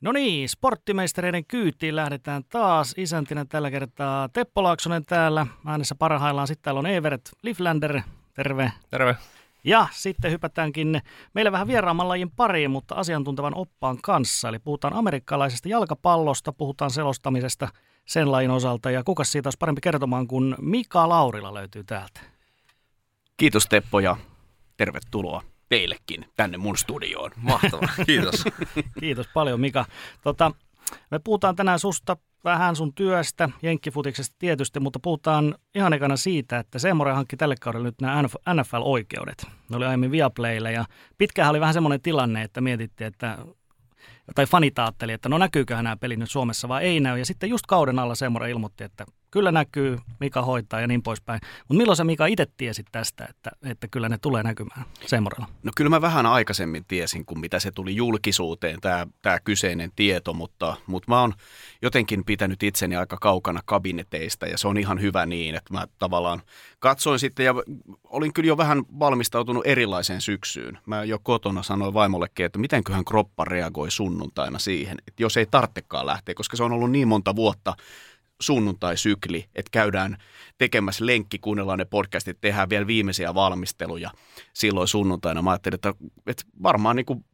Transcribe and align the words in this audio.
No 0.00 0.12
niin, 0.12 0.48
sporttimeistereiden 0.48 1.44
kyytiin 1.44 1.96
lähdetään 1.96 2.44
taas. 2.48 2.94
Isäntinä 2.96 3.44
tällä 3.44 3.70
kertaa 3.70 4.28
Teppo 4.28 4.62
Laaksonen 4.62 5.04
täällä. 5.04 5.46
Äänessä 5.66 5.94
parhaillaan. 5.94 6.46
Sitten 6.46 6.62
täällä 6.62 6.78
on 6.78 6.86
Evert 6.86 7.30
Liflander. 7.42 8.00
Terve. 8.34 8.72
Terve. 8.90 9.16
Ja 9.64 9.86
sitten 9.92 10.30
hypätäänkin 10.30 11.02
meille 11.34 11.52
vähän 11.52 11.66
vieraamman 11.66 12.08
lajin 12.08 12.30
pariin, 12.30 12.70
mutta 12.70 12.94
asiantuntevan 12.94 13.54
oppaan 13.54 13.98
kanssa. 14.02 14.48
Eli 14.48 14.58
puhutaan 14.58 14.94
amerikkalaisesta 14.94 15.68
jalkapallosta, 15.68 16.52
puhutaan 16.52 16.90
selostamisesta 16.90 17.68
sen 18.04 18.32
lajin 18.32 18.50
osalta. 18.50 18.90
Ja 18.90 19.04
kuka 19.04 19.24
siitä 19.24 19.46
olisi 19.46 19.58
parempi 19.58 19.80
kertomaan, 19.80 20.26
kun 20.26 20.56
Mika 20.60 21.08
Laurila 21.08 21.54
löytyy 21.54 21.84
täältä. 21.84 22.20
Kiitos 23.36 23.66
Teppo 23.66 24.00
ja 24.00 24.16
tervetuloa 24.76 25.42
teillekin 25.70 26.26
tänne 26.36 26.58
mun 26.58 26.76
studioon. 26.76 27.30
Mahtavaa, 27.36 27.88
kiitos. 28.06 28.44
kiitos 29.00 29.26
paljon 29.34 29.60
Mika. 29.60 29.84
Tota, 30.22 30.52
me 31.10 31.18
puhutaan 31.18 31.56
tänään 31.56 31.78
susta 31.78 32.16
vähän 32.44 32.76
sun 32.76 32.94
työstä, 32.94 33.48
jenkkifutiksesta 33.62 34.36
tietysti, 34.38 34.80
mutta 34.80 35.00
puhutaan 35.00 35.54
ihan 35.74 35.92
ekana 35.92 36.16
siitä, 36.16 36.58
että 36.58 36.78
Semore 36.78 37.12
hankki 37.12 37.36
tälle 37.36 37.54
kaudelle 37.60 37.88
nyt 37.88 38.00
nämä 38.00 38.22
NFL-oikeudet. 38.54 39.46
Ne 39.70 39.76
oli 39.76 39.84
aiemmin 39.84 40.10
Viaplaylle 40.10 40.72
ja 40.72 40.84
pitkään 41.18 41.50
oli 41.50 41.60
vähän 41.60 41.74
semmoinen 41.74 42.00
tilanne, 42.00 42.42
että 42.42 42.60
mietittiin, 42.60 43.08
että 43.08 43.38
tai 44.34 44.46
fanit 44.46 44.78
ajatteli, 44.78 45.12
että 45.12 45.28
no 45.28 45.38
näkyyköhän 45.38 45.84
nämä 45.84 45.96
pelit 45.96 46.18
nyt 46.18 46.30
Suomessa 46.30 46.68
vai 46.68 46.84
ei 46.84 47.00
näy. 47.00 47.18
Ja 47.18 47.26
sitten 47.26 47.50
just 47.50 47.66
kauden 47.66 47.98
alla 47.98 48.14
Semore 48.14 48.50
ilmoitti, 48.50 48.84
että 48.84 49.06
kyllä 49.30 49.52
näkyy, 49.52 49.98
Mika 50.20 50.42
hoitaa 50.42 50.80
ja 50.80 50.86
niin 50.86 51.02
poispäin. 51.02 51.40
Mutta 51.58 51.74
milloin 51.78 51.96
sä 51.96 52.04
Mika 52.04 52.26
itse 52.26 52.46
tiesit 52.56 52.86
tästä, 52.92 53.26
että, 53.30 53.50
että 53.62 53.88
kyllä 53.88 54.08
ne 54.08 54.18
tulee 54.18 54.42
näkymään 54.42 54.84
Semorella? 55.06 55.46
No 55.62 55.72
kyllä 55.76 55.88
mä 55.88 56.00
vähän 56.00 56.26
aikaisemmin 56.26 56.84
tiesin, 56.84 57.24
kun 57.24 57.40
mitä 57.40 57.58
se 57.58 57.70
tuli 57.70 57.96
julkisuuteen, 57.96 58.80
tämä, 58.80 59.06
tämä 59.22 59.40
kyseinen 59.40 59.92
tieto, 59.96 60.32
mutta, 60.32 60.76
mutta 60.86 61.10
mä 61.12 61.20
oon 61.20 61.34
jotenkin 61.82 62.24
pitänyt 62.24 62.62
itseni 62.62 62.96
aika 62.96 63.16
kaukana 63.20 63.60
kabineteista 63.64 64.46
ja 64.46 64.58
se 64.58 64.68
on 64.68 64.78
ihan 64.78 65.00
hyvä 65.00 65.26
niin, 65.26 65.54
että 65.54 65.74
mä 65.74 65.86
tavallaan 65.98 66.42
katsoin 66.78 67.18
sitten 67.18 67.46
ja 67.46 67.54
olin 68.04 68.32
kyllä 68.32 68.48
jo 68.48 68.56
vähän 68.56 68.82
valmistautunut 68.98 69.66
erilaiseen 69.66 70.20
syksyyn. 70.20 70.78
Mä 70.86 71.04
jo 71.04 71.18
kotona 71.22 71.62
sanoin 71.62 71.94
vaimollekin, 71.94 72.46
että 72.46 72.58
mitenköhän 72.58 73.04
kroppa 73.04 73.44
reagoi 73.44 73.90
sunnuntaina 73.90 74.58
siihen, 74.58 74.98
että 75.08 75.22
jos 75.22 75.36
ei 75.36 75.46
tarttekaan 75.46 76.06
lähteä, 76.06 76.34
koska 76.34 76.56
se 76.56 76.62
on 76.62 76.72
ollut 76.72 76.90
niin 76.90 77.08
monta 77.08 77.36
vuotta 77.36 77.74
sunnuntai-sykli, 78.40 79.44
että 79.54 79.70
käydään 79.70 80.16
tekemässä 80.58 81.06
lenkki, 81.06 81.38
kuunnellaan 81.38 81.78
ne 81.78 81.84
podcastit, 81.84 82.40
tehdään 82.40 82.70
vielä 82.70 82.86
viimeisiä 82.86 83.34
valmisteluja 83.34 84.10
silloin 84.52 84.88
sunnuntaina. 84.88 85.42
Mä 85.42 85.50
ajattelin, 85.50 85.74
että, 85.74 85.94
että 86.26 86.42
varmaan 86.62 86.96
niin 86.96 87.06
kuin 87.06 87.24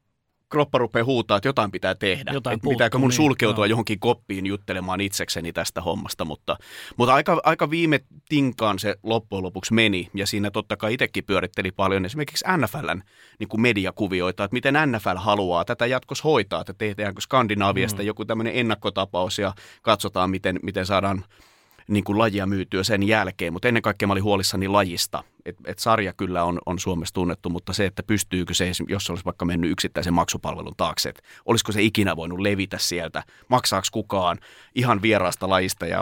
kroppa 0.49 0.79
rupeaa 0.79 1.05
huutaa, 1.05 1.37
että 1.37 1.49
jotain 1.49 1.71
pitää 1.71 1.95
tehdä. 1.95 2.33
Jotain 2.33 2.55
että 2.55 2.63
puuttuu, 2.63 2.77
pitääkö 2.77 2.99
mun 2.99 3.09
niin, 3.09 3.17
sulkeutua 3.17 3.67
joo. 3.67 3.71
johonkin 3.71 4.01
koppiin 4.01 4.47
juttelemaan 4.47 5.01
itsekseni 5.01 5.53
tästä 5.53 5.81
hommasta, 5.81 6.25
mutta, 6.25 6.57
mutta 6.97 7.15
aika, 7.15 7.41
aika 7.45 7.71
viime 7.71 8.01
tinkaan 8.29 8.79
se 8.79 8.97
loppujen 9.03 9.43
lopuksi 9.43 9.75
meni, 9.75 10.11
ja 10.15 10.27
siinä 10.27 10.51
totta 10.51 10.77
kai 10.77 10.95
itsekin 10.95 11.25
pyöritteli 11.25 11.73
paljon 11.73 12.05
esimerkiksi 12.05 12.45
NFLn 12.57 13.03
niin 13.39 13.49
kuin 13.49 13.61
mediakuvioita, 13.61 14.45
että 14.45 14.55
miten 14.55 14.75
NFL 14.87 15.17
haluaa 15.17 15.65
tätä 15.65 15.87
jatkossa 15.87 16.25
hoitaa, 16.25 16.61
että 16.61 16.75
tehdäänkö 16.75 17.21
Skandinaaviasta 17.21 18.03
mm. 18.03 18.07
joku 18.07 18.25
tämmöinen 18.25 18.57
ennakkotapaus, 18.57 19.39
ja 19.39 19.53
katsotaan, 19.83 20.31
miten, 20.31 20.61
miten 20.63 20.87
saadaan 20.87 21.25
niin 21.89 22.05
kuin 22.05 22.19
lajia 22.19 22.47
myytyä 22.47 22.83
sen 22.83 23.03
jälkeen, 23.03 23.53
mutta 23.53 23.69
ennen 23.69 23.83
kaikkea 23.83 24.09
mä 24.09 24.13
olin 24.13 24.23
huolissani 24.23 24.69
lajista. 24.69 25.25
Et, 25.45 25.57
et 25.65 25.79
sarja 25.79 26.13
kyllä 26.13 26.45
on, 26.45 26.59
on 26.67 26.79
Suomessa 26.79 27.15
tunnettu, 27.15 27.51
mutta 27.51 27.73
se, 27.73 27.87
että 27.87 28.03
pystyykö 28.03 28.55
se, 28.55 28.71
jos 28.89 29.05
se 29.05 29.13
olisi 29.13 29.25
vaikka 29.25 29.45
mennyt 29.45 29.71
yksittäisen 29.71 30.15
maksupalvelun 30.15 30.75
taakse, 30.77 31.09
että 31.09 31.23
olisiko 31.47 31.73
se 31.73 31.83
ikinä 31.83 32.17
voinut 32.17 32.41
levitä 32.41 32.79
sieltä, 32.79 33.23
maksaako 33.49 33.87
kukaan 33.93 34.39
ihan 34.75 35.03
vieraasta 35.03 35.49
lajista 35.49 35.87
ja 35.87 36.01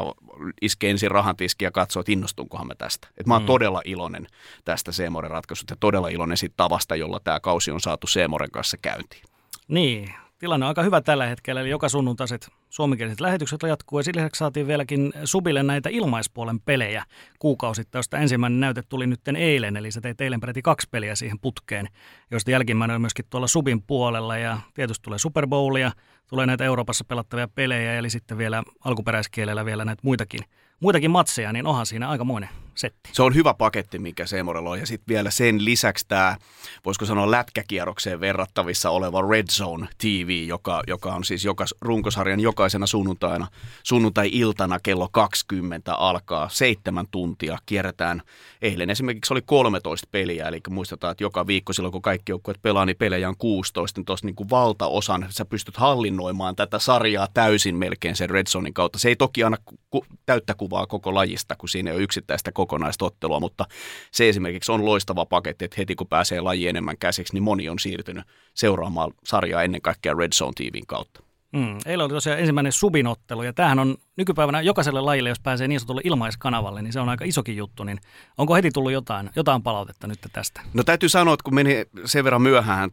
iskee 0.62 0.91
ensin 0.91 1.11
rahantiski 1.11 1.65
ja 1.65 1.71
katsoo, 1.71 2.00
että 2.00 2.12
innostunkohan 2.12 2.67
mä 2.67 2.75
tästä. 2.75 3.09
Et 3.19 3.27
mä 3.27 3.34
oon 3.34 3.43
mm. 3.43 3.47
todella 3.47 3.83
iloinen 3.84 4.27
tästä 4.65 4.93
Seemoren 4.93 5.31
ratkaisusta 5.31 5.73
ja 5.73 5.77
todella 5.81 6.09
iloinen 6.09 6.37
siitä 6.37 6.55
tavasta, 6.56 6.97
jolla 6.97 7.21
tämä 7.21 7.41
kausi 7.41 7.71
on 7.71 7.81
saatu 7.81 8.06
Seemoren 8.06 8.50
kanssa 8.50 8.77
käyntiin. 8.77 9.23
Niin, 9.69 10.15
tilanne 10.44 10.66
on 10.66 10.69
aika 10.69 10.82
hyvä 10.82 11.00
tällä 11.00 11.27
hetkellä, 11.27 11.60
eli 11.60 11.71
joka 11.71 11.88
sunnuntaiset 11.88 12.49
suomenkieliset 12.71 13.21
lähetykset 13.21 13.60
jatkuu, 13.62 13.99
ja 13.99 14.03
sillä 14.03 14.21
lisäksi 14.21 14.38
saatiin 14.38 14.66
vieläkin 14.66 15.12
Subille 15.25 15.62
näitä 15.62 15.88
ilmaispuolen 15.93 16.60
pelejä 16.60 17.05
kuukausittain, 17.38 17.99
josta 17.99 18.19
ensimmäinen 18.19 18.60
näyte 18.60 18.82
tuli 18.88 19.06
nyt 19.06 19.21
eilen, 19.37 19.77
eli 19.77 19.91
sä 19.91 20.00
teit 20.00 20.21
eilen 20.21 20.41
peräti 20.41 20.62
kaksi 20.62 20.88
peliä 20.91 21.15
siihen 21.15 21.41
putkeen, 21.41 21.88
joista 22.31 22.50
jälkimmäinen 22.50 22.94
on 22.94 23.00
myöskin 23.00 23.25
tuolla 23.31 23.47
Subin 23.47 23.82
puolella, 23.82 24.38
ja 24.38 24.59
tietysti 24.75 25.03
tulee 25.03 25.19
Super 25.19 25.47
Bowlia, 25.47 25.93
tulee 26.28 26.47
näitä 26.47 26.65
Euroopassa 26.65 27.05
pelattavia 27.05 27.49
pelejä, 27.49 27.94
eli 27.94 28.11
sitten 28.11 28.38
vielä 28.38 28.62
alkuperäiskielellä 28.84 29.65
vielä 29.65 29.84
näitä 29.84 30.00
muitakin 30.05 30.41
muitakin 30.81 31.11
matseja, 31.11 31.53
niin 31.53 31.66
onhan 31.66 31.87
siinä 31.87 32.09
aikamoinen 32.09 32.49
setti. 32.77 33.11
Se 33.12 33.23
on 33.23 33.35
hyvä 33.35 33.55
paketti, 33.55 33.99
mikä 33.99 34.27
Seemorella 34.27 34.71
on. 34.71 34.79
Ja 34.79 34.87
sitten 34.87 35.15
vielä 35.15 35.31
sen 35.31 35.65
lisäksi 35.65 36.05
tämä, 36.09 36.37
voisiko 36.85 37.05
sanoa 37.05 37.31
lätkäkierrokseen 37.31 38.21
verrattavissa 38.21 38.91
oleva 38.91 39.23
Red 39.31 39.47
Zone 39.51 39.89
TV, 39.99 40.47
joka, 40.47 40.83
joka 40.87 41.15
on 41.15 41.25
siis 41.25 41.45
joka, 41.45 41.65
runkosarjan 41.81 42.41
jokaisena 42.41 42.87
sunnuntaina, 42.87 43.47
sunnuntai-iltana 43.83 44.79
kello 44.83 45.09
20 45.12 45.95
alkaa 45.95 46.49
seitsemän 46.49 47.07
tuntia. 47.11 47.59
Kierretään, 47.67 48.23
eilen 48.62 48.91
esimerkiksi 48.91 49.35
oli 49.35 49.43
13 49.43 50.09
peliä, 50.11 50.49
eli 50.49 50.61
muistetaan, 50.71 51.11
että 51.12 51.25
joka 51.25 51.47
viikko 51.47 51.73
silloin, 51.73 51.93
kun 51.93 52.03
kaikki 52.03 52.33
joukkueet 52.33 52.62
pelaa, 52.62 52.87
niin 52.87 52.97
pelejä 52.97 53.29
on 53.29 53.37
16, 53.39 53.99
niin 53.99 54.05
tuossa 54.05 54.27
niin 54.27 54.51
valtaosan 54.51 55.27
sä 55.31 55.45
pystyt 55.45 55.77
hallinnoimaan 55.77 56.56
tätä 56.56 56.79
sarjaa 56.79 57.29
täysin 57.35 57.77
melkein 57.77 58.17
sen 58.17 58.31
Red 58.31 58.47
Zonein 58.47 58.75
kautta. 58.75 58.99
Se 58.99 59.09
ei 59.09 59.17
toki 59.17 59.45
anna 59.45 59.59
ku, 59.91 60.06
täyttä 60.27 60.55
kuvaa 60.55 60.87
koko 60.87 61.15
lajista, 61.15 61.56
kun 61.56 61.69
siinä 61.69 61.91
ei 61.91 61.97
ole 61.97 62.03
yksittäistä 62.03 62.53
kokonaistottelua, 62.66 63.41
mutta 63.41 63.64
se 64.12 64.28
esimerkiksi 64.28 64.72
on 64.72 64.84
loistava 64.84 65.26
paketti, 65.26 65.64
että 65.64 65.75
heti 65.78 65.94
kun 65.94 66.06
pääsee 66.06 66.41
laji 66.41 66.69
enemmän 66.69 66.98
käsiksi, 66.98 67.34
niin 67.34 67.42
moni 67.42 67.69
on 67.69 67.78
siirtynyt 67.78 68.25
seuraamaan 68.54 69.12
sarjaa 69.25 69.62
ennen 69.62 69.82
kaikkea 69.82 70.14
Red 70.14 70.32
Zone 70.32 70.52
TVn 70.56 70.86
kautta. 70.86 71.24
Mm. 71.54 71.78
Eilen 71.87 72.04
oli 72.04 72.12
tosiaan 72.12 72.38
ensimmäinen 72.38 72.72
subinottelu 72.72 73.42
ja 73.42 73.53
tämähän 73.53 73.78
on 73.78 73.97
nykypäivänä 74.16 74.60
jokaiselle 74.60 75.00
lajille, 75.00 75.28
jos 75.28 75.41
pääsee 75.41 75.69
niin 75.69 75.81
sanotulle 75.81 76.00
ilmaiskanavalle, 76.04 76.82
niin 76.82 76.92
se 76.92 77.00
on 77.00 77.09
aika 77.09 77.25
isokin 77.25 77.56
juttu. 77.56 77.84
Niin 77.84 77.98
onko 78.38 78.54
heti 78.54 78.70
tullut 78.70 78.92
jotain, 78.92 79.31
jotain 79.37 79.62
palautetta 79.62 80.06
nyt 80.06 80.19
tästä? 80.32 80.60
No 80.75 80.82
täytyy 80.84 81.09
sanoa, 81.09 81.34
että 81.34 81.44
kun 81.44 81.54
meni 81.54 81.84
sen 82.04 82.25
verran 82.25 82.43
myöhään 82.43 82.91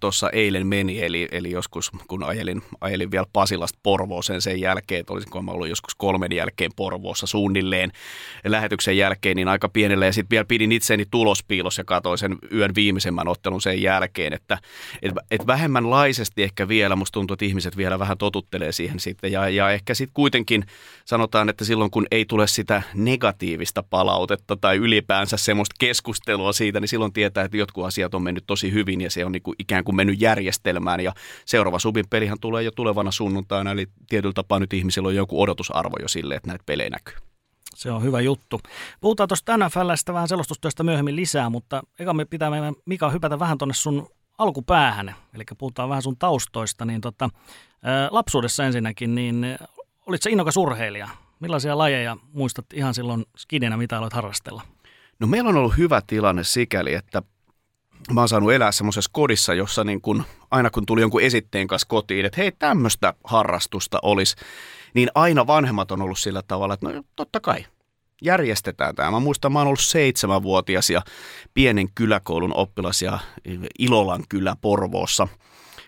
tuossa 0.00 0.30
eilen 0.30 0.66
meni, 0.66 1.02
eli, 1.02 1.28
eli 1.32 1.50
joskus 1.50 1.90
kun 2.08 2.22
ajelin, 2.22 2.62
ajelin 2.80 3.10
vielä 3.10 3.26
Pasilasta 3.32 3.78
Porvooseen 3.82 4.42
sen 4.42 4.60
jälkeen, 4.60 5.00
että 5.00 5.12
olisinko 5.12 5.42
mä 5.42 5.50
ollut 5.50 5.68
joskus 5.68 5.94
kolmen 5.94 6.32
jälkeen 6.32 6.70
Porvoossa 6.76 7.26
suunnilleen 7.26 7.92
lähetyksen 8.44 8.96
jälkeen, 8.96 9.36
niin 9.36 9.48
aika 9.48 9.68
pienelle 9.68 10.06
ja 10.06 10.12
sitten 10.12 10.30
vielä 10.30 10.44
pidin 10.44 10.72
itseni 10.72 11.04
tulospiilossa 11.10 11.80
ja 11.80 11.84
katsoin 11.84 12.18
sen 12.18 12.38
yön 12.52 12.74
viimeisemmän 12.74 13.28
ottelun 13.28 13.62
sen 13.62 13.82
jälkeen, 13.82 14.32
että 14.32 14.58
et, 15.02 15.12
et 15.30 15.46
vähemmän 15.46 15.90
laisesti 15.90 16.42
ehkä 16.42 16.68
vielä, 16.68 16.96
musta 16.96 17.12
tuntuu, 17.12 17.34
että 17.34 17.44
ihmiset 17.44 17.76
vielä 17.76 17.98
vähän 18.04 18.18
totuttelee 18.18 18.72
siihen 18.72 19.00
sitten 19.00 19.32
ja, 19.32 19.48
ja 19.48 19.70
ehkä 19.70 19.94
sitten 19.94 20.14
kuitenkin 20.14 20.66
sanotaan, 21.04 21.48
että 21.48 21.64
silloin 21.64 21.90
kun 21.90 22.06
ei 22.10 22.24
tule 22.24 22.46
sitä 22.46 22.82
negatiivista 22.94 23.82
palautetta 23.90 24.56
tai 24.56 24.76
ylipäänsä 24.76 25.36
semmoista 25.36 25.74
keskustelua 25.78 26.52
siitä, 26.52 26.80
niin 26.80 26.88
silloin 26.88 27.12
tietää, 27.12 27.44
että 27.44 27.56
jotkut 27.56 27.86
asiat 27.86 28.14
on 28.14 28.22
mennyt 28.22 28.44
tosi 28.46 28.72
hyvin 28.72 29.00
ja 29.00 29.10
se 29.10 29.24
on 29.24 29.32
niin 29.32 29.42
kuin 29.42 29.54
ikään 29.58 29.84
kuin 29.84 29.96
mennyt 29.96 30.20
järjestelmään 30.20 31.00
ja 31.00 31.12
seuraava 31.44 31.78
subin 31.78 32.04
pelihän 32.10 32.40
tulee 32.40 32.62
jo 32.62 32.70
tulevana 32.70 33.10
sunnuntaina, 33.10 33.70
eli 33.70 33.86
tietyllä 34.08 34.32
tapaa 34.32 34.58
nyt 34.58 34.72
ihmisillä 34.72 35.08
on 35.08 35.14
joku 35.14 35.42
odotusarvo 35.42 35.96
jo 36.02 36.08
sille, 36.08 36.34
että 36.34 36.48
näitä 36.48 36.64
pelejä 36.66 36.90
näkyy. 36.90 37.14
Se 37.74 37.90
on 37.90 38.02
hyvä 38.02 38.20
juttu. 38.20 38.60
Puhutaan 39.00 39.28
tuosta 39.28 39.56
NFLstä 39.56 40.12
vähän 40.12 40.28
selostustyöstä 40.28 40.82
myöhemmin 40.82 41.16
lisää, 41.16 41.50
mutta 41.50 41.82
eka 41.98 42.14
me 42.14 42.24
pitää 42.24 42.50
meidän 42.50 42.74
Mika 42.86 43.10
hypätä 43.10 43.38
vähän 43.38 43.58
tuonne 43.58 43.74
sun 43.74 44.08
alkupäähän, 44.38 45.14
eli 45.34 45.44
puhutaan 45.58 45.88
vähän 45.88 46.02
sun 46.02 46.16
taustoista, 46.16 46.84
niin 46.84 47.00
tota, 47.00 47.30
lapsuudessa 48.10 48.64
ensinnäkin, 48.64 49.14
niin 49.14 49.58
olit 50.06 50.22
se 50.22 50.30
innokas 50.30 50.56
urheilija? 50.56 51.08
Millaisia 51.40 51.78
lajeja 51.78 52.16
muistat 52.32 52.66
ihan 52.72 52.94
silloin 52.94 53.24
skidinä, 53.36 53.76
mitä 53.76 53.98
aloit 53.98 54.12
harrastella? 54.12 54.62
No 55.20 55.26
meillä 55.26 55.48
on 55.48 55.56
ollut 55.56 55.76
hyvä 55.76 56.02
tilanne 56.06 56.44
sikäli, 56.44 56.94
että 56.94 57.22
mä 58.12 58.20
oon 58.20 58.28
saanut 58.28 58.52
elää 58.52 58.72
semmoisessa 58.72 59.10
kodissa, 59.14 59.54
jossa 59.54 59.84
niin 59.84 60.00
kun, 60.00 60.24
aina 60.50 60.70
kun 60.70 60.86
tuli 60.86 61.00
jonkun 61.00 61.22
esitteen 61.22 61.66
kanssa 61.66 61.88
kotiin, 61.88 62.26
että 62.26 62.40
hei 62.40 62.52
tämmöistä 62.52 63.14
harrastusta 63.24 63.98
olisi, 64.02 64.36
niin 64.94 65.10
aina 65.14 65.46
vanhemmat 65.46 65.90
on 65.90 66.02
ollut 66.02 66.18
sillä 66.18 66.42
tavalla, 66.42 66.74
että 66.74 66.88
no 66.88 67.02
totta 67.16 67.40
kai, 67.40 67.66
järjestetään 68.22 68.94
tämä. 68.94 69.10
Mä 69.10 69.20
muistan, 69.20 69.52
mä 69.52 69.58
oon 69.58 69.66
ollut 69.66 69.80
seitsemänvuotias 69.80 70.90
ja 70.90 71.02
pienen 71.54 71.88
kyläkoulun 71.94 72.54
oppilas 72.54 73.02
ja 73.02 73.18
Ilolan 73.78 74.24
kylä 74.28 74.56
Porvoossa– 74.60 75.28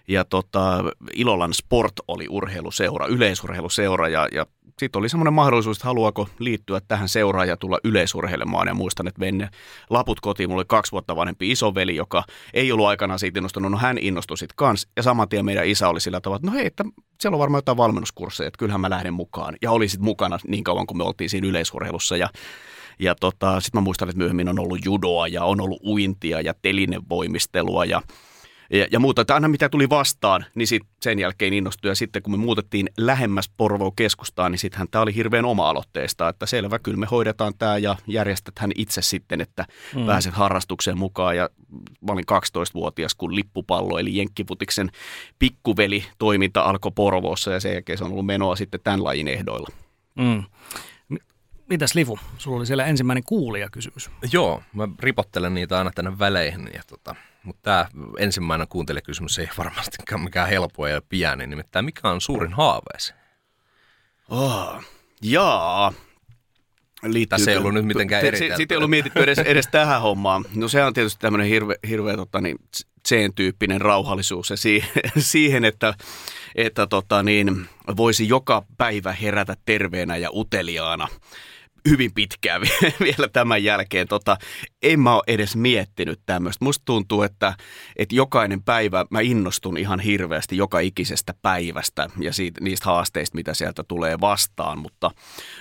ja 0.09 0.25
tota, 0.25 0.85
Ilolan 1.15 1.55
Sport 1.55 1.93
oli 2.09 2.27
urheiluseura, 2.29 3.07
yleisurheiluseura 3.07 4.09
ja, 4.09 4.29
ja 4.33 4.47
sitten 4.79 4.99
oli 4.99 5.09
semmoinen 5.09 5.33
mahdollisuus, 5.33 5.77
että 5.77 5.89
haluaako 5.89 6.29
liittyä 6.39 6.81
tähän 6.89 7.09
seuraan 7.09 7.49
ja 7.49 7.57
tulla 7.57 7.79
yleisurheilemaan. 7.85 8.69
Ja 8.69 8.75
muistan, 8.75 9.09
että 9.09 9.21
vein 9.21 9.49
laput 9.91 10.21
kotiin. 10.21 10.49
Mulla 10.49 10.61
oli 10.61 10.67
kaksi 10.69 10.93
vuotta 10.93 11.17
vanhempi 11.17 11.51
isoveli, 11.51 11.97
joka 11.97 12.25
ei 12.55 12.73
ollut 12.73 12.87
aikana 12.87 13.19
siitä 13.19 13.39
innostunut. 13.39 13.71
No 13.71 13.79
hän 13.79 13.99
innostui 13.99 14.39
sitten 14.39 14.57
kans. 14.57 14.89
Ja 14.97 15.03
saman 15.03 15.29
tien 15.29 15.45
meidän 15.45 15.67
isä 15.67 15.89
oli 15.89 16.01
sillä 16.01 16.21
tavalla, 16.21 16.37
että 16.37 16.51
no 16.51 16.53
hei, 16.53 16.67
että 16.67 16.85
siellä 17.21 17.35
on 17.35 17.41
varmaan 17.41 17.59
jotain 17.59 17.77
valmennuskursseja, 17.77 18.49
että 18.49 18.59
kyllähän 18.59 18.81
mä 18.81 18.91
lähden 18.91 19.15
mukaan. 19.15 19.57
Ja 19.63 19.71
oli 19.71 19.89
sitten 19.89 20.05
mukana 20.05 20.39
niin 20.49 20.65
kauan, 20.65 20.87
kun 20.87 20.97
me 20.97 21.05
oltiin 21.05 21.31
siinä 21.31 21.49
yleisurheilussa. 21.49 22.17
Ja 22.17 22.29
ja 22.99 23.15
tota, 23.15 23.61
sitten 23.61 23.81
mä 23.81 23.85
muistan, 23.85 24.09
että 24.09 24.19
myöhemmin 24.19 24.49
on 24.49 24.59
ollut 24.59 24.85
judoa 24.85 25.29
ja 25.29 25.45
on 25.45 25.61
ollut 25.61 25.81
uintia 25.87 26.41
ja 26.41 26.55
telinevoimistelua 26.63 27.85
ja 27.85 28.03
ja, 28.71 28.87
ja 28.91 29.01
muuta. 29.01 29.23
Että 29.23 29.35
aina 29.35 29.49
mitä 29.49 29.69
tuli 29.69 29.89
vastaan, 29.89 30.45
niin 30.55 30.67
sit 30.67 30.83
sen 31.01 31.19
jälkeen 31.19 31.53
innostui. 31.53 31.91
Ja 31.91 31.95
sitten 31.95 32.23
kun 32.23 32.33
me 32.33 32.37
muutettiin 32.37 32.89
lähemmäs 32.99 33.51
Porvoon 33.57 33.97
keskustaan, 33.97 34.53
niin 34.53 34.59
sittenhän 34.59 34.89
tämä 34.91 35.03
oli 35.03 35.15
hirveän 35.15 35.45
oma-aloitteesta, 35.45 36.29
että 36.29 36.47
selvä, 36.47 36.79
kyllä 36.79 36.99
me 36.99 37.07
hoidetaan 37.11 37.53
tämä 37.59 37.79
ja 37.79 37.97
järjestät 38.07 38.59
hän 38.59 38.71
itse 38.75 39.03
sitten, 39.03 39.41
että 39.41 39.67
mm. 39.95 40.07
pääset 40.07 40.35
harrastukseen 40.35 40.99
mukaan. 40.99 41.37
Ja 41.37 41.51
mä 42.01 42.13
olin 42.13 42.25
12-vuotias, 42.33 43.15
kun 43.15 43.35
lippupallo 43.35 43.99
eli 43.99 44.17
Jenkkifutiksen 44.17 44.91
pikkuveli 45.39 46.05
toiminta 46.19 46.61
alkoi 46.61 46.93
Porvoossa 46.95 47.51
ja 47.51 47.61
sen 47.61 47.73
jälkeen 47.73 47.99
se 47.99 48.05
on 48.05 48.13
ollut 48.13 48.27
menoa 48.27 48.57
sitten 48.57 48.81
tämän 48.85 49.05
lajin 49.05 49.29
ehdoilla. 49.29 49.69
Mm. 50.15 50.45
Mitäs 51.71 51.95
Livu, 51.95 52.19
sulla 52.39 52.57
oli 52.57 52.67
siellä 52.67 52.85
ensimmäinen 52.85 53.25
kuulijakysymys. 53.25 54.11
Joo, 54.33 54.63
mä 54.73 54.89
ripottelen 55.01 55.55
niitä 55.55 55.79
aina 55.79 55.91
tänne 55.95 56.19
väleihin 56.19 56.71
ja 56.75 56.83
tota, 56.87 57.15
mutta 57.47 57.63
tämä 57.63 57.87
ensimmäinen 58.19 58.69
kuuntelijakysymys 58.69 59.39
ei 59.39 59.49
varmastikaan 59.59 60.21
mikään 60.21 60.49
helppo 60.49 60.87
ja 60.87 61.03
pieni, 61.09 61.47
nimittäin 61.47 61.85
mikä 61.85 62.09
on 62.09 62.21
suurin 62.21 62.53
haaveesi? 62.53 63.15
Oh, 64.29 64.83
jaa. 65.23 65.93
Liittyy, 67.03 67.39
se 67.39 67.51
ei 67.51 67.57
ollut 67.57 67.75
nyt 67.75 67.85
mitenkään 67.85 68.25
eritelty. 68.25 68.57
Sitten 68.57 68.75
ei 68.75 68.77
ollut 68.77 68.91
mietitty 68.91 69.23
edes, 69.23 69.39
edes 69.39 69.67
tähän 69.71 70.03
hommaan. 70.03 70.45
No 70.55 70.69
se 70.69 70.85
on 70.85 70.95
tietysti 70.95 71.21
tämmöinen 71.21 71.49
hirveä, 71.49 71.77
hirveä 71.89 72.17
tota, 72.17 72.41
niin, 72.41 72.59
tyyppinen 73.35 73.81
rauhallisuus 73.81 74.51
ja 74.51 74.57
siihen, 74.57 74.91
siihen 75.19 75.65
että, 75.65 75.95
että 76.55 76.87
tota, 76.87 77.23
niin, 77.23 77.69
voisi 77.97 78.29
joka 78.29 78.63
päivä 78.79 79.13
herätä 79.13 79.57
terveenä 79.65 80.17
ja 80.17 80.31
uteliaana 80.33 81.09
hyvin 81.89 82.13
pitkään 82.15 82.63
vielä 83.05 83.29
tämän 83.33 83.65
jälkeen. 83.65 84.09
Tota, 84.09 84.37
en 84.83 85.01
mä 85.01 85.15
ole 85.15 85.23
edes 85.27 85.57
miettinyt 85.57 86.21
tämmöistä. 86.27 86.65
Musta 86.65 86.83
tuntuu, 86.85 87.23
että, 87.23 87.55
että 87.97 88.15
jokainen 88.15 88.63
päivä 88.63 89.07
mä 89.11 89.21
innostun 89.21 89.77
ihan 89.77 90.01
hirveästi 90.01 90.57
joka 90.57 90.81
ikisestä 90.81 91.35
päivästä 91.43 92.09
ja 92.21 92.33
siitä, 92.33 92.61
niistä 92.65 92.85
haasteista, 92.85 93.35
mitä 93.35 93.55
sieltä 93.55 93.85
tulee 93.89 94.21
vastaan. 94.21 94.79
Mutta, 94.79 95.11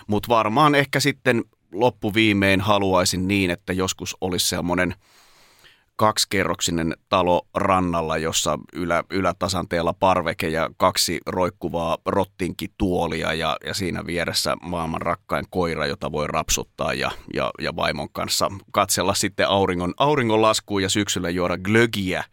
mutta 0.07 0.29
varmaan 0.29 0.75
ehkä 0.75 0.99
sitten 0.99 1.43
loppuviimein 1.71 2.61
haluaisin 2.61 3.27
niin, 3.27 3.51
että 3.51 3.73
joskus 3.73 4.17
olisi 4.21 4.49
semmoinen– 4.49 4.95
kaksikerroksinen 5.95 6.97
talo 7.09 7.47
rannalla, 7.53 8.17
jossa 8.17 8.59
ylä, 8.73 9.03
ylätasanteella 9.09 9.93
parveke 9.93 10.49
ja 10.49 10.69
kaksi 10.77 11.19
roikkuvaa 11.25 11.97
rottinki 12.05 12.71
tuolia 12.77 13.33
ja, 13.33 13.57
ja 13.65 13.73
siinä 13.73 14.05
vieressä 14.05 14.55
maailman 14.61 15.01
rakkain 15.01 15.45
koira, 15.49 15.85
jota 15.85 16.11
voi 16.11 16.27
rapsuttaa 16.27 16.93
ja, 16.93 17.11
ja, 17.33 17.51
ja 17.61 17.75
vaimon 17.75 18.09
kanssa 18.09 18.51
katsella 18.71 19.13
sitten 19.13 19.47
auringon, 19.47 19.93
auringon 19.97 20.41
laskuun 20.41 20.83
ja 20.83 20.89
syksyllä 20.89 21.29
juoda 21.29 21.57
glögiä 21.57 22.23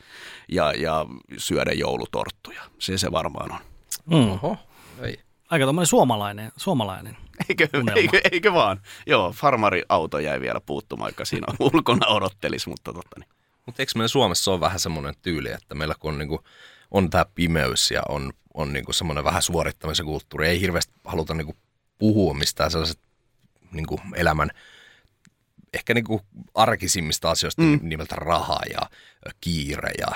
ja, 0.48 0.72
ja 0.72 1.06
syödä 1.36 1.72
joulutorttuja. 1.72 2.62
Se 2.78 2.98
se 2.98 3.12
varmaan 3.12 3.52
on. 3.52 3.58
Mm. 4.06 4.30
Oho, 4.30 4.56
ei. 5.02 5.20
Aika 5.50 5.64
tuommoinen 5.64 5.86
suomalainen, 5.86 6.52
suomalainen 6.56 7.16
Eikö, 7.48 7.68
eikö, 7.96 8.20
eikö, 8.32 8.52
vaan? 8.52 8.80
Joo, 9.06 9.32
farmariauto 9.32 10.18
jäi 10.18 10.40
vielä 10.40 10.60
puuttumaan, 10.60 11.04
vaikka 11.04 11.24
siinä 11.24 11.46
ulkona 11.72 12.06
odottelisi, 12.06 12.68
mutta 12.68 12.92
totta 12.92 13.20
niin. 13.20 13.28
Mutta 13.66 13.82
eikö 13.82 13.92
meillä 13.94 14.08
Suomessa 14.08 14.50
ole 14.50 14.60
vähän 14.60 14.80
semmoinen 14.80 15.14
tyyli, 15.22 15.50
että 15.50 15.74
meillä 15.74 15.94
kun 16.00 16.12
on, 16.12 16.18
niin 16.18 16.28
kuin, 16.28 16.40
on 16.90 17.10
tämä 17.10 17.26
pimeys 17.34 17.90
ja 17.90 18.02
on, 18.08 18.32
on 18.54 18.72
niin 18.72 18.84
kuin 18.84 18.94
semmoinen 18.94 19.24
vähän 19.24 19.42
suorittamisen 19.42 20.06
kulttuuri, 20.06 20.48
ei 20.48 20.60
hirveästi 20.60 20.92
haluta 21.04 21.34
niin 21.34 21.46
kuin, 21.46 21.56
puhua 21.98 22.34
mistään 22.34 22.70
sellaiset 22.70 23.00
niin 23.72 23.86
kuin, 23.86 24.00
elämän 24.16 24.50
ehkä 25.74 25.94
niin 25.94 26.04
kuin 26.04 26.20
arkisimmista 26.54 27.30
asioista 27.30 27.62
mm. 27.62 27.78
nimeltä 27.82 28.16
raha 28.16 28.60
ja 28.72 28.80
kiire 29.40 29.90
ja 29.98 30.06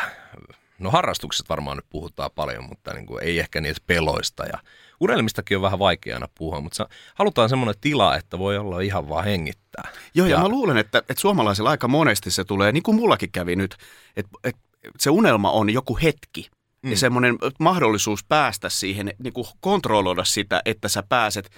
no 0.79 0.91
harrastukset 0.91 1.49
varmaan 1.49 1.77
nyt 1.77 1.87
puhutaan 1.91 2.31
paljon, 2.35 2.65
mutta 2.65 2.95
niin 2.95 3.07
kuin, 3.07 3.25
ei 3.25 3.39
ehkä 3.39 3.61
niitä 3.61 3.81
peloista 3.87 4.45
ja 4.47 4.59
Urheilmistakin 5.01 5.57
on 5.57 5.63
vähän 5.63 5.79
vaikea 5.79 6.17
aina 6.17 6.29
puhua, 6.39 6.61
mutta 6.61 6.89
halutaan 7.15 7.49
semmoinen 7.49 7.75
tila, 7.81 8.17
että 8.17 8.39
voi 8.39 8.59
olla 8.59 8.81
ihan 8.81 9.09
vaan 9.09 9.25
hengittää. 9.25 9.89
Joo, 10.15 10.27
ja, 10.27 10.37
ja 10.37 10.43
mä 10.43 10.49
luulen, 10.49 10.77
että, 10.77 10.99
että 10.99 11.21
suomalaisilla 11.21 11.71
aika 11.71 11.89
monesti 11.89 12.31
se 12.31 12.45
tulee, 12.45 12.73
niin 12.73 12.83
kuin 12.83 12.97
mullakin 12.97 13.33
kävi 13.33 13.57
nyt, 13.57 13.77
että, 14.17 14.31
että 14.45 14.61
se 14.99 15.11
unelma 15.11 15.51
on 15.51 15.71
joku 15.71 15.99
hetki. 16.03 16.51
Mm. 16.83 16.91
Ja 16.91 16.97
semmoinen 16.97 17.39
mahdollisuus 17.61 18.25
päästä 18.25 18.69
siihen, 18.69 19.13
niin 19.19 19.33
kuin 19.33 19.47
kontrolloida 19.61 20.25
sitä, 20.25 20.63
että 20.65 20.89
sä 20.89 21.03
pääset 21.09 21.51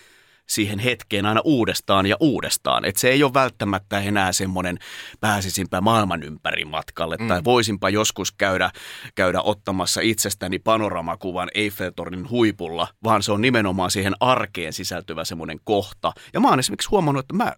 siihen 0.49 0.79
hetkeen 0.79 1.27
aina 1.27 1.41
uudestaan 1.45 2.07
ja 2.07 2.17
uudestaan. 2.21 2.85
Että 2.85 3.01
se 3.01 3.09
ei 3.09 3.23
ole 3.23 3.35
välttämättä 3.35 4.01
enää 4.01 4.33
semmoinen 4.33 4.79
pääsisinpä 5.21 5.81
maailman 5.81 6.23
ympäri 6.23 6.65
matkalle 6.65 7.17
mm. 7.21 7.29
tai 7.29 7.45
voisinpa 7.45 7.91
joskus 7.91 8.33
käydä, 8.33 8.71
käydä 9.15 9.41
ottamassa 9.43 10.01
itsestäni 10.01 10.59
panoramakuvan 10.59 11.49
Eiffeltornin 11.55 12.31
huipulla, 12.31 12.89
vaan 13.05 13.23
se 13.23 13.33
on 13.33 13.41
nimenomaan 13.41 13.91
siihen 13.91 14.15
arkeen 14.21 14.73
sisältyvä 14.73 15.25
semmoinen 15.25 15.61
kohta. 15.65 16.13
Ja 16.33 16.41
mä 16.41 16.49
oon 16.49 16.59
esimerkiksi 16.59 16.91
huomannut, 16.91 17.25
että 17.25 17.35
mä 17.35 17.53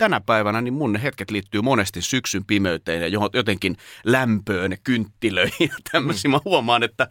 tänä 0.00 0.20
päivänä 0.20 0.60
niin 0.60 0.74
mun 0.74 0.96
hetket 0.96 1.30
liittyy 1.30 1.60
monesti 1.62 2.02
syksyn 2.02 2.44
pimeyteen 2.44 3.02
ja 3.12 3.20
jotenkin 3.32 3.76
lämpöön, 4.04 4.76
kynttilöihin 4.84 5.68
ja 5.68 5.76
tämmöisiä. 5.92 6.28
Mm. 6.28 6.32
Mä 6.32 6.40
huomaan, 6.44 6.82
että 6.82 7.08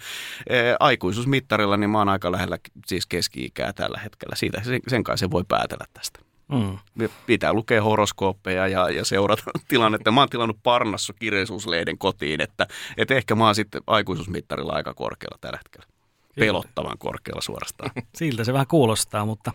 e, 0.47 0.55
aikuisuusmittarilla 0.79 1.77
niin 1.77 1.89
mä 1.89 1.97
oon 1.97 2.09
aika 2.09 2.31
lähellä 2.31 2.57
siis 2.85 3.05
keski-ikää 3.05 3.73
tällä 3.73 3.99
hetkellä. 4.03 4.35
Siitä 4.35 4.61
sen, 4.63 4.79
sen 4.87 5.03
kai 5.03 5.17
se 5.17 5.31
voi 5.31 5.43
päätellä 5.47 5.85
tästä. 5.93 6.19
Mm. 6.51 6.77
Pitää 7.25 7.53
lukea 7.53 7.83
horoskooppeja 7.83 8.67
ja, 8.67 8.89
ja 8.89 9.05
seurata 9.05 9.43
tilannetta. 9.67 10.11
Mä 10.11 10.21
oon 10.21 10.29
tilannut 10.29 10.63
Parnassa 10.63 11.13
kirjallisuuslehden 11.13 11.97
kotiin, 11.97 12.41
että, 12.41 12.67
että 12.97 13.15
ehkä 13.15 13.35
mä 13.35 13.45
oon 13.45 13.55
sitten 13.55 13.81
aikuisuusmittarilla 13.87 14.73
aika 14.73 14.93
korkealla 14.93 15.37
tällä 15.41 15.57
hetkellä 15.57 15.98
pelottavan 16.35 16.97
korkealla 16.97 17.41
suorastaan. 17.41 17.91
Siltä 18.17 18.43
se 18.43 18.53
vähän 18.53 18.67
kuulostaa, 18.67 19.25
mutta 19.25 19.51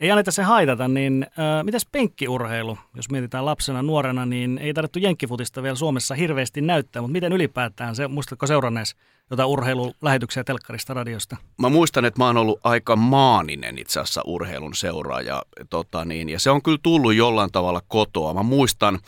ei 0.00 0.10
anneta 0.10 0.30
se 0.30 0.42
haitata. 0.42 0.88
Niin 0.88 1.26
äh, 1.28 1.64
mitäs 1.64 1.86
penkkiurheilu, 1.92 2.78
jos 2.94 3.10
mietitään 3.10 3.44
lapsena, 3.44 3.82
nuorena, 3.82 4.26
niin 4.26 4.58
ei 4.58 4.74
tarvittu 4.74 4.98
jenkkifutista 4.98 5.62
vielä 5.62 5.76
Suomessa 5.76 6.14
hirveästi 6.14 6.60
näyttää, 6.60 7.02
mutta 7.02 7.12
miten 7.12 7.32
ylipäätään 7.32 7.96
se, 7.96 8.08
muistatko 8.08 8.46
seurannees 8.46 8.96
jotain 9.30 9.48
urheilulähetyksiä 9.48 10.44
telkkarista 10.44 10.94
radiosta? 10.94 11.36
Mä 11.58 11.68
muistan, 11.68 12.04
että 12.04 12.20
mä 12.20 12.26
oon 12.26 12.36
ollut 12.36 12.60
aika 12.64 12.96
maaninen 12.96 13.78
itse 13.78 14.00
asiassa 14.00 14.22
urheilun 14.24 14.74
seuraaja, 14.74 15.42
tota 15.70 16.04
niin, 16.04 16.28
ja 16.28 16.40
se 16.40 16.50
on 16.50 16.62
kyllä 16.62 16.78
tullut 16.82 17.14
jollain 17.14 17.52
tavalla 17.52 17.82
kotoa. 17.88 18.34
Mä 18.34 18.42
muistan 18.42 18.98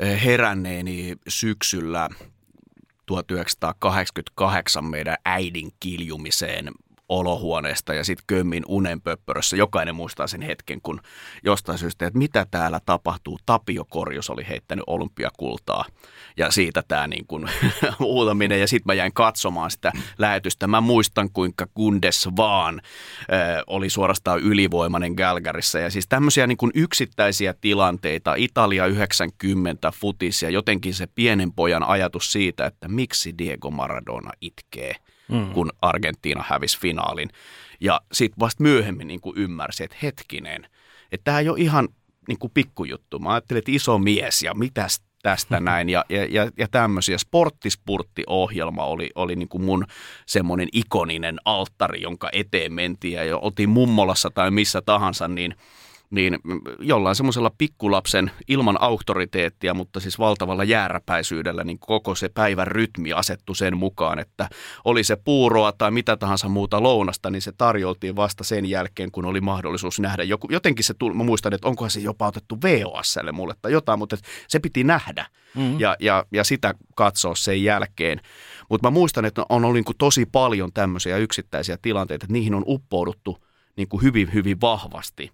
eh, 0.00 0.24
heränneeni 0.24 1.16
syksyllä 1.28 2.08
1988 3.06 4.84
meidän 4.84 5.16
äidin 5.24 5.72
kiljumiseen 5.80 6.70
olohuoneesta 7.08 7.94
ja 7.94 8.04
sitten 8.04 8.24
kömmin 8.26 8.62
unenpöppörössä. 8.68 9.56
Jokainen 9.56 9.94
muistaa 9.94 10.26
sen 10.26 10.42
hetken, 10.42 10.80
kun 10.82 11.00
jostain 11.44 11.78
syystä, 11.78 12.06
että 12.06 12.18
mitä 12.18 12.46
täällä 12.50 12.80
tapahtuu. 12.86 13.38
Tapio 13.46 13.84
Korjus 13.84 14.30
oli 14.30 14.46
heittänyt 14.48 14.84
olympiakultaa 14.86 15.84
ja 16.36 16.50
siitä 16.50 16.82
tämä 16.88 17.06
niin 17.06 17.26
kuin 17.26 17.50
huutaminen 17.98 18.60
ja 18.60 18.68
sitten 18.68 18.86
mä 18.86 18.94
jäin 18.94 19.12
katsomaan 19.12 19.70
sitä 19.70 19.92
lähetystä. 20.18 20.66
Mä 20.66 20.80
muistan, 20.80 21.30
kuinka 21.32 21.66
Gundes 21.76 22.28
vaan 22.36 22.80
äh, 23.32 23.62
oli 23.66 23.90
suorastaan 23.90 24.40
ylivoimainen 24.40 25.12
Galgarissa 25.12 25.78
ja 25.78 25.90
siis 25.90 26.06
tämmöisiä 26.08 26.46
niin 26.46 26.58
kuin 26.58 26.72
yksittäisiä 26.74 27.54
tilanteita. 27.60 28.34
Italia 28.34 28.86
90 28.86 29.92
futis 29.92 30.42
ja 30.42 30.50
jotenkin 30.50 30.94
se 30.94 31.06
pienen 31.06 31.52
pojan 31.52 31.82
ajatus 31.82 32.32
siitä, 32.32 32.66
että 32.66 32.88
miksi 32.88 33.34
Diego 33.38 33.70
Maradona 33.70 34.30
itkee– 34.40 34.94
mm. 35.28 35.52
kun 35.52 35.70
Argentiina 35.82 36.44
hävisi 36.48 36.80
finaalin. 36.80 37.28
Ja 37.80 38.00
sitten 38.12 38.40
vasta 38.40 38.62
myöhemmin 38.62 39.08
niin 39.08 39.20
kuin 39.20 39.38
ymmärsi, 39.38 39.84
että 39.84 39.96
hetkinen, 40.02 40.66
että 41.12 41.24
tämä 41.24 41.40
ei 41.40 41.48
ole 41.48 41.60
ihan 41.60 41.88
niin 42.28 42.38
kuin 42.38 42.50
pikkujuttu. 42.54 43.18
Mä 43.18 43.32
ajattelin, 43.32 43.58
että 43.58 43.72
iso 43.72 43.98
mies 43.98 44.42
ja 44.42 44.54
mitäs 44.54 45.02
tästä 45.22 45.60
näin. 45.70 45.88
Ja, 45.88 46.04
ja, 46.08 46.24
ja, 46.24 46.50
ja 46.58 46.68
tämmöisiä 46.68 47.18
sporttispurtti-ohjelma 47.18 48.84
oli, 48.84 49.10
oli 49.14 49.36
niin 49.36 49.48
kuin 49.48 49.64
mun 49.64 49.86
semmoinen 50.26 50.68
ikoninen 50.72 51.38
alttari, 51.44 52.02
jonka 52.02 52.28
eteen 52.32 52.72
mentiin. 52.72 53.14
Ja 53.14 53.24
jo 53.24 53.38
oltiin 53.42 53.68
mummolassa 53.68 54.30
tai 54.30 54.50
missä 54.50 54.82
tahansa, 54.82 55.28
niin 55.28 55.54
niin 56.10 56.38
jollain 56.78 57.16
semmoisella 57.16 57.50
pikkulapsen 57.58 58.30
ilman 58.48 58.82
auktoriteettia, 58.82 59.74
mutta 59.74 60.00
siis 60.00 60.18
valtavalla 60.18 60.64
jääräpäisyydellä, 60.64 61.64
niin 61.64 61.78
koko 61.78 62.14
se 62.14 62.28
päivän 62.28 62.66
rytmi 62.66 63.12
asettu 63.12 63.54
sen 63.54 63.76
mukaan, 63.76 64.18
että 64.18 64.48
oli 64.84 65.04
se 65.04 65.16
puuroa 65.16 65.72
tai 65.72 65.90
mitä 65.90 66.16
tahansa 66.16 66.48
muuta 66.48 66.82
lounasta, 66.82 67.30
niin 67.30 67.42
se 67.42 67.52
tarjoltiin 67.52 68.16
vasta 68.16 68.44
sen 68.44 68.66
jälkeen, 68.66 69.10
kun 69.10 69.24
oli 69.24 69.40
mahdollisuus 69.40 70.00
nähdä. 70.00 70.22
Joku, 70.22 70.48
jotenkin 70.50 70.84
se 70.84 70.94
tuli, 70.94 71.14
mä 71.14 71.24
muistan, 71.24 71.54
että 71.54 71.68
onkohan 71.68 71.90
se 71.90 72.00
jopa 72.00 72.26
otettu 72.26 72.58
VOSlle 72.62 73.32
mulle 73.32 73.54
tai 73.62 73.72
jotain, 73.72 73.98
mutta 73.98 74.16
se 74.48 74.58
piti 74.58 74.84
nähdä 74.84 75.26
mm. 75.54 75.80
ja, 75.80 75.96
ja, 76.00 76.24
ja 76.32 76.44
sitä 76.44 76.74
katsoa 76.94 77.34
sen 77.34 77.62
jälkeen. 77.64 78.20
Mutta 78.70 78.86
mä 78.86 78.90
muistan, 78.90 79.24
että 79.24 79.44
on 79.48 79.64
ollut 79.64 79.74
niin 79.74 79.84
kuin 79.84 79.98
tosi 79.98 80.26
paljon 80.26 80.72
tämmöisiä 80.72 81.16
yksittäisiä 81.16 81.78
tilanteita, 81.82 82.24
että 82.24 82.32
niihin 82.32 82.54
on 82.54 82.64
uppouduttu 82.66 83.38
niin 83.76 83.88
kuin 83.88 84.02
hyvin, 84.02 84.34
hyvin 84.34 84.60
vahvasti 84.60 85.30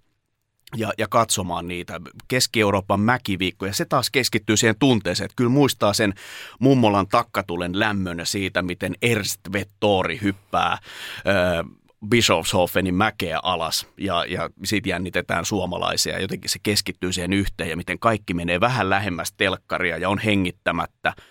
ja, 0.76 0.92
ja 0.98 1.08
katsomaan 1.08 1.68
niitä 1.68 2.00
Keski-Euroopan 2.28 3.00
mäkiviikkoja. 3.00 3.72
Se 3.72 3.84
taas 3.84 4.10
keskittyy 4.10 4.56
siihen 4.56 4.78
tunteeseen, 4.78 5.24
että 5.24 5.36
kyllä 5.36 5.50
muistaa 5.50 5.92
sen 5.92 6.14
mummolan 6.58 7.08
takkatulen 7.08 7.78
lämmön 7.78 8.20
siitä, 8.24 8.62
miten 8.62 8.94
Ernst 9.02 9.40
Vettori 9.52 10.18
hyppää 10.22 10.78
ö, 11.26 11.64
Bischofshofenin 12.08 12.94
mäkeä 12.94 13.40
alas 13.42 13.86
ja, 13.96 14.24
ja 14.24 14.50
siitä 14.64 14.88
jännitetään 14.88 15.44
suomalaisia. 15.44 16.20
Jotenkin 16.20 16.50
se 16.50 16.58
keskittyy 16.62 17.12
siihen 17.12 17.32
yhteen 17.32 17.70
ja 17.70 17.76
miten 17.76 17.98
kaikki 17.98 18.34
menee 18.34 18.60
vähän 18.60 18.90
lähemmäs 18.90 19.32
telkkaria 19.32 19.98
ja 19.98 20.08
on 20.08 20.18
hengittämättä– 20.18 21.14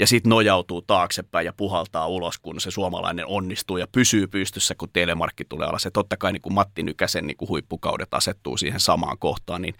ja 0.00 0.06
sitten 0.06 0.30
nojautuu 0.30 0.82
taaksepäin 0.82 1.46
ja 1.46 1.52
puhaltaa 1.52 2.06
ulos, 2.06 2.38
kun 2.38 2.60
se 2.60 2.70
suomalainen 2.70 3.26
onnistuu 3.26 3.76
ja 3.76 3.86
pysyy 3.92 4.26
pystyssä, 4.26 4.74
kun 4.74 4.88
telemarkki 4.92 5.44
tulee 5.44 5.68
alas. 5.68 5.84
Ja 5.84 5.90
totta 5.90 6.16
kai 6.16 6.32
niin 6.32 6.42
kuin 6.42 6.52
Matti 6.52 6.82
Nykäsen 6.82 7.26
niin 7.26 7.36
kuin 7.36 7.48
huippukaudet 7.48 8.14
asettuu 8.14 8.56
siihen 8.56 8.80
samaan 8.80 9.18
kohtaan, 9.18 9.62
niin 9.62 9.74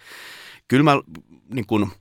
kyllä 0.67 0.83
mä 0.83 1.01
niin 1.53 1.65
kuin 1.65 1.91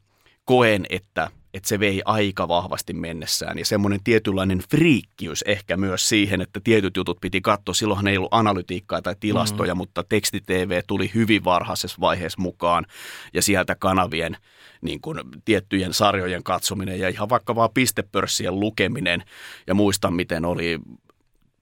koen, 0.45 0.87
että, 0.91 1.31
että 1.55 1.69
se 1.69 1.81
vei 1.81 2.03
aika 2.05 2.49
vahvasti 2.49 2.93
mennessään. 2.93 3.59
Ja 3.59 3.65
semmoinen 3.65 4.01
tietynlainen 4.05 4.63
friikkiys 4.71 5.43
ehkä 5.43 5.77
myös 5.77 6.09
siihen, 6.09 6.41
että 6.41 6.61
tietyt 6.65 6.97
jutut 6.97 7.21
piti 7.21 7.41
katsoa. 7.41 7.75
Silloinhan 7.75 8.09
ei 8.09 8.17
ollut 8.17 8.35
analytiikkaa 8.35 9.03
tai 9.03 9.17
tilastoja, 9.21 9.75
mm-hmm. 9.75 9.79
mutta 9.79 10.05
tekstitv 10.09 10.81
tuli 10.87 11.11
hyvin 11.15 11.45
varhaisessa 11.45 12.01
vaiheessa 12.01 12.43
mukaan. 12.43 12.87
Ja 13.35 13.43
sieltä 13.43 13.75
kanavien 13.75 14.37
niin 14.81 15.01
kuin 15.01 15.19
tiettyjen 15.45 15.95
sarjojen 15.95 16.43
katsominen 16.43 16.99
ja 16.99 17.09
ihan 17.09 17.29
vaikka 17.29 17.55
vaan 17.55 17.71
pistepörssien 17.75 18.61
lukeminen. 18.61 19.23
Ja 19.67 19.75
muistan, 19.75 20.15
miten 20.15 20.45
oli 20.45 20.79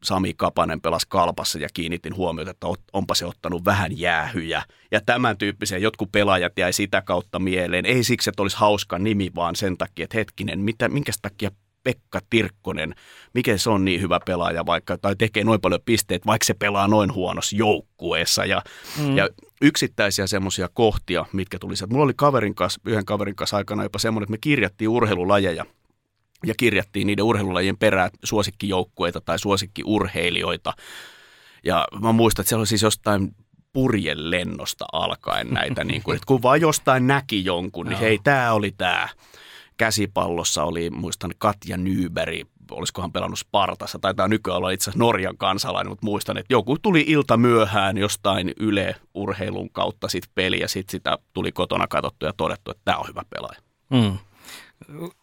Sami 0.04 0.34
Kapanen 0.34 0.80
pelasi 0.80 1.06
kalpassa 1.08 1.58
ja 1.58 1.68
kiinnitin 1.74 2.16
huomiota, 2.16 2.50
että 2.50 2.66
onpa 2.92 3.14
se 3.14 3.26
ottanut 3.26 3.64
vähän 3.64 3.98
jäähyjä. 3.98 4.62
Ja 4.90 5.00
tämän 5.00 5.38
tyyppisiä 5.38 5.78
jotkut 5.78 6.12
pelaajat 6.12 6.58
jäi 6.58 6.72
sitä 6.72 7.02
kautta 7.02 7.38
mieleen. 7.38 7.86
Ei 7.86 8.04
siksi, 8.04 8.30
että 8.30 8.42
olisi 8.42 8.56
hauska 8.56 8.98
nimi, 8.98 9.30
vaan 9.34 9.56
sen 9.56 9.78
takia, 9.78 10.04
että 10.04 10.18
hetkinen, 10.18 10.60
mitä, 10.60 10.88
minkä 10.88 11.12
takia 11.22 11.50
Pekka 11.84 12.20
Tirkkonen, 12.30 12.94
mikä 13.34 13.58
se 13.58 13.70
on 13.70 13.84
niin 13.84 14.00
hyvä 14.00 14.20
pelaaja 14.26 14.66
vaikka, 14.66 14.98
tai 14.98 15.16
tekee 15.16 15.44
noin 15.44 15.60
paljon 15.60 15.80
pisteet, 15.84 16.26
vaikka 16.26 16.44
se 16.44 16.54
pelaa 16.54 16.88
noin 16.88 17.14
huonossa 17.14 17.56
joukkueessa. 17.56 18.44
Ja, 18.44 18.62
mm. 18.98 19.16
ja 19.16 19.28
yksittäisiä 19.62 20.26
semmoisia 20.26 20.68
kohtia, 20.72 21.26
mitkä 21.32 21.58
tuli 21.58 21.76
sieltä. 21.76 21.92
Mulla 21.92 22.04
oli 22.04 22.14
kaverin 22.16 22.54
kanssa, 22.54 22.80
yhden 22.84 23.04
kaverin 23.04 23.36
kanssa 23.36 23.56
aikana 23.56 23.82
jopa 23.82 23.98
semmoinen, 23.98 24.24
että 24.24 24.32
me 24.32 24.38
kirjattiin 24.40 24.88
urheilulajeja 24.88 25.64
ja 26.46 26.54
kirjattiin 26.56 27.06
niiden 27.06 27.24
urheilulajien 27.24 27.78
perään 27.78 28.10
suosikkijoukkueita 28.24 29.20
tai 29.20 29.38
suosikkiurheilijoita. 29.38 30.72
Ja 31.64 31.86
mä 32.00 32.12
muistan, 32.12 32.42
että 32.42 32.48
siellä 32.48 32.60
oli 32.60 32.66
siis 32.66 32.82
jostain 32.82 33.34
purjelennosta 33.72 34.84
alkaen 34.92 35.50
näitä, 35.50 35.84
niin 35.90 36.02
kuin, 36.02 36.16
että 36.16 36.26
kun 36.26 36.42
vaan 36.42 36.60
jostain 36.60 37.06
näki 37.06 37.44
jonkun, 37.44 37.86
niin 37.86 37.98
hei, 37.98 38.18
tämä 38.24 38.52
oli 38.52 38.74
tämä. 38.76 39.08
Käsipallossa 39.78 40.64
oli, 40.64 40.90
muistan, 40.90 41.30
Katja 41.38 41.76
Nyberg, 41.76 42.48
olisikohan 42.70 43.12
pelannut 43.12 43.38
Spartassa, 43.38 43.98
tai 43.98 44.14
tämä 44.14 44.28
nykyään 44.28 44.56
olla 44.56 44.70
itse 44.70 44.90
asiassa 44.90 45.04
Norjan 45.04 45.36
kansalainen, 45.36 45.90
mutta 45.90 46.06
muistan, 46.06 46.38
että 46.38 46.54
joku 46.54 46.78
tuli 46.78 47.04
ilta 47.06 47.36
myöhään 47.36 47.98
jostain 47.98 48.52
Yle-urheilun 48.60 49.70
kautta 49.70 50.08
sit 50.08 50.24
peli, 50.34 50.60
ja 50.60 50.68
sitten 50.68 50.92
sitä 50.92 51.18
tuli 51.32 51.52
kotona 51.52 51.86
katsottu 51.86 52.26
ja 52.26 52.32
todettu, 52.32 52.70
että 52.70 52.82
tämä 52.84 52.98
on 52.98 53.08
hyvä 53.08 53.22
pelaaja. 53.30 53.60
Mm 53.90 54.18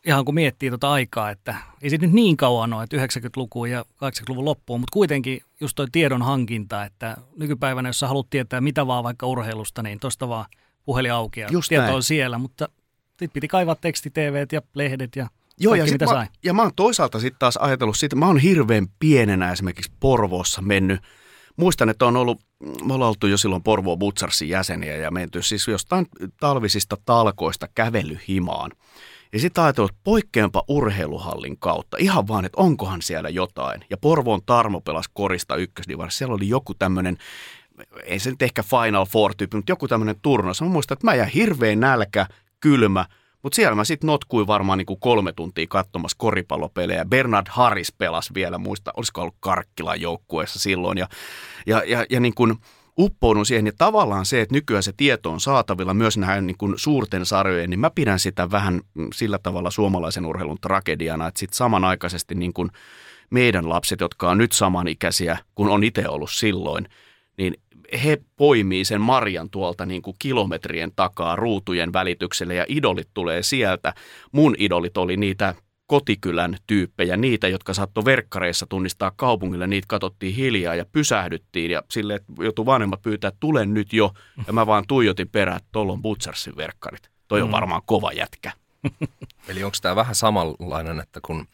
ihan 0.06 0.26
kun 0.26 0.36
miettii 0.36 0.70
tuota 0.70 0.92
aikaa, 0.92 1.30
että 1.30 1.56
ei 1.82 1.90
se 1.90 1.98
nyt 1.98 2.12
niin 2.12 2.38
kauan 2.38 2.74
ole, 2.74 2.84
että 2.84 2.98
90-lukuun 2.98 3.72
ja 3.72 3.86
80-luvun 4.06 4.46
loppuun, 4.46 4.80
mutta 4.80 4.94
kuitenkin 4.94 5.42
just 5.62 5.76
toi 5.76 5.88
tiedon 5.92 6.22
hankinta, 6.22 6.84
että 6.84 7.18
nykypäivänä, 7.38 7.90
jos 7.90 8.00
sä 8.00 8.08
haluat 8.08 8.30
tietää 8.30 8.62
mitä 8.62 8.88
vaan 8.88 9.04
vaikka 9.04 9.28
urheilusta, 9.28 9.84
niin 9.84 10.00
tuosta 10.00 10.30
vaan 10.30 10.46
puhelin 10.86 11.14
auki 11.14 11.40
ja 11.40 11.48
just 11.52 11.70
tieto 11.70 11.84
näin. 11.84 11.96
on 11.96 12.04
siellä, 12.04 12.38
mutta 12.38 12.70
sitten 13.16 13.34
piti 13.34 13.48
kaivaa 13.48 13.76
teksti-TVt 13.76 14.52
ja 14.52 14.62
lehdet 14.74 15.16
ja 15.16 15.28
Joo, 15.60 15.72
kaikki, 15.72 15.90
ja, 15.90 15.94
mitä 15.94 16.06
mä, 16.06 16.12
sai. 16.12 16.28
ja 16.44 16.54
mä 16.54 16.62
oon 16.62 16.72
toisaalta 16.76 17.20
sitten 17.20 17.40
taas 17.40 17.58
ajatellut 17.58 17.98
siitä, 17.98 18.16
mä 18.16 18.28
oon 18.28 18.38
hirveän 18.38 18.88
pienenä 19.00 19.52
esimerkiksi 19.52 19.92
Porvoossa 20.00 20.62
mennyt 20.62 21.02
muistan, 21.58 21.90
että 21.90 22.06
on 22.06 22.18
ollut, 22.18 22.42
me 22.84 22.94
ollaan 22.94 23.10
oltu 23.10 23.28
jo 23.28 23.38
silloin 23.38 23.64
Porvoo 23.64 23.98
Butsarsin 23.98 24.50
jäseniä 24.50 24.96
ja 24.96 25.12
menty 25.12 25.42
siis 25.42 25.68
jostain 25.68 26.08
talvisista 26.40 26.98
talkoista 27.06 27.68
kävelyhimaan. 27.76 28.72
Ja 29.34 29.40
sitten 29.40 29.64
ajatellut, 29.64 29.92
että 29.92 30.02
poikkeampa 30.04 30.64
urheiluhallin 30.68 31.58
kautta, 31.60 31.98
ihan 32.00 32.28
vaan, 32.28 32.46
että 32.46 32.62
onkohan 32.62 33.02
siellä 33.02 33.30
jotain. 33.30 33.86
Ja 33.90 33.98
Porvoon 33.98 34.42
Tarmo 34.46 34.82
pelasi 34.82 35.10
korista 35.14 35.56
ykkösdivarissa, 35.56 36.18
siellä 36.18 36.36
oli 36.36 36.50
joku 36.50 36.74
tämmöinen, 36.74 37.18
ei 38.04 38.20
se 38.20 38.30
nyt 38.30 38.42
ehkä 38.42 38.64
Final 38.64 39.06
Four-tyyppi, 39.06 39.58
mutta 39.58 39.72
joku 39.72 39.88
tämmöinen 39.88 40.16
turnaus. 40.22 40.62
Mä 40.62 40.68
muistan, 40.68 40.96
että 40.96 41.08
mä 41.08 41.16
jäin 41.16 41.30
hirveän 41.30 41.80
nälkä, 41.80 42.28
kylmä, 42.66 43.06
mutta 43.44 43.56
siellä 43.56 43.76
mä 43.76 43.84
sitten 43.84 44.08
notkuin 44.08 44.48
varmaan 44.48 44.78
niin 44.78 44.86
kuin 44.86 45.00
kolme 45.00 45.32
tuntia 45.32 45.66
katsomassa 45.70 46.18
koripallopelejä. 46.18 47.06
Bernard 47.06 47.48
Harris 47.50 47.92
pelasi 47.92 48.34
vielä, 48.34 48.58
muista, 48.58 48.94
olisiko 48.98 49.22
ollut 49.22 49.36
Karkkilan 49.40 50.02
joukkueessa 50.02 50.60
silloin. 50.60 50.98
Ja, 50.98 51.08
ja, 51.66 51.84
ja, 51.86 52.06
ja 52.10 52.20
niin 52.20 52.34
kuin, 52.34 52.56
uppoudun 53.00 53.46
siihen. 53.46 53.66
Ja 53.66 53.72
tavallaan 53.78 54.26
se, 54.26 54.42
että 54.42 54.56
nykyään 54.56 54.84
se 54.84 54.94
tieto 54.98 55.32
on 55.32 55.40
saatavilla 55.40 55.94
myös 55.94 56.18
näin 56.18 56.48
niin 56.48 56.58
kuin 56.58 56.74
suurten 56.78 57.26
sarjojen, 57.26 57.70
niin 57.70 57.80
mä 57.80 57.90
pidän 57.90 58.20
sitä 58.20 58.52
vähän 58.52 58.82
sillä 59.14 59.40
tavalla 59.40 59.72
suomalaisen 59.72 60.26
urheilun 60.26 60.62
tragediana, 60.62 61.28
että 61.28 61.40
sitten 61.40 61.58
samanaikaisesti 61.58 62.36
niin 62.36 62.54
kuin 62.54 62.70
meidän 63.30 63.70
lapset, 63.70 64.00
jotka 64.00 64.30
on 64.30 64.38
nyt 64.38 64.52
samanikäisiä 64.52 65.38
kuin 65.56 65.70
on 65.70 65.84
itse 65.84 66.10
ollut 66.10 66.32
silloin, 66.32 66.88
niin 67.38 67.54
he 68.04 68.18
poimii 68.36 68.86
sen 68.86 69.02
marjan 69.02 69.50
tuolta 69.50 69.86
niin 69.86 70.02
kuin 70.02 70.16
kilometrien 70.20 70.92
takaa 70.96 71.36
ruutujen 71.36 71.94
välitykselle 71.94 72.56
ja 72.56 72.66
idolit 72.68 73.10
tulee 73.14 73.44
sieltä. 73.44 73.94
Mun 74.32 74.56
idolit 74.58 74.98
oli 74.98 75.18
niitä 75.18 75.56
kotikylän 75.88 76.58
tyyppejä, 76.68 77.18
niitä, 77.18 77.48
jotka 77.48 77.74
saattoi 77.74 78.06
verkkareissa 78.06 78.66
tunnistaa 78.70 79.12
kaupungilla, 79.16 79.68
niitä 79.68 79.86
katsottiin 79.88 80.36
hiljaa 80.36 80.76
ja 80.76 80.86
pysähdyttiin 80.92 81.72
ja 81.72 81.84
sille, 81.92 82.16
että 82.16 82.34
joutui 82.40 82.66
vanhemmat 82.66 83.02
pyytää, 83.02 83.28
että 83.28 83.40
tulen 83.40 83.74
nyt 83.74 83.94
jo, 83.94 84.12
ja 84.48 84.54
mä 84.54 84.68
vaan 84.68 84.84
tuijotin 84.88 85.30
perään, 85.30 85.58
että 85.58 85.70
tuolla 85.72 85.94
on 85.94 86.02
Butsarsin 86.02 86.56
verkkarit. 86.56 87.10
Toi 87.28 87.42
on 87.42 87.48
mm. 87.48 87.52
varmaan 87.52 87.82
kova 87.86 88.12
jätkä. 88.12 88.52
Eli 89.50 89.64
onko 89.64 89.78
tämä 89.82 89.96
vähän 89.96 90.16
samanlainen, 90.16 91.00
että 91.00 91.20
kun 91.26 91.48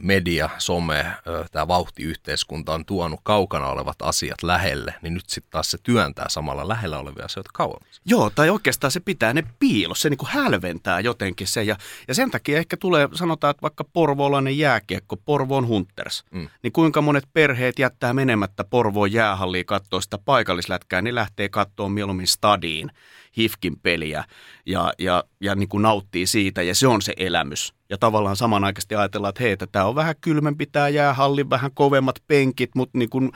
media, 0.00 0.50
some, 0.58 1.06
tämä 1.52 1.68
vauhtiyhteiskunta 1.68 2.74
on 2.74 2.84
tuonut 2.84 3.20
kaukana 3.22 3.66
olevat 3.66 4.02
asiat 4.02 4.42
lähelle, 4.42 4.94
niin 5.02 5.14
nyt 5.14 5.28
sitten 5.28 5.50
taas 5.50 5.70
se 5.70 5.78
työntää 5.82 6.28
samalla 6.28 6.68
lähellä 6.68 6.98
olevia 6.98 7.24
asioita 7.24 7.50
kauemmas. 7.54 8.00
Joo, 8.04 8.30
tai 8.30 8.50
oikeastaan 8.50 8.90
se 8.90 9.00
pitää 9.00 9.34
ne 9.34 9.44
piilossa, 9.58 10.02
se 10.02 10.10
niin 10.10 10.18
kuin 10.18 10.30
hälventää 10.30 11.00
jotenkin 11.00 11.46
se. 11.46 11.62
Ja, 11.62 11.76
ja 12.08 12.14
sen 12.14 12.30
takia 12.30 12.58
ehkä 12.58 12.76
tulee, 12.76 13.08
sanotaan, 13.12 13.50
että 13.50 13.62
vaikka 13.62 13.84
porvoolainen 13.84 14.58
jääkiekko, 14.58 15.16
Porvoon 15.16 15.66
Hunters, 15.66 16.24
mm. 16.30 16.48
niin 16.62 16.72
kuinka 16.72 17.02
monet 17.02 17.24
perheet 17.32 17.78
jättää 17.78 18.12
menemättä 18.12 18.64
Porvoon 18.64 19.12
jäähalliin 19.12 19.66
katsoa 19.66 20.00
sitä 20.00 20.18
paikallislätkää, 20.18 21.02
niin 21.02 21.14
lähtee 21.14 21.48
katsoa 21.48 21.88
mieluummin 21.88 22.26
stadiin 22.26 22.90
Hifkin 23.36 23.80
peliä 23.82 24.24
ja, 24.66 24.92
ja, 24.98 25.24
ja 25.40 25.54
niin 25.54 25.68
kuin 25.68 25.82
nauttii 25.82 26.26
siitä 26.26 26.62
ja 26.62 26.74
se 26.74 26.86
on 26.86 27.02
se 27.02 27.12
elämys. 27.16 27.74
Ja 27.90 27.98
tavallaan 27.98 28.36
samanaikaisesti 28.36 28.94
ajatellaan, 28.94 29.28
että 29.28 29.42
hei, 29.42 29.52
että 29.52 29.66
tämä 29.66 29.84
on 29.84 29.94
vähän 29.94 30.14
kylmempi 30.20 30.66
tämä 30.66 30.88
jäähalli, 30.88 31.50
vähän 31.50 31.70
kovemmat 31.74 32.22
penkit, 32.26 32.70
mutta 32.74 32.98
niin 32.98 33.10
kuin 33.10 33.32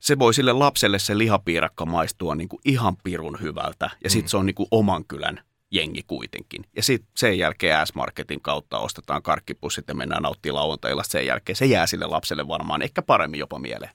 se 0.00 0.18
voi 0.18 0.34
sille 0.34 0.52
lapselle 0.52 0.98
se 0.98 1.18
lihapiirakka 1.18 1.86
maistua 1.86 2.34
niin 2.34 2.48
kuin 2.48 2.60
ihan 2.64 2.96
pirun 3.04 3.38
hyvältä 3.40 3.90
ja 4.04 4.10
sitten 4.10 4.26
mm. 4.26 4.28
se 4.28 4.36
on 4.36 4.46
niin 4.46 4.54
kuin 4.54 4.68
oman 4.70 5.04
kylän 5.04 5.40
jengi 5.70 6.02
kuitenkin. 6.06 6.64
Ja 6.76 6.82
sitten 6.82 7.10
sen 7.16 7.38
jälkeen 7.38 7.86
S-Marketin 7.86 8.40
kautta 8.40 8.78
ostetaan 8.78 9.22
karkkipussit 9.22 9.88
ja 9.88 9.94
mennään 9.94 10.22
nauttimaan 10.22 10.60
lauantailla 10.60 11.02
sen 11.02 11.26
jälkeen. 11.26 11.56
Se 11.56 11.66
jää 11.66 11.86
sille 11.86 12.06
lapselle 12.06 12.48
varmaan 12.48 12.82
ehkä 12.82 13.02
paremmin 13.02 13.40
jopa 13.40 13.58
mieleen. 13.58 13.92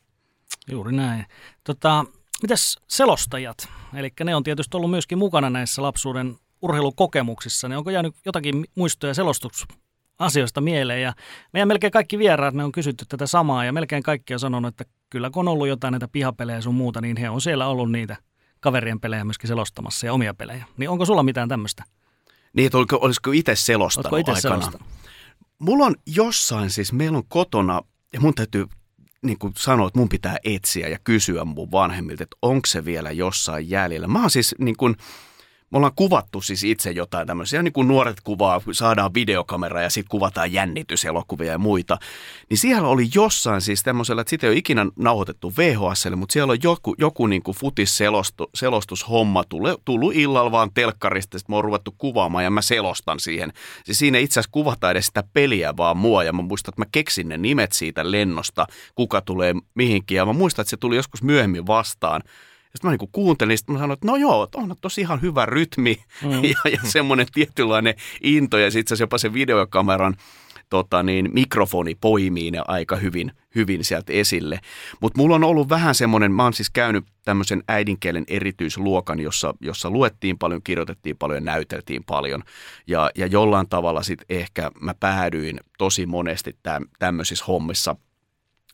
Juuri 0.71 0.95
näin. 0.95 1.25
Tota, 1.63 2.05
Mitäs 2.43 2.77
selostajat? 2.87 3.69
Eli 3.93 4.13
ne 4.23 4.35
on 4.35 4.43
tietysti 4.43 4.77
ollut 4.77 4.91
myöskin 4.91 5.17
mukana 5.17 5.49
näissä 5.49 5.81
lapsuuden 5.81 6.35
urheilukokemuksissa. 6.61 7.67
Ne 7.67 7.77
onko 7.77 7.89
jäänyt 7.89 8.15
jotakin 8.25 8.65
muistoja 8.75 9.13
selostusasioista 9.13 10.61
mieleen? 10.61 11.01
Ja 11.01 11.13
meidän 11.53 11.67
melkein 11.67 11.91
kaikki 11.91 12.19
vieraat, 12.19 12.53
ne 12.53 12.63
on 12.63 12.71
kysytty 12.71 13.05
tätä 13.09 13.27
samaa 13.27 13.65
ja 13.65 13.73
melkein 13.73 14.03
kaikki 14.03 14.33
on 14.33 14.39
sanonut, 14.39 14.69
että 14.69 14.93
kyllä 15.09 15.29
kun 15.29 15.47
on 15.47 15.51
ollut 15.51 15.67
jotain 15.67 15.91
näitä 15.91 16.07
pihapelejä 16.07 16.61
sun 16.61 16.75
muuta, 16.75 17.01
niin 17.01 17.17
he 17.17 17.29
on 17.29 17.41
siellä 17.41 17.67
ollut 17.67 17.91
niitä 17.91 18.17
kaverien 18.59 18.99
pelejä 18.99 19.25
myöskin 19.25 19.47
selostamassa 19.47 20.05
ja 20.05 20.13
omia 20.13 20.33
pelejä. 20.33 20.65
Niin 20.77 20.89
onko 20.89 21.05
sulla 21.05 21.23
mitään 21.23 21.49
tämmöistä? 21.49 21.83
Niin, 22.53 22.65
että 22.65 22.77
olisiko, 22.77 22.97
olisiko 23.01 23.31
itse 23.31 23.55
selostanut 23.55 24.13
Oletko 24.13 24.31
itse 24.31 24.47
aikana? 24.47 24.61
selostanut? 24.61 24.87
Mulla 25.59 25.85
on 25.85 25.95
jossain 26.05 26.69
siis, 26.69 26.93
meillä 26.93 27.17
on 27.17 27.27
kotona, 27.27 27.81
ja 28.13 28.21
mun 28.21 28.33
täytyy 28.33 28.65
niin 29.23 29.39
kuin 29.39 29.53
sanoa, 29.57 29.87
että 29.87 29.99
mun 29.99 30.09
pitää 30.09 30.37
etsiä 30.43 30.87
ja 30.87 30.99
kysyä 31.03 31.45
mun 31.45 31.71
vanhemmilta, 31.71 32.23
että 32.23 32.37
onko 32.41 32.65
se 32.65 32.85
vielä 32.85 33.11
jossain 33.11 33.69
jäljellä. 33.69 34.07
Mä 34.07 34.19
oon 34.19 34.29
siis 34.29 34.55
niin 34.59 34.77
kuin, 34.77 34.95
me 35.73 35.77
ollaan 35.77 35.93
kuvattu 35.95 36.41
siis 36.41 36.63
itse 36.63 36.91
jotain 36.91 37.27
tämmöisiä, 37.27 37.63
niin 37.63 37.73
kuin 37.73 37.87
nuoret 37.87 38.21
kuvaa, 38.23 38.61
saadaan 38.71 39.13
videokamera 39.13 39.81
ja 39.81 39.89
sitten 39.89 40.09
kuvataan 40.09 40.53
jännityselokuvia 40.53 41.51
ja 41.51 41.57
muita. 41.57 41.97
Niin 42.49 42.57
siellä 42.57 42.87
oli 42.87 43.07
jossain 43.15 43.61
siis 43.61 43.83
tämmöisellä, 43.83 44.21
että 44.21 44.29
sitä 44.29 44.47
ei 44.47 44.51
ole 44.51 44.57
ikinä 44.57 44.85
nauhoitettu 44.95 45.53
VHSlle, 45.57 46.15
mutta 46.15 46.33
siellä 46.33 46.51
on 46.51 46.57
joku, 46.63 46.95
joku 46.97 47.27
niin 47.27 47.43
kuin 47.43 47.57
futis-selostushomma 47.57 49.43
tullut, 49.49 49.81
tullut 49.85 50.15
illalla 50.15 50.51
vaan 50.51 50.73
telkkarista, 50.73 51.39
sitten 51.39 51.53
mä 51.53 51.57
oon 51.57 51.65
ruvettu 51.65 51.95
kuvaamaan 51.97 52.43
ja 52.43 52.49
mä 52.49 52.61
selostan 52.61 53.19
siihen. 53.19 53.53
Siis 53.85 53.99
siinä 53.99 54.17
itse 54.17 54.39
asiassa 54.39 54.51
kuvataan 54.51 54.91
edes 54.91 55.05
sitä 55.05 55.23
peliä 55.33 55.77
vaan 55.77 55.97
mua 55.97 56.23
ja 56.23 56.33
mä 56.33 56.41
muistan, 56.41 56.71
että 56.71 56.81
mä 56.81 56.89
keksin 56.91 57.29
ne 57.29 57.37
nimet 57.37 57.71
siitä 57.71 58.11
lennosta, 58.11 58.67
kuka 58.95 59.21
tulee 59.21 59.53
mihinkin 59.75 60.15
ja 60.15 60.25
mä 60.25 60.33
muistan, 60.33 60.63
että 60.63 60.69
se 60.69 60.77
tuli 60.77 60.95
joskus 60.95 61.23
myöhemmin 61.23 61.67
vastaan. 61.67 62.21
Sitten 62.75 62.91
mä 62.91 62.97
niin 62.97 63.09
kuuntelin, 63.11 63.57
sitten 63.57 63.73
mä 63.73 63.79
sanoin, 63.79 63.93
että 63.93 64.07
no 64.07 64.15
joo, 64.15 64.49
on 64.55 64.75
tosi 64.81 65.01
ihan 65.01 65.21
hyvä 65.21 65.45
rytmi 65.45 66.03
mm. 66.23 66.43
ja, 66.53 66.71
ja 66.71 66.79
semmoinen 66.83 67.27
tietynlainen 67.33 67.95
into 68.21 68.57
ja 68.57 68.71
sitten 68.71 68.97
jopa 68.99 69.17
se 69.17 69.33
videokameran 69.33 70.15
tota 70.69 71.03
niin, 71.03 71.29
mikrofoni 71.33 71.95
poimii 71.95 72.51
ne 72.51 72.61
aika 72.67 72.95
hyvin, 72.95 73.31
hyvin 73.55 73.83
sieltä 73.85 74.13
esille. 74.13 74.59
Mutta 75.01 75.17
mulla 75.17 75.35
on 75.35 75.43
ollut 75.43 75.69
vähän 75.69 75.95
semmoinen, 75.95 76.31
mä 76.31 76.43
oon 76.43 76.53
siis 76.53 76.69
käynyt 76.69 77.05
tämmöisen 77.25 77.63
äidinkielen 77.67 78.23
erityisluokan, 78.27 79.19
jossa, 79.19 79.53
jossa 79.61 79.89
luettiin 79.89 80.37
paljon, 80.37 80.61
kirjoitettiin 80.63 81.17
paljon 81.17 81.37
ja 81.37 81.41
näyteltiin 81.41 82.03
paljon. 82.03 82.43
Ja, 82.87 83.11
ja 83.15 83.27
jollain 83.27 83.69
tavalla 83.69 84.03
sitten 84.03 84.25
ehkä 84.29 84.71
mä 84.79 84.93
päädyin 84.93 85.59
tosi 85.77 86.05
monesti 86.05 86.57
täm, 86.63 86.85
tämmöisissä 86.99 87.45
hommissa 87.47 87.95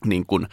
niin 0.04 0.26
kuin, 0.26 0.46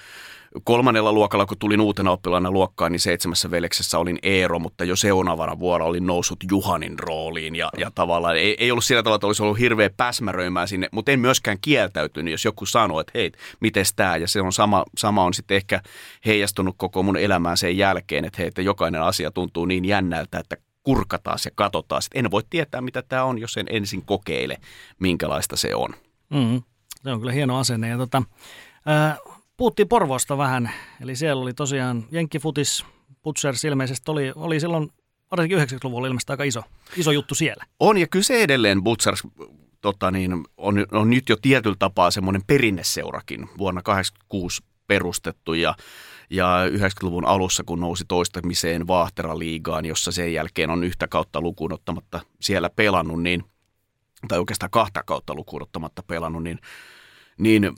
kolmannella 0.63 1.13
luokalla, 1.13 1.45
kun 1.45 1.57
tulin 1.57 1.81
uutena 1.81 2.11
oppilaana 2.11 2.51
luokkaan, 2.51 2.91
niin 2.91 2.99
seitsemässä 2.99 3.51
veljeksessä 3.51 3.99
olin 3.99 4.19
Eero, 4.23 4.59
mutta 4.59 4.83
jo 4.83 4.95
seuraavana 4.95 5.59
vuonna 5.59 5.85
olin 5.85 6.05
noussut 6.05 6.39
Juhanin 6.51 6.99
rooliin 6.99 7.55
ja, 7.55 7.69
ja 7.77 7.91
tavallaan 7.95 8.37
ei, 8.37 8.55
ei 8.59 8.71
ollut 8.71 8.83
sillä 8.83 9.03
tavalla, 9.03 9.15
että 9.15 9.27
olisi 9.27 9.43
ollut 9.43 9.59
hirveä 9.59 9.89
päsmäröimään 9.97 10.67
sinne, 10.67 10.89
mutta 10.91 11.11
en 11.11 11.19
myöskään 11.19 11.57
kieltäytynyt, 11.61 12.31
jos 12.31 12.45
joku 12.45 12.65
sanoo, 12.65 12.99
että 12.99 13.11
hei, 13.15 13.31
miten 13.59 13.85
tämä 13.95 14.17
ja 14.17 14.27
se 14.27 14.41
on 14.41 14.53
sama, 14.53 14.85
sama 14.97 15.23
on 15.23 15.33
sitten 15.33 15.57
ehkä 15.57 15.81
heijastunut 16.25 16.75
koko 16.77 17.03
mun 17.03 17.17
elämään 17.17 17.57
sen 17.57 17.77
jälkeen, 17.77 18.25
että 18.25 18.37
hei, 18.37 18.47
että 18.47 18.61
jokainen 18.61 19.01
asia 19.01 19.31
tuntuu 19.31 19.65
niin 19.65 19.85
jännältä, 19.85 20.39
että 20.39 20.57
kurkataan 20.83 21.39
ja 21.45 21.51
katsotaan. 21.55 22.01
Sitten 22.01 22.25
en 22.25 22.31
voi 22.31 22.43
tietää, 22.49 22.81
mitä 22.81 23.01
tämä 23.01 23.23
on, 23.23 23.39
jos 23.39 23.57
en 23.57 23.65
ensin 23.69 24.05
kokeile, 24.05 24.57
minkälaista 24.99 25.57
se 25.57 25.75
on. 25.75 25.89
Mm, 26.29 26.61
se 27.03 27.11
on 27.11 27.19
kyllä 27.19 27.31
hieno 27.31 27.59
asenne. 27.59 27.89
Ja 27.89 27.97
tota, 27.97 28.23
äh, 28.89 29.17
Puhuttiin 29.57 29.87
Porvoosta 29.87 30.37
vähän, 30.37 30.71
eli 31.01 31.15
siellä 31.15 31.41
oli 31.41 31.53
tosiaan 31.53 32.05
Jenkkifutis, 32.11 32.85
Butchers 33.23 33.65
ilmeisesti 33.65 34.11
oli, 34.11 34.31
oli 34.35 34.59
silloin, 34.59 34.91
varsinkin 35.31 35.57
90-luvulla 35.57 36.07
ilmeisesti 36.07 36.33
aika 36.33 36.43
iso, 36.43 36.63
iso 36.97 37.11
juttu 37.11 37.35
siellä. 37.35 37.65
On, 37.79 37.97
ja 37.97 38.07
kyse 38.07 38.41
edelleen 38.41 38.83
Butchers 38.83 39.23
tota 39.81 40.11
niin, 40.11 40.31
on, 40.57 40.85
on 40.91 41.09
nyt 41.09 41.29
jo 41.29 41.37
tietyllä 41.41 41.75
tapaa 41.79 42.11
semmoinen 42.11 42.41
perinneseurakin 42.47 43.39
vuonna 43.57 43.81
1986 43.81 44.63
perustettu, 44.87 45.53
ja 45.53 45.75
ja 46.29 46.67
90-luvun 46.69 47.25
alussa, 47.25 47.63
kun 47.63 47.79
nousi 47.79 48.05
toistamiseen 48.07 48.87
Vaahtera-liigaan, 48.87 49.85
jossa 49.85 50.11
sen 50.11 50.33
jälkeen 50.33 50.69
on 50.69 50.83
yhtä 50.83 51.07
kautta 51.07 51.41
lukuun 51.41 51.73
ottamatta 51.73 52.19
siellä 52.41 52.69
pelannut, 52.69 53.23
niin, 53.23 53.43
tai 54.27 54.39
oikeastaan 54.39 54.71
kahta 54.71 55.03
kautta 55.05 55.35
lukuun 55.35 55.61
ottamatta 55.61 56.03
pelannut, 56.03 56.43
niin, 56.43 56.59
niin 57.37 57.71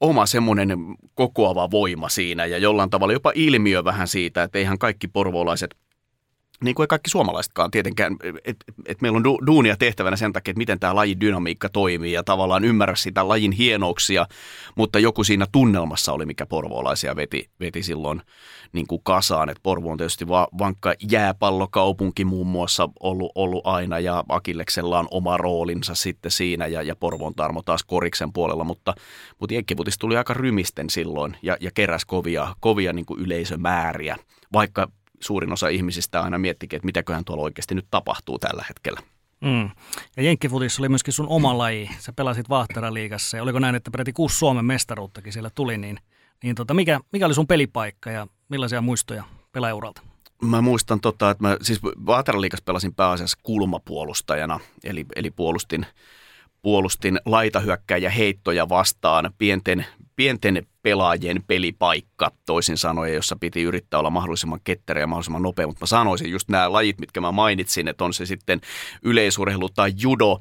oma 0.00 0.26
semmoinen 0.26 0.78
kokoava 1.14 1.70
voima 1.70 2.08
siinä 2.08 2.46
ja 2.46 2.58
jollain 2.58 2.90
tavalla 2.90 3.12
jopa 3.12 3.32
ilmiö 3.34 3.84
vähän 3.84 4.08
siitä, 4.08 4.42
että 4.42 4.58
eihän 4.58 4.78
kaikki 4.78 5.08
porvoolaiset– 5.08 5.74
niin 6.64 6.74
kuin 6.74 6.84
ei 6.84 6.88
kaikki 6.88 7.10
suomalaisetkaan 7.10 7.70
tietenkään, 7.70 8.16
että 8.44 8.64
et 8.86 9.00
meillä 9.00 9.16
on 9.16 9.24
du, 9.24 9.38
duunia 9.46 9.76
tehtävänä 9.76 10.16
sen 10.16 10.32
takia, 10.32 10.50
että 10.52 10.58
miten 10.58 10.80
tämä 10.80 10.94
lajin 10.94 11.20
dynamiikka 11.20 11.68
toimii 11.68 12.12
ja 12.12 12.22
tavallaan 12.22 12.64
ymmärrä 12.64 12.94
sitä 12.94 13.28
lajin 13.28 13.52
hienouksia, 13.52 14.26
mutta 14.76 14.98
joku 14.98 15.24
siinä 15.24 15.46
tunnelmassa 15.52 16.12
oli, 16.12 16.26
mikä 16.26 16.46
porvoolaisia 16.46 17.16
veti, 17.16 17.50
veti 17.60 17.82
silloin 17.82 18.22
niin 18.72 18.86
kuin 18.86 19.00
kasaan. 19.04 19.48
Et 19.48 19.58
Porvo 19.62 19.90
on 19.90 19.98
tietysti 19.98 20.28
va, 20.28 20.48
vankka 20.58 20.94
jääpallokaupunki 21.10 22.24
muun 22.24 22.46
muassa 22.46 22.88
ollut, 23.00 23.32
ollut 23.34 23.66
aina 23.66 23.98
ja 23.98 24.24
Akilleksella 24.28 24.98
on 24.98 25.08
oma 25.10 25.36
roolinsa 25.36 25.94
sitten 25.94 26.30
siinä 26.30 26.66
ja, 26.66 26.82
ja 26.82 26.96
Porvoon 26.96 27.34
Tarmo 27.34 27.62
taas 27.62 27.84
Koriksen 27.84 28.32
puolella, 28.32 28.64
mutta, 28.64 28.94
mutta 29.40 29.54
Jenkkiputis 29.54 29.98
tuli 29.98 30.16
aika 30.16 30.34
rymisten 30.34 30.90
silloin 30.90 31.36
ja, 31.42 31.56
ja 31.60 31.70
keräs 31.74 32.04
kovia, 32.04 32.54
kovia 32.60 32.92
niin 32.92 33.06
kuin 33.06 33.20
yleisömääriä 33.20 34.16
vaikka 34.52 34.88
suurin 35.20 35.52
osa 35.52 35.68
ihmisistä 35.68 36.22
aina 36.22 36.38
miettikin, 36.38 36.76
että 36.76 36.86
mitäköhän 36.86 37.24
tuolla 37.24 37.42
oikeasti 37.42 37.74
nyt 37.74 37.86
tapahtuu 37.90 38.38
tällä 38.38 38.64
hetkellä. 38.68 39.00
Mm. 39.40 39.70
Ja 40.16 40.22
Jenkkifutis 40.22 40.78
oli 40.78 40.88
myöskin 40.88 41.14
sun 41.14 41.28
oma 41.28 41.58
laji. 41.58 41.90
Sä 41.98 42.12
pelasit 42.12 42.48
Vaahteraliigassa 42.48 43.36
ja 43.36 43.42
oliko 43.42 43.58
näin, 43.58 43.74
että 43.74 43.90
peräti 43.90 44.12
kuusi 44.12 44.36
Suomen 44.36 44.64
mestaruuttakin 44.64 45.32
siellä 45.32 45.50
tuli, 45.54 45.78
niin, 45.78 45.98
niin 46.42 46.54
tota, 46.54 46.74
mikä, 46.74 47.00
mikä 47.12 47.26
oli 47.26 47.34
sun 47.34 47.46
pelipaikka 47.46 48.10
ja 48.10 48.26
millaisia 48.48 48.80
muistoja 48.80 49.24
pelauralta? 49.52 50.02
Mä 50.42 50.60
muistan, 50.60 51.00
tota, 51.00 51.30
että 51.30 51.44
mä 51.44 51.56
siis 51.62 51.82
Vaateraliigassa 51.82 52.64
pelasin 52.64 52.94
pääasiassa 52.94 53.38
kulmapuolustajana, 53.42 54.60
eli, 54.84 55.06
eli 55.16 55.30
puolustin, 55.30 55.86
puolustin 56.62 57.20
laitahyökkäjä 57.24 58.10
heittoja 58.10 58.68
vastaan 58.68 59.30
pienten, 59.38 59.86
pienten 60.16 60.66
pelaajien 60.82 61.42
pelipaikka, 61.46 62.32
toisin 62.46 62.76
sanoen, 62.76 63.14
jossa 63.14 63.36
piti 63.40 63.62
yrittää 63.62 64.00
olla 64.00 64.10
mahdollisimman 64.10 64.60
ketterä 64.64 65.00
ja 65.00 65.06
mahdollisimman 65.06 65.42
nopea. 65.42 65.66
Mutta 65.66 65.82
mä 65.82 65.86
sanoisin 65.86 66.30
just 66.30 66.48
nämä 66.48 66.72
lajit, 66.72 67.00
mitkä 67.00 67.20
mä 67.20 67.32
mainitsin, 67.32 67.88
että 67.88 68.04
on 68.04 68.14
se 68.14 68.26
sitten 68.26 68.60
yleisurheilu 69.02 69.68
tai 69.68 69.92
judo, 70.02 70.38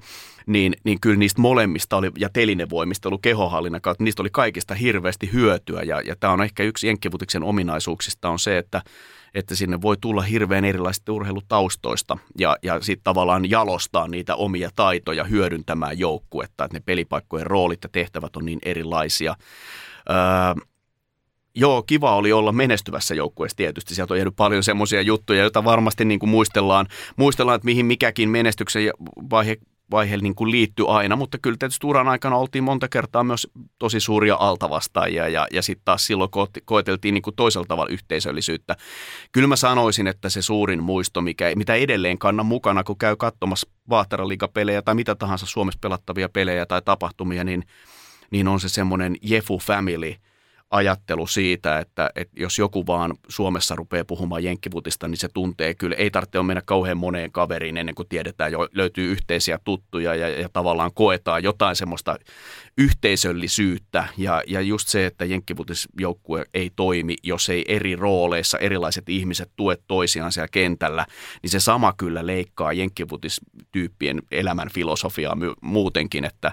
niin, 0.47 0.75
niin 0.83 0.99
kyllä 1.01 1.17
niistä 1.17 1.41
molemmista 1.41 1.97
oli, 1.97 2.11
ja 2.17 2.29
telinevoimista 2.29 3.09
ollut 3.09 3.21
kehohallinnan 3.21 3.81
kautta, 3.81 4.03
niistä 4.03 4.21
oli 4.21 4.29
kaikista 4.29 4.75
hirveästi 4.75 5.29
hyötyä. 5.33 5.81
Ja, 5.81 6.01
ja 6.01 6.15
tämä 6.19 6.33
on 6.33 6.43
ehkä 6.43 6.63
yksi 6.63 6.87
jenkkivutiksen 6.87 7.43
ominaisuuksista 7.43 8.29
on 8.29 8.39
se, 8.39 8.57
että 8.57 8.81
että 9.37 9.55
sinne 9.55 9.81
voi 9.81 9.97
tulla 10.01 10.21
hirveän 10.21 10.65
erilaisista 10.65 11.11
urheilutaustoista 11.11 12.17
ja, 12.39 12.57
ja 12.63 12.81
sitten 12.81 13.03
tavallaan 13.03 13.49
jalostaa 13.49 14.07
niitä 14.07 14.35
omia 14.35 14.69
taitoja 14.75 15.23
hyödyntämään 15.23 15.99
joukkuetta, 15.99 16.65
että 16.65 16.77
ne 16.77 16.83
pelipaikkojen 16.85 17.47
roolit 17.47 17.79
ja 17.83 17.89
tehtävät 17.91 18.35
on 18.35 18.45
niin 18.45 18.59
erilaisia. 18.65 19.35
Öö, 20.09 20.15
joo, 21.55 21.83
kiva 21.83 22.15
oli 22.15 22.31
olla 22.31 22.51
menestyvässä 22.51 23.15
joukkueessa 23.15 23.57
tietysti. 23.57 23.95
Sieltä 23.95 24.13
on 24.13 24.17
jäänyt 24.17 24.35
paljon 24.35 24.63
semmoisia 24.63 25.01
juttuja, 25.01 25.41
joita 25.41 25.63
varmasti 25.63 26.05
niin 26.05 26.19
kuin 26.19 26.29
muistellaan, 26.29 26.87
muistellaan, 27.15 27.55
että 27.55 27.65
mihin 27.65 27.85
mikäkin 27.85 28.29
menestyksen 28.29 28.91
vaihe 29.29 29.57
vaihe 29.91 30.17
niin 30.17 30.35
kuin 30.35 30.51
liittyy 30.51 30.97
aina, 30.97 31.15
mutta 31.15 31.37
kyllä 31.37 31.57
tietysti 31.59 31.87
uran 31.87 32.07
aikana 32.07 32.37
oltiin 32.37 32.63
monta 32.63 32.87
kertaa 32.87 33.23
myös 33.23 33.47
tosi 33.79 33.99
suuria 33.99 34.35
altavastaajia 34.39 35.27
ja, 35.27 35.47
ja 35.51 35.61
sitten 35.61 35.85
taas 35.85 36.05
silloin 36.05 36.29
ko- 36.37 36.61
koeteltiin 36.65 37.13
niin 37.13 37.21
kuin 37.21 37.35
toisella 37.35 37.65
tavalla 37.67 37.93
yhteisöllisyyttä. 37.93 38.75
Kyllä 39.31 39.47
mä 39.47 39.55
sanoisin, 39.55 40.07
että 40.07 40.29
se 40.29 40.41
suurin 40.41 40.83
muisto, 40.83 41.21
mikä, 41.21 41.51
mitä 41.55 41.75
edelleen 41.75 42.17
kannan 42.17 42.45
mukana, 42.45 42.83
kun 42.83 42.97
käy 42.97 43.15
katsomassa 43.15 43.67
Vaahteraliigapelejä 43.89 44.81
tai 44.81 44.95
mitä 44.95 45.15
tahansa 45.15 45.45
Suomessa 45.45 45.79
pelattavia 45.81 46.29
pelejä 46.29 46.65
tai 46.65 46.81
tapahtumia, 46.81 47.43
niin, 47.43 47.63
niin 48.31 48.47
on 48.47 48.59
se 48.59 48.69
semmoinen 48.69 49.15
Jefu 49.21 49.59
Family– 49.59 50.15
ajattelu 50.71 51.27
siitä, 51.27 51.79
että, 51.79 52.09
että 52.15 52.39
jos 52.39 52.57
joku 52.57 52.87
vaan 52.87 53.13
Suomessa 53.27 53.75
rupeaa 53.75 54.05
puhumaan 54.05 54.43
jenkkivutista, 54.43 55.07
niin 55.07 55.17
se 55.17 55.27
tuntee 55.33 55.73
kyllä. 55.73 55.95
Ei 55.95 56.11
tarvitse 56.11 56.43
mennä 56.43 56.61
kauhean 56.65 56.97
moneen 56.97 57.31
kaveriin 57.31 57.77
ennen 57.77 57.95
kuin 57.95 58.07
tiedetään, 58.09 58.51
jo 58.51 58.67
löytyy 58.71 59.11
yhteisiä 59.11 59.59
tuttuja 59.63 60.15
ja, 60.15 60.29
ja 60.29 60.49
tavallaan 60.53 60.91
koetaan 60.93 61.43
jotain 61.43 61.75
semmoista 61.75 62.15
yhteisöllisyyttä. 62.77 64.07
Ja, 64.17 64.43
ja 64.47 64.61
just 64.61 64.87
se, 64.87 65.05
että 65.05 65.25
jenkkivutisjoukkue 65.25 66.45
ei 66.53 66.71
toimi, 66.75 67.15
jos 67.23 67.49
ei 67.49 67.65
eri 67.67 67.95
rooleissa 67.95 68.57
erilaiset 68.57 69.09
ihmiset 69.09 69.51
tue 69.55 69.77
toisiaan 69.87 70.31
siellä 70.31 70.47
kentällä, 70.47 71.05
niin 71.41 71.49
se 71.49 71.59
sama 71.59 71.93
kyllä 71.97 72.27
leikkaa 72.27 72.73
jenkkivutistyyppien 72.73 74.21
elämän 74.31 74.69
filosofiaa 74.73 75.37
muutenkin, 75.61 76.25
että, 76.25 76.51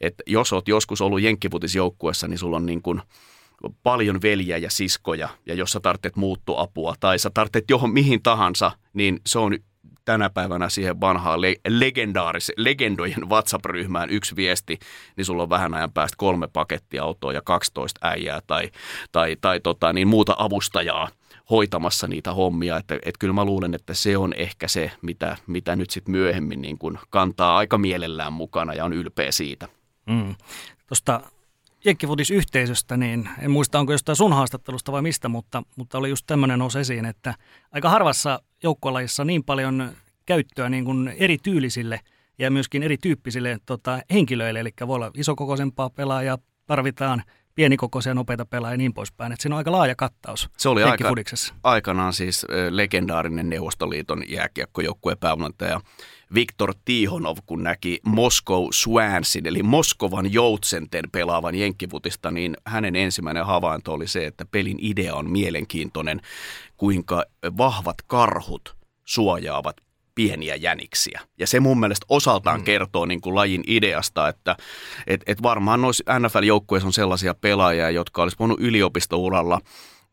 että 0.00 0.22
jos 0.26 0.52
olet 0.52 0.68
joskus 0.68 1.00
ollut 1.00 1.22
jenkkivutisjoukkuessa, 1.22 2.28
niin 2.28 2.38
sulla 2.38 2.56
on 2.56 2.66
niin 2.66 2.82
kuin– 2.82 3.02
paljon 3.82 4.22
veljiä 4.22 4.56
ja 4.56 4.70
siskoja, 4.70 5.28
ja 5.46 5.54
jos 5.54 5.70
sä 5.70 5.80
tarvitset 5.80 6.16
muuttoapua 6.16 6.94
tai 7.00 7.18
sä 7.18 7.30
tarvitset 7.34 7.64
johon 7.70 7.90
mihin 7.90 8.22
tahansa, 8.22 8.72
niin 8.92 9.20
se 9.26 9.38
on 9.38 9.58
tänä 10.04 10.30
päivänä 10.30 10.68
siihen 10.68 11.00
vanhaan 11.00 11.40
le- 11.40 11.56
legendaaris- 11.68 12.54
legendojen 12.56 13.28
WhatsApp-ryhmään 13.28 14.10
yksi 14.10 14.36
viesti, 14.36 14.78
niin 15.16 15.24
sulla 15.24 15.42
on 15.42 15.50
vähän 15.50 15.74
ajan 15.74 15.92
päästä 15.92 16.16
kolme 16.18 16.48
pakettiautoa 16.52 17.32
ja 17.32 17.42
12 17.44 18.00
äijää 18.02 18.40
tai, 18.46 18.70
tai, 19.12 19.36
tai 19.40 19.60
tota, 19.60 19.92
niin 19.92 20.08
muuta 20.08 20.34
avustajaa 20.38 21.08
hoitamassa 21.50 22.06
niitä 22.06 22.34
hommia. 22.34 22.76
Että, 22.76 22.94
että 22.94 23.18
kyllä 23.18 23.34
mä 23.34 23.44
luulen, 23.44 23.74
että 23.74 23.94
se 23.94 24.16
on 24.16 24.32
ehkä 24.32 24.68
se, 24.68 24.90
mitä, 25.02 25.36
mitä 25.46 25.76
nyt 25.76 25.90
sitten 25.90 26.12
myöhemmin 26.12 26.62
niin 26.62 26.78
kuin 26.78 26.98
kantaa 27.10 27.56
aika 27.56 27.78
mielellään 27.78 28.32
mukana 28.32 28.74
ja 28.74 28.84
on 28.84 28.92
ylpeä 28.92 29.32
siitä. 29.32 29.68
Mm. 30.06 30.34
Tuosta 30.86 31.20
jenkkifutisyhteisöstä, 31.86 32.96
niin 32.96 33.28
en 33.38 33.50
muista 33.50 33.78
onko 33.78 33.92
jostain 33.92 34.16
sun 34.16 34.32
haastattelusta 34.32 34.92
vai 34.92 35.02
mistä, 35.02 35.28
mutta, 35.28 35.62
mutta 35.76 35.98
oli 35.98 36.08
just 36.08 36.26
tämmöinen 36.26 36.58
nousi 36.58 36.78
esiin, 36.78 37.04
että 37.04 37.34
aika 37.72 37.90
harvassa 37.90 38.42
joukkuelajissa 38.62 39.24
niin 39.24 39.44
paljon 39.44 39.92
käyttöä 40.26 40.68
niin 40.68 40.84
kuin 40.84 41.08
eri 41.08 41.38
tyylisille 41.42 42.00
ja 42.38 42.50
myöskin 42.50 42.82
erityyppisille 42.82 43.58
tota, 43.66 44.00
henkilöille, 44.12 44.60
eli 44.60 44.70
voi 44.86 44.94
olla 44.94 45.10
isokokoisempaa 45.14 45.90
pelaajaa, 45.90 46.38
tarvitaan 46.66 47.22
pienikokoisia 47.56 48.14
nopeita 48.14 48.46
pelaajia 48.46 48.74
ja 48.74 48.78
niin 48.78 48.94
poispäin. 48.94 49.32
Että 49.32 49.42
siinä 49.42 49.54
on 49.54 49.58
aika 49.58 49.72
laaja 49.72 49.94
kattaus 49.94 50.50
Se 50.56 50.68
oli 50.68 50.82
aika, 50.82 51.14
aikanaan 51.62 52.12
siis 52.12 52.46
legendaarinen 52.70 53.50
Neuvostoliiton 53.50 54.22
jääkiekkojoukkueen 54.28 55.18
päävalmentaja 55.18 55.80
Viktor 56.34 56.74
Tihonov, 56.84 57.36
kun 57.46 57.62
näki 57.62 58.00
Moscow 58.04 58.68
Swansin, 58.72 59.46
eli 59.46 59.62
Moskovan 59.62 60.32
joutsenten 60.32 61.04
pelaavan 61.12 61.54
jenkkivutista, 61.54 62.30
niin 62.30 62.56
hänen 62.66 62.96
ensimmäinen 62.96 63.46
havainto 63.46 63.92
oli 63.92 64.06
se, 64.06 64.26
että 64.26 64.44
pelin 64.50 64.78
idea 64.80 65.14
on 65.14 65.30
mielenkiintoinen, 65.30 66.20
kuinka 66.76 67.24
vahvat 67.56 67.96
karhut 68.06 68.76
suojaavat 69.04 69.76
pieniä 70.16 70.54
jäniksiä. 70.54 71.20
Ja 71.38 71.46
se 71.46 71.60
mun 71.60 71.80
mielestä 71.80 72.06
osaltaan 72.08 72.60
mm. 72.60 72.64
kertoo 72.64 73.06
niin 73.06 73.20
kuin 73.20 73.34
lajin 73.34 73.62
ideasta, 73.66 74.28
että 74.28 74.56
et, 75.06 75.22
et 75.26 75.42
varmaan 75.42 75.82
noissa 75.82 76.18
NFL-joukkueissa 76.18 76.86
on 76.86 76.92
sellaisia 76.92 77.34
pelaajia, 77.34 77.90
jotka 77.90 78.22
olisi 78.22 78.36
voinut 78.38 78.60
yliopistouralla 78.60 79.60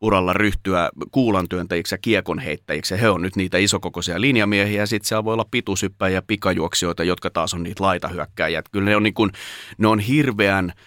uralla 0.00 0.32
ryhtyä 0.32 0.90
kuulantyöntäjiksi 1.10 1.94
ja 1.94 1.98
kiekonheittäjiksi. 1.98 2.94
Ja 2.94 2.98
he 2.98 3.10
on 3.10 3.22
nyt 3.22 3.36
niitä 3.36 3.58
isokokoisia 3.58 4.20
linjamiehiä 4.20 4.82
ja 4.82 4.86
sitten 4.86 5.08
siellä 5.08 5.24
voi 5.24 5.34
olla 5.34 5.46
pitusyppäjiä 5.50 6.18
ja 6.18 6.22
pikajuoksijoita, 6.22 7.04
jotka 7.04 7.30
taas 7.30 7.54
on 7.54 7.62
niitä 7.62 7.84
laitahyökkäjiä. 7.84 8.62
Kyllä 8.72 8.90
ne 8.90 8.96
on, 8.96 9.02
niin 9.02 9.14
kuin, 9.14 9.30
ne 9.78 9.88
on 9.88 9.98
hirveän– 9.98 10.72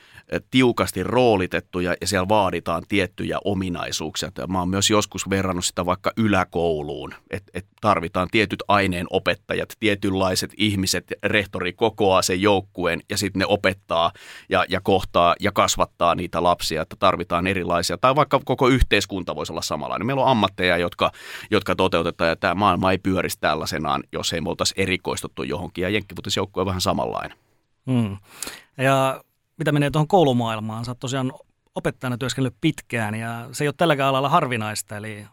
tiukasti 0.51 1.03
roolitettuja 1.03 1.95
ja 2.01 2.07
siellä 2.07 2.29
vaaditaan 2.29 2.83
tiettyjä 2.87 3.39
ominaisuuksia. 3.45 4.31
Mä 4.47 4.59
oon 4.59 4.69
myös 4.69 4.89
joskus 4.89 5.29
verrannut 5.29 5.65
sitä 5.65 5.85
vaikka 5.85 6.11
yläkouluun, 6.17 7.13
että 7.29 7.51
et 7.53 7.65
tarvitaan 7.81 8.27
tietyt 8.31 8.63
aineenopettajat, 8.67 9.69
tietynlaiset 9.79 10.51
ihmiset, 10.57 11.13
rehtori 11.23 11.73
kokoaa 11.73 12.21
sen 12.21 12.41
joukkueen 12.41 13.01
ja 13.09 13.17
sitten 13.17 13.39
ne 13.39 13.45
opettaa 13.45 14.11
ja, 14.49 14.65
ja 14.69 14.81
kohtaa 14.81 15.35
ja 15.39 15.51
kasvattaa 15.51 16.15
niitä 16.15 16.43
lapsia, 16.43 16.81
että 16.81 16.95
tarvitaan 16.99 17.47
erilaisia. 17.47 17.97
Tai 17.97 18.15
vaikka 18.15 18.41
koko 18.45 18.67
yhteiskunta 18.67 19.35
voisi 19.35 19.51
olla 19.53 19.61
samanlainen. 19.61 20.05
Meillä 20.05 20.21
on 20.23 20.31
ammatteja, 20.31 20.77
jotka, 20.77 21.11
jotka 21.51 21.75
toteutetaan 21.75 22.29
ja 22.29 22.35
tämä 22.35 22.53
maailma 22.55 22.91
ei 22.91 22.97
pyörisi 22.97 23.39
tällaisenaan, 23.39 24.03
jos 24.11 24.33
ei 24.33 24.41
me 24.41 24.49
oltaisi 24.49 24.73
erikoistuttu 24.77 25.43
johonkin 25.43 25.81
ja 25.81 25.89
jenkkivutisjoukkue 25.89 26.61
on 26.61 26.67
vähän 26.67 26.81
samanlainen. 26.81 27.37
Hmm. 27.91 28.17
Ja 28.77 29.23
mitä 29.58 29.72
menee 29.72 29.91
tuohon 29.91 30.08
koulumaailmaan, 30.08 30.86
sä 30.86 30.91
oot 30.91 31.00
tosiaan 31.00 31.34
opettajana 31.76 32.17
työskennellyt 32.17 32.58
pitkään 32.62 33.15
ja 33.15 33.50
se 33.52 33.63
ei 33.63 33.67
ole 33.67 33.74
tälläkään 33.78 34.10
alalla 34.10 34.30
harvinaista, 34.30 34.98
eli 34.98 35.26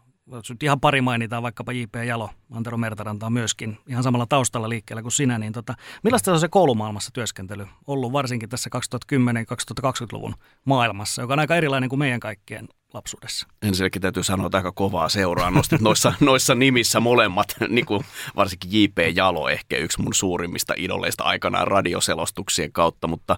nyt 0.49 0.63
ihan 0.63 0.81
pari 0.81 1.01
mainitaan, 1.01 1.43
vaikkapa 1.43 1.73
J.P. 1.73 1.95
Jalo, 2.07 2.31
Antero 2.53 2.77
Mertaranta 2.77 3.27
on 3.27 3.33
myöskin 3.33 3.79
ihan 3.89 4.03
samalla 4.03 4.27
taustalla 4.29 4.69
liikkeellä 4.69 5.03
kuin 5.03 5.13
sinä, 5.13 5.39
niin 5.39 5.53
tota, 5.53 5.75
millaista 6.03 6.33
on 6.33 6.41
se 6.41 6.49
koulumaailmassa 6.49 7.11
työskentely 7.13 7.67
ollut 7.87 8.13
varsinkin 8.13 8.49
tässä 8.49 8.71
2010-2020-luvun 9.13 10.35
maailmassa, 10.65 11.23
joka 11.23 11.33
on 11.33 11.39
aika 11.39 11.57
erilainen 11.57 11.89
kuin 11.89 11.99
meidän 11.99 12.21
kaikkien 12.21 12.69
lapsuudessa? 12.95 13.47
Ensinnäkin 13.63 14.03
täytyy 14.03 14.23
sanoa, 14.23 14.47
että 14.47 14.59
aika 14.59 14.73
kovaa 14.73 15.09
seuraa. 15.09 15.51
Nostit 15.51 15.81
noissa, 15.81 16.15
noissa 16.21 16.55
nimissä 16.55 17.01
molemmat, 17.01 17.55
niin 17.69 17.87
kuin 17.87 18.05
varsinkin 18.37 18.71
J.P. 18.73 18.99
Jalo 19.15 19.49
ehkä 19.49 19.77
yksi 19.77 20.03
mun 20.03 20.15
suurimmista 20.15 20.75
idoleista 20.77 21.25
aikanaan 21.25 21.69
radioselostuksien 21.69 22.73
kautta, 22.73 23.09
mutta 23.09 23.37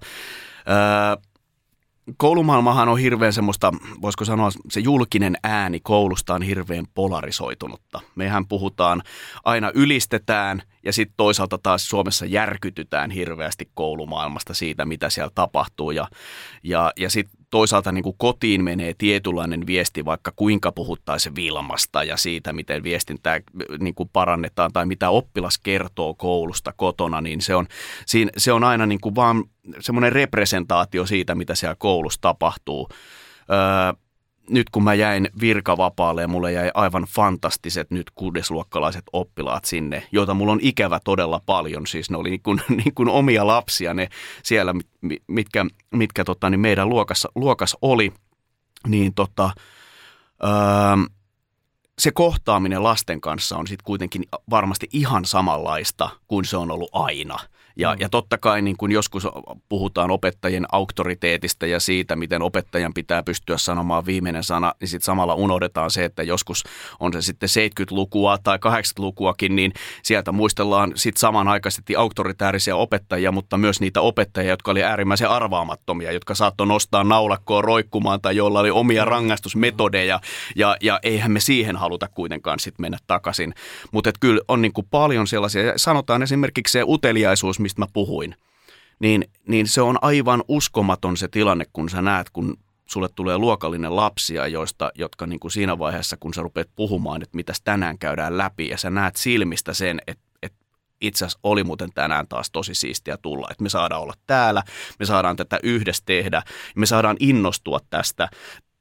koulumaailmahan 2.17 2.89
on 2.89 2.99
hirveän 2.99 3.33
semmoista, 3.33 3.73
voisiko 4.03 4.25
sanoa, 4.25 4.51
se 4.71 4.81
julkinen 4.81 5.37
ääni 5.43 5.81
koulusta 5.81 6.35
on 6.35 6.43
hirveän 6.43 6.85
polarisoitunutta. 6.95 8.01
Mehän 8.15 8.47
puhutaan, 8.47 9.03
aina 9.45 9.71
ylistetään 9.75 10.63
ja 10.85 10.93
sitten 10.93 11.15
toisaalta 11.17 11.59
taas 11.63 11.89
Suomessa 11.89 12.27
järkytytään 12.27 13.11
hirveästi 13.11 13.71
koulumaailmasta 13.75 14.55
siitä, 14.55 14.85
mitä 14.85 15.11
siellä 15.11 15.33
tapahtuu. 15.35 15.91
Ja, 15.91 16.09
ja, 16.63 16.93
ja 16.97 17.11
sitten 17.11 17.36
toisaalta 17.51 17.93
niin 17.93 18.03
kuin 18.03 18.17
kotiin 18.19 18.65
menee 18.65 18.95
tietynlainen 18.99 19.67
viesti, 19.67 20.05
vaikka 20.05 20.33
kuinka 20.37 20.73
puhuttaisiin 20.73 21.35
Vilmasta 21.35 22.05
ja 22.05 22.17
siitä, 22.17 22.53
miten 22.53 22.83
viestintää 22.83 23.41
niin 23.81 23.95
kuin 23.95 24.09
parannetaan 24.13 24.73
tai 24.73 24.87
mitä 24.87 25.11
oppilas 25.11 25.59
kertoo 25.59 26.15
koulusta 26.15 26.73
kotona, 26.77 27.21
niin 27.21 27.41
se 27.41 27.55
on, 27.55 27.67
siinä, 28.07 28.31
se 28.37 28.53
on 28.53 28.65
aina 28.65 28.87
niin 28.87 29.01
kuin 29.01 29.15
vaan 29.15 29.45
semmoinen 29.81 30.13
representaatio 30.13 31.07
siitä, 31.07 31.35
mitä 31.35 31.55
siellä 31.55 31.77
koulussa 31.79 32.21
tapahtuu. 32.21 32.89
Öö, 33.51 34.06
nyt 34.51 34.71
kun 34.71 34.85
mä 34.85 34.95
jäin 34.95 35.29
virkavapaalle 35.41 36.23
ja 36.23 36.29
mulle 36.29 36.53
jäi 36.53 36.71
aivan 36.75 37.03
fantastiset 37.03 37.91
nyt 37.91 38.11
kuudesluokkalaiset 38.15 39.05
oppilaat 39.13 39.65
sinne, 39.65 40.07
joita 40.13 40.35
mulla 40.35 40.53
on 40.53 40.59
ikävä 40.63 41.01
todella 41.05 41.41
paljon. 41.47 41.87
Siis 41.87 42.11
ne 42.11 42.17
oli 42.17 42.31
niin 42.31 42.43
kuin, 42.43 42.61
niin 42.85 42.95
kuin 42.95 43.09
omia 43.09 43.47
lapsia 43.47 43.95
ne 43.95 44.09
siellä, 44.43 44.75
mitkä, 45.27 45.67
mitkä 45.91 46.25
tota, 46.25 46.51
niin 46.51 46.61
meidän 46.61 46.89
luokassa, 46.89 47.29
luokas 47.35 47.77
oli. 47.83 48.13
Niin 48.89 49.15
tota, 49.15 49.51
öö, 50.45 50.51
se 51.99 52.11
kohtaaminen 52.11 52.83
lasten 52.83 53.21
kanssa 53.21 53.57
on 53.57 53.67
sitten 53.67 53.85
kuitenkin 53.85 54.25
varmasti 54.51 54.89
ihan 54.93 55.25
samanlaista 55.25 56.09
kuin 56.27 56.45
se 56.45 56.57
on 56.57 56.71
ollut 56.71 56.91
aina– 56.93 57.39
ja, 57.77 57.95
mm. 57.95 58.01
ja 58.01 58.09
totta 58.09 58.39
kai 58.39 58.63
niin 58.63 58.77
kun 58.77 58.93
joskus 58.93 59.29
puhutaan 59.69 60.11
opettajien 60.11 60.67
auktoriteetista 60.73 61.67
ja 61.67 61.81
siitä, 61.81 62.17
miten 62.17 62.43
opettajan 62.43 62.95
pitää 62.95 63.23
pystyä 63.23 63.59
sanomaan 63.59 64.07
viimeinen 64.07 64.45
sana, 64.45 64.73
niin 64.81 64.89
sitten 64.89 65.05
samalla 65.05 65.35
unohdetaan 65.35 65.91
se, 65.91 66.05
että 66.05 66.23
joskus 66.23 66.65
on 67.01 67.13
se 67.13 67.23
sitten 67.23 67.49
70-lukua 67.49 68.39
tai 68.39 68.59
80-lukuakin, 68.67 69.57
niin 69.57 69.73
sieltä 70.03 70.33
muistellaan 70.33 70.93
sitten 70.95 71.21
samanaikaisesti 71.21 71.97
auktoritäärisiä 71.97 72.77
opettajia, 72.77 73.33
mutta 73.33 73.59
myös 73.59 73.81
niitä 73.81 74.01
opettajia, 74.01 74.51
jotka 74.51 74.71
oli 74.71 74.83
äärimmäisen 74.83 75.29
arvaamattomia, 75.29 76.13
jotka 76.13 76.35
saattoi 76.35 76.67
nostaa 76.67 77.05
naulakkoa 77.05 77.63
roikkumaan 77.63 78.21
tai 78.21 78.37
joilla 78.37 78.61
oli 78.61 78.71
omia 78.71 79.05
mm. 79.05 79.09
rangaistusmetodeja 79.09 80.21
ja, 80.57 80.77
ja 80.81 81.01
eihän 81.03 81.33
me 81.33 81.41
siihen 81.41 81.77
haluta 81.77 82.09
kuitenkaan 82.09 82.61
sitten 82.61 82.83
mennä 82.83 82.99
takaisin. 83.07 83.55
Mutta 83.93 84.11
kyllä 84.21 84.41
on 84.49 84.63
niin 84.63 84.73
kuin 84.73 84.87
paljon 84.91 85.27
sellaisia, 85.27 85.73
sanotaan 85.77 86.23
esimerkiksi 86.23 86.73
se 86.73 86.83
uteliaisuus, 86.87 87.61
mistä 87.67 87.83
mä 87.83 87.87
puhuin, 87.93 88.35
niin, 88.99 89.25
niin 89.49 89.67
se 89.67 89.81
on 89.81 89.99
aivan 90.03 90.45
uskomaton 90.49 91.17
se 91.17 91.29
tilanne, 91.29 91.65
kun 91.73 91.89
sä 91.89 92.03
näet, 92.03 92.31
kun 92.31 92.57
sulle 92.87 93.09
tulee 93.15 93.39
luokallinen 93.39 93.97
lapsia, 93.97 94.47
joista, 94.47 94.91
jotka 94.95 95.27
niin 95.27 95.41
kuin 95.41 95.51
siinä 95.51 95.79
vaiheessa, 95.79 96.17
kun 96.17 96.35
sä 96.35 96.43
rupeat 96.43 96.69
puhumaan, 96.77 97.23
että 97.23 97.37
mitäs 97.37 97.61
tänään 97.61 97.99
käydään 97.99 98.39
läpi, 98.39 98.69
ja 98.69 98.79
sä 98.79 98.91
näet 98.91 99.17
silmistä 99.17 99.75
sen, 99.75 100.01
että, 100.07 100.25
että 100.43 100.59
itse 101.01 101.25
asiassa 101.25 101.39
oli 101.43 101.65
muuten 101.65 101.93
tänään 101.95 102.29
taas 102.29 102.51
tosi 102.51 102.75
siistiä 102.75 103.17
tulla, 103.17 103.49
että 103.51 103.63
me 103.63 103.69
saadaan 103.69 104.03
olla 104.03 104.15
täällä, 104.27 104.63
me 104.99 105.07
saadaan 105.07 105.37
tätä 105.37 105.59
yhdessä 105.63 106.03
tehdä, 106.07 106.43
me 106.77 106.87
saadaan 106.87 107.17
innostua 107.21 107.81
tästä, 107.91 108.29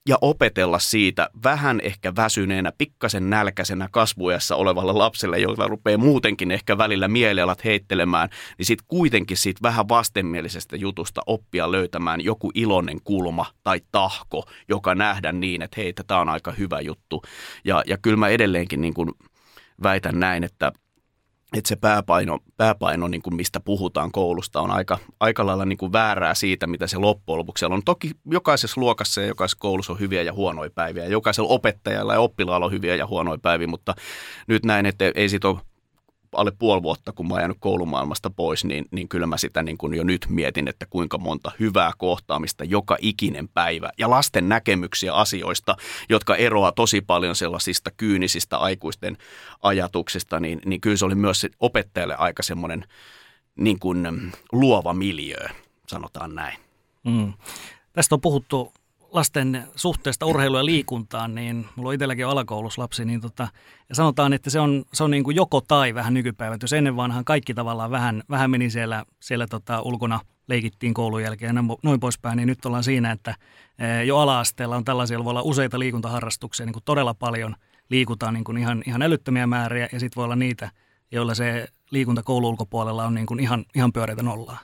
ja 0.09 0.17
opetella 0.21 0.79
siitä 0.79 1.29
vähän 1.43 1.79
ehkä 1.83 2.15
väsyneenä, 2.15 2.71
pikkasen 2.77 3.29
nälkäisenä 3.29 3.87
kasvuessa 3.91 4.55
olevalle 4.55 4.93
lapselle, 4.93 5.39
jolla 5.39 5.67
rupeaa 5.67 5.97
muutenkin 5.97 6.51
ehkä 6.51 6.77
välillä 6.77 7.07
mielialat 7.07 7.63
heittelemään, 7.63 8.29
niin 8.57 8.65
sitten 8.65 8.85
kuitenkin 8.87 9.37
siitä 9.37 9.59
vähän 9.63 9.89
vastenmielisestä 9.89 10.75
jutusta 10.75 11.21
oppia 11.25 11.71
löytämään 11.71 12.21
joku 12.21 12.51
iloinen 12.53 12.97
kulma 13.03 13.45
tai 13.63 13.81
tahko, 13.91 14.43
joka 14.69 14.95
nähdä 14.95 15.31
niin, 15.31 15.61
että 15.61 15.81
hei, 15.81 15.93
tämä 15.93 16.19
on 16.19 16.29
aika 16.29 16.51
hyvä 16.51 16.79
juttu. 16.79 17.21
Ja, 17.63 17.83
ja 17.87 17.97
kyllä 17.97 18.17
mä 18.17 18.27
edelleenkin 18.27 18.81
niin 18.81 18.93
kuin 18.93 19.11
väitän 19.83 20.19
näin, 20.19 20.43
että– 20.43 20.71
että 21.57 21.67
se 21.69 21.75
pääpaino, 21.75 22.39
pääpaino 22.57 23.07
niin 23.07 23.21
kuin 23.21 23.35
mistä 23.35 23.59
puhutaan 23.59 24.11
koulusta, 24.11 24.61
on 24.61 24.71
aika, 24.71 24.97
aika 25.19 25.45
lailla 25.45 25.65
niin 25.65 25.77
kuin 25.77 25.91
väärää 25.91 26.33
siitä, 26.33 26.67
mitä 26.67 26.87
se 26.87 26.97
loppujen 26.97 27.37
lopuksi 27.39 27.65
on. 27.65 27.81
Toki 27.85 28.11
jokaisessa 28.31 28.81
luokassa 28.81 29.21
ja 29.21 29.27
jokaisessa 29.27 29.59
koulussa 29.59 29.93
on 29.93 29.99
hyviä 29.99 30.21
ja 30.21 30.33
huonoja 30.33 30.69
päiviä. 30.69 31.05
Jokaisella 31.05 31.49
opettajalla 31.49 32.13
ja 32.13 32.19
oppilaalla 32.19 32.65
on 32.65 32.71
hyviä 32.71 32.95
ja 32.95 33.07
huonoja 33.07 33.39
päiviä, 33.41 33.67
mutta 33.67 33.95
nyt 34.47 34.65
näin, 34.65 34.85
että 34.85 35.11
ei 35.15 35.29
siitä 35.29 35.47
ole 35.47 35.57
alle 36.35 36.51
puoli 36.59 36.83
vuotta, 36.83 37.11
kun 37.11 37.27
mä 37.27 37.33
oon 37.33 37.41
jäänyt 37.41 37.57
koulumaailmasta 37.59 38.29
pois, 38.29 38.65
niin, 38.65 38.85
niin 38.91 39.07
kyllä 39.07 39.27
mä 39.27 39.37
sitä 39.37 39.63
niin 39.63 39.77
kuin 39.77 39.93
jo 39.93 40.03
nyt 40.03 40.25
mietin, 40.29 40.67
että 40.67 40.85
kuinka 40.89 41.17
monta 41.17 41.51
hyvää 41.59 41.91
kohtaamista 41.97 42.63
joka 42.63 42.97
ikinen 43.01 43.47
päivä 43.47 43.89
ja 43.97 44.09
lasten 44.09 44.49
näkemyksiä 44.49 45.13
asioista, 45.13 45.75
jotka 46.09 46.35
eroaa 46.35 46.71
tosi 46.71 47.01
paljon 47.01 47.35
sellaisista 47.35 47.91
kyynisistä 47.97 48.57
aikuisten 48.57 49.17
ajatuksista, 49.61 50.39
niin, 50.39 50.59
niin 50.65 50.81
kyllä 50.81 50.97
se 50.97 51.05
oli 51.05 51.15
myös 51.15 51.47
opettajalle 51.59 52.15
aika 52.15 52.43
semmoinen 52.43 52.85
niin 53.55 53.79
kuin 53.79 54.31
luova 54.51 54.93
miljö, 54.93 55.37
sanotaan 55.87 56.35
näin. 56.35 56.57
Mm. 57.03 57.33
Tästä 57.93 58.15
on 58.15 58.21
puhuttu 58.21 58.73
lasten 59.15 59.67
suhteesta 59.75 60.25
urheilu 60.25 60.57
ja 60.57 60.65
liikuntaan, 60.65 61.35
niin 61.35 61.65
mulla 61.75 61.89
on 61.89 61.93
itselläkin 61.93 62.27
alakouluslapsi, 62.27 63.05
niin 63.05 63.21
tota, 63.21 63.47
ja 63.89 63.95
sanotaan, 63.95 64.33
että 64.33 64.49
se 64.49 64.59
on, 64.59 64.83
se 64.93 65.03
on 65.03 65.11
niin 65.11 65.23
kuin 65.23 65.35
joko 65.35 65.61
tai 65.61 65.93
vähän 65.93 66.13
nykypäivät. 66.13 66.61
Jos 66.61 66.73
ennen 66.73 66.95
vanhaan 66.95 67.25
kaikki 67.25 67.53
tavallaan 67.53 67.91
vähän, 67.91 68.23
vähän 68.29 68.51
meni 68.51 68.69
siellä, 68.69 69.05
siellä 69.19 69.47
tota 69.47 69.81
ulkona, 69.81 70.19
leikittiin 70.47 70.93
koulun 70.93 71.23
jälkeen 71.23 71.55
ja 71.55 71.63
noin 71.83 71.99
poispäin, 71.99 72.37
niin 72.37 72.47
nyt 72.47 72.65
ollaan 72.65 72.83
siinä, 72.83 73.11
että 73.11 73.35
jo 74.05 74.17
ala-asteella 74.17 74.75
on 74.75 74.85
tällaisia, 74.85 75.23
voi 75.23 75.31
olla 75.31 75.41
useita 75.41 75.79
liikuntaharrastuksia, 75.79 76.65
niin 76.65 76.73
kuin 76.73 76.83
todella 76.83 77.13
paljon 77.13 77.55
liikutaan 77.89 78.33
niin 78.33 78.43
kuin 78.43 78.57
ihan, 78.57 78.83
ihan 78.87 79.01
älyttömiä 79.01 79.47
määriä, 79.47 79.89
ja 79.91 79.99
sitten 79.99 80.15
voi 80.15 80.23
olla 80.25 80.35
niitä, 80.35 80.71
joilla 81.11 81.35
se 81.35 81.67
liikunta 81.91 82.23
koulun 82.23 82.49
ulkopuolella 82.49 83.05
on 83.05 83.13
niin 83.13 83.25
kuin 83.25 83.39
ihan, 83.39 83.65
ihan 83.75 83.93
pyöreitä 83.93 84.23
nollaa. 84.23 84.59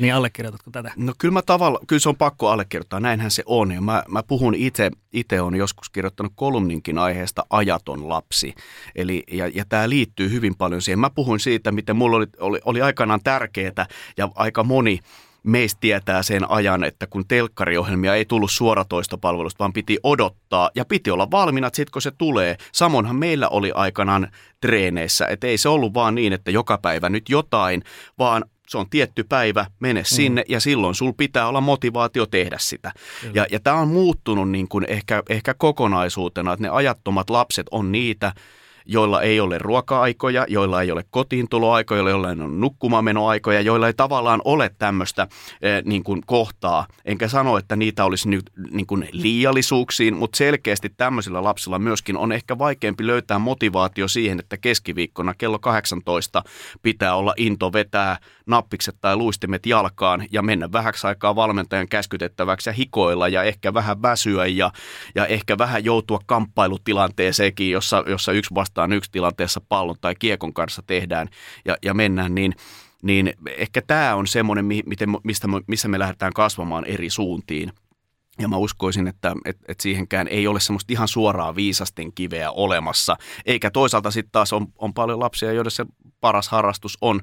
Niin 0.00 0.14
allekirjoitatko 0.14 0.70
tätä? 0.70 0.92
No 0.96 1.12
kyllä 1.18 1.32
mä 1.32 1.42
tavalla, 1.42 1.80
kyllä 1.86 2.00
se 2.00 2.08
on 2.08 2.16
pakko 2.16 2.48
allekirjoittaa, 2.48 3.00
näinhän 3.00 3.30
se 3.30 3.42
on. 3.46 3.72
Ja 3.72 3.80
mä, 3.80 4.02
mä 4.08 4.22
puhun 4.22 4.54
itse, 4.54 4.90
itse 5.12 5.40
on 5.40 5.56
joskus 5.56 5.90
kirjoittanut 5.90 6.32
kolumninkin 6.36 6.98
aiheesta 6.98 7.46
ajaton 7.50 8.08
lapsi. 8.08 8.54
Eli, 8.94 9.22
ja, 9.30 9.48
ja 9.48 9.64
tämä 9.68 9.88
liittyy 9.88 10.30
hyvin 10.30 10.56
paljon 10.56 10.82
siihen. 10.82 10.98
Mä 10.98 11.10
puhun 11.10 11.40
siitä, 11.40 11.72
miten 11.72 11.96
mulla 11.96 12.16
oli, 12.16 12.26
oli, 12.38 12.60
oli 12.64 12.82
aikanaan 12.82 13.20
tärkeää 13.24 13.86
ja 14.16 14.28
aika 14.34 14.64
moni 14.64 14.98
meistä 15.42 15.80
tietää 15.80 16.22
sen 16.22 16.50
ajan, 16.50 16.84
että 16.84 17.06
kun 17.06 17.28
telkkariohjelmia 17.28 18.14
ei 18.14 18.24
tullut 18.24 18.50
suoratoistopalvelusta, 18.50 19.58
vaan 19.58 19.72
piti 19.72 19.98
odottaa 20.02 20.70
ja 20.74 20.84
piti 20.84 21.10
olla 21.10 21.30
valmiina, 21.30 21.66
että 21.66 21.76
sitten 21.76 21.92
kun 21.92 22.02
se 22.02 22.10
tulee. 22.10 22.56
Samoinhan 22.72 23.16
meillä 23.16 23.48
oli 23.48 23.72
aikanaan 23.74 24.28
treeneissä, 24.60 25.26
että 25.26 25.46
ei 25.46 25.58
se 25.58 25.68
ollut 25.68 25.94
vaan 25.94 26.14
niin, 26.14 26.32
että 26.32 26.50
joka 26.50 26.78
päivä 26.78 27.08
nyt 27.08 27.28
jotain, 27.28 27.82
vaan 28.18 28.44
se 28.70 28.78
on 28.78 28.90
tietty 28.90 29.24
päivä, 29.24 29.66
mene 29.80 30.00
mm. 30.00 30.04
sinne 30.04 30.44
ja 30.48 30.60
silloin 30.60 30.94
sul 30.94 31.12
pitää 31.12 31.48
olla 31.48 31.60
motivaatio 31.60 32.26
tehdä 32.26 32.56
sitä. 32.60 32.92
Kyllä. 33.20 33.32
Ja, 33.34 33.46
ja 33.50 33.60
tämä 33.60 33.76
on 33.76 33.88
muuttunut 33.88 34.50
niin 34.50 34.68
kuin 34.68 34.84
ehkä, 34.88 35.22
ehkä 35.28 35.54
kokonaisuutena, 35.54 36.52
että 36.52 36.62
ne 36.62 36.68
ajattomat 36.68 37.30
lapset 37.30 37.66
on 37.70 37.92
niitä, 37.92 38.32
joilla 38.90 39.22
ei 39.22 39.40
ole 39.40 39.58
ruoka-aikoja, 39.58 40.46
joilla 40.48 40.82
ei 40.82 40.92
ole 40.92 41.04
kotiintuloaikoja, 41.10 42.08
joilla 42.10 42.28
ei 42.28 42.36
ole 42.40 42.48
nukkumamenoaikoja, 42.48 43.60
joilla 43.60 43.86
ei 43.86 43.94
tavallaan 43.94 44.42
ole 44.44 44.70
tämmöistä 44.78 45.26
eh, 45.62 45.82
niin 45.84 46.02
kuin 46.02 46.22
kohtaa. 46.26 46.86
Enkä 47.04 47.28
sano, 47.28 47.58
että 47.58 47.76
niitä 47.76 48.04
olisi 48.04 48.28
nyt 48.28 48.50
niin 48.70 48.86
kuin 48.86 49.08
liiallisuuksiin, 49.12 50.16
mutta 50.16 50.36
selkeästi 50.36 50.92
tämmöisillä 50.96 51.44
lapsilla 51.44 51.78
myöskin 51.78 52.16
on 52.16 52.32
ehkä 52.32 52.58
vaikeampi 52.58 53.06
löytää 53.06 53.38
motivaatio 53.38 54.08
siihen, 54.08 54.40
että 54.40 54.56
keskiviikkona 54.56 55.34
kello 55.34 55.58
18 55.58 56.42
pitää 56.82 57.14
olla 57.14 57.34
into 57.36 57.72
vetää 57.72 58.16
nappikset 58.46 58.96
tai 59.00 59.16
luistimet 59.16 59.66
jalkaan 59.66 60.26
ja 60.30 60.42
mennä 60.42 60.72
vähäksi 60.72 61.06
aikaa 61.06 61.36
valmentajan 61.36 61.88
käskytettäväksi 61.88 62.68
ja 62.68 62.72
hikoilla 62.72 63.28
ja 63.28 63.42
ehkä 63.42 63.74
vähän 63.74 64.02
väsyä 64.02 64.46
ja, 64.46 64.72
ja 65.14 65.26
ehkä 65.26 65.58
vähän 65.58 65.84
joutua 65.84 66.18
kamppailutilanteeseenkin, 66.26 67.70
jossa, 67.70 68.04
jossa 68.06 68.32
yksi 68.32 68.54
vastaan 68.80 68.96
yksi 68.96 69.10
tilanteessa 69.12 69.60
pallon 69.68 69.96
tai 70.00 70.14
kiekon 70.18 70.54
kanssa 70.54 70.82
tehdään 70.86 71.28
ja, 71.64 71.76
ja 71.82 71.94
mennään, 71.94 72.34
niin 72.34 72.54
niin 73.02 73.32
ehkä 73.56 73.82
tämä 73.86 74.14
on 74.14 74.26
semmoinen, 74.26 74.64
miten, 74.64 75.08
mistä, 75.24 75.48
missä 75.66 75.88
me 75.88 75.98
lähdetään 75.98 76.32
kasvamaan 76.32 76.84
eri 76.84 77.10
suuntiin. 77.10 77.72
Ja 78.38 78.48
mä 78.48 78.56
uskoisin, 78.56 79.08
että, 79.08 79.32
että, 79.44 79.64
että 79.68 79.82
siihenkään 79.82 80.28
ei 80.28 80.46
ole 80.46 80.60
semmoista 80.60 80.92
ihan 80.92 81.08
suoraa 81.08 81.56
viisasten 81.56 82.12
kiveä 82.12 82.50
olemassa. 82.50 83.16
Eikä 83.46 83.70
toisaalta 83.70 84.10
sitten 84.10 84.32
taas 84.32 84.52
on, 84.52 84.66
on 84.78 84.94
paljon 84.94 85.20
lapsia, 85.20 85.52
joiden 85.52 85.70
se 85.70 85.86
paras 86.20 86.48
harrastus 86.48 86.98
on 87.00 87.20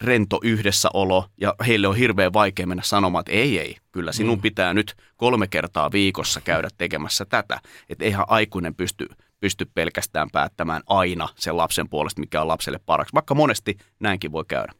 rento 0.00 0.38
yhdessäolo 0.42 1.28
ja 1.40 1.54
heille 1.66 1.88
on 1.88 1.96
hirveän 1.96 2.32
vaikea 2.32 2.66
mennä 2.66 2.82
sanomaan, 2.82 3.20
että 3.22 3.32
ei, 3.32 3.58
ei, 3.58 3.76
kyllä 3.92 4.12
sinun 4.12 4.38
mm. 4.38 4.42
pitää 4.42 4.74
nyt 4.74 4.94
kolme 5.16 5.46
kertaa 5.46 5.92
viikossa 5.92 6.40
käydä 6.40 6.68
tekemässä 6.78 7.24
tätä. 7.24 7.60
Että 7.88 8.04
eihän 8.04 8.24
aikuinen 8.28 8.74
pysty, 8.74 9.08
pysty 9.44 9.70
pelkästään 9.74 10.30
päättämään 10.30 10.82
aina 10.86 11.28
sen 11.36 11.56
lapsen 11.56 11.88
puolesta, 11.88 12.20
mikä 12.20 12.40
on 12.40 12.48
lapselle 12.48 12.78
paraksi, 12.86 13.14
vaikka 13.14 13.34
monesti 13.34 13.78
näinkin 14.00 14.32
voi 14.32 14.44
käydä. 14.48 14.72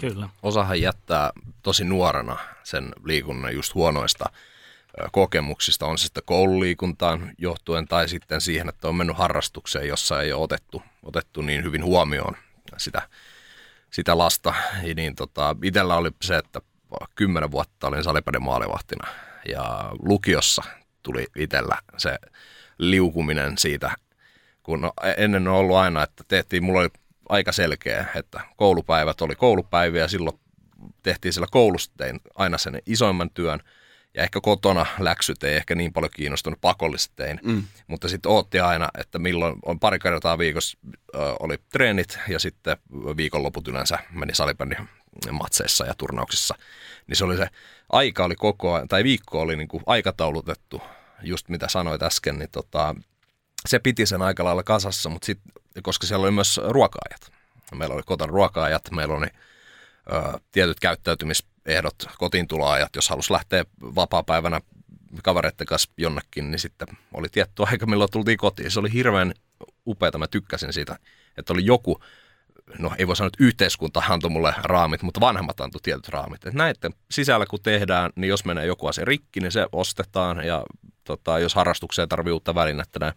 Kyllä. 0.00 0.28
Osahan 0.42 0.80
jättää 0.80 1.30
tosi 1.62 1.84
nuorena 1.84 2.36
sen 2.62 2.92
liikunnan 3.04 3.54
just 3.54 3.74
huonoista 3.74 4.24
kokemuksista, 5.12 5.86
on 5.86 5.98
se 5.98 6.02
sitten 6.02 6.22
koululiikuntaan 6.26 7.32
johtuen 7.38 7.88
tai 7.88 8.08
sitten 8.08 8.40
siihen, 8.40 8.68
että 8.68 8.88
on 8.88 8.96
mennyt 8.96 9.16
harrastukseen, 9.16 9.88
jossa 9.88 10.22
ei 10.22 10.32
ole 10.32 10.42
otettu, 10.42 10.82
otettu 11.02 11.42
niin 11.42 11.64
hyvin 11.64 11.84
huomioon 11.84 12.36
sitä 12.76 13.02
sitä 13.90 14.18
lasta. 14.18 14.54
Ja 14.82 14.94
niin 14.94 15.14
tota, 15.14 15.56
itellä 15.62 15.96
oli 15.96 16.10
se, 16.22 16.36
että 16.36 16.60
kymmenen 17.14 17.50
vuotta 17.50 17.86
olin 17.86 18.04
salipäden 18.04 18.42
maalivahtina 18.42 19.08
ja 19.48 19.90
lukiossa 20.02 20.62
tuli 21.02 21.26
itellä 21.36 21.78
se 21.96 22.18
liukuminen 22.78 23.58
siitä, 23.58 23.94
kun 24.62 24.90
ennen 25.16 25.48
on 25.48 25.54
ollut 25.54 25.76
aina, 25.76 26.02
että 26.02 26.24
tehtiin, 26.28 26.64
mulla 26.64 26.80
oli 26.80 26.88
aika 27.28 27.52
selkeä, 27.52 28.06
että 28.14 28.40
koulupäivät 28.56 29.20
oli 29.20 29.34
koulupäiviä 29.34 30.00
ja 30.02 30.08
silloin 30.08 30.38
tehtiin 31.02 31.32
siellä 31.32 31.48
koulussa, 31.50 31.92
tein 31.96 32.20
aina 32.34 32.58
sen 32.58 32.82
isoimman 32.86 33.30
työn– 33.30 33.60
ja 34.14 34.22
ehkä 34.22 34.40
kotona 34.40 34.86
läksyt 34.98 35.42
ei 35.42 35.56
ehkä 35.56 35.74
niin 35.74 35.92
paljon 35.92 36.10
kiinnostunut, 36.14 36.60
pakollisesti 36.60 37.12
tein. 37.16 37.40
Mm. 37.42 37.64
Mutta 37.86 38.08
sitten 38.08 38.32
ootti 38.32 38.60
aina, 38.60 38.88
että 38.98 39.18
milloin 39.18 39.56
on 39.64 39.80
pari 39.80 39.98
kertaa 39.98 40.38
viikossa 40.38 40.78
äh, 41.16 41.20
oli 41.40 41.58
treenit 41.72 42.18
ja 42.28 42.38
sitten 42.38 42.76
viikonloput 43.16 43.68
yleensä 43.68 43.98
meni 44.10 44.34
salibändin 44.34 44.88
matseissa 45.30 45.86
ja 45.86 45.94
turnauksissa. 45.94 46.54
Niin 47.06 47.16
se 47.16 47.24
oli 47.24 47.36
se, 47.36 47.48
aika 47.92 48.24
oli 48.24 48.36
koko 48.36 48.74
ajan, 48.74 48.88
tai 48.88 49.04
viikko 49.04 49.40
oli 49.40 49.56
niin 49.56 49.68
kuin 49.68 49.82
aikataulutettu, 49.86 50.82
just 51.22 51.48
mitä 51.48 51.68
sanoit 51.68 52.02
äsken, 52.02 52.38
niin 52.38 52.50
tota, 52.50 52.94
se 53.68 53.78
piti 53.78 54.06
sen 54.06 54.22
aika 54.22 54.44
lailla 54.44 54.62
kasassa, 54.62 55.08
mutta 55.08 55.26
sitten, 55.26 55.52
koska 55.82 56.06
siellä 56.06 56.24
oli 56.24 56.30
myös 56.30 56.60
ruokaajat. 56.68 57.32
Meillä 57.74 57.94
oli 57.94 58.02
kotona 58.06 58.32
ruokaajat, 58.32 58.90
meillä 58.90 59.14
oli 59.14 59.26
ö, 60.12 60.38
tietyt 60.52 60.80
käyttäytymis 60.80 61.44
ehdot 61.66 61.94
kotiin 62.18 62.48
tuloajat, 62.48 62.96
jos 62.96 63.08
halusi 63.08 63.32
lähteä 63.32 63.64
vapaa-päivänä 63.80 64.60
kavereiden 65.22 65.66
kanssa 65.66 65.90
jonnekin, 65.96 66.50
niin 66.50 66.58
sitten 66.58 66.88
oli 67.14 67.28
tietty 67.28 67.62
aika, 67.66 67.86
milloin 67.86 68.10
tultiin 68.10 68.38
kotiin. 68.38 68.70
Se 68.70 68.80
oli 68.80 68.92
hirveän 68.92 69.34
upeata, 69.86 70.18
mä 70.18 70.26
tykkäsin 70.26 70.72
siitä, 70.72 70.98
että 71.38 71.52
oli 71.52 71.66
joku, 71.66 72.00
no 72.78 72.90
ei 72.98 73.06
voi 73.06 73.16
sanoa, 73.16 73.26
että 73.26 73.44
yhteiskunta 73.44 74.02
antoi 74.08 74.30
mulle 74.30 74.54
raamit, 74.62 75.02
mutta 75.02 75.20
vanhemmat 75.20 75.60
antoi 75.60 75.80
tietyt 75.82 76.08
raamit. 76.08 76.46
Että 76.46 76.58
näiden 76.58 76.94
sisällä 77.10 77.46
kun 77.46 77.62
tehdään, 77.62 78.10
niin 78.16 78.28
jos 78.28 78.44
menee 78.44 78.66
joku 78.66 78.86
asia 78.86 79.04
rikki, 79.04 79.40
niin 79.40 79.52
se 79.52 79.66
ostetaan 79.72 80.46
ja 80.46 80.62
tota, 81.04 81.38
jos 81.38 81.54
harrastukseen 81.54 82.08
tarvii 82.08 82.32
uutta 82.32 82.54
välinettä, 82.54 82.98
näin. 82.98 83.14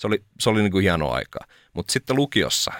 Se 0.00 0.06
oli, 0.06 0.24
se 0.40 0.50
oli 0.50 0.62
niin 0.62 0.72
kuin 0.72 0.82
hienoa 0.82 1.14
aikaa. 1.14 1.46
Mutta 1.72 1.92
sitten 1.92 2.16
lukiossa, 2.16 2.72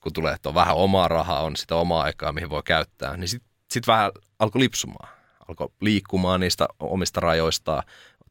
kun 0.00 0.12
tulee, 0.12 0.34
että 0.34 0.48
on 0.48 0.54
vähän 0.54 0.76
omaa 0.76 1.08
rahaa, 1.08 1.42
on 1.42 1.56
sitä 1.56 1.76
omaa 1.76 2.02
aikaa, 2.02 2.32
mihin 2.32 2.50
voi 2.50 2.62
käyttää, 2.62 3.16
niin 3.16 3.28
sitten 3.28 3.50
sit 3.70 3.86
vähän 3.86 4.10
alkoi 4.38 4.60
lipsumaan, 4.60 5.08
alkoi 5.48 5.68
liikkumaan 5.80 6.40
niistä 6.40 6.68
omista 6.80 7.20
rajoistaan. 7.20 7.82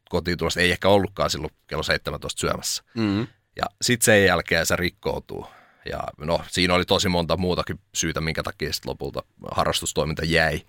Kotiin 0.10 0.38
tulosta 0.38 0.60
ei 0.60 0.72
ehkä 0.72 0.90
ollutkaan 0.90 1.30
silloin 1.30 1.54
kello 1.68 1.84
17 1.84 2.40
syömässä. 2.40 2.84
Mm-hmm. 2.94 3.28
Ja 3.56 3.66
sitten 3.82 4.06
sen 4.06 4.26
jälkeen 4.26 4.66
se 4.66 4.76
rikkoutuu. 4.76 5.48
Ja 5.90 6.00
no, 6.18 6.40
siinä 6.48 6.74
oli 6.74 6.86
tosi 6.86 7.10
monta 7.10 7.38
muutakin 7.38 7.80
syytä, 7.96 8.22
minkä 8.22 8.44
takia 8.44 8.74
sitten 8.74 8.90
lopulta 8.90 9.24
harrastustoiminta 9.52 10.26
jäi. 10.26 10.62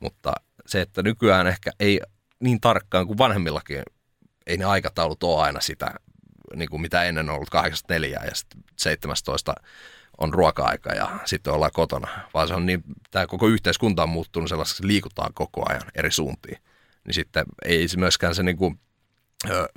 Mutta 0.00 0.32
se, 0.66 0.80
että 0.80 1.02
nykyään 1.02 1.46
ehkä 1.46 1.70
ei 1.80 2.00
niin 2.40 2.60
tarkkaan 2.60 3.06
kuin 3.06 3.18
vanhemmillakin, 3.18 3.82
ei 4.46 4.56
ne 4.56 4.64
aikataulut 4.64 5.22
ole 5.22 5.42
aina 5.42 5.60
sitä, 5.60 5.94
niin 6.56 6.68
kuin 6.70 6.82
mitä 6.82 7.04
ennen 7.04 7.30
on 7.30 7.34
ollut 7.34 7.50
84 7.50 8.20
ja 8.24 8.34
sitten 8.34 8.64
17 8.78 9.54
on 10.18 10.34
ruoka-aika 10.34 10.92
ja 10.92 11.20
sitten 11.24 11.52
ollaan 11.52 11.72
kotona, 11.74 12.08
vaan 12.34 12.48
se 12.48 12.54
on 12.54 12.66
niin, 12.66 12.82
tämä 13.10 13.26
koko 13.26 13.46
yhteiskunta 13.46 14.02
on 14.02 14.08
muuttunut 14.08 14.48
sellaiseksi, 14.48 14.86
liikutaan 14.86 15.34
koko 15.34 15.64
ajan 15.68 15.82
eri 15.94 16.10
suuntiin. 16.10 16.58
Niin 17.04 17.14
sitten 17.14 17.46
ei 17.64 17.88
se 17.88 17.98
myöskään 17.98 18.34
se 18.34 18.42
niin 18.42 18.56
kuin, 18.56 18.80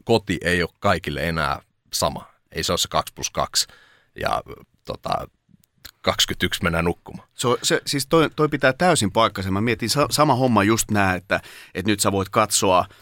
koti 0.03 0.37
ei 0.43 0.61
ole 0.63 0.69
kaikille 0.79 1.27
enää 1.29 1.61
sama. 1.93 2.31
Ei 2.51 2.63
se 2.63 2.71
ole 2.71 2.77
se 2.77 2.87
2 2.87 3.13
plus 3.13 3.29
2 3.29 3.67
ja 4.15 4.41
tota, 4.85 5.27
21 6.01 6.63
mennään 6.63 6.85
nukkumaan. 6.85 7.27
Se, 7.33 7.47
se, 7.63 7.81
siis 7.85 8.07
toi, 8.07 8.29
toi 8.35 8.49
pitää 8.49 8.73
täysin 8.73 9.11
paikkansa. 9.11 9.51
Mä 9.51 9.61
mietin 9.61 9.89
sa, 9.89 10.07
sama 10.11 10.35
homma 10.35 10.63
just 10.63 10.91
nää, 10.91 11.15
että, 11.15 11.41
että 11.73 11.91
nyt 11.91 11.99
sä 11.99 12.11
voit 12.11 12.29
katsoa– 12.29 12.85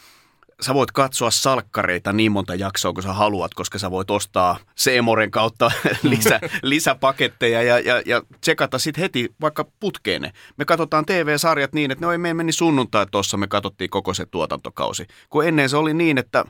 sä 0.63 0.73
voit 0.73 0.91
katsoa 0.91 1.31
salkkareita 1.31 2.13
niin 2.13 2.31
monta 2.31 2.55
jaksoa 2.55 2.93
kuin 2.93 3.03
sä 3.03 3.13
haluat, 3.13 3.53
koska 3.53 3.79
sä 3.79 3.91
voit 3.91 4.11
ostaa 4.11 4.57
Seemoren 4.75 5.31
kautta 5.31 5.71
lisä, 6.03 6.39
lisäpaketteja 6.61 7.63
ja, 7.63 7.79
ja, 7.79 8.01
ja 8.05 8.21
tsekata 8.41 8.79
sitten 8.79 9.01
heti 9.01 9.29
vaikka 9.41 9.65
putkeene. 9.79 10.31
Me 10.57 10.65
katsotaan 10.65 11.05
TV-sarjat 11.05 11.73
niin, 11.73 11.91
että 11.91 12.05
no 12.05 12.11
ei 12.11 12.17
me 12.17 12.33
meni 12.33 12.51
sunnuntai 12.51 13.05
tuossa, 13.11 13.37
me 13.37 13.47
katsottiin 13.47 13.89
koko 13.89 14.13
se 14.13 14.25
tuotantokausi. 14.25 15.07
Kun 15.29 15.47
ennen 15.47 15.69
se 15.69 15.77
oli 15.77 15.93
niin, 15.93 16.17
että 16.17 16.45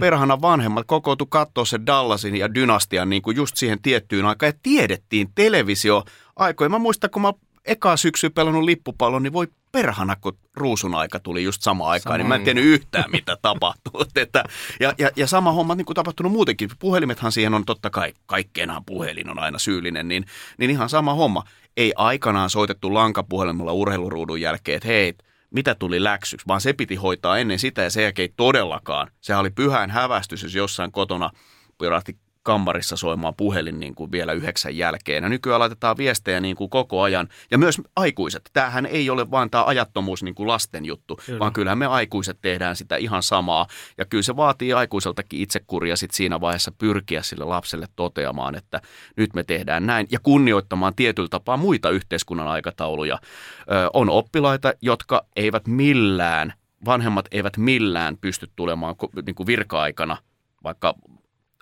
perhana 0.00 0.40
vanhemmat 0.40 0.86
kokoutu 0.86 1.26
katsoa 1.26 1.64
se 1.64 1.80
Dallasin 1.86 2.36
ja 2.36 2.54
Dynastian 2.54 3.10
niin 3.10 3.22
kuin 3.22 3.36
just 3.36 3.56
siihen 3.56 3.82
tiettyyn 3.82 4.26
aikaan 4.26 4.52
ja 4.52 4.58
tiedettiin 4.62 5.28
televisio 5.34 6.04
aikoja. 6.36 6.70
Mä 6.70 6.78
muistan, 6.78 7.10
kun 7.10 7.22
mä 7.22 7.32
eka 7.68 7.96
syksy 7.96 8.30
pelannut 8.30 8.64
lippupallon, 8.64 9.22
niin 9.22 9.32
voi 9.32 9.48
perhana, 9.72 10.16
kun 10.16 10.38
ruusun 10.56 10.94
aika 10.94 11.20
tuli 11.20 11.44
just 11.44 11.62
sama 11.62 11.88
aikaan, 11.90 12.14
sama. 12.14 12.18
niin 12.18 12.26
mä 12.28 12.34
en 12.34 12.44
tiennyt 12.44 12.64
yhtään, 12.64 13.10
mitä 13.10 13.36
tapahtuu. 13.42 14.04
Että, 14.16 14.44
ja, 14.80 14.94
ja, 14.98 15.10
ja 15.16 15.26
sama 15.26 15.52
homma 15.52 15.74
niin 15.74 15.84
kuin 15.84 15.94
tapahtunut 15.94 16.32
muutenkin. 16.32 16.70
Puhelimethan 16.78 17.32
siihen 17.32 17.54
on 17.54 17.64
totta 17.64 17.90
kai, 17.90 18.12
kaikkeenhan 18.26 18.84
puhelin 18.84 19.30
on 19.30 19.38
aina 19.38 19.58
syyllinen, 19.58 20.08
niin, 20.08 20.24
niin 20.58 20.70
ihan 20.70 20.88
sama 20.88 21.14
homma. 21.14 21.44
Ei 21.76 21.92
aikanaan 21.96 22.50
soitettu 22.50 22.94
lankapuhelimella 22.94 23.72
urheiluruudun 23.72 24.40
jälkeen, 24.40 24.76
että 24.76 24.88
hei, 24.88 25.14
mitä 25.50 25.74
tuli 25.74 26.04
läksyksi, 26.04 26.46
vaan 26.46 26.60
se 26.60 26.72
piti 26.72 26.94
hoitaa 26.96 27.38
ennen 27.38 27.58
sitä 27.58 27.82
ja 27.82 27.90
sen 27.90 28.02
jälkeen 28.02 28.30
todellakaan. 28.36 29.10
Sehän 29.20 29.40
oli 29.40 29.50
pyhään 29.50 29.90
hävästys, 29.90 30.42
jos 30.42 30.54
jossain 30.54 30.92
kotona 30.92 31.30
pirahti 31.78 32.18
kammarissa 32.48 32.96
soimaan 32.96 33.34
puhelin 33.34 33.80
niin 33.80 33.94
kuin 33.94 34.12
vielä 34.12 34.32
yhdeksän 34.32 34.76
jälkeen. 34.76 35.22
Ja 35.22 35.28
nykyään 35.28 35.60
laitetaan 35.60 35.96
viestejä 35.96 36.40
niin 36.40 36.56
kuin 36.56 36.70
koko 36.70 37.02
ajan. 37.02 37.28
Ja 37.50 37.58
myös 37.58 37.80
aikuiset. 37.96 38.50
Tämähän 38.52 38.86
ei 38.86 39.10
ole 39.10 39.30
vaan 39.30 39.50
tämä 39.50 39.64
ajattomuus 39.64 40.22
niin 40.22 40.34
kuin 40.34 40.48
lasten 40.48 40.84
juttu, 40.84 41.18
kyllä. 41.26 41.38
vaan 41.38 41.52
kyllähän 41.52 41.78
me 41.78 41.86
aikuiset 41.86 42.38
tehdään 42.42 42.76
sitä 42.76 42.96
ihan 42.96 43.22
samaa. 43.22 43.66
Ja 43.98 44.04
kyllä 44.04 44.22
se 44.22 44.36
vaatii 44.36 44.72
aikuiseltakin 44.72 45.40
itsekuria 45.40 45.96
sit 45.96 46.10
siinä 46.10 46.40
vaiheessa 46.40 46.72
pyrkiä 46.78 47.22
sille 47.22 47.44
lapselle 47.44 47.86
toteamaan, 47.96 48.54
että 48.54 48.80
nyt 49.16 49.34
me 49.34 49.44
tehdään 49.44 49.86
näin. 49.86 50.06
Ja 50.10 50.18
kunnioittamaan 50.22 50.94
tietyllä 50.94 51.28
tapaa 51.28 51.56
muita 51.56 51.90
yhteiskunnan 51.90 52.48
aikatauluja. 52.48 53.18
Ö, 53.60 53.90
on 53.92 54.10
oppilaita, 54.10 54.72
jotka 54.82 55.26
eivät 55.36 55.66
millään 55.66 56.52
vanhemmat 56.84 57.26
eivät 57.30 57.56
millään 57.56 58.16
pysty 58.20 58.50
tulemaan 58.56 58.94
niin 59.26 59.34
kuin 59.34 59.46
virka-aikana 59.46 60.16
vaikka 60.64 60.94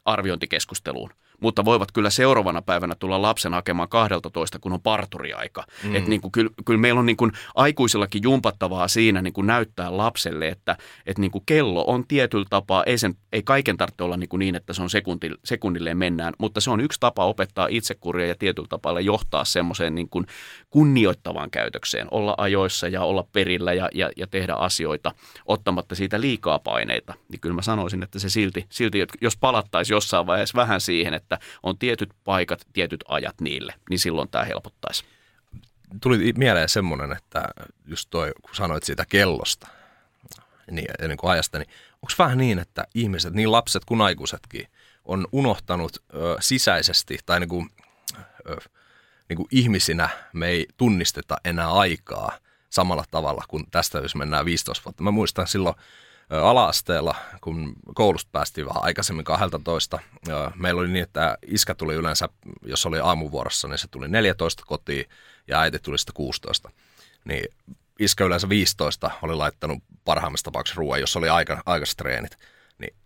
arviointikeskusteluun 0.06 1.10
mutta 1.40 1.64
voivat 1.64 1.92
kyllä 1.92 2.10
seuraavana 2.10 2.62
päivänä 2.62 2.94
tulla 2.94 3.22
lapsen 3.22 3.54
hakemaan 3.54 3.88
12, 3.88 4.58
kun 4.58 4.72
on 4.72 4.80
parturiaika. 4.80 5.64
Mm. 5.84 5.94
Että 5.94 6.10
niin 6.10 6.20
kuin, 6.20 6.32
kyllä, 6.32 6.50
kyllä 6.64 6.80
meillä 6.80 7.00
on 7.00 7.06
niin 7.06 7.16
kuin 7.16 7.32
aikuisillakin 7.54 8.22
jumpattavaa 8.22 8.88
siinä 8.88 9.22
niin 9.22 9.32
kuin 9.32 9.46
näyttää 9.46 9.96
lapselle, 9.96 10.48
että, 10.48 10.76
että 11.06 11.20
niin 11.20 11.30
kuin 11.30 11.42
kello 11.46 11.84
on 11.86 12.06
tietyllä 12.08 12.46
tapaa, 12.50 12.84
ei, 12.84 12.98
sen, 12.98 13.14
ei 13.32 13.42
kaiken 13.42 13.76
tarvitse 13.76 14.04
olla 14.04 14.16
niin, 14.16 14.28
kuin 14.28 14.38
niin 14.38 14.54
että 14.54 14.72
se 14.72 14.82
on 14.82 14.90
sekunti, 14.90 15.30
sekunnilleen 15.44 15.98
mennään, 15.98 16.34
mutta 16.38 16.60
se 16.60 16.70
on 16.70 16.80
yksi 16.80 17.00
tapa 17.00 17.24
opettaa 17.24 17.66
itsekuria 17.70 18.26
ja 18.26 18.34
tietyllä 18.34 18.68
tapaa 18.68 19.00
johtaa 19.00 19.44
semmoiseen 19.44 19.94
niin 19.94 20.08
kuin 20.08 20.26
kunnioittavaan 20.70 21.50
käytökseen, 21.50 22.08
olla 22.10 22.34
ajoissa 22.38 22.88
ja 22.88 23.02
olla 23.02 23.26
perillä 23.32 23.72
ja, 23.72 23.88
ja, 23.94 24.10
ja 24.16 24.26
tehdä 24.26 24.54
asioita 24.54 25.12
ottamatta 25.46 25.94
siitä 25.94 26.20
liikaa 26.20 26.58
paineita. 26.58 27.14
Niin 27.28 27.40
kyllä 27.40 27.54
mä 27.54 27.62
sanoisin, 27.62 28.02
että 28.02 28.18
se 28.18 28.28
silti, 28.30 28.66
silti 28.68 29.06
jos 29.20 29.36
palattaisiin 29.36 29.94
jossain 29.94 30.26
vaiheessa 30.26 30.56
vähän 30.56 30.80
siihen, 30.80 31.14
että 31.14 31.25
että 31.26 31.46
on 31.62 31.78
tietyt 31.78 32.10
paikat, 32.24 32.66
tietyt 32.72 33.04
ajat 33.08 33.40
niille, 33.40 33.74
niin 33.90 33.98
silloin 33.98 34.28
tämä 34.28 34.44
helpottaisi. 34.44 35.04
Tuli 36.00 36.32
mieleen 36.36 36.68
semmoinen, 36.68 37.12
että 37.12 37.48
just 37.86 38.10
toi, 38.10 38.32
kun 38.42 38.54
sanoit 38.54 38.84
siitä 38.84 39.04
kellosta 39.08 39.66
niin, 40.70 40.86
niin 41.08 41.16
kuin 41.16 41.30
ajasta, 41.30 41.58
niin 41.58 41.68
onko 41.94 42.12
vähän 42.18 42.38
niin, 42.38 42.58
että 42.58 42.86
ihmiset, 42.94 43.34
niin 43.34 43.52
lapset 43.52 43.84
kuin 43.84 44.00
aikuisetkin, 44.00 44.68
on 45.04 45.26
unohtanut 45.32 45.96
ö, 46.14 46.36
sisäisesti 46.40 47.18
tai 47.26 47.40
niin 47.40 47.48
kuin, 47.48 47.70
ö, 48.48 48.56
niin 49.28 49.36
kuin 49.36 49.48
ihmisinä 49.50 50.08
me 50.32 50.48
ei 50.48 50.66
tunnisteta 50.76 51.36
enää 51.44 51.72
aikaa 51.72 52.38
samalla 52.70 53.04
tavalla 53.10 53.44
kuin 53.48 53.64
tästä, 53.70 53.98
jos 53.98 54.14
mennään 54.14 54.44
15 54.44 54.84
vuotta. 54.84 55.02
Mä 55.02 55.10
muistan 55.10 55.46
silloin 55.46 55.74
alaasteella, 56.30 57.14
kun 57.40 57.72
koulusta 57.94 58.28
päästiin 58.32 58.66
vähän 58.66 58.84
aikaisemmin 58.84 59.24
12. 59.24 59.98
Meillä 60.54 60.80
oli 60.80 60.88
niin, 60.88 61.02
että 61.02 61.38
iskä 61.46 61.74
tuli 61.74 61.94
yleensä, 61.94 62.28
jos 62.62 62.86
oli 62.86 62.98
aamuvuorossa, 62.98 63.68
niin 63.68 63.78
se 63.78 63.88
tuli 63.88 64.08
14 64.08 64.62
kotiin 64.66 65.04
ja 65.48 65.60
äiti 65.60 65.78
tuli 65.78 65.98
sitten 65.98 66.14
16. 66.14 66.70
Niin 67.24 67.54
iskä 67.98 68.24
yleensä 68.24 68.48
15 68.48 69.10
oli 69.22 69.34
laittanut 69.34 69.78
parhaimmassa 70.04 70.44
tapauksessa 70.44 70.78
ruoan, 70.78 71.00
jos 71.00 71.16
oli 71.16 71.28
aika, 71.28 71.62
aikaiset 71.66 71.96
treenit. 71.96 72.36
Niin 72.78 72.96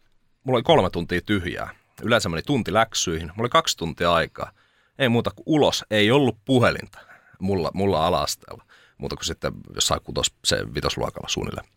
mulla 0.44 0.56
oli 0.56 0.62
kolme 0.62 0.90
tuntia 0.90 1.20
tyhjää. 1.26 1.74
Yleensä 2.02 2.28
meni 2.28 2.42
tunti 2.42 2.72
läksyihin. 2.72 3.26
Mulla 3.26 3.42
oli 3.42 3.48
kaksi 3.48 3.76
tuntia 3.76 4.12
aikaa. 4.12 4.52
Ei 4.98 5.08
muuta 5.08 5.30
kuin 5.30 5.44
ulos. 5.46 5.84
Ei 5.90 6.10
ollut 6.10 6.38
puhelinta 6.44 6.98
mulla, 7.40 7.70
mulla 7.74 8.06
alaasteella. 8.06 8.64
Muuta 8.98 9.16
kuin 9.16 9.24
sitten 9.24 9.52
jossain 9.74 10.00
kutos, 10.04 10.34
se 10.44 10.74
vitosluokalla 10.74 11.28
suunnilleen. 11.28 11.68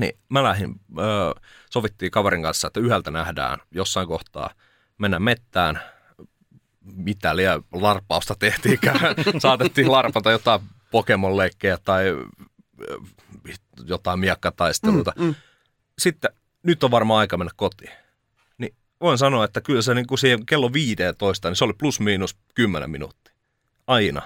Niin 0.00 0.18
mä 0.28 0.42
lähdin, 0.42 0.80
öö, 0.98 1.32
sovittiin 1.70 2.10
kaverin 2.10 2.42
kanssa, 2.42 2.66
että 2.66 2.80
yhdeltä 2.80 3.10
nähdään 3.10 3.58
jossain 3.70 4.08
kohtaa, 4.08 4.50
mennään 4.98 5.22
mettään, 5.22 5.80
mitä 6.80 7.36
liian 7.36 7.62
larpausta 7.72 8.34
tehtiinkään. 8.38 9.00
Saatettiin 9.38 9.92
larpata 9.92 10.30
jotain 10.30 10.60
Pokemon-leikkejä 10.90 11.78
tai 11.84 12.04
jotain 13.84 14.20
miakkataisteluita. 14.20 15.12
Mm, 15.16 15.24
mm. 15.24 15.34
Sitten 15.98 16.30
nyt 16.62 16.84
on 16.84 16.90
varmaan 16.90 17.20
aika 17.20 17.36
mennä 17.36 17.52
kotiin. 17.56 17.92
Niin 18.58 18.74
voin 19.00 19.18
sanoa, 19.18 19.44
että 19.44 19.60
kyllä 19.60 19.82
se 19.82 19.94
niin 19.94 20.06
kuin 20.06 20.18
siihen 20.18 20.46
kello 20.46 20.72
15, 20.72 21.48
niin 21.48 21.56
se 21.56 21.64
oli 21.64 21.72
plus 21.72 22.00
miinus 22.00 22.36
10 22.54 22.90
minuuttia. 22.90 23.34
Aina 23.86 24.22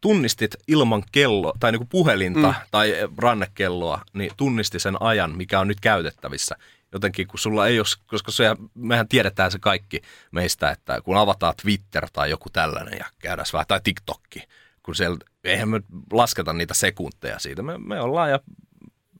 tunnistit 0.00 0.56
ilman 0.68 1.02
kello 1.12 1.52
tai 1.60 1.72
niin 1.72 1.80
kuin 1.80 1.88
puhelinta 1.88 2.48
mm. 2.48 2.54
tai 2.70 2.94
rannekelloa, 3.18 4.00
niin 4.12 4.30
tunnisti 4.36 4.78
sen 4.78 5.02
ajan, 5.02 5.36
mikä 5.36 5.60
on 5.60 5.68
nyt 5.68 5.80
käytettävissä. 5.80 6.56
Jotenkin 6.92 7.26
kun 7.26 7.38
sulla 7.38 7.66
ei 7.66 7.78
ole, 7.78 7.86
koska 8.06 8.32
se, 8.32 8.56
mehän 8.74 9.08
tiedetään 9.08 9.52
se 9.52 9.58
kaikki 9.58 10.02
meistä, 10.30 10.70
että 10.70 11.00
kun 11.00 11.16
avataan 11.16 11.54
Twitter 11.62 12.06
tai 12.12 12.30
joku 12.30 12.50
tällainen 12.50 12.98
ja 12.98 13.06
käydään 13.18 13.46
vähän, 13.52 13.66
tai 13.68 13.80
TikTokki, 13.84 14.42
kun 14.82 14.94
siellä, 14.94 15.16
eihän 15.44 15.68
me 15.68 15.80
lasketa 16.12 16.52
niitä 16.52 16.74
sekunteja 16.74 17.38
siitä. 17.38 17.62
Me, 17.62 17.78
me 17.78 18.00
ollaan 18.00 18.30
ja 18.30 18.40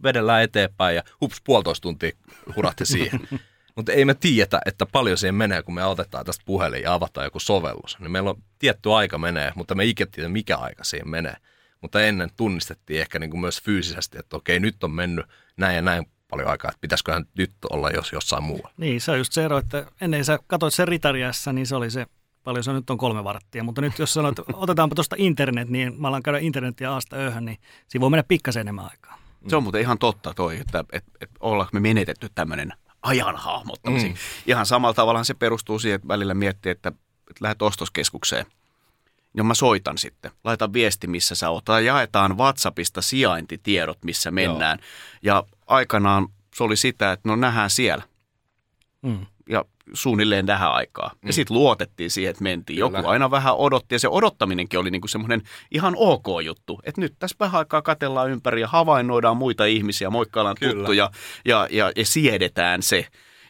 vedellään 0.03 0.43
eteenpäin 0.43 0.97
ja 0.97 1.03
hups, 1.21 1.41
puolitoista 1.45 1.83
tuntia 1.83 2.11
hurahti 2.57 2.87
siihen. 2.87 3.21
Mutta 3.77 3.93
ei 3.93 4.05
me 4.05 4.15
tiedetä, 4.15 4.61
että 4.67 4.87
paljon 4.87 5.19
siihen 5.19 5.35
menee, 5.35 5.63
kun 5.63 5.75
me 5.75 5.85
otetaan 5.85 6.27
tästä 6.27 6.43
puhelin 6.47 6.83
ja 6.83 6.95
avataan 6.95 7.27
joku 7.27 7.41
sovellus. 7.41 7.97
Niin 7.99 8.11
meillä 8.11 8.31
on 8.31 8.43
tietty 8.59 8.93
aika 8.93 9.19
menee, 9.19 9.53
mutta 9.55 9.75
me 9.75 9.83
ei 9.83 9.95
tiedä, 10.11 10.29
mikä 10.29 10.57
aika 10.57 10.85
siihen 10.85 11.09
menee. 11.09 11.37
Mutta 11.81 12.03
ennen 12.03 12.31
tunnistettiin 12.37 13.01
ehkä 13.01 13.19
niin 13.19 13.31
kuin 13.31 13.41
myös 13.41 13.63
fyysisesti, 13.63 14.19
että 14.19 14.37
okei, 14.37 14.61
nyt 14.61 14.85
on 14.85 14.91
mennyt 14.91 15.27
näin 15.57 15.77
ja 15.77 15.83
näin 15.83 16.07
paljon 16.31 16.49
aikaa, 16.49 16.69
että 16.69 16.81
pitäisiköhän 16.81 17.27
nyt 17.39 17.53
olla 17.71 17.91
jos 17.91 18.13
jossain 18.13 18.43
muualla. 18.43 18.71
Niin, 18.77 19.01
se 19.01 19.11
on 19.11 19.19
just 19.19 19.33
se 19.33 19.45
ero, 19.45 19.59
että 19.59 19.87
ennen 20.01 20.25
sä 20.25 20.39
katsoit 20.47 20.75
sen 20.75 20.89
ritariassa, 20.89 21.53
niin 21.53 21.67
se 21.67 21.77
oli 21.77 21.91
se, 21.91 22.07
paljon 22.45 22.65
se 22.65 22.71
on, 22.71 22.77
nyt 22.77 22.91
on 22.91 22.99
kolme 22.99 23.25
varttia, 23.25 23.65
mutta 23.65 23.81
nyt 23.81 23.99
jos 23.99 24.15
sanoit, 24.15 24.39
että 24.39 24.53
otetaanpa 24.57 24.95
tuosta 24.95 25.17
internet, 25.19 25.69
niin 25.69 26.01
mä 26.01 26.09
alan 26.09 26.23
käydä 26.23 26.39
internetiä 26.39 26.93
aasta 26.93 27.17
ööhön, 27.17 27.45
niin 27.45 27.59
siinä 27.89 28.01
voi 28.01 28.11
mennä 28.11 28.25
pikkasen 28.29 28.61
enemmän 28.61 28.89
aikaa. 28.91 29.19
Se 29.49 29.57
on 29.57 29.63
muuten 29.63 29.81
ihan 29.81 29.99
totta 29.99 30.35
toi, 30.35 30.59
että, 30.61 30.85
että, 30.93 31.11
että 31.21 31.37
ollaanko 31.41 31.71
me 31.73 31.81
menetetty 31.81 32.29
tämmöinen 32.35 32.73
ajan 33.07 33.37
hahmottamisen. 33.37 34.11
Mm. 34.11 34.17
Ihan 34.47 34.67
samalla 34.67 34.95
tavalla 34.95 35.25
se 35.25 35.35
perustuu 35.35 35.79
siihen, 35.79 35.97
että 35.97 36.09
välillä 36.09 36.35
miettii, 36.35 36.73
että, 36.73 36.89
että 36.89 37.41
lähdet 37.41 37.63
ostoskeskukseen. 37.63 38.47
Ja 39.37 39.45
mä 39.45 39.55
soitan 39.55 39.99
sitten. 39.99 40.31
Laitan 40.45 40.73
viesti, 40.73 41.07
missä 41.07 41.35
sä 41.35 41.51
oot. 41.51 41.65
Tai 41.65 41.87
jaetaan 41.87 42.39
WhatsAppista 42.39 43.03
sijaintitiedot, 43.03 44.05
missä 44.05 44.31
mennään. 44.31 44.79
Joo. 45.23 45.37
Ja 45.37 45.45
aikanaan 45.67 46.29
se 46.55 46.65
oli 46.65 46.77
sitä, 46.77 47.13
että 47.13 47.29
no 47.29 47.37
nähdään 47.37 47.71
siellä. 47.71 48.05
Mm 49.03 49.27
ja 49.49 49.65
suunnilleen 49.93 50.47
tähän 50.47 50.73
aikaa. 50.73 51.11
Mm. 51.15 51.27
Ja 51.27 51.33
sitten 51.33 51.57
luotettiin 51.57 52.11
siihen, 52.11 52.31
että 52.31 52.43
mentiin. 52.43 52.77
Kyllä. 52.77 52.99
Joku 52.99 53.09
aina 53.09 53.31
vähän 53.31 53.57
odotti 53.57 53.95
ja 53.95 53.99
se 53.99 54.09
odottaminenkin 54.09 54.81
oli 54.81 54.91
niinku 54.91 55.09
semmoinen 55.09 55.43
ihan 55.71 55.95
ok 55.97 56.27
juttu. 56.45 56.81
Että 56.85 57.01
nyt 57.01 57.15
tässä 57.19 57.37
vähän 57.41 57.59
aikaa 57.59 57.83
katellaan 57.83 58.31
ympäri 58.31 58.61
ja 58.61 58.69
havainnoidaan 58.69 59.37
muita 59.37 59.65
ihmisiä, 59.65 60.11
moikkaillaan 60.11 60.57
Kyllä. 60.61 60.75
tuttuja 60.75 61.11
ja, 61.45 61.69
ja, 61.71 61.93
ja 61.97 62.07
siedetään 62.07 62.83
se. 62.83 63.07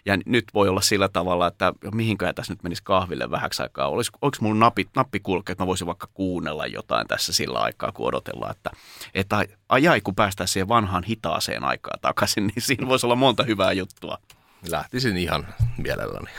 Ja 0.07 0.19
nyt 0.27 0.45
voi 0.55 0.69
olla 0.69 0.81
sillä 0.81 1.09
tavalla, 1.09 1.47
että 1.47 1.73
mihinkään 1.95 2.35
tässä 2.35 2.53
nyt 2.53 2.63
menisi 2.63 2.83
kahville 2.83 3.31
vähäksi 3.31 3.63
aikaa. 3.63 3.89
Olis, 3.89 4.11
oliko 4.23 4.37
mun 4.41 4.59
nappi, 4.59 4.89
nappi 4.97 5.21
kulkea, 5.21 5.53
että 5.53 5.63
mä 5.63 5.67
voisin 5.67 5.87
vaikka 5.87 6.09
kuunnella 6.15 6.67
jotain 6.67 7.07
tässä 7.07 7.33
sillä 7.33 7.59
aikaa, 7.59 7.93
kun 7.93 8.07
odotellaan. 8.07 8.51
Että, 8.51 8.71
että 9.15 9.45
ajai, 9.69 10.01
kun 10.01 10.15
päästään 10.15 10.49
siihen 10.49 10.69
vanhaan 10.69 11.05
hitaaseen 11.05 11.65
aikaan 11.65 12.01
takaisin, 12.01 12.47
niin 12.47 12.63
siinä 12.63 12.89
voisi 12.89 13.07
olla 13.07 13.17
monta 13.17 13.43
hyvää 13.43 13.73
juttua 13.73 14.19
lähtisin 14.71 15.17
ihan 15.17 15.47
mielelläni. 15.79 16.31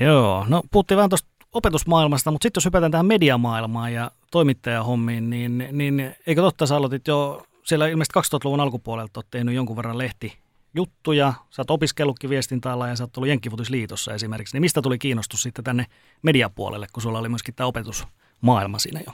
Joo, 0.00 0.46
no 0.48 0.62
puhuttiin 0.70 0.96
vähän 0.96 1.10
tuosta 1.10 1.28
opetusmaailmasta, 1.52 2.30
mutta 2.30 2.42
sitten 2.42 2.60
jos 2.60 2.64
hypätään 2.64 2.92
tähän 2.92 3.06
mediamaailmaan 3.06 3.92
ja 3.92 4.10
toimittajahommiin, 4.30 5.30
niin, 5.30 5.68
niin 5.72 6.16
eikö 6.26 6.42
totta 6.42 6.66
sä 6.66 6.76
aloitit 6.76 7.06
jo 7.06 7.46
siellä 7.64 7.88
ilmeisesti 7.88 8.18
2000-luvun 8.20 8.60
alkupuolelta 8.60 9.18
olet 9.20 9.30
tehnyt 9.30 9.54
jonkun 9.54 9.76
verran 9.76 9.98
lehti 9.98 10.38
juttuja, 10.74 11.32
sä 11.50 11.62
oot 11.62 11.70
opiskellutkin 11.70 12.30
viestintäalalla 12.30 12.88
ja 12.88 12.96
sä 12.96 13.04
oot 13.04 13.16
ollut 13.16 13.28
Jenkkifutisliitossa 13.28 14.14
esimerkiksi, 14.14 14.54
niin 14.54 14.60
mistä 14.60 14.82
tuli 14.82 14.98
kiinnostus 14.98 15.42
sitten 15.42 15.64
tänne 15.64 15.86
mediapuolelle, 16.22 16.86
kun 16.92 17.02
sulla 17.02 17.18
oli 17.18 17.28
myöskin 17.28 17.54
tämä 17.54 17.66
opetusmaailma 17.66 18.78
siinä 18.78 19.00
jo? 19.06 19.12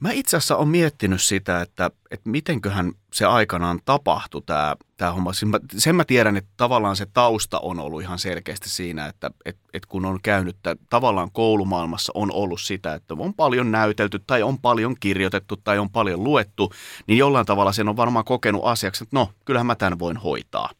Mä 0.00 0.10
itse 0.12 0.36
asiassa 0.36 0.56
olen 0.56 0.68
miettinyt 0.68 1.22
sitä, 1.22 1.60
että, 1.60 1.90
että 2.10 2.30
mitenköhän 2.30 2.92
se 3.12 3.24
aikanaan 3.24 3.80
tapahtui 3.84 4.42
tämä, 4.46 4.76
tämä 4.96 5.12
homma. 5.12 5.32
Siis 5.32 5.50
mä, 5.50 5.58
sen 5.76 5.96
mä 5.96 6.04
tiedän, 6.04 6.36
että 6.36 6.50
tavallaan 6.56 6.96
se 6.96 7.06
tausta 7.06 7.58
on 7.58 7.80
ollut 7.80 8.02
ihan 8.02 8.18
selkeästi 8.18 8.70
siinä, 8.70 9.06
että, 9.06 9.30
että, 9.44 9.62
että 9.72 9.88
kun 9.88 10.04
on 10.04 10.18
käynyt, 10.22 10.56
että 10.56 10.76
tavallaan 10.90 11.30
koulumaailmassa 11.32 12.12
on 12.14 12.32
ollut 12.32 12.60
sitä, 12.60 12.94
että 12.94 13.14
on 13.18 13.34
paljon 13.34 13.70
näytelty 13.70 14.18
tai 14.26 14.42
on 14.42 14.58
paljon 14.58 14.96
kirjoitettu 15.00 15.56
tai 15.56 15.78
on 15.78 15.90
paljon 15.90 16.24
luettu, 16.24 16.72
niin 17.06 17.18
jollain 17.18 17.46
tavalla 17.46 17.72
sen 17.72 17.88
on 17.88 17.96
varmaan 17.96 18.24
kokenut 18.24 18.64
asiaksi, 18.64 19.04
että 19.04 19.16
no, 19.16 19.32
kyllähän 19.44 19.66
mä 19.66 19.74
tämän 19.74 19.98
voin 19.98 20.16
hoitaa. 20.16 20.70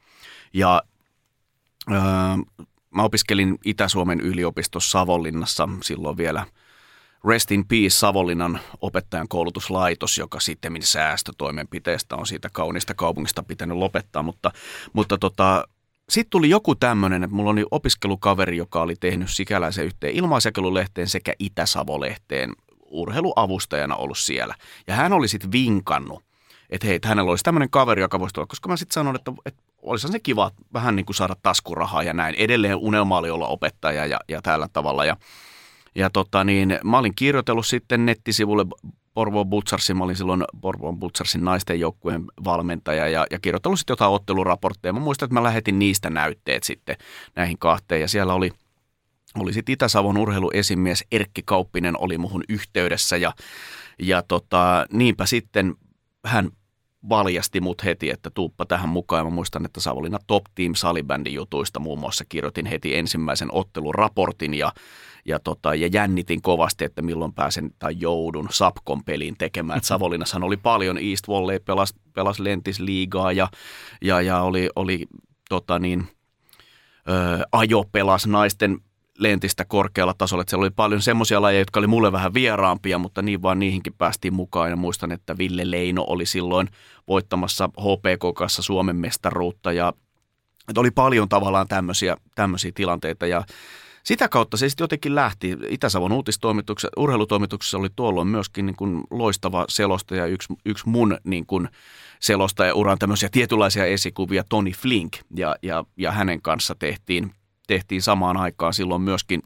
Ja 0.52 0.82
öö, 1.90 1.98
mä 2.90 3.02
opiskelin 3.02 3.58
Itä-Suomen 3.64 4.20
yliopistossa 4.20 4.90
Savonlinnassa 4.90 5.68
silloin 5.82 6.16
vielä– 6.16 6.46
Rest 7.24 7.50
in 7.50 7.68
Peace 7.68 7.90
Savonlinnan 7.90 8.60
opettajan 8.80 9.28
koulutuslaitos, 9.28 10.18
joka 10.18 10.40
sitten 10.40 10.72
säästötoimenpiteestä 10.80 12.16
on 12.16 12.26
siitä 12.26 12.48
kaunista 12.52 12.94
kaupungista 12.94 13.42
pitänyt 13.42 13.76
lopettaa, 13.76 14.22
mutta, 14.22 14.50
mutta 14.92 15.18
tota, 15.18 15.64
sitten 16.08 16.30
tuli 16.30 16.50
joku 16.50 16.74
tämmöinen, 16.74 17.24
että 17.24 17.36
mulla 17.36 17.50
oli 17.50 17.64
opiskelukaveri, 17.70 18.56
joka 18.56 18.82
oli 18.82 18.94
tehnyt 19.00 19.30
sikäläisen 19.30 19.84
yhteen 19.84 20.14
ilmaisjakelulehteen 20.14 21.08
sekä 21.08 21.32
Itä-Savo-lehteen 21.38 22.52
urheiluavustajana 22.86 23.96
ollut 23.96 24.18
siellä. 24.18 24.54
Ja 24.86 24.94
hän 24.94 25.12
oli 25.12 25.28
sitten 25.28 25.52
vinkannut, 25.52 26.24
että 26.70 26.86
hei, 26.86 26.96
että 26.96 27.08
hänellä 27.08 27.30
olisi 27.30 27.44
tämmöinen 27.44 27.70
kaveri, 27.70 28.02
joka 28.02 28.20
voisi 28.20 28.32
tulla, 28.32 28.46
koska 28.46 28.68
mä 28.68 28.76
sitten 28.76 28.94
sanoin, 28.94 29.16
että, 29.16 29.32
että 29.46 29.62
olisihan 29.82 30.12
se 30.12 30.20
kiva 30.20 30.50
vähän 30.72 30.96
niin 30.96 31.06
kuin 31.06 31.16
saada 31.16 31.36
taskurahaa 31.42 32.02
ja 32.02 32.12
näin. 32.12 32.34
Edelleen 32.34 32.76
unelma 32.76 33.18
oli 33.18 33.30
olla 33.30 33.46
opettaja 33.46 34.06
ja, 34.06 34.20
ja 34.28 34.42
tällä 34.42 34.68
tavalla. 34.72 35.04
Ja 35.04 35.16
ja 35.98 36.10
tota 36.10 36.44
niin, 36.44 36.78
mä 36.84 36.98
olin 36.98 37.14
kirjoitellut 37.14 37.66
sitten 37.66 38.06
nettisivulle 38.06 38.66
Porvoon 39.14 39.46
Butsarsin, 39.46 39.96
mä 39.96 40.04
olin 40.04 40.16
silloin 40.16 40.44
Porvoon 40.60 40.98
Butsarsin 40.98 41.44
naisten 41.44 41.80
joukkueen 41.80 42.24
valmentaja 42.44 43.08
ja, 43.08 43.26
ja 43.30 43.38
kirjoitellut 43.38 43.78
sitten 43.78 43.92
jotain 43.92 44.12
otteluraportteja. 44.12 44.92
Mä 44.92 45.00
muistan, 45.00 45.26
että 45.26 45.34
mä 45.34 45.42
lähetin 45.42 45.78
niistä 45.78 46.10
näytteet 46.10 46.62
sitten 46.62 46.96
näihin 47.36 47.58
kahteen 47.58 48.00
ja 48.00 48.08
siellä 48.08 48.34
oli 48.34 48.50
oli 49.34 49.52
sitten 49.52 49.72
Itä-Savon 49.72 50.18
urheiluesimies 50.18 51.04
Erkki 51.12 51.42
Kauppinen 51.44 51.98
oli 51.98 52.18
muhun 52.18 52.44
yhteydessä 52.48 53.16
ja, 53.16 53.32
ja 53.98 54.22
tota, 54.22 54.86
niinpä 54.92 55.26
sitten 55.26 55.74
hän 56.24 56.50
valjasti 57.08 57.60
mut 57.60 57.84
heti, 57.84 58.10
että 58.10 58.30
tuuppa 58.30 58.66
tähän 58.66 58.88
mukaan. 58.88 59.26
Mä 59.26 59.30
muistan, 59.30 59.64
että 59.64 59.80
Savonlinna 59.80 60.18
Top 60.26 60.44
Team 60.54 60.74
salibändin 60.74 61.34
jutuista 61.34 61.80
muun 61.80 61.98
muassa 61.98 62.24
kirjoitin 62.28 62.66
heti 62.66 62.96
ensimmäisen 62.96 63.48
otteluraportin 63.52 64.54
ja 64.54 64.72
ja, 65.28 65.38
tota, 65.38 65.74
ja 65.74 65.88
jännitin 65.92 66.42
kovasti, 66.42 66.84
että 66.84 67.02
milloin 67.02 67.32
pääsen 67.32 67.70
tai 67.78 67.96
joudun 67.98 68.48
Sapkon 68.50 69.04
peliin 69.04 69.34
tekemään. 69.38 69.78
Et 69.78 69.84
Savonlinnassahan 69.90 70.44
oli 70.44 70.56
paljon 70.56 70.98
East 70.98 71.28
Volley, 71.28 71.58
pelas, 71.58 71.94
pelas 72.14 72.40
Lentisliigaa 72.40 73.32
ja, 73.32 73.48
ja, 74.02 74.20
ja 74.20 74.40
oli, 74.40 74.70
oli 74.76 75.06
tota 75.48 75.78
niin, 75.78 76.08
ö, 77.08 77.46
ajo 77.52 77.84
pelas 77.92 78.26
naisten 78.26 78.78
lentistä 79.18 79.64
korkealla 79.64 80.14
tasolla. 80.18 80.40
Että 80.40 80.50
siellä 80.50 80.62
oli 80.62 80.70
paljon 80.70 81.02
semmoisia 81.02 81.42
lajeja, 81.42 81.60
jotka 81.60 81.80
oli 81.80 81.86
mulle 81.86 82.12
vähän 82.12 82.34
vieraampia, 82.34 82.98
mutta 82.98 83.22
niin 83.22 83.42
vaan 83.42 83.58
niihinkin 83.58 83.94
päästiin 83.98 84.34
mukaan. 84.34 84.70
Ja 84.70 84.76
muistan, 84.76 85.12
että 85.12 85.38
Ville 85.38 85.70
Leino 85.70 86.04
oli 86.06 86.26
silloin 86.26 86.68
voittamassa 87.08 87.68
HPK 87.68 88.34
kanssa 88.36 88.62
Suomen 88.62 88.96
mestaruutta 88.96 89.72
ja 89.72 89.92
että 90.68 90.80
oli 90.80 90.90
paljon 90.90 91.28
tavallaan 91.28 91.68
tämmöisiä, 91.68 92.16
tämmöisiä 92.34 92.72
tilanteita 92.74 93.26
ja 93.26 93.44
sitä 94.08 94.28
kautta 94.28 94.56
se 94.56 94.68
sitten 94.68 94.84
jotenkin 94.84 95.14
lähti. 95.14 95.56
Itä-Savon 95.68 96.12
uutistoimituksessa, 96.12 96.92
urheilutoimituksessa 96.96 97.78
oli 97.78 97.88
tuolloin 97.96 98.28
myöskin 98.28 98.66
niin 98.66 98.76
kuin 98.76 99.02
loistava 99.10 99.64
selostaja, 99.68 100.26
yksi, 100.26 100.54
yksi 100.64 100.88
mun 100.88 101.18
niin 101.24 101.46
kuin 101.46 101.68
uran 102.74 102.98
tämmöisiä 102.98 103.28
tietynlaisia 103.32 103.84
esikuvia, 103.84 104.44
Tony 104.48 104.70
Flink, 104.70 105.16
ja, 105.36 105.56
ja, 105.62 105.84
ja 105.96 106.12
hänen 106.12 106.42
kanssa 106.42 106.74
tehtiin, 106.74 107.32
tehtiin 107.66 108.02
samaan 108.02 108.36
aikaan 108.36 108.74
silloin 108.74 109.02
myöskin 109.02 109.42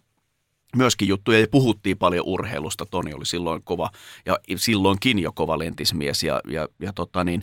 myöskin 0.77 1.09
juttuja 1.09 1.41
ja 1.41 1.47
puhuttiin 1.51 1.99
paljon 1.99 2.27
urheilusta. 2.27 2.87
Toni 2.87 3.15
oli 3.15 3.27
silloin 3.27 3.63
kova 3.65 3.91
ja 4.27 4.39
silloinkin 4.57 5.19
jo 5.19 5.33
kova 5.33 5.59
lentismies 5.59 6.23
ja, 6.23 6.41
ja, 6.49 6.69
ja 6.81 6.93
tota 6.93 7.25
niin, 7.25 7.43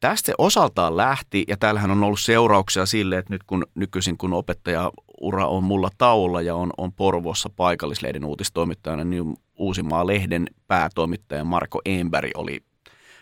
Tästä 0.00 0.26
se 0.26 0.34
osaltaan 0.38 0.96
lähti, 0.96 1.44
ja 1.48 1.56
täällähän 1.56 1.90
on 1.90 2.04
ollut 2.04 2.20
seurauksia 2.20 2.86
sille, 2.86 3.18
että 3.18 3.32
nyt 3.32 3.42
kun 3.46 3.66
nykyisin 3.74 4.18
kun 4.18 4.32
opettaja 4.32 4.92
ura 5.20 5.46
on 5.46 5.64
mulla 5.64 5.90
taulla 5.98 6.42
ja 6.42 6.54
on, 6.54 6.70
on 6.78 6.92
Porvossa 6.92 7.50
paikallislehden 7.56 8.24
uutistoimittajana, 8.24 9.04
niin 9.04 9.36
Uusimaa 9.56 10.06
lehden 10.06 10.46
päätoimittaja 10.66 11.44
Marko 11.44 11.80
Emberi 11.84 12.30
oli 12.34 12.60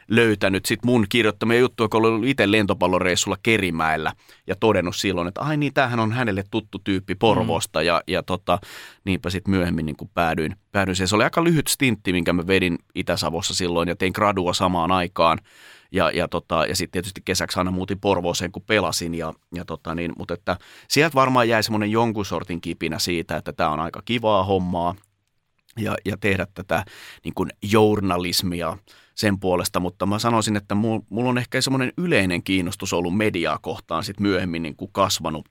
löytänyt 0.08 0.66
sit 0.66 0.84
mun 0.84 1.06
kirjoittamia 1.08 1.58
juttuja, 1.58 1.88
kun 1.88 2.04
oli 2.04 2.30
itse 2.30 2.50
lentopalloreissulla 2.50 3.36
Kerimäellä 3.42 4.12
ja 4.46 4.56
todennut 4.56 4.96
silloin, 4.96 5.28
että 5.28 5.40
ai 5.40 5.56
niin, 5.56 5.74
tämähän 5.74 6.00
on 6.00 6.12
hänelle 6.12 6.44
tuttu 6.50 6.78
tyyppi 6.78 7.14
Porvosta 7.14 7.78
mm. 7.78 7.86
ja, 7.86 8.02
ja 8.08 8.22
tota, 8.22 8.58
niinpä 9.04 9.30
sitten 9.30 9.50
myöhemmin 9.50 9.86
niin 9.86 10.10
päädyin, 10.14 10.56
päädyin 10.72 10.96
siihen. 10.96 11.08
Se 11.08 11.16
oli 11.16 11.24
aika 11.24 11.44
lyhyt 11.44 11.68
stintti, 11.68 12.12
minkä 12.12 12.32
mä 12.32 12.46
vedin 12.46 12.78
Itä-Savossa 12.94 13.54
silloin 13.54 13.88
ja 13.88 13.96
tein 13.96 14.12
gradua 14.14 14.52
samaan 14.52 14.92
aikaan 14.92 15.38
ja, 15.92 16.10
ja, 16.10 16.28
tota, 16.28 16.66
ja 16.66 16.76
sitten 16.76 16.92
tietysti 16.92 17.20
kesäksi 17.24 17.58
aina 17.58 17.70
muutin 17.70 18.00
Porvooseen, 18.00 18.52
kun 18.52 18.62
pelasin. 18.66 19.14
Ja, 19.14 19.32
ja 19.54 19.64
tota 19.64 19.94
niin, 19.94 20.12
mutta 20.18 20.34
että 20.34 20.56
sieltä 20.88 21.14
varmaan 21.14 21.48
jäi 21.48 21.62
semmoinen 21.62 21.90
jonkun 21.90 22.26
sortin 22.26 22.60
kipinä 22.60 22.98
siitä, 22.98 23.36
että 23.36 23.52
tämä 23.52 23.70
on 23.70 23.80
aika 23.80 24.02
kivaa 24.04 24.44
hommaa 24.44 24.94
ja, 25.78 25.96
ja 26.04 26.16
tehdä 26.16 26.46
tätä 26.54 26.84
niin 27.24 27.34
kuin 27.34 27.50
journalismia 27.62 28.78
sen 29.14 29.40
puolesta, 29.40 29.80
mutta 29.80 30.06
mä 30.06 30.18
sanoisin, 30.18 30.56
että 30.56 30.74
mulla 30.74 31.30
on 31.30 31.38
ehkä 31.38 31.60
semmoinen 31.60 31.92
yleinen 31.96 32.42
kiinnostus 32.42 32.92
ollut 32.92 33.16
mediaa 33.16 33.58
kohtaan 33.58 34.04
sit 34.04 34.20
myöhemmin 34.20 34.62
niin 34.62 34.76
kuin 34.76 34.92
kasvanut 34.92 35.48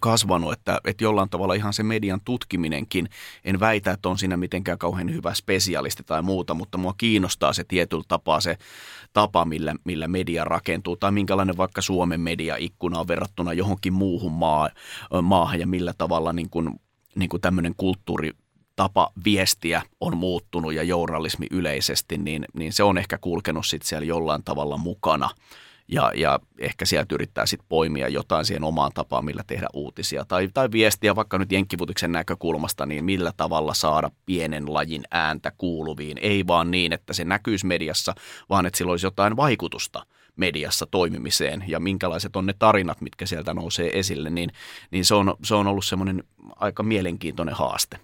kasvanut, 0.00 0.52
että, 0.52 0.80
että 0.84 1.04
jollain 1.04 1.28
tavalla 1.28 1.54
ihan 1.54 1.72
se 1.72 1.82
median 1.82 2.20
tutkiminenkin, 2.24 3.08
en 3.44 3.60
väitä, 3.60 3.90
että 3.90 4.08
on 4.08 4.18
siinä 4.18 4.36
mitenkään 4.36 4.78
kauhean 4.78 5.12
hyvä 5.12 5.34
spesialisti 5.34 6.02
tai 6.02 6.22
muuta, 6.22 6.54
mutta 6.54 6.78
mua 6.78 6.94
kiinnostaa 6.98 7.52
se 7.52 7.64
tietyllä 7.64 8.04
tapaa 8.08 8.40
se 8.40 8.58
tapa, 9.12 9.44
millä, 9.44 9.74
millä 9.84 10.08
media 10.08 10.44
rakentuu 10.44 10.96
tai 10.96 11.12
minkälainen 11.12 11.56
vaikka 11.56 11.82
Suomen 11.82 12.20
mediaikkuna 12.20 12.98
on 12.98 13.08
verrattuna 13.08 13.52
johonkin 13.52 13.92
muuhun 13.92 14.32
maa, 14.32 14.70
maahan 15.22 15.60
ja 15.60 15.66
millä 15.66 15.94
tavalla 15.98 16.32
niin 16.32 16.50
kuin, 16.50 16.70
niin 17.14 17.28
kuin 17.28 17.40
tämmöinen 17.40 17.74
kulttuuri 17.76 18.30
tapa 18.76 19.12
viestiä 19.24 19.82
on 20.00 20.16
muuttunut 20.16 20.74
ja 20.74 20.82
journalismi 20.82 21.46
yleisesti, 21.50 22.18
niin, 22.18 22.44
niin 22.54 22.72
se 22.72 22.82
on 22.82 22.98
ehkä 22.98 23.18
kulkenut 23.18 23.66
sitten 23.66 23.88
siellä 23.88 24.06
jollain 24.06 24.44
tavalla 24.44 24.78
mukana– 24.78 25.30
ja, 25.88 26.12
ja 26.14 26.40
ehkä 26.58 26.84
sieltä 26.84 27.14
yrittää 27.14 27.46
sitten 27.46 27.66
poimia 27.68 28.08
jotain 28.08 28.44
siihen 28.44 28.64
omaan 28.64 28.92
tapaan, 28.94 29.24
millä 29.24 29.42
tehdä 29.46 29.66
uutisia 29.72 30.24
tai, 30.24 30.48
tai 30.54 30.68
viestiä 30.72 31.16
vaikka 31.16 31.38
nyt 31.38 31.52
jenkkivutiksen 31.52 32.12
näkökulmasta, 32.12 32.86
niin 32.86 33.04
millä 33.04 33.32
tavalla 33.36 33.74
saada 33.74 34.10
pienen 34.26 34.74
lajin 34.74 35.02
ääntä 35.10 35.52
kuuluviin. 35.58 36.18
Ei 36.18 36.46
vaan 36.46 36.70
niin, 36.70 36.92
että 36.92 37.12
se 37.12 37.24
näkyisi 37.24 37.66
mediassa, 37.66 38.14
vaan 38.50 38.66
että 38.66 38.78
sillä 38.78 38.90
olisi 38.90 39.06
jotain 39.06 39.36
vaikutusta 39.36 40.06
mediassa 40.36 40.86
toimimiseen 40.86 41.64
ja 41.66 41.80
minkälaiset 41.80 42.36
on 42.36 42.46
ne 42.46 42.54
tarinat, 42.58 43.00
mitkä 43.00 43.26
sieltä 43.26 43.54
nousee 43.54 43.98
esille, 43.98 44.30
niin, 44.30 44.50
niin 44.90 45.04
se, 45.04 45.14
on, 45.14 45.34
se 45.44 45.54
on 45.54 45.66
ollut 45.66 45.84
semmoinen 45.84 46.24
aika 46.56 46.82
mielenkiintoinen 46.82 47.54
haaste. 47.54 47.98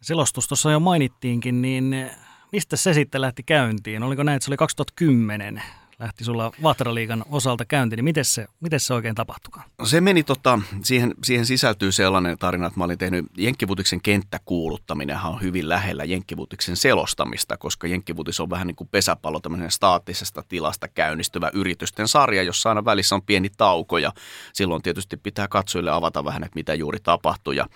Selostus 0.00 0.48
tuossa 0.48 0.70
jo 0.70 0.80
mainittiinkin, 0.80 1.62
niin 1.62 2.10
mistä 2.52 2.76
se 2.76 2.94
sitten 2.94 3.20
lähti 3.20 3.42
käyntiin? 3.42 4.02
Oliko 4.02 4.22
näin, 4.22 4.36
että 4.36 4.44
se 4.44 4.50
oli 4.50 4.56
2010 4.56 5.62
lähti 5.98 6.24
sulla 6.24 6.52
Vatraliigan 6.62 7.24
osalta 7.30 7.64
käyntiin, 7.64 7.96
niin 7.96 8.04
miten 8.04 8.24
se, 8.24 8.46
miten 8.60 8.80
se 8.80 8.94
oikein 8.94 9.14
tapahtukaan? 9.14 9.66
Se 9.84 10.00
meni 10.00 10.22
tota, 10.22 10.58
siihen, 10.82 11.14
siihen 11.24 11.46
sisältyy 11.46 11.92
sellainen 11.92 12.38
tarina, 12.38 12.66
että 12.66 12.80
mä 12.80 12.84
olin 12.84 12.98
tehnyt 12.98 13.26
Jenkkivutiksen 13.36 14.00
kenttäkuuluttaminenhan 14.00 15.32
on 15.32 15.42
hyvin 15.42 15.68
lähellä 15.68 16.04
Jenkkivutiksen 16.04 16.76
selostamista, 16.76 17.56
koska 17.56 17.86
Jenkkivutis 17.86 18.40
on 18.40 18.50
vähän 18.50 18.66
niin 18.66 18.76
kuin 18.76 18.88
pesäpallo 18.88 19.40
tämmöinen 19.40 19.70
staattisesta 19.70 20.42
tilasta 20.48 20.88
käynnistyvä 20.88 21.50
yritysten 21.54 22.08
sarja, 22.08 22.42
jossa 22.42 22.68
aina 22.68 22.84
välissä 22.84 23.14
on 23.14 23.22
pieni 23.22 23.50
tauko. 23.56 23.98
Ja 23.98 24.12
silloin 24.52 24.82
tietysti 24.82 25.16
pitää 25.16 25.48
katsojille 25.48 25.90
avata 25.90 26.24
vähän, 26.24 26.44
että 26.44 26.56
mitä 26.56 26.74
juuri 26.74 26.98
tapahtui. 27.02 27.56
Ja, 27.56 27.66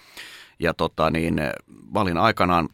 ja 0.58 0.74
tota 0.74 1.10
niin, 1.10 1.34
mä 1.94 2.00
olin 2.00 2.18
aikanaan 2.18 2.68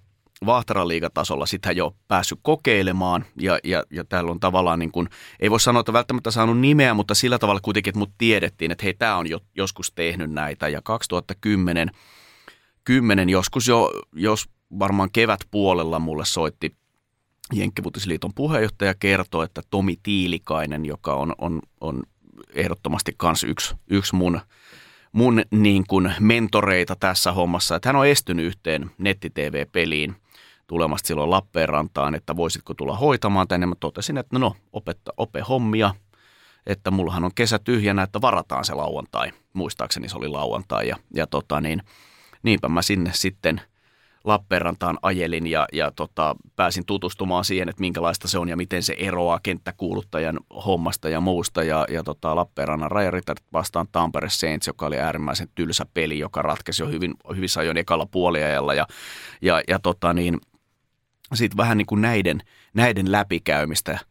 Vahtaraliigatasolla 0.47 1.47
sitä 1.47 1.73
jo 1.73 1.97
päässyt 2.09 2.39
kokeilemaan 2.43 3.25
ja, 3.41 3.59
ja, 3.65 3.83
ja 3.91 4.05
täällä 4.05 4.31
on 4.31 4.41
tavallaan 4.41 4.79
niin 4.79 4.93
kuin, 4.93 5.09
ei 5.41 5.51
voi 5.51 5.61
sanoa, 5.61 5.81
että 5.81 5.93
välttämättä 5.93 6.31
saanut 6.31 6.59
nimeä, 6.59 6.95
mutta 6.95 7.15
sillä 7.15 7.39
tavalla 7.39 7.61
kuitenkin, 7.61 7.91
että 7.91 7.99
mut 7.99 8.13
tiedettiin, 8.19 8.71
että 8.71 8.85
hei, 8.85 8.95
tämä 8.95 9.17
on 9.17 9.27
jo 9.27 9.41
joskus 9.55 9.93
tehnyt 9.93 10.31
näitä 10.31 10.69
ja 10.69 10.83
2010 10.83 11.91
10 12.85 13.29
joskus 13.29 13.69
jo, 13.69 13.93
jos 14.13 14.49
varmaan 14.79 15.11
kevät 15.13 15.41
puolella 15.51 15.99
mulle 15.99 16.25
soitti 16.25 16.77
Jenkkivutisliiton 17.53 18.35
puheenjohtaja 18.35 18.95
kertoi, 18.95 19.45
että 19.45 19.63
Tomi 19.71 19.97
Tiilikainen, 20.03 20.85
joka 20.85 21.15
on, 21.15 21.35
on, 21.39 21.63
on 21.81 22.03
ehdottomasti 22.55 23.15
kans 23.17 23.45
yksi, 23.45 23.75
yksi 23.91 24.15
mun– 24.15 24.41
mun 25.13 25.43
niin 25.51 25.85
kuin 25.89 26.15
mentoreita 26.21 26.97
tässä 26.97 27.33
hommassa, 27.33 27.77
että 27.77 27.89
hän 27.89 27.97
on 27.97 28.07
estynyt 28.07 28.47
yhteen 28.47 28.91
netti-tv-peliin 28.99 30.17
tulemasta 30.69 31.07
silloin 31.07 31.31
Lappeenrantaan, 31.31 32.15
että 32.15 32.37
voisitko 32.37 32.75
tulla 32.75 32.97
hoitamaan 32.97 33.49
tänne. 33.49 33.67
Mä 33.67 33.75
totesin, 33.81 34.19
että 34.19 34.39
no, 34.39 34.57
opetta, 34.73 35.13
ope 35.17 35.41
hommia, 35.41 35.95
että 36.67 36.91
mullahan 36.91 37.25
on 37.25 37.35
kesä 37.35 37.59
tyhjänä, 37.59 38.03
että 38.03 38.21
varataan 38.21 38.65
se 38.65 38.75
lauantai. 38.75 39.33
Muistaakseni 39.53 40.09
se 40.09 40.17
oli 40.17 40.29
lauantai 40.29 40.89
ja, 40.89 40.97
ja 41.15 41.27
tota 41.27 41.61
niin, 41.61 41.83
niinpä 42.43 42.69
mä 42.69 42.83
sinne 42.83 43.11
sitten– 43.15 43.61
Lappeenrantaan 44.25 44.99
ajelin 45.03 45.47
ja, 45.47 45.67
ja 45.73 45.91
tota, 45.91 46.37
pääsin 46.57 46.87
tutustumaan 46.87 47.45
siihen, 47.45 47.69
että 47.69 47.81
minkälaista 47.81 48.29
se 48.29 48.39
on 48.39 48.49
ja 48.49 48.57
miten 48.57 48.83
se 48.83 48.95
eroaa 48.99 49.41
kenttäkuuluttajan 49.43 50.41
hommasta 50.67 51.09
ja 51.09 51.21
muusta. 51.21 51.63
Ja, 51.63 51.87
ja 51.91 52.03
tota, 52.03 52.37
Lappeenrannan 52.37 52.91
rajaritat 52.91 53.39
vastaan 53.53 53.87
Tampere 53.93 54.31
Saints, 54.31 54.67
joka 54.67 54.87
oli 54.87 54.99
äärimmäisen 54.99 55.49
tylsä 55.55 55.87
peli, 55.95 56.19
joka 56.19 56.43
ratkesi 56.43 56.83
jo 56.83 56.89
hyvin, 56.89 57.15
hyvissä 57.37 57.61
ajoin 57.61 57.77
ekalla 57.77 58.07
puoliajalla. 58.07 58.75
Ja, 58.75 58.87
ja, 59.43 59.63
ja 59.69 59.79
tota, 59.79 60.13
niin, 60.13 60.39
sitten 61.37 61.57
vähän 61.57 61.79
niin 61.79 61.87
kuin 61.87 62.03
näiden, 62.03 62.43
näiden 62.75 63.13
läpikäymistä– 63.13 63.99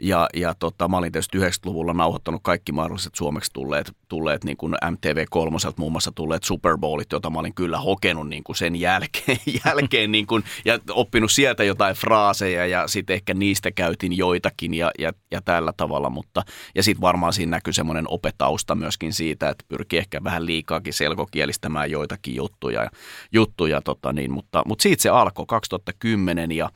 ja, 0.00 0.28
ja 0.34 0.54
tota, 0.54 0.88
mä 0.88 0.96
olin 0.96 1.12
tietysti 1.12 1.38
90-luvulla 1.38 1.92
nauhoittanut 1.92 2.40
kaikki 2.44 2.72
mahdolliset 2.72 3.14
suomeksi 3.14 3.50
tulleet, 3.52 3.92
tulleet 4.08 4.44
niin 4.44 4.56
kuin 4.56 4.74
MTV3 4.74 5.72
muun 5.76 5.92
muassa 5.92 6.12
tulleet 6.12 6.44
Super 6.44 6.78
Bowlit, 6.78 7.12
joita 7.12 7.30
mä 7.30 7.38
olin 7.38 7.54
kyllä 7.54 7.78
hokenut 7.78 8.28
niin 8.28 8.44
kuin 8.44 8.56
sen 8.56 8.76
jälkeen, 8.76 9.38
jälkeen 9.64 10.12
niin 10.12 10.26
kuin, 10.26 10.44
ja 10.64 10.78
oppinut 10.90 11.32
sieltä 11.32 11.64
jotain 11.64 11.96
fraaseja 11.96 12.66
ja 12.66 12.88
sitten 12.88 13.14
ehkä 13.14 13.34
niistä 13.34 13.70
käytin 13.70 14.16
joitakin 14.16 14.74
ja, 14.74 14.90
ja, 14.98 15.12
ja 15.30 15.40
tällä 15.42 15.72
tavalla, 15.76 16.10
mutta 16.10 16.42
ja 16.74 16.82
sitten 16.82 17.00
varmaan 17.00 17.32
siinä 17.32 17.50
näkyy 17.50 17.72
semmoinen 17.72 18.04
opetausta 18.08 18.74
myöskin 18.74 19.12
siitä, 19.12 19.48
että 19.48 19.64
pyrkii 19.68 19.98
ehkä 19.98 20.24
vähän 20.24 20.46
liikaakin 20.46 20.92
selkokielistämään 20.92 21.90
joitakin 21.90 22.34
juttuja, 22.34 22.90
juttuja 23.32 23.80
tota 23.80 24.12
niin, 24.12 24.32
mutta, 24.32 24.62
mutta 24.66 24.82
siitä 24.82 25.02
se 25.02 25.08
alkoi 25.08 25.44
2010 25.48 26.52
ja 26.52 26.70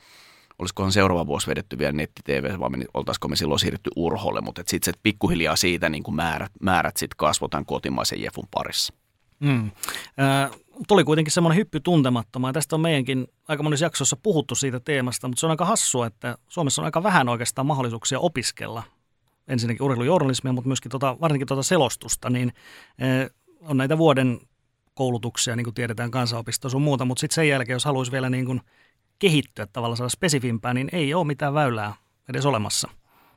olisikohan 0.61 0.91
seuraava 0.91 1.27
vuosi 1.27 1.47
vedetty 1.47 1.77
vielä 1.77 1.91
netti-tv, 1.91 2.59
vai 2.59 2.69
oltaisiko 2.93 3.27
me 3.27 3.35
silloin 3.35 3.59
siirrytty 3.59 3.89
urholle, 3.95 4.41
mutta 4.41 4.63
sitten 4.67 4.93
pikkuhiljaa 5.03 5.55
siitä 5.55 5.89
niin 5.89 6.03
kuin 6.03 6.15
määrät, 6.15 6.51
määrät 6.61 6.97
sitten 6.97 7.17
kasvotaan 7.17 7.65
kotimaisen 7.65 8.21
Jefun 8.21 8.47
parissa. 8.51 8.93
Mm. 9.39 9.71
Äh, 10.19 10.51
tuli 10.87 11.03
kuitenkin 11.03 11.31
semmoinen 11.31 11.57
hyppy 11.57 11.79
tuntemattomaan. 11.79 12.53
Tästä 12.53 12.75
on 12.75 12.81
meidänkin 12.81 13.27
aika 13.47 13.63
monissa 13.63 13.85
jaksoissa 13.85 14.17
puhuttu 14.23 14.55
siitä 14.55 14.79
teemasta, 14.79 15.27
mutta 15.27 15.39
se 15.39 15.45
on 15.45 15.51
aika 15.51 15.65
hassua, 15.65 16.07
että 16.07 16.37
Suomessa 16.47 16.81
on 16.81 16.85
aika 16.85 17.03
vähän 17.03 17.29
oikeastaan 17.29 17.65
mahdollisuuksia 17.65 18.19
opiskella 18.19 18.83
ensinnäkin 19.47 19.83
urheilujournalismia, 19.83 20.53
mutta 20.53 20.67
myöskin 20.67 20.91
tota, 20.91 21.17
varsinkin 21.21 21.47
tuota 21.47 21.63
selostusta, 21.63 22.29
niin 22.29 22.53
äh, 23.01 23.29
on 23.61 23.77
näitä 23.77 23.97
vuoden 23.97 24.39
koulutuksia, 24.93 25.55
niin 25.55 25.63
kuin 25.63 25.73
tiedetään 25.73 26.11
kansanopisto 26.11 26.69
sun 26.69 26.81
muuta, 26.81 27.05
mutta 27.05 27.21
sitten 27.21 27.35
sen 27.35 27.49
jälkeen, 27.49 27.75
jos 27.75 27.85
haluaisi 27.85 28.11
vielä 28.11 28.29
niin 28.29 28.45
kuin 28.45 28.61
kehittyä 29.21 29.67
tavallaan 29.67 29.97
saada 29.97 30.09
spesifimpää, 30.09 30.73
niin 30.73 30.89
ei 30.91 31.13
ole 31.13 31.27
mitään 31.27 31.53
väylää 31.53 31.93
edes 32.29 32.45
olemassa, 32.45 32.89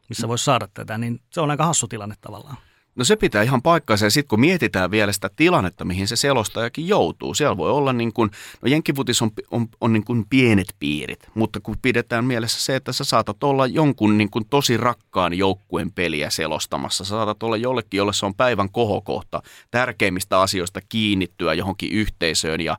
missä 0.09 0.29
voisi 0.29 0.45
saada 0.45 0.69
tätä, 0.75 0.99
niin 0.99 1.21
se 1.31 1.41
on 1.41 1.51
aika 1.51 1.67
hassu 1.67 1.89
tilanne 1.89 2.15
tavallaan. 2.21 2.57
No 2.97 3.05
se 3.05 3.17
pitää 3.17 3.43
ihan 3.43 3.63
paikkaansa 3.63 4.07
ja 4.07 4.11
sitten 4.11 4.29
kun 4.29 4.41
mietitään 4.41 4.91
vielä 4.91 5.13
sitä 5.13 5.31
tilannetta, 5.37 5.85
mihin 5.85 6.09
se 6.09 6.17
selostajakin 6.17 6.89
joutuu, 6.89 7.35
siellä 7.35 7.57
voi 7.57 7.71
olla 7.71 7.93
niin 7.93 8.13
kuin, 8.13 8.31
no 8.63 8.69
Jenkkifutis 8.69 9.23
on, 9.23 9.31
on, 9.51 9.69
on 9.81 9.93
niin 9.93 10.05
kuin 10.05 10.25
pienet 10.31 10.75
piirit, 10.79 11.29
mutta 11.35 11.61
kun 11.61 11.77
pidetään 11.83 12.25
mielessä 12.25 12.61
se, 12.61 12.77
että 12.77 12.93
sä 12.93 13.05
saatat 13.05 13.45
olla 13.45 13.67
jonkun 13.67 14.19
niin 14.19 14.31
kuin 14.31 14.45
tosi 14.51 14.77
rakkaan 14.77 15.35
joukkueen 15.35 15.93
peliä 15.93 16.31
selostamassa, 16.31 17.05
sä 17.05 17.09
saatat 17.09 17.43
olla 17.43 17.57
jollekin, 17.57 17.99
jolle 17.99 18.13
se 18.13 18.27
on 18.27 18.35
päivän 18.35 18.71
kohokohta, 18.73 19.43
tärkeimmistä 19.71 20.41
asioista 20.41 20.81
kiinnittyä 20.89 21.55
johonkin 21.55 21.93
yhteisöön 21.93 22.61
ja, 22.61 22.79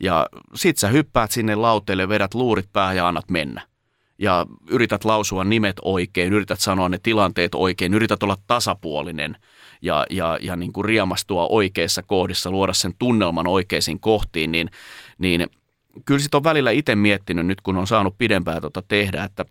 ja 0.00 0.26
sit 0.54 0.78
sä 0.78 0.88
hyppäät 0.88 1.30
sinne 1.30 1.54
lauteelle, 1.54 2.08
vedät 2.08 2.34
luurit 2.34 2.72
päähän 2.72 2.96
ja 2.96 3.08
annat 3.08 3.30
mennä. 3.30 3.62
Ja 4.18 4.46
yrität 4.70 5.04
lausua 5.04 5.44
nimet 5.44 5.76
oikein, 5.82 6.32
yrität 6.32 6.60
sanoa 6.60 6.88
ne 6.88 6.98
tilanteet 7.02 7.54
oikein, 7.54 7.94
yrität 7.94 8.22
olla 8.22 8.36
tasapuolinen– 8.46 9.36
ja, 9.84 10.06
ja, 10.10 10.38
ja 10.42 10.56
niin 10.56 10.72
kuin 10.72 10.84
riemastua 10.84 11.46
oikeissa 11.46 12.02
kohdissa, 12.02 12.50
luoda 12.50 12.72
sen 12.72 12.94
tunnelman 12.98 13.46
oikeisiin 13.46 14.00
kohtiin, 14.00 14.52
niin, 14.52 14.70
niin 15.18 15.46
kyllä 16.04 16.20
sitten 16.20 16.38
on 16.38 16.44
välillä 16.44 16.70
itse 16.70 16.94
miettinyt 16.94 17.46
nyt, 17.46 17.60
kun 17.60 17.76
on 17.76 17.86
saanut 17.86 18.18
pidempään 18.18 18.60
tuota 18.60 18.82
tehdä, 18.82 19.24
että, 19.24 19.44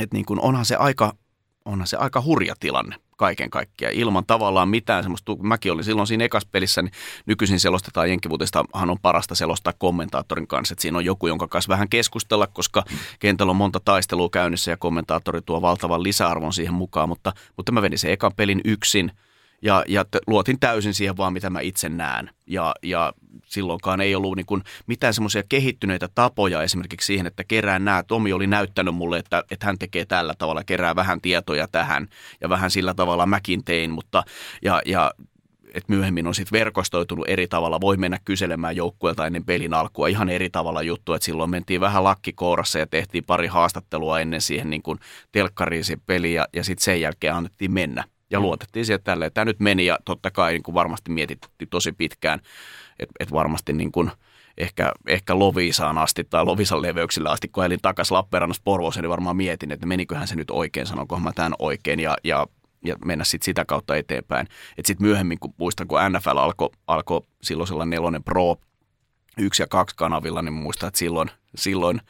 että 0.00 0.16
niin 0.16 0.24
kuin 0.24 0.40
onhan 0.40 0.64
se 0.64 0.76
aika, 0.76 1.12
onhan 1.64 1.86
se 1.86 1.96
aika 1.96 2.22
hurja 2.22 2.54
tilanne 2.60 2.96
kaiken 3.16 3.50
kaikkiaan, 3.50 3.94
ilman 3.94 4.26
tavallaan 4.26 4.68
mitään 4.68 5.04
semmoista, 5.04 5.36
mäkin 5.42 5.72
olin 5.72 5.84
silloin 5.84 6.06
siinä 6.06 6.24
ekas 6.24 6.46
pelissä, 6.46 6.82
niin 6.82 6.92
nykyisin 7.26 7.60
selostetaan 7.60 8.08
Jenkkivuutestahan 8.08 8.90
on 8.90 8.98
parasta 9.02 9.34
selostaa 9.34 9.72
kommentaattorin 9.78 10.46
kanssa, 10.46 10.72
että 10.72 10.82
siinä 10.82 10.98
on 10.98 11.04
joku, 11.04 11.26
jonka 11.26 11.48
kanssa 11.48 11.68
vähän 11.68 11.88
keskustella, 11.88 12.46
koska 12.46 12.84
kentällä 13.18 13.50
on 13.50 13.56
monta 13.56 13.80
taistelua 13.84 14.28
käynnissä 14.32 14.70
ja 14.70 14.76
kommentaattori 14.76 15.40
tuo 15.42 15.62
valtavan 15.62 16.02
lisäarvon 16.02 16.52
siihen 16.52 16.74
mukaan, 16.74 17.08
mutta, 17.08 17.32
mutta 17.56 17.72
mä 17.72 17.82
vedin 17.82 17.98
sen 17.98 18.12
ekan 18.12 18.32
pelin 18.36 18.60
yksin– 18.64 19.12
ja, 19.62 19.84
ja 19.88 20.04
t- 20.04 20.26
luotin 20.26 20.60
täysin 20.60 20.94
siihen 20.94 21.16
vaan, 21.16 21.32
mitä 21.32 21.50
mä 21.50 21.60
itse 21.60 21.88
näen. 21.88 22.30
Ja, 22.46 22.74
ja 22.82 23.12
silloinkaan 23.46 24.00
ei 24.00 24.14
ollut 24.14 24.36
niin 24.36 24.46
kuin 24.46 24.62
mitään 24.86 25.14
semmoisia 25.14 25.42
kehittyneitä 25.48 26.08
tapoja 26.14 26.62
esimerkiksi 26.62 27.06
siihen, 27.06 27.26
että 27.26 27.44
kerään 27.44 27.84
nämä. 27.84 28.02
Tomi 28.02 28.32
oli 28.32 28.46
näyttänyt 28.46 28.94
mulle, 28.94 29.18
että, 29.18 29.44
että 29.50 29.66
hän 29.66 29.78
tekee 29.78 30.04
tällä 30.04 30.34
tavalla, 30.38 30.64
kerää 30.64 30.96
vähän 30.96 31.20
tietoja 31.20 31.68
tähän 31.68 32.08
ja 32.40 32.48
vähän 32.48 32.70
sillä 32.70 32.94
tavalla 32.94 33.26
mäkin 33.26 33.64
tein, 33.64 33.90
mutta 33.90 34.22
ja, 34.62 34.82
ja 34.86 35.10
että 35.74 35.92
myöhemmin 35.92 36.26
on 36.26 36.34
sitten 36.34 36.58
verkostoitunut 36.58 37.28
eri 37.28 37.48
tavalla, 37.48 37.80
voi 37.80 37.96
mennä 37.96 38.18
kyselemään 38.24 38.76
joukkueelta 38.76 39.26
ennen 39.26 39.44
pelin 39.44 39.74
alkua 39.74 40.08
ihan 40.08 40.28
eri 40.28 40.50
tavalla 40.50 40.82
juttu, 40.82 41.12
että 41.12 41.24
silloin 41.24 41.50
mentiin 41.50 41.80
vähän 41.80 42.04
lakkikourassa 42.04 42.78
ja 42.78 42.86
tehtiin 42.86 43.24
pari 43.24 43.46
haastattelua 43.46 44.20
ennen 44.20 44.40
siihen 44.40 44.70
niin 44.70 44.82
kuin 44.82 44.98
telkkariin 45.32 45.84
se 45.84 45.96
peli 46.06 46.34
ja, 46.34 46.48
ja 46.52 46.64
sitten 46.64 46.84
sen 46.84 47.00
jälkeen 47.00 47.34
annettiin 47.34 47.72
mennä 47.72 48.04
ja 48.30 48.40
luotettiin 48.40 48.86
siihen 48.86 49.02
tälle. 49.02 49.30
Tämä 49.30 49.44
nyt 49.44 49.60
meni 49.60 49.86
ja 49.86 49.98
totta 50.04 50.30
kai 50.30 50.52
niin 50.52 50.62
kuin 50.62 50.74
varmasti 50.74 51.10
mietittiin 51.10 51.68
tosi 51.68 51.92
pitkään, 51.92 52.40
että 52.98 53.14
et 53.20 53.32
varmasti 53.32 53.72
niin 53.72 53.92
kuin 53.92 54.10
ehkä, 54.58 54.92
ehkä 55.06 55.38
Lovisaan 55.38 55.98
asti 55.98 56.24
tai 56.24 56.44
Lovisan 56.44 56.82
leveyksillä 56.82 57.30
asti, 57.30 57.48
kun 57.48 57.64
elin 57.64 57.78
takaisin 57.82 58.14
Lappeenrannassa 58.14 58.62
Porvooseen, 58.64 59.02
niin 59.02 59.10
varmaan 59.10 59.36
mietin, 59.36 59.72
että 59.72 59.86
meniköhän 59.86 60.28
se 60.28 60.36
nyt 60.36 60.50
oikein, 60.50 60.86
sanonkohan 60.86 61.24
mä 61.24 61.32
tämän 61.32 61.54
oikein 61.58 62.00
ja, 62.00 62.16
ja 62.24 62.46
ja 62.84 62.96
mennä 63.04 63.24
sitten 63.24 63.44
sitä 63.44 63.64
kautta 63.64 63.96
eteenpäin. 63.96 64.46
Että 64.78 64.86
sitten 64.86 65.06
myöhemmin, 65.06 65.38
kun 65.38 65.54
muistan, 65.56 65.88
kun 65.88 65.98
NFL 66.12 66.36
alkoi 66.36 66.70
alko 66.86 67.26
silloisella 67.42 67.86
nelonen 67.86 68.24
Pro 68.24 68.56
yksi 69.38 69.62
ja 69.62 69.66
kaksi 69.66 69.96
kanavilla, 69.96 70.42
niin 70.42 70.52
muistan, 70.52 70.88
että 70.88 70.98
silloin, 70.98 71.30
silloin 71.54 72.00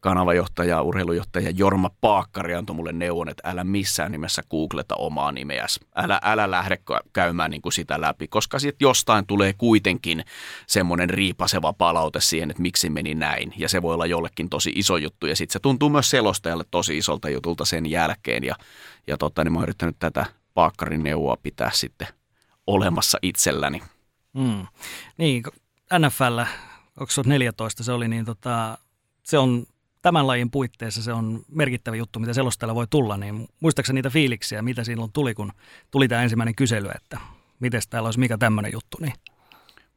kanavajohtaja, 0.00 0.82
urheilujohtaja 0.82 1.50
Jorma 1.50 1.90
Paakkari 2.00 2.54
antoi 2.54 2.76
mulle 2.76 2.92
neuvon, 2.92 3.28
että 3.28 3.50
älä 3.50 3.64
missään 3.64 4.12
nimessä 4.12 4.42
googleta 4.50 4.94
omaa 4.94 5.32
nimeäsi. 5.32 5.80
Älä, 5.96 6.20
älä 6.22 6.50
lähde 6.50 6.78
käymään 7.12 7.50
niin 7.50 7.62
kuin 7.62 7.72
sitä 7.72 8.00
läpi, 8.00 8.28
koska 8.28 8.58
sitten 8.58 8.86
jostain 8.86 9.26
tulee 9.26 9.52
kuitenkin 9.52 10.24
semmoinen 10.66 11.10
riipaseva 11.10 11.72
palaute 11.72 12.20
siihen, 12.20 12.50
että 12.50 12.62
miksi 12.62 12.90
meni 12.90 13.14
näin. 13.14 13.52
Ja 13.56 13.68
se 13.68 13.82
voi 13.82 13.94
olla 13.94 14.06
jollekin 14.06 14.48
tosi 14.48 14.72
iso 14.74 14.96
juttu. 14.96 15.26
Ja 15.26 15.36
sitten 15.36 15.52
se 15.52 15.58
tuntuu 15.58 15.88
myös 15.88 16.10
selostajalle 16.10 16.64
tosi 16.70 16.98
isolta 16.98 17.28
jutulta 17.28 17.64
sen 17.64 17.86
jälkeen. 17.86 18.44
Ja, 18.44 18.54
ja 19.06 19.18
totta, 19.18 19.44
niin 19.44 19.52
mä 19.52 19.58
oon 19.58 19.62
yrittänyt 19.62 19.96
tätä 19.98 20.26
Paakkarin 20.54 21.02
neuvoa 21.02 21.36
pitää 21.42 21.70
sitten 21.74 22.08
olemassa 22.66 23.18
itselläni. 23.22 23.82
Mm. 24.32 24.66
Niin, 25.18 25.42
NFL 25.98 26.40
2014 26.98 27.84
se 27.84 27.92
oli, 27.92 28.08
niin 28.08 28.24
tota, 28.24 28.78
se 29.22 29.38
on 29.38 29.66
tämän 30.06 30.26
lajin 30.26 30.50
puitteissa 30.50 31.02
se 31.02 31.12
on 31.12 31.42
merkittävä 31.48 31.96
juttu, 31.96 32.18
mitä 32.18 32.32
selostajalla 32.32 32.74
voi 32.74 32.86
tulla, 32.90 33.16
niin 33.16 33.48
muistaakseni 33.60 33.98
niitä 33.98 34.10
fiiliksiä, 34.10 34.62
mitä 34.62 34.84
silloin 34.84 35.12
tuli, 35.12 35.34
kun 35.34 35.52
tuli 35.90 36.08
tämä 36.08 36.22
ensimmäinen 36.22 36.54
kysely, 36.54 36.88
että 36.94 37.18
miten 37.60 37.82
täällä 37.90 38.06
olisi 38.06 38.18
mikä 38.18 38.38
tämmöinen 38.38 38.72
juttu, 38.72 38.98
niin 39.00 39.12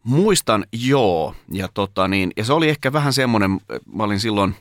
Muistan, 0.04 0.66
joo. 0.72 1.36
Ja, 1.52 1.70
tota, 1.74 2.08
niin, 2.08 2.32
ja 2.38 2.44
se 2.44 2.54
oli 2.54 2.70
ehkä 2.70 2.94
vähän 2.94 3.14
semmoinen, 3.14 3.52
mä 3.94 4.04
olin 4.04 4.20
silloin, 4.20 4.56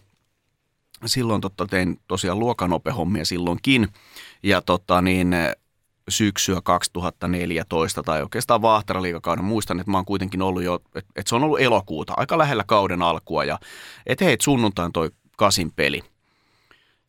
silloin 1.06 1.40
totta, 1.40 1.66
tein 1.66 2.00
tosiaan 2.08 2.38
luokanopehommia 2.38 3.24
silloinkin. 3.24 3.88
Ja 4.42 4.62
tota, 4.62 5.02
niin, 5.02 5.34
syksyä 6.08 6.60
2014 6.60 8.02
tai 8.02 8.22
oikeastaan 8.22 8.62
Vaahtara-liikakauden. 8.62 9.44
Muistan, 9.44 9.80
että 9.80 9.90
mä 9.90 9.98
oon 9.98 10.04
kuitenkin 10.04 10.42
ollut 10.42 10.62
jo, 10.62 10.74
että, 10.74 11.12
että 11.16 11.28
se 11.28 11.34
on 11.34 11.44
ollut 11.44 11.60
elokuuta, 11.60 12.14
aika 12.16 12.38
lähellä 12.38 12.64
kauden 12.66 13.02
alkua. 13.02 13.44
Ja 13.44 13.58
että 14.06 14.24
hei, 14.24 14.36
sunnuntain 14.40 14.92
toi 14.92 15.10
kasin 15.38 15.72
peli. 15.76 16.02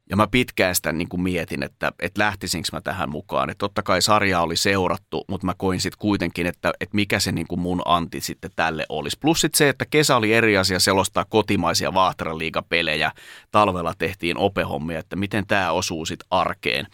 Ja 0.09 0.15
mä 0.15 0.27
pitkään 0.27 0.75
sitä 0.75 0.91
niin 0.91 1.09
kuin 1.09 1.21
mietin, 1.21 1.63
että, 1.63 1.91
että 1.99 2.23
lähtisinkö 2.23 2.69
mä 2.71 2.81
tähän 2.81 3.09
mukaan. 3.09 3.49
Että 3.49 3.59
totta 3.59 3.83
kai 3.83 4.01
sarja 4.01 4.41
oli 4.41 4.55
seurattu, 4.55 5.25
mutta 5.27 5.45
mä 5.45 5.53
koin 5.57 5.81
sitten 5.81 5.99
kuitenkin, 5.99 6.45
että, 6.45 6.73
että 6.79 6.95
mikä 6.95 7.19
se 7.19 7.31
niin 7.31 7.47
kuin 7.47 7.59
mun 7.59 7.81
anti 7.85 8.21
sitten 8.21 8.51
tälle 8.55 8.85
olisi. 8.89 9.17
Plus 9.21 9.41
sitten 9.41 9.57
se, 9.57 9.69
että 9.69 9.85
kesä 9.85 10.15
oli 10.15 10.33
eri 10.33 10.57
asia 10.57 10.79
selostaa 10.79 11.25
kotimaisia 11.25 11.93
Vaahtaran 11.93 12.37
liigapelejä. 12.37 13.11
Talvella 13.51 13.93
tehtiin 13.97 14.37
opehommia, 14.37 14.99
että 14.99 15.15
miten 15.15 15.47
tämä 15.47 15.71
osuu 15.71 16.05
sitten 16.05 16.27
arkeen. 16.31 16.87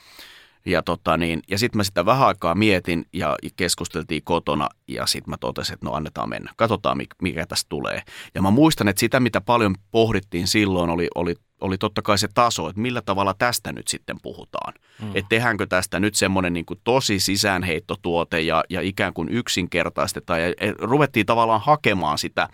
Ja, 0.66 0.84
tota 0.84 1.18
niin, 1.18 1.42
ja 1.50 1.58
sitten 1.58 1.78
mä 1.78 1.84
sitä 1.84 2.06
vähän 2.06 2.28
aikaa 2.28 2.56
mietin 2.56 3.06
ja 3.14 3.36
keskusteltiin 3.56 4.22
kotona 4.24 4.70
ja 4.88 5.06
sitten 5.06 5.30
mä 5.30 5.38
totesin, 5.38 5.74
että 5.74 5.86
no 5.86 5.94
annetaan 5.94 6.30
mennä. 6.30 6.54
Katsotaan, 6.58 6.98
mikä 7.22 7.46
tästä 7.46 7.70
tulee. 7.70 8.02
Ja 8.36 8.42
mä 8.42 8.52
muistan, 8.52 8.88
että 8.88 9.00
sitä 9.00 9.20
mitä 9.20 9.42
paljon 9.42 9.76
pohdittiin 9.92 10.48
silloin 10.48 10.90
oli, 10.90 11.08
oli 11.16 11.36
oli 11.62 11.78
totta 11.78 12.02
kai 12.02 12.18
se 12.18 12.28
taso, 12.34 12.70
että 12.70 12.82
millä 12.82 13.02
tavalla 13.02 13.34
tästä 13.34 13.72
nyt 13.72 13.88
sitten 13.88 14.18
puhutaan. 14.22 14.74
Mm. 15.02 15.08
Että 15.08 15.30
tehdäänkö 15.30 15.66
tästä 15.66 16.00
nyt 16.00 16.16
semmoinen 16.16 16.54
niin 16.54 16.66
kuin 16.66 16.80
tosi 16.84 17.20
sisäänheittotuote 17.20 18.42
ja, 18.42 18.64
ja 18.70 18.82
ikään 18.82 19.14
kuin 19.14 19.30
yksinkertaistetaan. 19.30 20.42
Ja 20.42 20.48
ruvettiin 20.80 21.26
tavallaan 21.26 21.62
hakemaan 21.62 22.18
sitä 22.18 22.50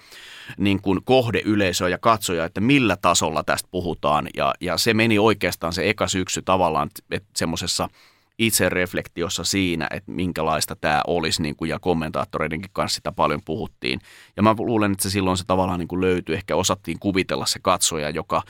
niin 0.58 0.82
kuin 0.82 1.00
kohdeyleisöä 1.04 1.90
ja 1.90 1.98
katsoja, 1.98 2.46
että 2.46 2.62
millä 2.62 2.98
tasolla 3.02 3.44
tästä 3.44 3.68
puhutaan. 3.72 4.28
Ja, 4.38 4.54
ja 4.62 4.78
se 4.78 4.94
meni 4.94 5.20
oikeastaan 5.20 5.74
se 5.74 5.90
eka 5.90 6.08
syksy 6.08 6.42
tavallaan 6.42 6.90
semmoisessa– 7.36 7.90
itsereflektiossa 8.40 9.44
siinä, 9.44 9.88
että 9.92 10.12
minkälaista 10.12 10.76
tämä 10.76 11.02
olisi, 11.08 11.42
niin 11.42 11.56
kuin, 11.56 11.70
ja 11.70 11.80
kommentaattoreidenkin 11.80 12.72
kanssa 12.74 12.96
sitä 12.96 13.12
paljon 13.12 13.42
puhuttiin. 13.46 14.00
Ja 14.38 14.44
mä 14.44 14.56
luulen, 14.58 14.92
että 14.92 15.04
se 15.04 15.10
silloin 15.10 15.38
se 15.38 15.44
tavallaan 15.48 15.80
niin 15.80 15.88
kuin 15.88 16.02
löytyi, 16.02 16.36
ehkä 16.36 16.56
osattiin 16.56 17.00
kuvitella 17.00 17.46
se 17.46 17.60
katsoja, 17.60 18.10
joka 18.10 18.42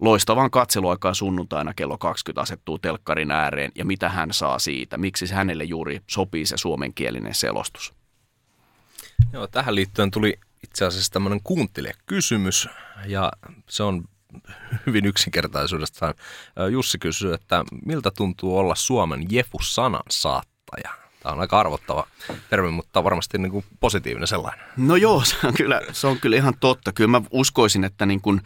loistavan 0.00 0.50
katseluaikaan 0.50 1.14
sunnuntaina 1.14 1.74
kello 1.74 1.98
20 1.98 2.40
asettuu 2.40 2.78
telkkarin 2.78 3.30
ääreen, 3.30 3.72
ja 3.74 3.84
mitä 3.84 4.08
hän 4.08 4.32
saa 4.32 4.58
siitä, 4.58 4.98
miksi 4.98 5.32
hänelle 5.32 5.64
juuri 5.64 6.00
sopii 6.06 6.46
se 6.46 6.56
suomenkielinen 6.56 7.34
selostus. 7.34 7.94
Joo, 9.32 9.46
tähän 9.46 9.74
liittyen 9.74 10.10
tuli 10.10 10.38
itse 10.64 10.84
asiassa 10.84 11.12
tämmöinen 11.12 11.40
kuuntelijakysymys, 11.44 12.68
ja 13.06 13.32
se 13.68 13.82
on 13.82 14.04
hyvin 14.86 15.06
yksinkertaisuudesta. 15.06 16.14
Jussi 16.70 16.98
kysyy, 16.98 17.34
että 17.34 17.64
miltä 17.84 18.10
tuntuu 18.10 18.58
olla 18.58 18.74
Suomen 18.74 19.26
Jefu-sanan 19.30 20.02
saattaja? 20.10 20.90
Tämä 21.22 21.32
on 21.32 21.40
aika 21.40 21.60
arvottava 21.60 22.06
termi, 22.50 22.70
mutta 22.70 23.04
varmasti 23.04 23.38
niin 23.38 23.52
kuin 23.52 23.64
positiivinen 23.80 24.28
sellainen. 24.28 24.66
No 24.76 24.96
joo, 24.96 25.24
se 25.24 25.36
on 25.46 25.54
kyllä, 25.54 25.82
se 25.92 26.06
on 26.06 26.18
kyllä 26.18 26.36
ihan 26.36 26.54
totta. 26.60 26.92
Kyllä 26.92 27.10
mä 27.10 27.22
uskoisin, 27.30 27.84
että 27.84 28.06
niin 28.06 28.20
kuin 28.20 28.40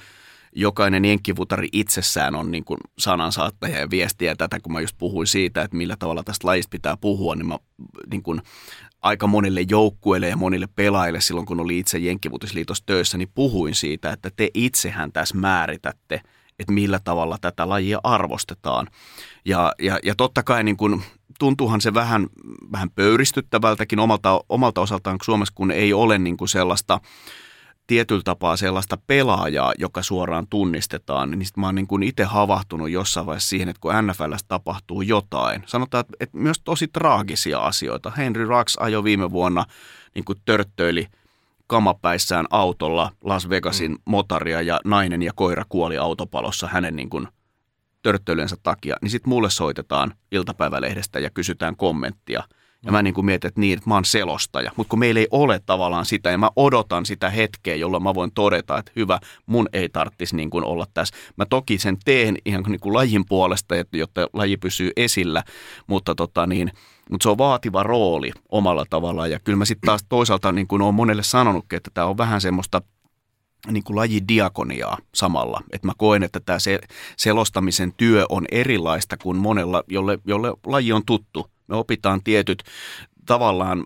jokainen 0.54 1.04
jenkkivutari 1.04 1.68
itsessään 1.72 2.34
on 2.34 2.50
niin 2.50 2.64
kuin 2.64 2.78
sanansaattaja 2.98 3.78
ja 3.78 3.90
viestiä. 3.90 4.36
Tätä 4.36 4.60
kun 4.60 4.72
mä 4.72 4.80
just 4.80 4.98
puhuin 4.98 5.26
siitä, 5.26 5.62
että 5.62 5.76
millä 5.76 5.96
tavalla 5.98 6.22
tästä 6.22 6.46
lajista 6.46 6.70
pitää 6.70 6.96
puhua, 6.96 7.34
niin 7.34 7.46
mä 7.46 7.58
niin 8.10 8.22
kuin 8.22 8.42
aika 9.02 9.26
monille 9.26 9.60
joukkueille 9.70 10.28
ja 10.28 10.36
monille 10.36 10.68
pelaajille 10.76 11.20
silloin, 11.20 11.46
kun 11.46 11.60
oli 11.60 11.78
itse 11.78 11.98
Jenkkivutisliitossa 11.98 12.86
töissä, 12.86 13.18
niin 13.18 13.30
puhuin 13.34 13.74
siitä, 13.74 14.12
että 14.12 14.30
te 14.36 14.50
itsehän 14.54 15.12
tässä 15.12 15.36
määritätte, 15.36 16.20
että 16.58 16.72
millä 16.72 17.00
tavalla 17.04 17.38
tätä 17.40 17.68
lajia 17.68 18.00
arvostetaan. 18.04 18.88
Ja, 19.44 19.72
ja, 19.78 19.98
ja 20.02 20.14
totta 20.14 20.42
kai 20.42 20.64
niin 20.64 20.76
kun, 20.76 21.02
tuntuuhan 21.38 21.80
se 21.80 21.94
vähän, 21.94 22.26
vähän 22.72 22.90
pöyristyttävältäkin 22.90 23.98
omalta, 23.98 24.40
omalta 24.48 24.80
osaltaan 24.80 25.18
Suomessa, 25.24 25.54
kun 25.54 25.70
ei 25.70 25.92
ole 25.92 26.18
niin 26.18 26.36
kuin 26.36 26.48
sellaista– 26.48 27.00
tietyllä 27.92 28.22
tapaa 28.24 28.56
sellaista 28.56 28.98
pelaajaa, 29.06 29.72
joka 29.78 30.02
suoraan 30.02 30.46
tunnistetaan, 30.50 31.30
niin 31.30 31.46
sitten 31.46 31.60
mä 31.60 31.66
oon 31.66 31.74
niin 31.74 31.86
kuin 31.86 32.02
itse 32.02 32.24
havahtunut 32.24 32.90
jossain 32.90 33.26
vaiheessa 33.26 33.48
siihen, 33.48 33.68
että 33.68 33.80
kun 33.80 33.92
NFLssä 34.06 34.46
tapahtuu 34.48 35.02
jotain, 35.02 35.62
sanotaan, 35.66 36.00
että, 36.00 36.12
että 36.20 36.38
myös 36.38 36.60
tosi 36.64 36.88
traagisia 36.88 37.58
asioita. 37.58 38.10
Henry 38.10 38.44
Rux 38.44 38.76
ajoi 38.80 39.04
viime 39.04 39.30
vuonna 39.30 39.64
niin 40.14 40.24
kuin 40.24 40.38
törttöili 40.44 41.06
kamapäissään 41.66 42.46
autolla 42.50 43.12
Las 43.24 43.48
Vegasin 43.48 43.90
mm. 43.90 43.98
motaria 44.04 44.62
ja 44.62 44.80
nainen 44.84 45.22
ja 45.22 45.32
koira 45.34 45.64
kuoli 45.68 45.98
autopalossa 45.98 46.68
hänen 46.68 46.96
niin 46.96 47.10
kuin 47.10 47.28
törttöilyensä 48.02 48.56
takia, 48.62 48.96
niin 49.02 49.10
sitten 49.10 49.28
mulle 49.28 49.50
soitetaan 49.50 50.14
iltapäivälehdestä 50.30 51.18
ja 51.18 51.30
kysytään 51.30 51.76
kommenttia– 51.76 52.42
ja 52.84 52.92
mä 52.92 53.02
niin 53.02 53.14
kuin 53.14 53.24
mietin, 53.24 53.48
että 53.48 53.60
niin, 53.60 53.78
että 53.78 53.90
mä 53.90 53.94
oon 53.94 54.04
selostaja. 54.04 54.72
Mutta 54.76 54.90
kun 54.90 54.98
meillä 54.98 55.20
ei 55.20 55.28
ole 55.30 55.60
tavallaan 55.66 56.06
sitä, 56.06 56.30
ja 56.30 56.38
mä 56.38 56.50
odotan 56.56 57.06
sitä 57.06 57.30
hetkeä, 57.30 57.74
jolloin 57.74 58.02
mä 58.02 58.14
voin 58.14 58.32
todeta, 58.34 58.78
että 58.78 58.92
hyvä, 58.96 59.18
mun 59.46 59.68
ei 59.72 59.88
tarvitsisi 59.88 60.36
niin 60.36 60.50
kuin 60.50 60.64
olla 60.64 60.86
tässä. 60.94 61.16
Mä 61.36 61.46
toki 61.46 61.78
sen 61.78 61.96
teen 62.04 62.36
ihan 62.44 62.62
niin 62.68 62.80
kuin 62.80 62.94
lajin 62.94 63.24
puolesta, 63.28 63.74
jotta 63.92 64.28
laji 64.32 64.56
pysyy 64.56 64.90
esillä, 64.96 65.44
mutta 65.86 66.14
tota 66.14 66.46
niin, 66.46 66.72
mutta 67.10 67.22
se 67.22 67.28
on 67.28 67.38
vaativa 67.38 67.82
rooli 67.82 68.32
omalla 68.48 68.84
tavallaan. 68.90 69.30
Ja 69.30 69.40
kyllä 69.40 69.58
mä 69.58 69.64
sitten 69.64 69.86
taas 69.86 70.04
toisaalta 70.08 70.52
niin 70.52 70.66
kuin 70.66 70.82
olen 70.82 70.94
monelle 70.94 71.22
sanonutkin, 71.22 71.76
että 71.76 71.90
tämä 71.94 72.06
on 72.06 72.18
vähän 72.18 72.40
semmoista 72.40 72.82
niin 73.70 73.84
kuin 73.84 73.96
lajidiakoniaa 73.96 74.98
samalla. 75.14 75.60
Että 75.72 75.86
mä 75.86 75.92
koen, 75.96 76.22
että 76.22 76.40
tämä 76.40 76.58
se, 76.58 76.78
selostamisen 77.16 77.92
työ 77.96 78.26
on 78.28 78.44
erilaista 78.50 79.16
kuin 79.16 79.36
monella, 79.36 79.84
jolle, 79.88 80.18
jolle 80.24 80.52
laji 80.66 80.92
on 80.92 81.02
tuttu. 81.06 81.50
Me 81.68 81.76
opitaan 81.76 82.22
tietyt 82.22 82.62
tavallaan 83.26 83.84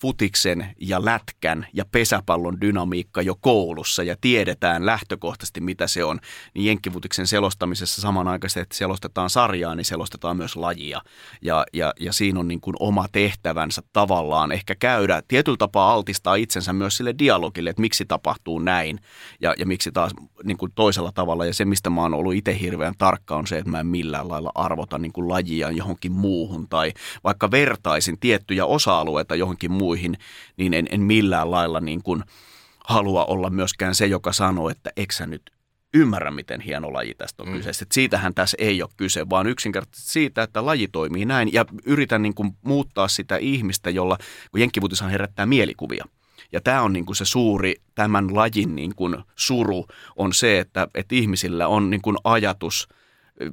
futiksen 0.00 0.74
ja 0.80 1.04
lätkän 1.04 1.66
ja 1.72 1.84
pesäpallon 1.92 2.60
dynamiikka 2.60 3.22
jo 3.22 3.34
koulussa 3.40 4.02
ja 4.02 4.16
tiedetään 4.20 4.86
lähtökohtaisesti, 4.86 5.60
mitä 5.60 5.86
se 5.86 6.04
on, 6.04 6.20
niin 6.54 6.66
jenkkifutiksen 6.66 7.26
selostamisessa 7.26 8.00
samanaikaisesti, 8.00 8.60
että 8.60 8.76
selostetaan 8.76 9.30
sarjaa, 9.30 9.74
niin 9.74 9.84
selostetaan 9.84 10.36
myös 10.36 10.56
lajia. 10.56 11.00
Ja, 11.42 11.66
ja, 11.72 11.92
ja 12.00 12.12
siinä 12.12 12.40
on 12.40 12.48
niin 12.48 12.60
kuin 12.60 12.76
oma 12.80 13.06
tehtävänsä 13.12 13.82
tavallaan 13.92 14.52
ehkä 14.52 14.74
käydä, 14.74 15.22
tietyllä 15.28 15.56
tapaa 15.56 15.92
altistaa 15.92 16.34
itsensä 16.34 16.72
myös 16.72 16.96
sille 16.96 17.14
dialogille, 17.18 17.70
että 17.70 17.82
miksi 17.82 18.04
tapahtuu 18.04 18.58
näin 18.58 18.98
ja, 19.40 19.54
ja 19.58 19.66
miksi 19.66 19.92
taas 19.92 20.12
niin 20.44 20.56
kuin 20.56 20.72
toisella 20.74 21.12
tavalla. 21.12 21.46
Ja 21.46 21.54
se, 21.54 21.64
mistä 21.64 21.90
mä 21.90 22.02
oon 22.02 22.14
ollut 22.14 22.34
itse 22.34 22.60
hirveän 22.60 22.94
tarkka, 22.98 23.36
on 23.36 23.46
se, 23.46 23.58
että 23.58 23.70
mä 23.70 23.80
en 23.80 23.86
millään 23.86 24.28
lailla 24.28 24.52
arvota 24.54 24.98
niin 24.98 25.12
kuin 25.12 25.28
lajia 25.28 25.70
johonkin 25.70 26.12
muuhun 26.12 26.68
tai 26.68 26.92
vaikka 27.24 27.50
vertaisin 27.50 28.18
tiettyjä 28.18 28.66
osa-alueita 28.66 29.34
johonkin 29.34 29.72
muuhun, 29.72 29.87
muihin, 29.88 30.18
niin 30.56 30.74
en, 30.74 30.86
en 30.90 31.00
millään 31.00 31.50
lailla 31.50 31.80
niin 31.80 32.02
kuin 32.02 32.22
halua 32.84 33.24
olla 33.24 33.50
myöskään 33.50 33.94
se, 33.94 34.06
joka 34.06 34.32
sanoo, 34.32 34.70
että 34.70 34.90
eksä 34.96 35.26
nyt 35.26 35.42
ymmärrä, 35.94 36.30
miten 36.30 36.60
hieno 36.60 36.92
laji 36.92 37.14
tästä 37.14 37.42
on 37.42 37.48
mm. 37.48 37.54
kyse. 37.54 37.70
Et 37.70 37.92
siitähän 37.92 38.34
tässä 38.34 38.56
ei 38.60 38.82
ole 38.82 38.90
kyse, 38.96 39.30
vaan 39.30 39.46
yksinkertaisesti 39.46 40.12
siitä, 40.12 40.42
että 40.42 40.66
laji 40.66 40.88
toimii 40.88 41.24
näin 41.24 41.52
ja 41.52 41.64
yritän 41.84 42.22
niin 42.22 42.34
kuin 42.34 42.50
muuttaa 42.62 43.08
sitä 43.08 43.36
ihmistä, 43.36 43.90
jolla, 43.90 44.18
kun 44.50 44.60
jenkkivuutishan 44.60 45.10
herättää 45.10 45.46
mielikuvia. 45.46 46.04
Ja 46.52 46.60
tämä 46.60 46.82
on 46.82 46.92
niin 46.92 47.06
kuin 47.06 47.16
se 47.16 47.24
suuri, 47.24 47.74
tämän 47.94 48.34
lajin 48.34 48.76
niin 48.76 48.94
kuin 48.94 49.16
suru 49.36 49.86
on 50.16 50.32
se, 50.32 50.58
että, 50.58 50.88
että 50.94 51.14
ihmisillä 51.14 51.68
on 51.68 51.90
niin 51.90 52.02
kuin 52.02 52.16
ajatus– 52.24 52.88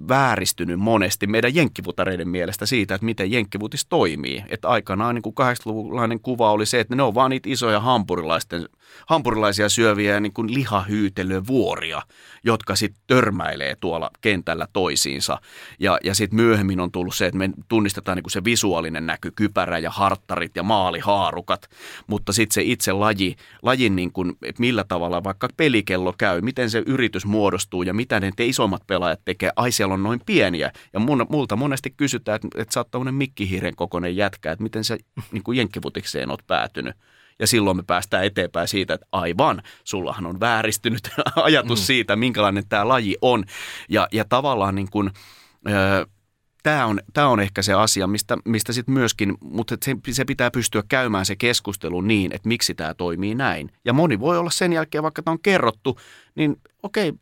vääristynyt 0.07 0.79
monesti 0.79 1.27
meidän 1.27 1.55
jenkkivutareiden 1.55 2.29
mielestä 2.29 2.65
siitä, 2.65 2.95
että 2.95 3.05
miten 3.05 3.31
jenkkivutis 3.31 3.85
toimii. 3.85 4.43
Että 4.49 4.67
aikanaan 4.67 5.15
niin 5.15 5.21
kuin 5.21 5.35
80-luvulainen 5.39 6.19
kuva 6.19 6.51
oli 6.51 6.65
se, 6.65 6.79
että 6.79 6.95
ne 6.95 7.03
on 7.03 7.15
vaan 7.15 7.29
niitä 7.29 7.49
isoja 7.49 7.79
hampurilaisten, 7.79 8.65
hampurilaisia 9.07 9.69
syöviä 9.69 10.19
niin 10.19 10.33
kuin 10.33 10.49
vuoria, 11.47 12.01
jotka 12.43 12.75
sitten 12.75 13.01
törmäilee 13.07 13.75
tuolla 13.79 14.09
kentällä 14.21 14.67
toisiinsa. 14.73 15.37
Ja, 15.79 15.97
ja 16.03 16.15
sitten 16.15 16.35
myöhemmin 16.35 16.79
on 16.79 16.91
tullut 16.91 17.15
se, 17.15 17.25
että 17.25 17.37
me 17.37 17.49
tunnistetaan 17.67 18.15
niin 18.15 18.23
kuin 18.23 18.31
se 18.31 18.43
visuaalinen 18.43 19.05
näky, 19.05 19.31
kypärä 19.35 19.79
ja 19.79 19.91
harttarit 19.91 20.55
ja 20.55 20.63
maalihaarukat, 20.63 21.69
mutta 22.07 22.33
sitten 22.33 22.53
se 22.53 22.61
itse 22.61 22.91
laji, 22.91 23.35
lajin 23.61 23.95
niin 23.95 24.11
kuin, 24.11 24.33
että 24.41 24.59
millä 24.59 24.83
tavalla 24.83 25.23
vaikka 25.23 25.49
pelikello 25.57 26.13
käy, 26.17 26.41
miten 26.41 26.69
se 26.69 26.83
yritys 26.85 27.25
muodostuu 27.25 27.83
ja 27.83 27.93
mitä 27.93 28.19
ne 28.19 28.31
te 28.35 28.45
isommat 28.45 28.87
pelaajat 28.87 29.21
tekee, 29.25 29.51
ai 29.55 29.71
siellä 29.75 29.93
on 29.93 30.03
noin 30.03 30.21
pieniä. 30.25 30.71
Ja 30.93 30.99
mun, 30.99 31.25
multa 31.29 31.55
monesti 31.55 31.93
kysytään, 31.97 32.35
että, 32.35 32.47
että 32.61 32.73
sä 32.73 32.79
oot 32.79 32.91
tämmöinen 32.91 33.15
mikkihiiren 33.15 33.75
kokoinen 33.75 34.15
jätkä, 34.15 34.51
että 34.51 34.63
miten 34.63 34.83
sä 34.83 34.97
niin 35.31 35.43
kuin 35.43 35.57
jenkkivutikseen 35.57 36.31
oot 36.31 36.47
päätynyt. 36.47 36.95
Ja 37.39 37.47
silloin 37.47 37.77
me 37.77 37.83
päästään 37.87 38.25
eteenpäin 38.25 38.67
siitä, 38.67 38.93
että 38.93 39.07
aivan, 39.11 39.61
sullahan 39.83 40.25
on 40.25 40.39
vääristynyt 40.39 41.09
ajatus 41.35 41.79
mm. 41.79 41.85
siitä, 41.85 42.15
minkälainen 42.15 42.67
tämä 42.69 42.87
laji 42.87 43.17
on. 43.21 43.43
Ja, 43.89 44.07
ja 44.11 44.25
tavallaan 44.25 44.75
niin 44.75 44.89
kuin, 44.91 45.11
ö, 45.69 46.07
tämä 46.63 46.85
on, 46.85 46.99
tämä 47.13 47.27
on 47.27 47.39
ehkä 47.39 47.61
se 47.61 47.73
asia, 47.73 48.07
mistä, 48.07 48.37
mistä 48.45 48.73
sitten 48.73 48.93
myöskin, 48.93 49.33
mutta 49.41 49.77
se, 49.83 49.95
se 50.11 50.25
pitää 50.25 50.51
pystyä 50.51 50.83
käymään 50.89 51.25
se 51.25 51.35
keskustelu 51.35 52.01
niin, 52.01 52.31
että 52.35 52.47
miksi 52.47 52.75
tämä 52.75 52.93
toimii 52.93 53.35
näin. 53.35 53.71
Ja 53.85 53.93
moni 53.93 54.19
voi 54.19 54.37
olla 54.37 54.49
sen 54.49 54.73
jälkeen, 54.73 55.03
vaikka 55.03 55.21
tämä 55.21 55.33
on 55.33 55.41
kerrottu, 55.41 55.99
niin 56.35 56.55
okei, 56.83 57.13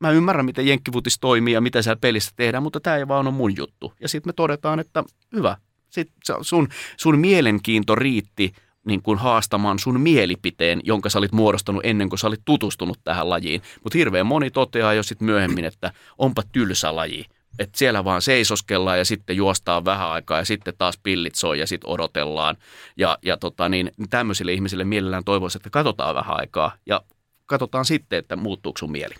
mä 0.00 0.10
ymmärrän, 0.10 0.44
miten 0.44 0.66
jenkkivutis 0.66 1.18
toimii 1.20 1.54
ja 1.54 1.60
mitä 1.60 1.82
siellä 1.82 2.00
pelissä 2.00 2.32
tehdään, 2.36 2.62
mutta 2.62 2.80
tämä 2.80 2.96
ei 2.96 3.08
vaan 3.08 3.26
ole 3.26 3.34
mun 3.34 3.56
juttu. 3.56 3.92
Ja 4.00 4.08
sitten 4.08 4.28
me 4.28 4.32
todetaan, 4.32 4.80
että 4.80 5.04
hyvä, 5.32 5.56
sit 5.90 6.12
sun, 6.40 6.68
sun 6.96 7.18
mielenkiinto 7.18 7.94
riitti 7.94 8.52
niin 8.86 9.02
kuin 9.02 9.18
haastamaan 9.18 9.78
sun 9.78 10.00
mielipiteen, 10.00 10.80
jonka 10.84 11.08
sä 11.08 11.18
olit 11.18 11.32
muodostanut 11.32 11.84
ennen 11.84 12.08
kuin 12.08 12.18
sä 12.18 12.26
olit 12.26 12.40
tutustunut 12.44 12.98
tähän 13.04 13.30
lajiin. 13.30 13.62
Mutta 13.84 13.98
hirveän 13.98 14.26
moni 14.26 14.50
toteaa 14.50 14.94
jo 14.94 15.02
sitten 15.02 15.26
myöhemmin, 15.26 15.64
että 15.64 15.92
onpa 16.18 16.42
tylsä 16.52 16.96
laji. 16.96 17.24
Että 17.58 17.78
siellä 17.78 18.04
vaan 18.04 18.22
seisoskellaan 18.22 18.98
ja 18.98 19.04
sitten 19.04 19.36
juostaan 19.36 19.84
vähän 19.84 20.08
aikaa 20.08 20.38
ja 20.38 20.44
sitten 20.44 20.74
taas 20.78 20.98
pillit 21.02 21.34
soi 21.34 21.58
ja 21.58 21.66
sitten 21.66 21.90
odotellaan. 21.90 22.56
Ja, 22.96 23.18
ja 23.22 23.36
tota 23.36 23.68
niin, 23.68 23.90
tämmöisille 24.10 24.52
ihmisille 24.52 24.84
mielellään 24.84 25.24
toivoisi, 25.24 25.58
että 25.58 25.70
katsotaan 25.70 26.14
vähän 26.14 26.40
aikaa 26.40 26.72
ja 26.86 27.02
katsotaan 27.46 27.84
sitten, 27.84 28.18
että 28.18 28.36
muuttuuko 28.36 28.78
sun 28.78 28.92
mieli 28.92 29.14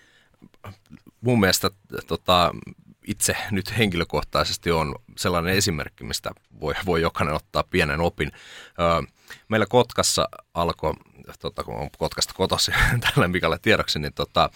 mun 1.21 1.41
mielestä 1.41 1.71
tota, 2.07 2.53
itse 3.07 3.37
nyt 3.51 3.79
henkilökohtaisesti 3.79 4.71
on 4.71 4.95
sellainen 5.17 5.55
esimerkki, 5.55 6.05
mistä 6.05 6.31
voi, 6.61 6.75
voi 6.87 7.03
jokainen 7.03 7.35
ottaa 7.35 7.63
pienen 7.63 8.01
opin. 8.01 8.33
Meillä 9.49 9.67
Kotkassa 9.67 10.29
alkoi, 10.55 10.95
tota, 11.39 11.65
kun 11.65 11.75
on 11.75 11.91
Kotkasta 11.99 12.35
kotosi 12.35 12.73
tällä 13.15 13.29
Mikalle 13.29 13.59
tiedoksi, 13.63 13.99
niin 13.99 14.13
tota, 14.13 14.51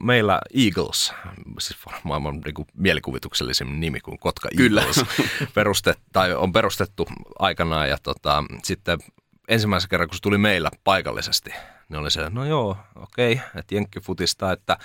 meillä 0.00 0.40
Eagles, 0.54 1.12
siis 1.58 1.80
maailman 2.02 2.40
niin 2.44 2.54
kuin 2.54 2.68
mielikuvituksellisin 2.74 3.80
nimi 3.80 4.00
kuin 4.00 4.18
Kotka 4.18 4.48
Kyllä. 4.56 4.80
Eagles, 4.80 5.04
perustet, 5.54 5.98
tai 6.12 6.34
on 6.34 6.52
perustettu 6.52 7.08
aikanaan 7.38 7.88
ja 7.88 7.98
tota, 8.02 8.44
sitten 8.62 8.98
ensimmäisen 9.48 9.88
kerran, 9.88 10.08
kun 10.08 10.16
se 10.16 10.22
tuli 10.22 10.38
meillä 10.38 10.70
paikallisesti, 10.84 11.50
niin 11.88 11.98
oli 11.98 12.10
se, 12.10 12.30
no 12.30 12.44
joo, 12.44 12.76
okei, 12.96 13.32
okay, 13.32 13.46
että 13.54 13.74
jenkkifutista, 13.74 14.52
että 14.52 14.76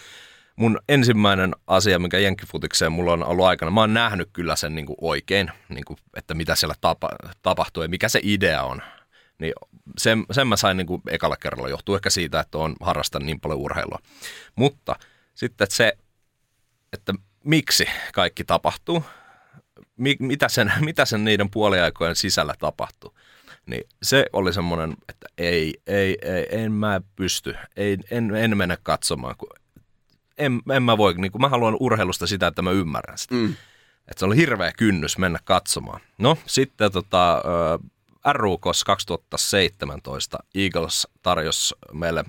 mun 0.57 0.79
ensimmäinen 0.89 1.55
asia, 1.67 1.99
mikä 1.99 2.19
jenkkifutikseen 2.19 2.91
mulla 2.91 3.13
on 3.13 3.23
ollut 3.23 3.45
aikana, 3.45 3.71
mä 3.71 3.79
oon 3.79 3.93
nähnyt 3.93 4.29
kyllä 4.33 4.55
sen 4.55 4.75
niin 4.75 4.85
kuin 4.85 4.97
oikein, 5.01 5.51
niin 5.69 5.85
kuin, 5.85 5.97
että 6.13 6.33
mitä 6.33 6.55
siellä 6.55 6.75
tapa, 6.81 7.09
tapahtuu 7.41 7.83
ja 7.83 7.89
mikä 7.89 8.09
se 8.09 8.19
idea 8.23 8.63
on. 8.63 8.81
Niin 9.39 9.53
sen, 9.97 10.25
sen 10.31 10.47
mä 10.47 10.55
sain 10.55 10.77
niin 10.77 10.87
kuin 10.87 11.01
ekalla 11.09 11.37
kerralla, 11.37 11.69
johtuu 11.69 11.95
ehkä 11.95 12.09
siitä, 12.09 12.39
että 12.39 12.57
on 12.57 12.75
harrastanut 12.81 13.25
niin 13.25 13.39
paljon 13.39 13.59
urheilua. 13.59 13.99
Mutta 14.55 14.95
sitten 15.35 15.65
että 15.65 15.75
se, 15.75 15.97
että 16.93 17.13
miksi 17.43 17.85
kaikki 18.13 18.43
tapahtuu, 18.43 19.03
mi, 19.97 20.15
mitä, 20.19 20.49
sen, 20.49 20.73
mitä 20.85 21.05
sen 21.05 21.23
niiden 21.23 21.49
puoliaikojen 21.49 22.15
sisällä 22.15 22.53
tapahtuu, 22.59 23.17
niin 23.65 23.83
se 24.03 24.25
oli 24.33 24.53
semmoinen, 24.53 24.95
että 25.09 25.27
ei, 25.37 25.73
ei, 25.87 26.17
ei, 26.21 26.47
en 26.49 26.71
mä 26.71 27.01
pysty, 27.15 27.55
ei, 27.75 27.97
en, 28.11 28.35
en 28.35 28.57
mennä 28.57 28.77
katsomaan, 28.83 29.35
kun 29.37 29.49
en, 30.37 30.61
en 30.71 30.83
mä 30.83 30.97
voi, 30.97 31.13
niin 31.13 31.31
kuin 31.31 31.41
mä 31.41 31.49
haluan 31.49 31.77
urheilusta 31.79 32.27
sitä, 32.27 32.47
että 32.47 32.61
mä 32.61 32.71
ymmärrän 32.71 33.17
sitä. 33.17 33.35
Mm. 33.35 33.55
Että 34.07 34.19
se 34.19 34.25
oli 34.25 34.35
hirveä 34.35 34.71
kynnys 34.71 35.17
mennä 35.17 35.39
katsomaan. 35.43 36.01
No 36.17 36.37
sitten 36.45 36.91
tota, 36.91 37.43
RUKOS 38.33 38.83
2017 38.83 40.37
Eagles 40.55 41.07
tarjosi 41.23 41.75
meille 41.93 42.25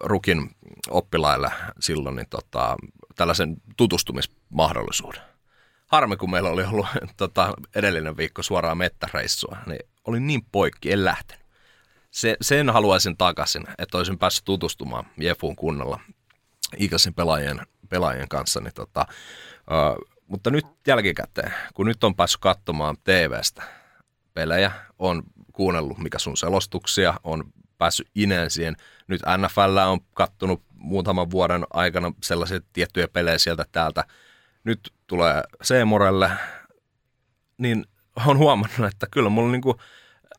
Rukin 0.00 0.50
oppilaille 0.90 1.50
silloin 1.80 2.16
niin 2.16 2.28
tota, 2.30 2.76
tällaisen 3.16 3.56
tutustumismahdollisuuden. 3.76 5.22
Harmi, 5.86 6.16
kun 6.16 6.30
meillä 6.30 6.50
oli 6.50 6.64
ollut 6.64 6.86
tota, 7.16 7.54
edellinen 7.74 8.16
viikko 8.16 8.42
suoraan 8.42 8.78
mettäreissua, 8.78 9.56
niin 9.66 9.80
oli 10.04 10.20
niin 10.20 10.46
poikki, 10.52 10.92
en 10.92 11.04
lähtenyt. 11.04 11.46
Se, 12.10 12.36
sen 12.40 12.70
haluaisin 12.70 13.16
takaisin, 13.16 13.64
että 13.78 13.98
olisin 13.98 14.18
päässyt 14.18 14.44
tutustumaan 14.44 15.04
Jefuun 15.18 15.56
kunnolla 15.56 16.00
Eaglesin 16.80 17.14
pelaajien, 17.14 17.60
pelaajien 17.88 18.28
kanssa. 18.28 18.60
Niin 18.60 18.74
tota, 18.74 19.06
uh, 19.70 20.08
mutta 20.26 20.50
nyt 20.50 20.66
jälkikäteen, 20.86 21.54
kun 21.74 21.86
nyt 21.86 22.04
on 22.04 22.14
päässyt 22.14 22.40
katsomaan 22.40 22.96
TVstä 23.04 23.62
pelejä, 24.34 24.72
on 24.98 25.22
kuunnellut 25.52 25.98
mikä 25.98 26.18
sun 26.18 26.36
selostuksia, 26.36 27.14
on 27.24 27.44
päässyt 27.78 28.08
ineen 28.14 28.50
siihen. 28.50 28.76
Nyt 29.06 29.22
NFL 29.38 29.76
on 29.76 30.00
kattonut 30.14 30.62
muutaman 30.74 31.30
vuoden 31.30 31.64
aikana 31.72 32.12
sellaisia 32.22 32.60
tiettyjä 32.72 33.08
pelejä 33.08 33.38
sieltä 33.38 33.64
täältä. 33.72 34.04
Nyt 34.64 34.92
tulee 35.06 35.42
Seemorelle, 35.62 36.30
niin 37.58 37.86
on 38.26 38.38
huomannut, 38.38 38.92
että 38.92 39.06
kyllä 39.10 39.28
mulla 39.28 39.52
niin 39.52 39.62
kuin 39.62 39.76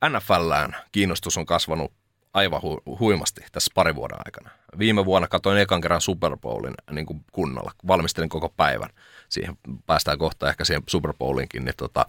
NFLään 0.09 0.75
kiinnostus 0.91 1.37
on 1.37 1.45
kasvanut 1.45 1.93
aivan 2.33 2.61
hu- 2.61 2.99
huimasti 2.99 3.41
tässä 3.51 3.71
pari 3.75 3.95
vuoden 3.95 4.17
aikana. 4.25 4.49
Viime 4.79 5.05
vuonna 5.05 5.27
katsoin 5.27 5.57
ekan 5.57 5.81
kerran 5.81 6.01
Super 6.01 6.37
Bowlin 6.37 6.73
niin 6.91 7.05
kuin 7.05 7.25
kunnolla. 7.31 7.71
Valmistelin 7.87 8.29
koko 8.29 8.49
päivän. 8.49 8.89
Siihen 9.29 9.57
päästään 9.85 10.17
kohta 10.17 10.49
ehkä 10.49 10.65
siihen 10.65 10.83
Super 10.89 11.13
Bowlinkin. 11.19 11.65
Niin 11.65 11.75
tota, 11.77 12.05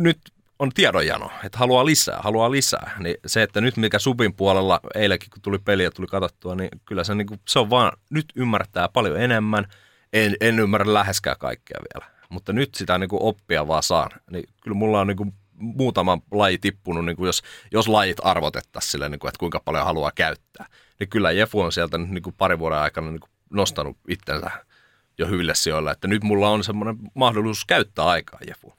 nyt 0.00 0.18
on 0.58 0.70
tiedonjano, 0.74 1.30
että 1.44 1.58
haluaa 1.58 1.84
lisää, 1.84 2.18
haluaa 2.22 2.50
lisää. 2.50 2.96
Niin 2.98 3.16
se, 3.26 3.42
että 3.42 3.60
nyt 3.60 3.76
mikä 3.76 3.98
Subin 3.98 4.34
puolella 4.34 4.80
eilenkin, 4.94 5.30
kun 5.30 5.42
tuli 5.42 5.58
peli 5.58 5.84
ja 5.84 5.90
tuli 5.90 6.06
katsottua, 6.06 6.54
niin 6.54 6.68
kyllä 6.84 7.04
se, 7.04 7.14
niin 7.14 7.26
kuin, 7.26 7.40
se 7.48 7.58
on 7.58 7.70
vaan, 7.70 7.92
nyt 8.10 8.26
ymmärtää 8.36 8.88
paljon 8.88 9.20
enemmän. 9.20 9.66
En, 10.12 10.36
en 10.40 10.58
ymmärrä 10.58 10.94
läheskään 10.94 11.36
kaikkea 11.38 11.78
vielä. 11.94 12.12
Mutta 12.28 12.52
nyt 12.52 12.74
sitä 12.74 12.98
niin 12.98 13.08
kuin 13.08 13.22
oppia 13.22 13.68
vaan 13.68 13.82
saan. 13.82 14.10
Niin 14.30 14.44
kyllä 14.62 14.74
mulla 14.74 15.00
on 15.00 15.06
niin 15.06 15.16
kuin 15.16 15.34
muutama 15.56 16.18
laji 16.30 16.58
tippunut, 16.58 17.04
niin 17.04 17.16
kuin 17.16 17.26
jos, 17.26 17.42
jos 17.70 17.88
lajit 17.88 18.16
arvotettaisiin 18.22 18.90
sille, 18.90 19.08
niin 19.08 19.18
kuin, 19.18 19.28
että 19.28 19.38
kuinka 19.38 19.60
paljon 19.64 19.84
haluaa 19.84 20.12
käyttää. 20.14 20.66
Niin 21.00 21.08
kyllä 21.08 21.32
Jefu 21.32 21.60
on 21.60 21.72
sieltä 21.72 21.98
niin 21.98 22.22
kuin 22.22 22.34
pari 22.38 22.58
vuoden 22.58 22.78
aikana 22.78 23.10
niin 23.10 23.20
kuin 23.20 23.30
nostanut 23.50 23.96
itsensä 24.08 24.50
jo 25.18 25.26
hyville 25.26 25.54
sijoille, 25.54 25.90
että 25.90 26.08
nyt 26.08 26.22
mulla 26.22 26.50
on 26.50 26.64
semmoinen 26.64 26.96
mahdollisuus 27.14 27.64
käyttää 27.64 28.04
aikaa 28.04 28.40
Jefuun. 28.48 28.76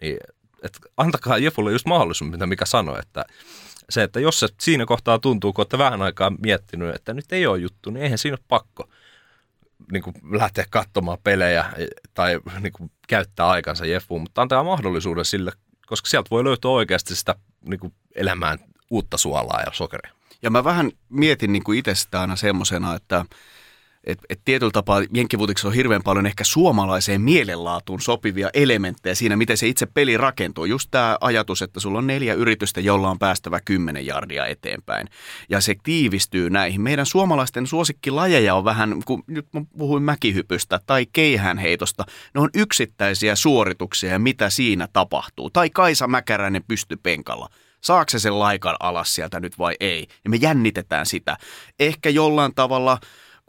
Niin, 0.00 0.16
että 0.62 0.78
antakaa 0.96 1.38
Jefulle 1.38 1.72
just 1.72 1.86
mahdollisuus, 1.86 2.30
mitä 2.30 2.46
mikä 2.46 2.66
sanoi, 2.66 2.98
että 2.98 3.24
se, 3.90 4.02
että 4.02 4.20
jos 4.20 4.40
se 4.40 4.48
siinä 4.60 4.86
kohtaa 4.86 5.18
tuntuu, 5.18 5.52
kun 5.52 5.60
olette 5.60 5.78
vähän 5.78 6.02
aikaa 6.02 6.30
miettinyt, 6.30 6.94
että 6.94 7.14
nyt 7.14 7.32
ei 7.32 7.46
ole 7.46 7.58
juttu, 7.58 7.90
niin 7.90 8.02
eihän 8.02 8.18
siinä 8.18 8.34
ole 8.34 8.44
pakko 8.48 8.88
niin 9.92 10.02
kuin 10.02 10.14
lähteä 10.30 10.64
katsomaan 10.70 11.18
pelejä 11.24 11.64
tai 12.14 12.40
niin 12.60 12.72
kuin 12.72 12.90
käyttää 13.08 13.48
aikansa 13.48 13.86
Jefuun, 13.86 14.20
mutta 14.20 14.42
antaa 14.42 14.64
mahdollisuuden 14.64 15.24
sille 15.24 15.52
koska 15.92 16.08
sieltä 16.08 16.30
voi 16.30 16.44
löytyä 16.44 16.70
oikeasti 16.70 17.16
sitä 17.16 17.34
niin 17.64 17.80
kuin 17.80 17.92
elämään 18.14 18.58
uutta 18.90 19.18
suolaa 19.18 19.60
ja 19.60 19.72
sokeria. 19.72 20.12
Ja 20.42 20.50
mä 20.50 20.64
vähän 20.64 20.92
mietin 21.08 21.52
niin 21.52 21.64
kuin 21.64 21.78
itse 21.78 21.94
sitä 21.94 22.20
aina 22.20 22.36
semmoisena, 22.36 22.94
että 22.94 23.24
et, 24.04 24.18
et 24.28 24.40
tietyllä 24.44 24.70
tapaa 24.70 25.02
jenkkivutiksi 25.14 25.66
on 25.66 25.74
hirveän 25.74 26.02
paljon 26.02 26.26
ehkä 26.26 26.44
suomalaiseen 26.44 27.20
mielenlaatuun 27.20 28.00
sopivia 28.00 28.50
elementtejä 28.54 29.14
siinä, 29.14 29.36
miten 29.36 29.56
se 29.56 29.68
itse 29.68 29.86
peli 29.86 30.16
rakentuu. 30.16 30.64
Just 30.64 30.88
tämä 30.90 31.18
ajatus, 31.20 31.62
että 31.62 31.80
sulla 31.80 31.98
on 31.98 32.06
neljä 32.06 32.34
yritystä, 32.34 32.80
jolla 32.80 33.10
on 33.10 33.18
päästävä 33.18 33.60
kymmenen 33.64 34.06
jardia 34.06 34.46
eteenpäin. 34.46 35.08
Ja 35.48 35.60
se 35.60 35.74
tiivistyy 35.82 36.50
näihin. 36.50 36.80
Meidän 36.80 37.06
suomalaisten 37.06 37.66
suosikkilajeja 37.66 38.54
on 38.54 38.64
vähän, 38.64 39.02
kun 39.04 39.24
nyt 39.26 39.46
mä 39.52 39.62
puhuin 39.78 40.02
mäkihypystä 40.02 40.80
tai 40.86 41.06
keihänheitosta, 41.12 42.04
ne 42.34 42.40
on 42.40 42.50
yksittäisiä 42.54 43.36
suorituksia 43.36 44.10
ja 44.10 44.18
mitä 44.18 44.50
siinä 44.50 44.88
tapahtuu. 44.92 45.50
Tai 45.50 45.70
Kaisa 45.70 46.06
Mäkäräinen 46.06 46.64
pystypenkalla 46.68 47.48
saako 47.80 48.10
se 48.10 48.18
sen 48.18 48.38
laikan 48.38 48.76
alas 48.80 49.14
sieltä 49.14 49.40
nyt 49.40 49.58
vai 49.58 49.74
ei. 49.80 50.06
Ja 50.24 50.30
me 50.30 50.36
jännitetään 50.36 51.06
sitä. 51.06 51.36
Ehkä 51.80 52.10
jollain 52.10 52.54
tavalla 52.54 52.98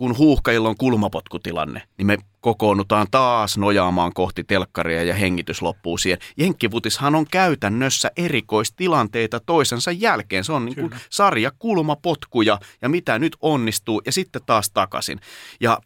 kun 0.03 0.17
huuhkajilla 0.17 0.69
on 0.69 0.77
kulmapotkutilanne, 0.77 1.81
niin 1.97 2.07
me 2.07 2.17
kokoonnutaan 2.41 3.07
taas 3.11 3.57
nojaamaan 3.57 4.13
kohti 4.13 4.43
telkkaria 4.43 5.03
ja 5.03 5.13
hengitys 5.13 5.61
loppuu 5.61 5.97
siihen. 5.97 6.19
Jenkkivutishan 6.37 7.15
on 7.15 7.25
käytännössä 7.31 8.11
erikoistilanteita 8.17 9.39
toisensa 9.39 9.91
jälkeen. 9.91 10.43
Se 10.43 10.51
on 10.51 10.65
niin 10.65 10.75
kuin 10.75 10.91
sarja 11.09 11.51
kulmapotkuja 11.59 12.59
ja 12.81 12.89
mitä 12.89 13.19
nyt 13.19 13.37
onnistuu 13.41 14.01
ja 14.05 14.11
sitten 14.11 14.41
taas 14.45 14.69
takaisin. 14.69 15.19
Ja 15.59 15.79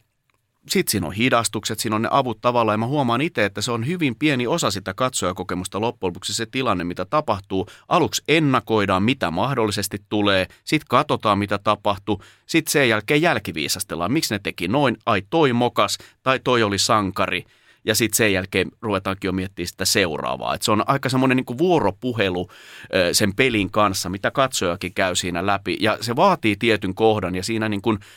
sitten 0.70 0.92
siinä 0.92 1.08
on 1.08 1.14
hidastukset, 1.14 1.80
siinä 1.80 1.96
on 1.96 2.02
ne 2.02 2.10
avut 2.12 2.42
tavallaan, 2.42 2.74
ja 2.74 2.78
mä 2.78 2.86
huomaan 2.86 3.22
itse, 3.22 3.46
että 3.46 3.62
se 3.62 3.72
on 3.72 3.88
hyvin 3.88 4.16
pieni 4.16 4.48
osa 4.48 4.72
sitä 4.72 4.94
katsojakokemusta 4.94 5.82
loppujen 5.82 6.10
lopuksi 6.10 6.34
se 6.34 6.46
tilanne, 6.46 6.84
mitä 6.84 7.06
tapahtuu. 7.06 7.68
Aluksi 7.88 8.24
ennakoidaan, 8.28 9.04
mitä 9.04 9.32
mahdollisesti 9.32 9.98
tulee, 10.10 10.48
sitten 10.64 10.88
katsotaan, 10.90 11.40
mitä 11.40 11.58
tapahtuu, 11.58 12.24
sitten 12.46 12.72
sen 12.72 12.90
jälkeen 12.90 13.22
jälkiviisastellaan, 13.22 14.12
miksi 14.12 14.34
ne 14.34 14.40
teki 14.40 14.68
noin, 14.68 14.98
ai 15.06 15.22
toi 15.30 15.54
mokas, 15.54 15.98
tai 16.24 16.40
toi 16.44 16.64
oli 16.64 16.78
sankari, 16.78 17.46
ja 17.86 17.96
sitten 17.96 18.18
sen 18.18 18.34
jälkeen 18.34 18.72
ruvetaankin 18.82 19.28
jo 19.28 19.32
miettimään 19.32 19.68
sitä 19.68 19.86
seuraavaa. 19.86 20.56
Et 20.56 20.62
se 20.62 20.72
on 20.72 20.84
aika 20.88 21.10
semmoinen 21.10 21.38
niin 21.38 21.58
vuoropuhelu 21.58 22.50
sen 23.12 23.36
pelin 23.36 23.72
kanssa, 23.72 24.10
mitä 24.10 24.32
katsojakin 24.32 24.94
käy 24.94 25.16
siinä 25.16 25.46
läpi, 25.46 25.78
ja 25.80 25.98
se 26.02 26.16
vaatii 26.16 26.56
tietyn 26.56 26.96
kohdan, 26.96 27.36
ja 27.36 27.44
siinä 27.44 27.70
niin 27.70 27.82
kuin– 27.82 28.00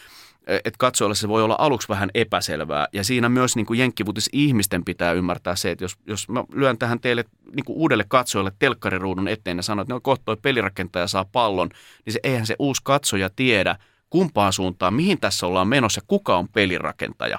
että 0.47 0.79
katsojalle 0.79 1.15
se 1.15 1.29
voi 1.29 1.43
olla 1.43 1.57
aluksi 1.59 1.89
vähän 1.89 2.11
epäselvää. 2.15 2.89
Ja 2.93 3.05
siinä 3.05 3.29
myös 3.29 3.57
niin 3.57 3.67
kuin 3.67 3.79
jenkkivutis 3.79 4.31
ihmisten 4.33 4.85
pitää 4.85 5.13
ymmärtää 5.13 5.57
se, 5.57 5.71
että 5.71 5.85
jos, 5.85 5.97
jos 6.07 6.29
mä 6.29 6.45
lyön 6.53 6.79
tähän 6.79 7.01
teille 7.01 7.25
niin 7.47 7.65
uudelle 7.69 8.05
katsojalle 8.09 8.53
telkkariruudun 8.59 9.29
eteen 9.29 9.57
ja 9.57 9.63
sanon, 9.63 9.83
että 9.83 9.95
no 9.95 10.01
kohta 10.01 10.25
toi 10.25 10.37
pelirakentaja 10.43 11.07
saa 11.07 11.25
pallon, 11.25 11.69
niin 12.07 12.13
se, 12.13 12.21
eihän 12.23 12.47
se 12.47 12.57
uusi 12.59 12.81
katsoja 12.85 13.31
tiedä 13.37 13.77
kumpaan 14.11 14.53
suuntaan, 14.53 14.95
mihin 14.95 15.21
tässä 15.21 15.47
ollaan 15.47 15.69
menossa, 15.69 16.01
kuka 16.07 16.37
on 16.37 16.49
pelirakentaja. 16.49 17.39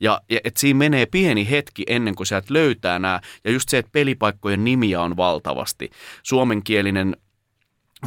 Ja, 0.00 0.20
ja 0.30 0.40
että 0.44 0.60
siinä 0.60 0.78
menee 0.78 1.06
pieni 1.06 1.50
hetki 1.50 1.82
ennen 1.86 2.14
kuin 2.14 2.26
sieltä 2.26 2.54
löytää 2.54 2.98
nämä. 2.98 3.20
Ja 3.44 3.50
just 3.50 3.68
se, 3.68 3.78
että 3.78 3.92
pelipaikkojen 3.92 4.64
nimiä 4.64 5.00
on 5.00 5.16
valtavasti. 5.16 5.90
Suomenkielinen 6.22 7.16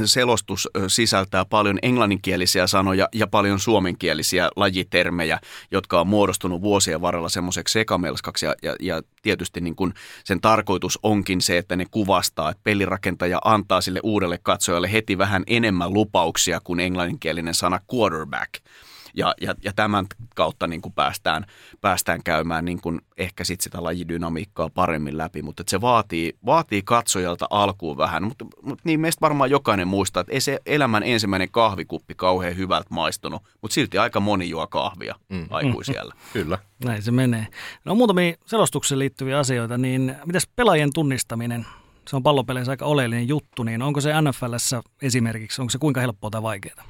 selostus 0.06 0.70
sisältää 0.88 1.46
paljon 1.46 1.80
englanninkielisiä 1.82 2.68
sanoja 2.68 3.08
ja 3.14 3.28
paljon 3.28 3.60
suomenkielisiä 3.60 4.50
lajitermejä, 4.56 5.40
jotka 5.72 6.02
on 6.02 6.08
muodostunut 6.08 6.62
vuosien 6.62 7.02
varrella 7.02 7.30
semmoiseksi 7.30 7.74
sekamelskaksi. 7.74 8.46
Ja, 8.46 8.56
ja, 8.64 8.76
ja 8.80 9.02
tietysti 9.22 9.62
niin 9.62 9.76
kun 9.76 9.94
sen 10.24 10.42
tarkoitus 10.42 11.00
onkin 11.04 11.42
se, 11.42 11.58
että 11.58 11.76
ne 11.76 11.86
kuvastaa, 11.92 12.52
että 12.52 12.62
pelirakentaja 12.64 13.42
antaa 13.46 13.82
sille 13.82 14.00
uudelle 14.04 14.40
katsojalle 14.44 14.92
heti 14.92 15.18
vähän 15.18 15.44
enemmän 15.48 15.94
lupauksia 15.94 16.62
kuin 16.64 16.80
englanninkielinen 16.80 17.54
sana 17.54 17.80
quarterback– 17.94 18.52
Ja, 19.14 19.34
ja, 19.42 19.56
ja 19.64 19.74
tämän 19.74 20.06
kautta 20.36 20.68
niin 20.68 20.82
kuin 20.82 20.94
päästään, 20.94 21.46
päästään 21.82 22.24
käymään 22.24 22.66
niin 22.66 22.82
kuin 22.82 23.02
ehkä 23.18 23.44
sit 23.44 23.62
sitä 23.62 23.84
lajidynamiikkaa 23.84 24.70
paremmin 24.70 25.18
läpi, 25.18 25.42
mutta 25.42 25.64
se 25.68 25.82
vaatii, 25.82 26.34
vaatii 26.46 26.82
katsojalta 26.82 27.48
alkuun 27.50 27.98
vähän, 27.98 28.24
mutta, 28.24 28.46
mutta 28.62 28.82
niin 28.84 29.00
meistä 29.00 29.22
varmaan 29.22 29.50
jokainen 29.50 29.88
muistaa, 29.88 30.22
että 30.22 30.34
ei 30.34 30.42
se 30.42 30.60
elämän 30.66 31.04
ensimmäinen 31.04 31.52
kahvikuppi 31.52 32.16
kauhean 32.16 32.58
hyvältä 32.58 32.88
maistunut, 32.90 33.42
mutta 33.62 33.74
silti 33.76 33.98
aika 33.98 34.20
moni 34.20 34.50
juo 34.50 34.68
kahvia 34.68 35.16
mm. 35.30 35.48
aikuisiellä. 35.50 36.14
Kyllä. 36.34 36.58
Näin 36.86 37.02
se 37.02 37.12
menee. 37.12 37.48
No 37.86 37.96
muutamia 37.96 38.34
selostukseen 38.46 39.00
liittyviä 39.00 39.40
asioita, 39.40 39.78
niin 39.78 40.16
mitäs 40.26 40.48
pelaajien 40.56 40.94
tunnistaminen? 40.94 41.66
Se 42.08 42.16
on 42.16 42.24
pallopeleissä 42.24 42.72
aika 42.72 42.86
oleellinen 42.86 43.28
juttu, 43.28 43.64
niin 43.64 43.82
onko 43.82 44.02
se 44.02 44.14
NFLssä 44.22 44.82
esimerkiksi, 45.02 45.62
onko 45.62 45.70
se 45.70 45.78
kuinka 45.78 46.02
helppoa 46.02 46.30
tai 46.30 46.44
vaikeaa? 46.44 46.84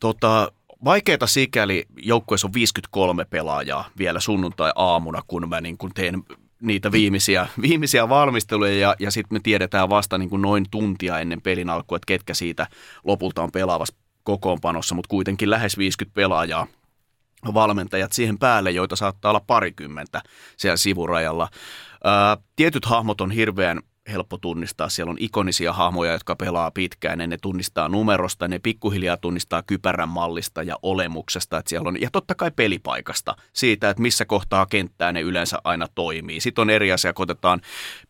Tota, 0.00 0.52
vaikeata 0.84 1.26
sikäli 1.26 1.84
joukkueessa 1.96 2.46
on 2.46 2.54
53 2.54 3.24
pelaajaa 3.24 3.90
vielä 3.98 4.20
sunnuntai-aamuna, 4.20 5.22
kun 5.26 5.48
mä 5.48 5.60
niin 5.60 5.78
kun 5.78 5.94
teen 5.94 6.22
niitä 6.62 6.92
viimeisiä, 6.92 7.46
viimeisiä 7.62 8.08
valmisteluja 8.08 8.78
ja, 8.78 8.96
ja 8.98 9.10
sitten 9.10 9.36
me 9.36 9.40
tiedetään 9.42 9.88
vasta 9.88 10.18
niin 10.18 10.30
kuin 10.30 10.42
noin 10.42 10.66
tuntia 10.70 11.18
ennen 11.18 11.42
pelin 11.42 11.70
alkua, 11.70 11.96
että 11.96 12.06
ketkä 12.06 12.34
siitä 12.34 12.66
lopulta 13.04 13.42
on 13.42 13.52
pelaavassa 13.52 13.94
kokoonpanossa, 14.22 14.94
mutta 14.94 15.08
kuitenkin 15.08 15.50
lähes 15.50 15.78
50 15.78 16.14
pelaajaa 16.14 16.66
valmentajat 17.54 18.12
siihen 18.12 18.38
päälle, 18.38 18.70
joita 18.70 18.96
saattaa 18.96 19.30
olla 19.30 19.44
parikymmentä 19.46 20.22
siellä 20.56 20.76
sivurajalla. 20.76 21.48
Ää, 22.04 22.36
tietyt 22.56 22.84
hahmot 22.84 23.20
on 23.20 23.30
hirveän 23.30 23.80
helppo 24.08 24.38
tunnistaa. 24.38 24.88
Siellä 24.88 25.10
on 25.10 25.16
ikonisia 25.20 25.72
hahmoja, 25.72 26.12
jotka 26.12 26.36
pelaa 26.36 26.70
pitkään, 26.70 27.18
ne, 27.18 27.26
ne 27.26 27.36
tunnistaa 27.42 27.88
numerosta, 27.88 28.48
ne 28.48 28.58
pikkuhiljaa 28.58 29.16
tunnistaa 29.16 29.62
kypärän 29.62 30.08
mallista 30.08 30.62
ja 30.62 30.76
olemuksesta, 30.82 31.58
että 31.58 31.68
siellä 31.68 31.88
on, 31.88 32.00
ja 32.00 32.08
totta 32.12 32.34
kai 32.34 32.50
pelipaikasta, 32.50 33.36
siitä, 33.52 33.90
että 33.90 34.02
missä 34.02 34.24
kohtaa 34.24 34.66
kenttää 34.66 35.12
ne 35.12 35.20
yleensä 35.20 35.58
aina 35.64 35.86
toimii. 35.94 36.40
Sitten 36.40 36.62
on 36.62 36.70
eri 36.70 36.92
asia, 36.92 37.12
kun 37.12 37.22
otetaan 37.22 37.60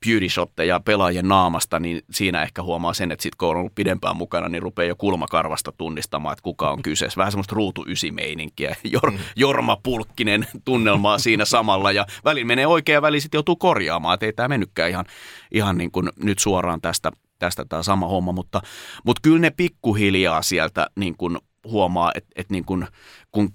beauty 0.07 0.29
shotteja 0.29 0.81
pelaajien 0.81 1.29
naamasta, 1.29 1.79
niin 1.79 2.03
siinä 2.11 2.43
ehkä 2.43 2.63
huomaa 2.63 2.95
sen, 2.95 3.13
että 3.13 3.23
sitten 3.23 3.37
kun 3.39 3.49
on 3.49 3.57
ollut 3.57 3.75
pidempään 3.75 4.17
mukana, 4.17 4.49
niin 4.49 4.63
rupeaa 4.63 4.89
jo 4.89 4.97
kulmakarvasta 4.97 5.73
tunnistamaan, 5.73 6.33
että 6.33 6.43
kuka 6.43 6.71
on 6.71 6.83
kyseessä. 6.83 7.19
Vähän 7.19 7.33
semmoista 7.33 7.55
ruutu 7.55 7.85
meininkiä 8.13 8.77
Jor, 8.85 9.11
mm. 9.11 9.19
Jorma 9.37 9.77
Pulkkinen 9.83 10.47
tunnelmaa 10.65 11.19
siinä 11.19 11.45
samalla, 11.45 11.93
ja 11.93 12.07
väli 12.25 12.45
menee 12.45 12.67
oikein 12.67 12.95
ja 12.95 13.03
väli 13.03 13.21
sitten 13.21 13.39
joutuu 13.39 13.57
korjaamaan, 13.57 14.15
että 14.15 14.27
ei 14.27 14.33
tämä 14.33 14.49
mennytkään 14.49 14.91
ihan, 14.91 15.05
ihan 15.51 15.79
niin 15.79 15.91
kuin 15.91 16.09
nyt 16.17 16.39
suoraan 16.39 16.81
tästä, 16.81 17.11
tästä 17.39 17.65
tämä 17.65 17.83
sama 17.83 18.09
homma, 18.09 18.33
mutta, 18.33 18.63
mutta 19.07 19.21
kyllä 19.23 19.39
ne 19.39 19.51
pikkuhiljaa 19.51 20.43
sieltä 20.43 20.87
niin 20.97 21.17
kuin 21.17 21.39
huomaa, 21.65 22.13
että, 22.15 22.31
että 22.37 22.55
niin 22.55 22.65
kuin, 22.65 22.87
kun 23.33 23.53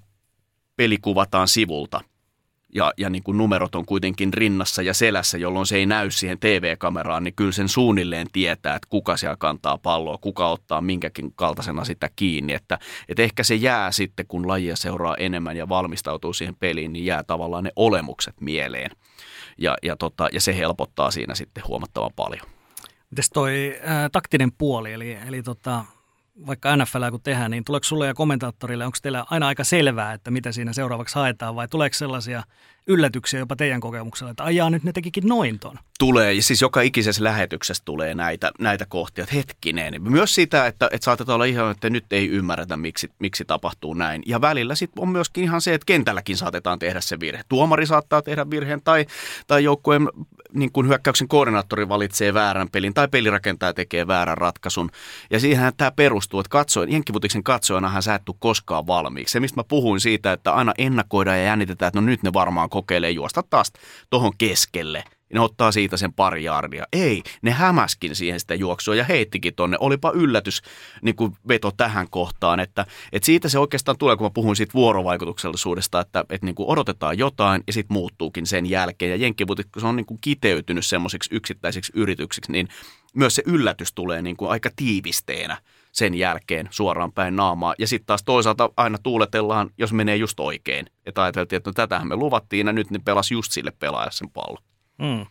peli 0.76 0.98
kuvataan 0.98 1.48
sivulta 1.48 2.00
ja, 2.74 2.92
ja 2.96 3.10
niin 3.10 3.22
kuin 3.22 3.38
numerot 3.38 3.74
on 3.74 3.86
kuitenkin 3.86 4.32
rinnassa 4.32 4.82
ja 4.82 4.94
selässä, 4.94 5.38
jolloin 5.38 5.66
se 5.66 5.76
ei 5.76 5.86
näy 5.86 6.10
siihen 6.10 6.38
TV-kameraan, 6.38 7.24
niin 7.24 7.34
kyllä 7.34 7.52
sen 7.52 7.68
suunnilleen 7.68 8.26
tietää, 8.32 8.76
että 8.76 8.88
kuka 8.88 9.16
siellä 9.16 9.36
kantaa 9.36 9.78
palloa, 9.78 10.18
kuka 10.18 10.50
ottaa 10.50 10.80
minkäkin 10.80 11.32
kaltaisena 11.36 11.84
sitä 11.84 12.10
kiinni. 12.16 12.52
Että, 12.52 12.78
että 13.08 13.22
ehkä 13.22 13.42
se 13.42 13.54
jää 13.54 13.92
sitten, 13.92 14.26
kun 14.26 14.48
lajia 14.48 14.76
seuraa 14.76 15.16
enemmän 15.16 15.56
ja 15.56 15.68
valmistautuu 15.68 16.32
siihen 16.32 16.56
peliin, 16.56 16.92
niin 16.92 17.04
jää 17.04 17.22
tavallaan 17.22 17.64
ne 17.64 17.72
olemukset 17.76 18.40
mieleen 18.40 18.90
ja, 19.58 19.76
ja, 19.82 19.96
tota, 19.96 20.28
ja 20.32 20.40
se 20.40 20.56
helpottaa 20.56 21.10
siinä 21.10 21.34
sitten 21.34 21.64
huomattavan 21.68 22.12
paljon. 22.16 22.46
Mites 23.10 23.30
toi 23.30 23.78
ää, 23.82 24.08
taktinen 24.08 24.52
puoli, 24.52 24.92
eli, 24.92 25.18
eli 25.26 25.42
tota, 25.42 25.84
vaikka 26.46 26.76
NFL 26.76 27.10
kun 27.10 27.20
tehdään, 27.22 27.50
niin 27.50 27.64
tuleeko 27.64 27.84
sulle 27.84 28.06
ja 28.06 28.14
kommentaattorille, 28.14 28.84
onko 28.86 28.98
teillä 29.02 29.24
aina 29.30 29.46
aika 29.46 29.64
selvää, 29.64 30.12
että 30.12 30.30
mitä 30.30 30.52
siinä 30.52 30.72
seuraavaksi 30.72 31.14
haetaan 31.14 31.56
vai 31.56 31.68
tuleeko 31.68 31.94
sellaisia 31.94 32.42
yllätyksiä 32.88 33.40
jopa 33.40 33.56
teidän 33.56 33.80
kokemuksella, 33.80 34.30
että 34.30 34.44
ajaa 34.44 34.70
nyt 34.70 34.84
ne 34.84 34.92
tekikin 34.92 35.26
noin 35.26 35.58
ton? 35.58 35.78
Tulee, 35.98 36.34
ja 36.34 36.42
siis 36.42 36.62
joka 36.62 36.80
ikisessä 36.80 37.24
lähetyksessä 37.24 37.82
tulee 37.84 38.14
näitä, 38.14 38.50
näitä 38.58 38.86
kohtia, 38.86 39.24
että 39.24 39.36
hetkinen. 39.36 40.02
Myös 40.02 40.34
sitä, 40.34 40.66
että, 40.66 40.88
että 40.92 41.04
saatetaan 41.04 41.34
olla 41.34 41.44
ihan, 41.44 41.70
että 41.70 41.90
nyt 41.90 42.12
ei 42.12 42.28
ymmärretä, 42.28 42.76
miksi, 42.76 43.10
miksi 43.18 43.44
tapahtuu 43.44 43.94
näin. 43.94 44.22
Ja 44.26 44.40
välillä 44.40 44.74
sitten 44.74 45.02
on 45.02 45.08
myöskin 45.08 45.44
ihan 45.44 45.60
se, 45.60 45.74
että 45.74 45.86
kentälläkin 45.86 46.36
saatetaan 46.36 46.78
tehdä 46.78 47.00
se 47.00 47.20
virhe. 47.20 47.42
Tuomari 47.48 47.86
saattaa 47.86 48.22
tehdä 48.22 48.50
virheen, 48.50 48.82
tai, 48.84 49.06
tai 49.46 49.64
joukkueen 49.64 50.08
niin 50.52 50.72
kuin 50.72 50.88
hyökkäyksen 50.88 51.28
koordinaattori 51.28 51.88
valitsee 51.88 52.34
väärän 52.34 52.68
pelin, 52.70 52.94
tai 52.94 53.08
pelirakentaja 53.08 53.74
tekee 53.74 54.06
väärän 54.06 54.38
ratkaisun. 54.38 54.90
Ja 55.30 55.40
siihen 55.40 55.72
tämä 55.76 55.90
perustuu, 55.90 56.40
että 56.40 56.50
katsoin, 56.50 56.92
Jenkkivutiksen 56.92 57.42
katsojanahan 57.42 58.02
sä 58.02 58.14
et 58.14 58.22
koskaan 58.38 58.86
valmiiksi. 58.86 59.32
Se, 59.32 59.40
mistä 59.40 59.60
mä 59.60 59.64
puhuin 59.64 60.00
siitä, 60.00 60.32
että 60.32 60.52
aina 60.52 60.72
ennakoidaan 60.78 61.38
ja 61.38 61.44
jännitetään, 61.44 61.88
että 61.88 62.00
no 62.00 62.06
nyt 62.06 62.22
ne 62.22 62.32
varmaan 62.32 62.70
kokeilee 62.78 63.10
juosta 63.10 63.42
taas 63.50 63.72
tuohon 64.10 64.32
keskelle. 64.38 65.04
Ne 65.34 65.40
ottaa 65.40 65.72
siitä 65.72 65.96
sen 65.96 66.12
pari 66.12 66.44
jardia. 66.44 66.84
Ei, 66.92 67.22
ne 67.42 67.50
hämäskin 67.50 68.16
siihen 68.16 68.40
sitä 68.40 68.54
juoksua 68.54 68.94
ja 68.94 69.04
heittikin 69.04 69.54
tonne. 69.54 69.76
Olipa 69.80 70.10
yllätys 70.10 70.62
niin 71.02 71.16
kuin 71.16 71.36
veto 71.48 71.70
tähän 71.70 72.10
kohtaan, 72.10 72.60
että, 72.60 72.86
että 73.12 73.26
siitä 73.26 73.48
se 73.48 73.58
oikeastaan 73.58 73.98
tulee, 73.98 74.16
kun 74.16 74.26
mä 74.26 74.30
puhun 74.30 74.56
siitä 74.56 74.74
vuorovaikutuksellisuudesta, 74.74 76.00
että, 76.00 76.24
että 76.30 76.46
niin 76.46 76.54
kuin 76.54 76.68
odotetaan 76.68 77.18
jotain 77.18 77.62
ja 77.66 77.72
sitten 77.72 77.94
muuttuukin 77.94 78.46
sen 78.46 78.66
jälkeen. 78.66 79.10
Ja 79.10 79.16
Jenkkibutik, 79.16 79.66
kun 79.72 79.80
se 79.80 79.86
on 79.86 79.96
niin 79.96 80.06
kuin 80.06 80.18
kiteytynyt 80.20 80.86
semmoisiksi 80.86 81.34
yksittäisiksi 81.34 81.92
yrityksiksi, 81.94 82.52
niin 82.52 82.68
myös 83.14 83.34
se 83.34 83.42
yllätys 83.46 83.92
tulee 83.92 84.22
niin 84.22 84.36
kuin 84.36 84.50
aika 84.50 84.70
tiivisteenä 84.76 85.56
sen 85.98 86.14
jälkeen 86.14 86.68
suoraan 86.70 87.12
päin 87.12 87.36
naamaa. 87.36 87.74
Ja 87.78 87.86
sitten 87.86 88.06
taas 88.06 88.22
toisaalta 88.22 88.70
aina 88.76 88.98
tuuletellaan, 88.98 89.70
jos 89.78 89.92
menee 89.92 90.16
just 90.16 90.40
oikein. 90.40 90.86
Että 91.06 91.22
ajateltiin, 91.22 91.56
että 91.56 91.70
no 91.70 91.74
tätähän 91.74 92.08
me 92.08 92.16
luvattiin 92.16 92.66
ja 92.66 92.72
nyt 92.72 92.90
ne 92.90 92.98
pelas 92.98 93.30
just 93.30 93.52
sille 93.52 93.70
pelaajalle 93.70 94.12
sen 94.12 94.30
pallon. 94.30 94.62
Mm. 94.98 95.26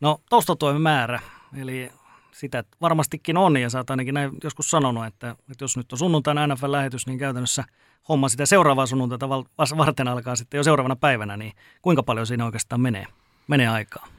No 0.00 0.20
taustatoimen 0.28 0.82
määrä, 0.82 1.20
eli 1.56 1.90
sitä 2.32 2.64
varmastikin 2.80 3.36
on, 3.36 3.56
ja 3.56 3.70
sä 3.70 3.78
oot 3.78 3.90
ainakin 3.90 4.14
näin 4.14 4.30
joskus 4.44 4.70
sanonut, 4.70 5.06
että, 5.06 5.30
että 5.30 5.64
jos 5.64 5.76
nyt 5.76 5.92
on 5.92 5.98
sunnuntaina 5.98 6.46
NFL-lähetys, 6.46 7.06
niin 7.06 7.18
käytännössä 7.18 7.64
homma 8.08 8.28
sitä 8.28 8.46
seuraavaa 8.46 8.86
sunnuntaita 8.86 9.28
varten 9.76 10.08
alkaa 10.08 10.36
sitten 10.36 10.58
jo 10.58 10.64
seuraavana 10.64 10.96
päivänä, 10.96 11.36
niin 11.36 11.52
kuinka 11.82 12.02
paljon 12.02 12.26
siinä 12.26 12.44
oikeastaan 12.44 12.80
menee, 12.80 13.06
menee 13.48 13.68
aikaa? 13.68 14.15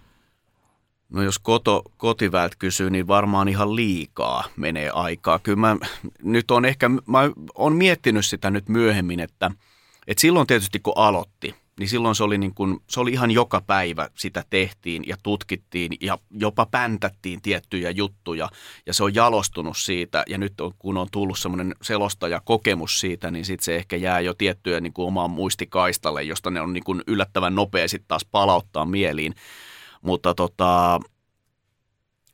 No 1.10 1.24
jos 1.24 1.40
koto, 1.40 1.82
kotiväät 1.98 2.56
kysyy, 2.56 2.90
niin 2.90 3.08
varmaan 3.08 3.48
ihan 3.48 3.76
liikaa 3.76 4.44
menee 4.56 4.90
aikaa. 4.90 5.40
Kyllä 5.40 5.60
mä 5.60 5.78
nyt 6.24 6.52
on 6.52 6.66
ehkä, 6.66 6.90
mä 6.90 7.20
on 7.56 7.76
miettinyt 7.76 8.26
sitä 8.26 8.50
nyt 8.50 8.70
myöhemmin, 8.70 9.20
että, 9.20 9.52
että 10.08 10.22
silloin 10.22 10.48
tietysti 10.48 10.80
kun 10.80 10.94
aloitti, 10.96 11.56
niin 11.80 11.90
silloin 11.90 12.16
se 12.16 12.24
oli, 12.24 12.38
niin 12.38 12.54
kuin, 12.54 12.80
se 12.90 13.00
oli 13.00 13.12
ihan 13.12 13.32
joka 13.32 13.62
päivä 13.62 14.10
sitä 14.16 14.44
tehtiin 14.50 15.04
ja 15.08 15.18
tutkittiin 15.24 15.92
ja 16.02 16.18
jopa 16.32 16.66
päntättiin 16.66 17.42
tiettyjä 17.42 17.90
juttuja 17.90 18.50
ja 18.86 18.94
se 18.94 19.04
on 19.04 19.16
jalostunut 19.16 19.78
siitä 19.78 20.24
ja 20.28 20.38
nyt 20.38 20.62
on, 20.62 20.72
kun 20.80 20.98
on 20.98 21.08
tullut 21.12 21.40
semmoinen 21.40 21.76
selostaja 21.82 22.42
kokemus 22.46 23.00
siitä, 23.00 23.32
niin 23.32 23.46
sitten 23.46 23.66
se 23.66 23.76
ehkä 23.76 23.96
jää 23.96 24.20
jo 24.20 24.34
tiettyjä 24.34 24.80
niin 24.80 24.94
kuin 24.94 25.08
omaan 25.08 25.30
muistikaistalle, 25.30 26.24
josta 26.24 26.50
ne 26.50 26.62
on 26.62 26.74
niin 26.74 26.84
kuin 26.84 27.04
yllättävän 27.08 27.56
nopea 27.56 27.88
sitten 27.88 28.08
taas 28.08 28.26
palauttaa 28.26 28.86
mieliin. 28.86 29.34
Mutta 30.02 30.34
tota, 30.34 31.00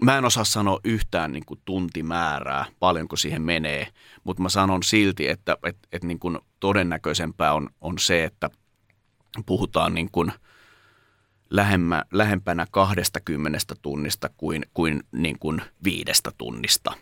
mä 0.02 0.18
en 0.18 0.26
osaa 0.26 0.44
sanoa 0.44 0.80
yhtään 0.84 1.32
niin 1.32 1.46
kuin 1.46 1.62
tuntimäärää, 1.66 2.66
paljonko 2.80 3.16
siihen 3.16 3.42
menee, 3.42 3.88
mutta 4.24 4.44
mä 4.44 4.50
sanon 4.50 4.84
silti, 4.84 5.28
että 5.28 5.58
et, 5.64 5.78
et 5.92 6.04
niin 6.04 6.20
kuin 6.20 6.40
todennäköisempää 6.60 7.54
on, 7.54 7.70
on 7.82 8.00
se, 8.00 8.24
että 8.24 8.50
puhutaan 9.46 9.94
niin 9.94 10.10
kuin 10.12 10.32
lähemmä, 11.50 12.04
lähempänä 12.12 12.68
20 12.72 13.60
tunnista 13.82 14.30
kuin, 14.38 14.66
kuin, 14.74 15.04
niin 15.12 15.40
kuin 15.40 15.62
viidestä 15.84 16.32
tunnista. 16.38 16.94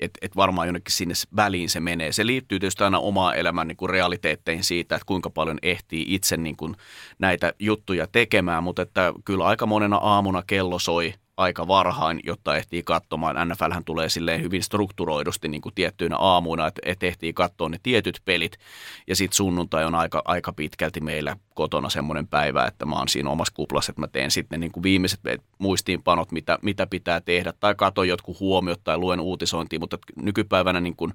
Et, 0.00 0.10
et 0.22 0.36
varmaan 0.36 0.68
jonnekin 0.68 0.94
sinne 0.94 1.14
väliin 1.36 1.70
se 1.70 1.80
menee. 1.80 2.12
Se 2.12 2.26
liittyy 2.26 2.60
tietysti 2.60 2.84
aina 2.84 2.98
omaa 2.98 3.34
elämän 3.34 3.68
niin 3.68 3.76
kuin 3.76 3.90
realiteetteihin 3.90 4.64
siitä, 4.64 4.94
että 4.94 5.06
kuinka 5.06 5.30
paljon 5.30 5.58
ehtii 5.62 6.04
itse 6.08 6.36
niin 6.36 6.56
kuin 6.56 6.76
näitä 7.18 7.52
juttuja 7.58 8.06
tekemään, 8.06 8.62
mutta 8.62 8.82
että 8.82 9.12
kyllä 9.24 9.44
aika 9.44 9.66
monena 9.66 9.96
aamuna 9.96 10.42
kello 10.46 10.78
soi– 10.78 11.14
aika 11.36 11.68
varhain, 11.68 12.20
jotta 12.24 12.56
ehtii 12.56 12.82
katsomaan. 12.82 13.48
NFLhän 13.48 13.84
tulee 13.84 14.08
silleen 14.08 14.42
hyvin 14.42 14.62
strukturoidusti 14.62 15.48
niin 15.48 15.60
kuin 15.60 15.74
tiettyinä 15.74 16.16
aamuina, 16.16 16.66
että, 16.66 16.80
että 16.84 17.06
ehtii 17.06 17.32
katsoa 17.32 17.68
ne 17.68 17.78
tietyt 17.82 18.20
pelit. 18.24 18.58
Ja 19.06 19.16
sitten 19.16 19.36
sunnuntai 19.36 19.84
on 19.84 19.94
aika, 19.94 20.22
aika 20.24 20.52
pitkälti 20.52 21.00
meillä 21.00 21.36
kotona 21.54 21.88
semmoinen 21.88 22.26
päivä, 22.26 22.66
että 22.66 22.86
mä 22.86 22.96
oon 22.96 23.08
siinä 23.08 23.30
omassa 23.30 23.54
kuplassa, 23.54 23.90
että 23.90 24.00
mä 24.00 24.08
teen 24.08 24.30
sitten 24.30 24.60
niin 24.60 24.72
kuin 24.72 24.82
viimeiset 24.82 25.20
muistiinpanot, 25.58 26.32
mitä, 26.32 26.58
mitä 26.62 26.86
pitää 26.86 27.20
tehdä. 27.20 27.52
Tai 27.60 27.74
katon 27.74 28.08
jotkut 28.08 28.40
huomiot 28.40 28.80
tai 28.84 28.98
luen 28.98 29.20
uutisointia, 29.20 29.78
mutta 29.78 29.98
nykypäivänä 30.22 30.80
niin 30.80 30.96
kuin 30.96 31.12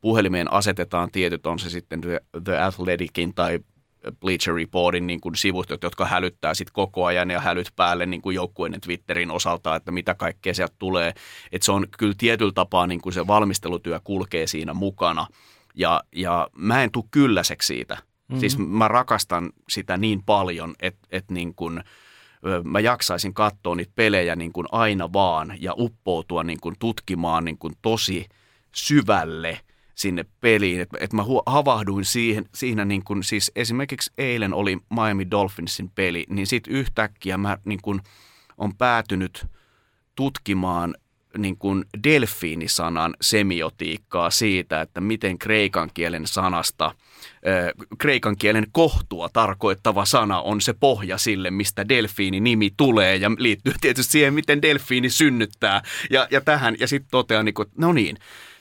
puhelimeen 0.00 0.52
asetetaan 0.52 1.10
tietyt, 1.10 1.46
on 1.46 1.58
se 1.58 1.70
sitten 1.70 2.00
The 2.44 2.58
Athleticin 2.58 3.34
tai 3.34 3.58
Bleacher 4.20 4.54
Reportin 4.54 5.06
niin 5.06 5.20
kuin 5.20 5.36
sivut, 5.36 5.70
jotka 5.82 6.06
hälyttää 6.06 6.54
sit 6.54 6.70
koko 6.70 7.04
ajan 7.04 7.30
ja 7.30 7.40
hälyt 7.40 7.72
päälle 7.76 8.06
niin 8.06 8.22
kuin 8.22 8.34
joukkueiden 8.34 8.80
Twitterin 8.80 9.30
osalta, 9.30 9.76
että 9.76 9.92
mitä 9.92 10.14
kaikkea 10.14 10.54
sieltä 10.54 10.74
tulee. 10.78 11.14
Että 11.52 11.64
se 11.64 11.72
on 11.72 11.86
kyllä 11.98 12.14
tietyllä 12.18 12.52
tapaa 12.52 12.86
niin 12.86 13.00
kuin 13.00 13.12
se 13.12 13.26
valmistelutyö 13.26 14.00
kulkee 14.04 14.46
siinä 14.46 14.74
mukana. 14.74 15.26
Ja, 15.74 16.02
ja 16.16 16.48
mä 16.56 16.82
en 16.82 16.90
tule 16.90 17.04
kylläiseksi 17.10 17.66
siitä. 17.66 17.94
Mm-hmm. 17.94 18.40
Siis 18.40 18.58
mä 18.58 18.88
rakastan 18.88 19.50
sitä 19.68 19.96
niin 19.96 20.22
paljon, 20.22 20.74
että 20.80 21.08
et 21.10 21.30
niin 21.30 21.54
kun, 21.54 21.82
mä 22.64 22.80
jaksaisin 22.80 23.34
katsoa 23.34 23.74
niitä 23.74 23.92
pelejä 23.94 24.36
niin 24.36 24.52
kuin 24.52 24.66
aina 24.72 25.12
vaan 25.12 25.54
ja 25.58 25.74
uppoutua 25.78 26.42
niin 26.42 26.60
kuin 26.60 26.74
tutkimaan 26.78 27.44
niin 27.44 27.58
kuin 27.58 27.74
tosi 27.82 28.26
syvälle 28.74 29.60
sinne 30.00 30.24
peliin. 30.40 30.80
Että 30.80 30.98
et 31.00 31.12
mä 31.12 31.24
havahduin 31.46 32.04
siihen, 32.04 32.44
siinä 32.54 32.84
niin 32.84 33.04
kuin, 33.04 33.24
siis 33.24 33.52
esimerkiksi 33.56 34.12
eilen 34.18 34.54
oli 34.54 34.78
Miami 34.90 35.30
Dolphinsin 35.30 35.90
peli, 35.94 36.26
niin 36.28 36.46
sitten 36.46 36.72
yhtäkkiä 36.72 37.38
mä 37.38 37.58
niin 37.64 37.82
kuin, 37.82 38.00
on 38.58 38.76
päätynyt 38.76 39.46
tutkimaan 40.14 40.94
niin 41.38 41.56
kuin 41.56 41.84
delfiinisanan 42.04 43.14
semiotiikkaa 43.20 44.30
siitä, 44.30 44.80
että 44.80 45.00
miten 45.00 45.38
kreikan 45.38 45.90
kielen 45.94 46.26
sanasta, 46.26 46.94
kreikan 47.98 48.36
kielen 48.36 48.66
kohtua 48.72 49.28
tarkoittava 49.32 50.04
sana 50.04 50.40
on 50.40 50.60
se 50.60 50.72
pohja 50.72 51.18
sille, 51.18 51.50
mistä 51.50 51.88
delfiini 51.88 52.40
nimi 52.40 52.70
tulee 52.76 53.16
ja 53.16 53.30
liittyy 53.38 53.72
tietysti 53.80 54.12
siihen, 54.12 54.34
miten 54.34 54.62
delfiini 54.62 55.10
synnyttää 55.10 55.82
ja, 56.10 56.28
ja 56.30 56.40
tähän. 56.40 56.76
Ja 56.80 56.86
sitten 56.86 57.10
totean, 57.10 57.44
niin 57.44 57.54
kuin, 57.54 57.68
no 57.78 57.92
niin, 57.92 58.16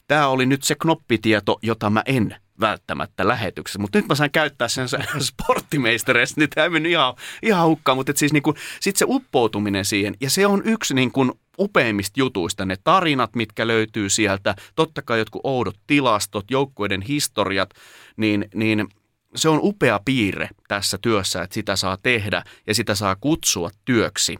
tämä 0.09 0.27
oli 0.27 0.45
nyt 0.45 0.63
se 0.63 0.75
knoppitieto, 0.75 1.59
jota 1.61 1.89
mä 1.89 2.03
en 2.05 2.35
välttämättä 2.59 3.27
lähetyksessä. 3.27 3.79
Mutta 3.79 3.97
nyt 3.97 4.07
mä 4.07 4.15
sain 4.15 4.31
käyttää 4.31 4.67
sen 4.67 4.87
sporttimeistereistä, 5.29 6.41
nyt 6.41 6.49
tämä 6.49 6.69
mennyt 6.69 6.91
ihan, 6.91 7.13
ihan 7.43 7.67
hukkaan. 7.67 7.97
Mutta 7.97 8.11
siis 8.15 8.33
niinku, 8.33 8.53
sitten 8.79 8.99
se 8.99 9.05
uppoutuminen 9.07 9.85
siihen, 9.85 10.15
ja 10.21 10.29
se 10.29 10.47
on 10.47 10.61
yksi 10.65 10.93
niinku 10.93 11.39
upeimmista 11.59 12.19
jutuista, 12.19 12.65
ne 12.65 12.75
tarinat, 12.83 13.35
mitkä 13.35 13.67
löytyy 13.67 14.09
sieltä, 14.09 14.55
totta 14.75 15.01
kai 15.01 15.19
jotkut 15.19 15.41
oudot 15.43 15.79
tilastot, 15.87 16.51
joukkueiden 16.51 17.01
historiat, 17.01 17.69
niin, 18.17 18.45
niin 18.53 18.87
se 19.35 19.49
on 19.49 19.59
upea 19.63 19.99
piirre 20.05 20.49
tässä 20.67 20.97
työssä, 21.01 21.41
että 21.41 21.53
sitä 21.53 21.75
saa 21.75 21.97
tehdä 22.03 22.43
ja 22.67 22.75
sitä 22.75 22.95
saa 22.95 23.15
kutsua 23.15 23.69
työksi 23.85 24.39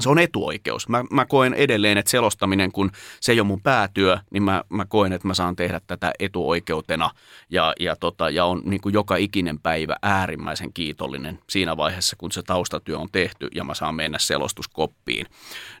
se 0.00 0.08
on 0.08 0.18
etuoikeus. 0.18 0.88
Mä, 0.88 1.04
mä 1.10 1.26
koen 1.26 1.54
edelleen, 1.54 1.98
että 1.98 2.10
selostaminen, 2.10 2.72
kun 2.72 2.90
se 3.20 3.32
ei 3.32 3.40
ole 3.40 3.46
mun 3.46 3.62
päätyö, 3.62 4.18
niin 4.30 4.42
mä, 4.42 4.64
mä 4.68 4.84
koen, 4.84 5.12
että 5.12 5.28
mä 5.28 5.34
saan 5.34 5.56
tehdä 5.56 5.80
tätä 5.86 6.12
etuoikeutena 6.18 7.10
ja, 7.50 7.72
ja, 7.80 7.96
tota, 7.96 8.30
ja 8.30 8.44
on 8.44 8.62
niin 8.64 8.80
kuin 8.80 8.92
joka 8.92 9.16
ikinen 9.16 9.58
päivä 9.58 9.96
äärimmäisen 10.02 10.72
kiitollinen 10.72 11.38
siinä 11.50 11.76
vaiheessa, 11.76 12.16
kun 12.16 12.32
se 12.32 12.42
taustatyö 12.42 12.98
on 12.98 13.08
tehty 13.12 13.48
ja 13.54 13.64
mä 13.64 13.74
saan 13.74 13.94
mennä 13.94 14.18
selostuskoppiin 14.18 15.26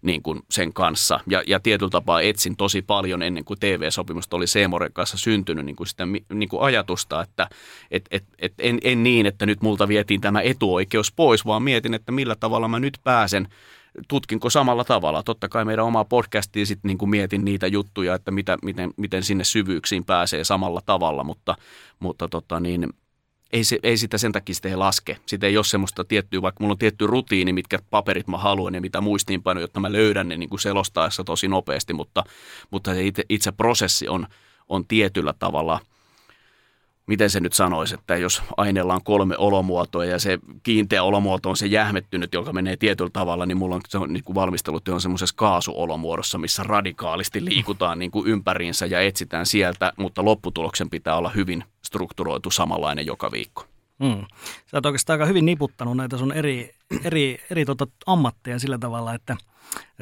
niin 0.02 0.22
kuin 0.22 0.40
sen 0.50 0.72
kanssa. 0.72 1.20
Ja, 1.26 1.42
ja 1.46 1.60
tietyllä 1.60 1.90
tapaa 1.90 2.20
etsin 2.20 2.56
tosi 2.56 2.82
paljon 2.82 3.22
ennen 3.22 3.44
kuin 3.44 3.60
TV-sopimusta 3.60 4.36
oli 4.36 4.46
Seemoren 4.46 4.92
kanssa 4.92 5.16
syntynyt 5.16 5.66
niin 5.66 5.76
kuin 5.76 5.86
sitä 5.86 6.06
niin 6.32 6.48
kuin 6.48 6.62
ajatusta, 6.62 7.22
että 7.22 7.48
et, 7.90 8.08
et, 8.10 8.24
et 8.38 8.52
en, 8.58 8.78
en 8.82 9.02
niin, 9.02 9.26
että 9.26 9.46
nyt 9.46 9.62
multa 9.62 9.88
vietiin 9.88 10.20
tämä 10.20 10.40
etuoikeus 10.40 11.12
pois, 11.12 11.46
vaan 11.46 11.62
mietin, 11.62 11.94
että 11.94 12.12
millä 12.12 12.34
tavalla 12.34 12.68
mä 12.68 12.80
nyt 12.80 12.98
pääsen– 13.04 13.48
tutkinko 14.08 14.50
samalla 14.50 14.84
tavalla. 14.84 15.22
Totta 15.22 15.48
kai 15.48 15.64
meidän 15.64 15.84
omaa 15.84 16.04
podcastia 16.04 16.66
sitten 16.66 16.88
niin 16.88 16.98
kuin 16.98 17.10
mietin 17.10 17.44
niitä 17.44 17.66
juttuja, 17.66 18.14
että 18.14 18.30
mitä, 18.30 18.58
miten, 18.62 18.90
miten 18.96 19.22
sinne 19.22 19.44
syvyyksiin 19.44 20.04
pääsee 20.04 20.44
samalla 20.44 20.80
tavalla, 20.86 21.24
mutta, 21.24 21.56
mutta 22.00 22.28
tota 22.28 22.60
niin, 22.60 22.92
ei, 23.52 23.64
se, 23.64 23.78
ei 23.82 23.96
sitä 23.96 24.18
sen 24.18 24.32
takia 24.32 24.54
sitä 24.54 24.68
ei 24.68 24.76
laske. 24.76 25.16
Sitä 25.26 25.46
ei 25.46 25.56
ole 25.56 25.64
semmoista 25.64 26.04
tiettyä, 26.04 26.42
vaikka 26.42 26.64
mulla 26.64 26.72
on 26.72 26.78
tietty 26.78 27.06
rutiini, 27.06 27.52
mitkä 27.52 27.78
paperit 27.90 28.28
mä 28.28 28.38
haluan 28.38 28.74
ja 28.74 28.80
mitä 28.80 29.00
muistiinpanoja, 29.00 29.64
jotta 29.64 29.80
mä 29.80 29.92
löydän 29.92 30.28
ne 30.28 30.36
niin 30.36 30.48
kuin 30.48 30.60
selostaessa 30.60 31.24
tosi 31.24 31.48
nopeasti, 31.48 31.92
mutta, 31.92 32.24
mutta 32.70 32.94
se 32.94 33.06
itse, 33.06 33.24
itse 33.28 33.52
prosessi 33.52 34.08
on, 34.08 34.26
on 34.68 34.86
tietyllä 34.86 35.34
tavalla– 35.38 35.80
miten 37.06 37.30
se 37.30 37.40
nyt 37.40 37.52
sanoisi, 37.52 37.94
että 37.94 38.16
jos 38.16 38.42
aineella 38.56 38.94
on 38.94 39.04
kolme 39.04 39.34
olomuotoa 39.38 40.04
ja 40.04 40.18
se 40.18 40.38
kiinteä 40.62 41.02
olomuoto 41.02 41.50
on 41.50 41.56
se 41.56 41.66
jähmettynyt, 41.66 42.34
joka 42.34 42.52
menee 42.52 42.76
tietyllä 42.76 43.10
tavalla, 43.12 43.46
niin 43.46 43.56
mulla 43.56 43.74
on, 43.74 43.80
se 43.88 43.98
on 43.98 44.12
niin 44.12 44.24
kuin 44.24 44.34
valmistelut 44.34 44.88
on 44.88 45.00
semmoisessa 45.00 45.36
kaasuolomuodossa, 45.36 46.38
missä 46.38 46.62
radikaalisti 46.62 47.44
liikutaan 47.44 47.98
niin 47.98 48.10
kuin 48.10 48.26
ympäriinsä 48.26 48.86
ja 48.86 49.00
etsitään 49.00 49.46
sieltä, 49.46 49.92
mutta 49.96 50.24
lopputuloksen 50.24 50.90
pitää 50.90 51.16
olla 51.16 51.30
hyvin 51.30 51.64
strukturoitu 51.82 52.50
samanlainen 52.50 53.06
joka 53.06 53.32
viikko. 53.32 53.64
Hmm. 54.04 54.24
Sä 54.66 54.76
oot 54.76 54.86
oikeastaan 54.86 55.14
aika 55.14 55.26
hyvin 55.26 55.46
niputtanut 55.46 55.96
näitä 55.96 56.18
sun 56.18 56.32
eri, 56.32 56.70
eri, 57.04 57.38
eri 57.50 57.64
tota 57.64 57.86
ammatteja 58.06 58.58
sillä 58.58 58.78
tavalla, 58.78 59.14
että 59.14 59.36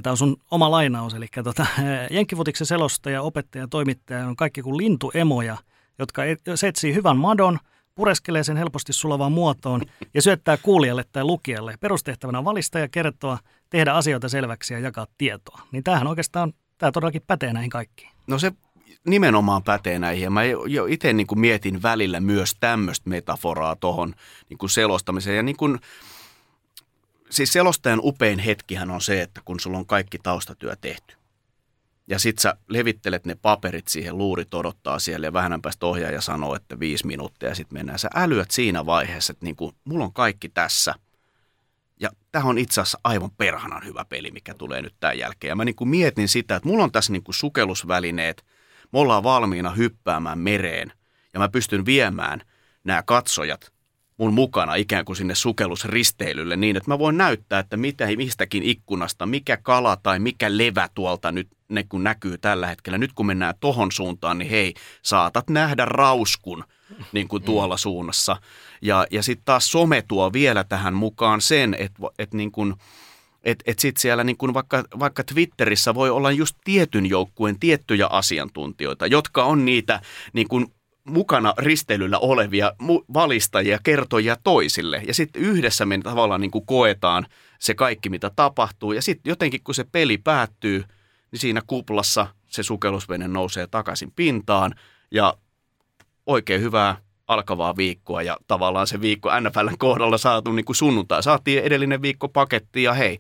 Tämä 0.03 0.13
on 0.13 0.17
sun 0.17 0.37
oma 0.51 0.71
lainaus, 0.71 1.15
eli 1.15 1.27
tota, 1.45 1.67
Jenkkifutiksen 2.11 2.67
selostaja, 2.67 3.23
opettaja, 3.23 3.69
toimittaja 3.69 4.27
on 4.27 4.37
kaikki 4.37 4.63
kuin 4.63 4.77
lintuemoja– 4.77 5.57
jotka 5.99 6.23
etsii 6.69 6.95
hyvän 6.95 7.17
madon, 7.17 7.59
pureskelee 7.95 8.45
sen 8.45 8.57
helposti 8.57 8.93
sulavaan 8.93 9.33
muotoon 9.33 9.81
ja 10.15 10.23
syöttää 10.23 10.57
kuulijalle 10.57 11.05
tai 11.13 11.25
lukijalle. 11.25 11.75
Perustehtävänä 11.81 12.39
on 12.39 12.45
valistaa 12.45 12.81
ja 12.81 12.89
kertoa, 12.89 13.39
tehdä 13.71 13.93
asioita 13.93 14.29
selväksi 14.29 14.75
ja 14.75 14.81
jakaa 14.81 15.07
tietoa. 15.19 15.61
Niin 15.73 15.85
tämähän 15.85 16.07
oikeastaan, 16.07 16.53
tämä 16.79 16.93
todellakin 16.93 17.23
pätee 17.27 17.53
näihin 17.53 17.71
kaikkiin. 17.71 18.11
No 18.27 18.39
se 18.39 18.53
nimenomaan 19.07 19.63
pätee 19.63 19.99
näihin. 19.99 20.25
Ja 20.25 20.31
mä 20.31 20.45
jo 20.45 20.87
itse 20.87 21.13
niin 21.13 21.27
kuin 21.27 21.39
mietin 21.39 21.83
välillä 21.83 22.21
myös 22.21 22.57
tämmöistä 22.61 23.11
metaforaa 23.11 23.77
tuohon 23.77 24.15
niin 24.49 24.71
selostamiseen. 24.71 25.37
Ja 25.37 25.43
niin 25.43 25.57
kuin, 25.57 25.79
siis 27.31 27.53
selostajan 27.53 28.01
upein 28.03 28.39
hetkihän 28.39 28.91
on 28.91 29.01
se, 29.01 29.23
että 29.23 29.41
kun 29.45 29.61
sulla 29.61 29.79
on 29.79 29.87
kaikki 29.87 30.19
taustatyö 30.19 30.77
tehty 30.81 31.17
ja 32.07 32.19
sit 32.19 32.39
sä 32.39 32.55
levittelet 32.69 33.27
ne 33.27 33.35
paperit 33.35 33.89
siihen, 33.89 34.19
luurit 34.19 34.55
odottaa 34.55 34.99
siellä 34.99 35.27
ja 35.27 35.33
vähän 35.33 35.63
päästä 35.63 35.87
ohjaaja 35.87 36.21
sanoo, 36.21 36.55
että 36.55 36.81
viisi 36.81 37.07
minuuttia 37.07 37.49
ja 37.49 37.55
sitten 37.55 37.79
mennään. 37.79 37.99
Sä 37.99 38.09
älyät 38.15 38.51
siinä 38.51 38.87
vaiheessa, 38.87 39.33
että 39.33 39.45
niin 39.45 39.57
kuin, 39.57 39.77
mulla 39.85 40.05
on 40.05 40.13
kaikki 40.13 40.49
tässä. 40.49 40.95
Ja 42.01 42.11
tämä 42.33 42.45
on 42.45 42.59
itse 42.59 42.81
asiassa 42.81 43.01
aivan 43.05 43.31
perhanan 43.31 43.85
hyvä 43.85 44.05
peli, 44.05 44.31
mikä 44.31 44.55
tulee 44.55 44.83
nyt 44.83 44.95
tämän 45.01 45.19
jälkeen. 45.19 45.49
Ja 45.49 45.57
mä 45.57 45.65
niin 45.65 45.77
kuin 45.77 45.89
mietin 45.89 46.29
sitä, 46.29 46.57
että 46.57 46.69
mulla 46.69 46.85
on 46.85 46.93
tässä 46.93 47.13
niin 47.13 47.25
kuin 47.25 47.35
sukellusvälineet, 47.35 48.45
me 48.93 48.99
ollaan 48.99 49.23
valmiina 49.23 49.71
hyppäämään 49.71 50.39
mereen 50.39 50.93
ja 51.35 51.41
mä 51.41 51.49
pystyn 51.49 51.87
viemään 51.87 52.41
nämä 52.85 53.03
katsojat 53.03 53.74
mun 54.17 54.35
mukana 54.35 54.75
ikään 54.75 55.05
kuin 55.05 55.17
sinne 55.17 55.35
sukellusristeilylle 55.35 56.57
niin, 56.57 56.77
että 56.77 56.91
mä 56.91 56.99
voin 56.99 57.17
näyttää, 57.17 57.59
että 57.59 57.77
mitä, 57.77 58.07
mistäkin 58.17 58.63
ikkunasta, 58.63 59.27
mikä 59.27 59.57
kala 59.57 59.97
tai 59.97 60.19
mikä 60.19 60.59
levä 60.59 60.89
tuolta 60.95 61.33
nyt 61.33 61.49
ne 61.69 61.85
kun 61.89 62.05
näkyy 62.05 62.39
tällä 62.39 62.67
hetkellä. 62.67 62.99
Nyt 62.99 63.13
kun 63.13 63.27
mennään 63.27 63.55
tohon 63.61 63.93
suuntaan, 63.93 64.39
niin 64.39 64.51
hei, 64.51 64.75
saatat 65.03 65.51
nähdä 65.51 65.85
rauskun 65.85 66.65
niin 67.13 67.29
kuin 67.29 67.43
tuolla 67.43 67.77
suunnassa. 67.77 68.37
Ja, 68.83 69.07
ja 69.11 69.23
sitten 69.23 69.45
taas 69.45 69.73
some 69.73 70.03
tuo 70.09 70.33
vielä 70.33 70.65
tähän 70.65 70.95
mukaan 70.95 71.41
sen, 71.41 71.75
että 71.79 72.03
et 72.19 72.35
niin 72.35 72.53
kuin, 72.53 72.75
et, 73.45 73.63
et 73.67 73.79
sitten 73.79 74.01
siellä 74.01 74.25
niin 74.25 74.37
kuin 74.37 74.55
vaikka, 74.55 74.85
vaikka 74.99 75.25
Twitterissä 75.25 75.95
voi 75.95 76.11
olla 76.11 76.31
just 76.31 76.57
tietyn 76.65 77.07
joukkueen 77.07 77.61
tiettyjä 77.61 78.07
asiantuntijoita, 78.07 79.07
jotka 79.07 79.45
on 79.45 79.65
niitä 79.65 80.01
niin 80.33 80.49
kuin 80.49 80.74
mukana 81.05 81.55
risteilyllä 81.59 82.19
olevia 82.19 82.73
valistajia, 83.15 83.79
kertojia 83.83 84.37
toisille. 84.45 85.03
Ja 85.07 85.15
sitten 85.15 85.43
yhdessä 85.43 85.87
me 85.87 85.99
tavallaan 86.03 86.41
niin 86.41 86.51
kuin 86.51 86.67
koetaan 86.67 87.27
se 87.59 87.75
kaikki, 87.75 88.09
mitä 88.09 88.31
tapahtuu. 88.37 88.93
Ja 88.93 89.03
sitten 89.03 89.31
jotenkin, 89.31 89.61
kun 89.65 89.75
se 89.75 89.85
peli 89.93 90.19
päättyy, 90.19 90.85
niin 91.31 91.41
siinä 91.41 91.63
kuplassa 91.67 92.27
se 92.47 92.63
sukellusvene 92.63 93.29
nousee 93.29 93.67
takaisin 93.67 94.13
pintaan. 94.17 94.75
Ja 95.11 95.35
oikein 96.27 96.61
hyvää 96.61 96.97
alkavaa 97.29 97.77
viikkoa 97.77 98.23
ja 98.23 98.37
tavallaan 98.47 98.87
se 98.87 99.01
viikko 99.01 99.31
NFLn 99.41 99.79
kohdalla 99.79 100.19
saatu 100.19 100.53
niin 100.53 100.65
kuin 100.65 100.77
sunnuntai. 100.77 101.23
Saatiin 101.23 101.63
edellinen 101.63 102.03
viikko 102.03 102.29
paketti 102.29 102.83
ja 102.83 102.93
hei, 102.93 103.19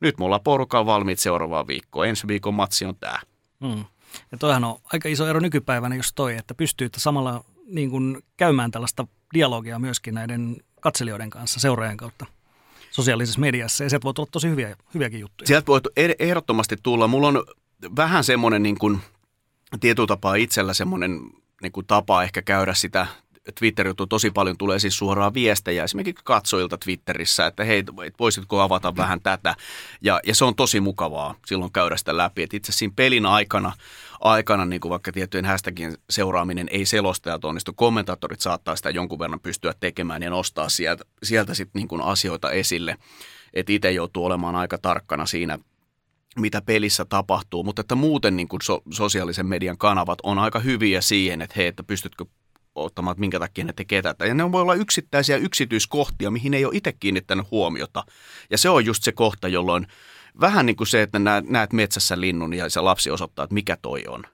nyt 0.00 0.18
me 0.18 0.24
ollaan 0.24 0.40
porukan 0.44 0.86
valmiit 0.86 1.18
seuraavaan 1.18 1.66
viikkoon. 1.66 2.08
Ensi 2.08 2.28
viikon 2.28 2.54
matsi 2.54 2.84
on 2.84 2.96
tämä. 2.96 3.18
Hmm. 3.66 3.84
Ja 4.32 4.38
toihan 4.38 4.64
on 4.64 4.78
aika 4.92 5.08
iso 5.08 5.26
ero 5.26 5.40
nykypäivänä 5.40 5.94
just 5.94 6.12
toi, 6.14 6.36
että 6.36 6.54
pystyy 6.54 6.88
samalla 6.96 7.44
niin 7.66 7.90
kuin 7.90 8.22
käymään 8.36 8.70
tällaista 8.70 9.06
dialogia 9.34 9.78
myöskin 9.78 10.14
näiden 10.14 10.56
katselijoiden 10.80 11.30
kanssa 11.30 11.60
seuraajan 11.60 11.96
kautta 11.96 12.26
sosiaalisessa 12.90 13.40
mediassa. 13.40 13.84
Ja 13.84 13.90
sieltä 13.90 14.04
voi 14.04 14.14
tulla 14.14 14.28
tosi 14.32 14.48
hyviä, 14.48 14.76
hyviäkin 14.94 15.20
juttuja. 15.20 15.46
Sieltä 15.46 15.66
voi 15.66 15.80
ehdottomasti 16.18 16.76
tulla. 16.82 17.08
Mulla 17.08 17.28
on 17.28 17.44
vähän 17.96 18.24
semmoinen 18.24 18.62
niin 18.62 18.78
kuin, 18.78 19.00
tietyllä 19.80 20.06
tapaa 20.06 20.34
itsellä 20.34 20.74
semmoinen 20.74 21.20
niin 21.62 21.72
kuin 21.72 21.86
tapa 21.86 22.22
ehkä 22.22 22.42
käydä 22.42 22.74
sitä 22.74 23.06
twitter 23.58 23.94
tosi 24.08 24.30
paljon 24.30 24.56
tulee 24.56 24.78
siis 24.78 24.98
suoraan 24.98 25.34
viestejä 25.34 25.84
esimerkiksi 25.84 26.24
katsojilta 26.24 26.78
Twitterissä, 26.78 27.46
että 27.46 27.64
hei, 27.64 27.84
voisitko 28.18 28.60
avata 28.60 28.96
vähän 28.96 29.20
tätä. 29.20 29.54
Ja, 30.02 30.20
ja 30.26 30.34
se 30.34 30.44
on 30.44 30.54
tosi 30.54 30.80
mukavaa 30.80 31.34
silloin 31.46 31.72
käydä 31.72 31.96
sitä 31.96 32.16
läpi. 32.16 32.42
Et 32.42 32.54
itse 32.54 32.72
siinä 32.72 32.92
pelin 32.96 33.26
aikana, 33.26 33.72
aikana 34.20 34.64
niin 34.64 34.80
kuin 34.80 34.90
vaikka 34.90 35.12
tiettyjen 35.12 35.44
hashtagien 35.44 35.94
seuraaminen 36.10 36.68
ei 36.70 36.86
selostajat 36.86 37.44
onnistu, 37.44 37.72
kommentaattorit 37.72 38.40
saattaa 38.40 38.76
sitä 38.76 38.90
jonkun 38.90 39.18
verran 39.18 39.40
pystyä 39.40 39.74
tekemään 39.80 40.22
ja 40.22 40.30
nostaa 40.30 40.68
sieltä, 40.68 41.04
sieltä 41.22 41.54
sitten 41.54 41.86
niin 41.90 42.02
asioita 42.02 42.50
esille. 42.50 42.96
Että 43.54 43.72
itse 43.72 43.92
joutuu 43.92 44.24
olemaan 44.24 44.56
aika 44.56 44.78
tarkkana 44.78 45.26
siinä, 45.26 45.58
mitä 46.36 46.60
pelissä 46.60 47.04
tapahtuu, 47.04 47.64
mutta 47.64 47.80
että 47.80 47.94
muuten 47.94 48.36
niin 48.36 48.48
kuin 48.48 48.62
so, 48.62 48.82
sosiaalisen 48.90 49.46
median 49.46 49.78
kanavat 49.78 50.18
on 50.22 50.38
aika 50.38 50.58
hyviä 50.58 51.00
siihen, 51.00 51.42
että 51.42 51.54
hei, 51.56 51.66
että 51.66 51.82
pystytkö 51.82 52.24
ottamaan, 52.74 53.12
että 53.12 53.20
minkä 53.20 53.38
takia 53.38 53.64
ne 53.64 53.72
tekee 53.72 54.02
tätä. 54.02 54.26
Ja 54.26 54.34
ne 54.34 54.52
voi 54.52 54.62
olla 54.62 54.74
yksittäisiä 54.74 55.36
yksityiskohtia, 55.36 56.30
mihin 56.30 56.54
ei 56.54 56.64
ole 56.64 56.76
itse 56.76 56.92
kiinnittänyt 56.92 57.50
huomiota. 57.50 58.04
Ja 58.50 58.58
se 58.58 58.68
on 58.68 58.84
just 58.84 59.02
se 59.02 59.12
kohta, 59.12 59.48
jolloin 59.48 59.86
vähän 60.40 60.66
niin 60.66 60.76
kuin 60.76 60.86
se, 60.86 61.02
että 61.02 61.18
näet, 61.48 61.72
metsässä 61.72 62.20
linnun 62.20 62.54
ja 62.54 62.70
se 62.70 62.80
lapsi 62.80 63.10
osoittaa, 63.10 63.42
että 63.42 63.54
mikä 63.54 63.76
toi 63.82 64.04
on. 64.08 64.24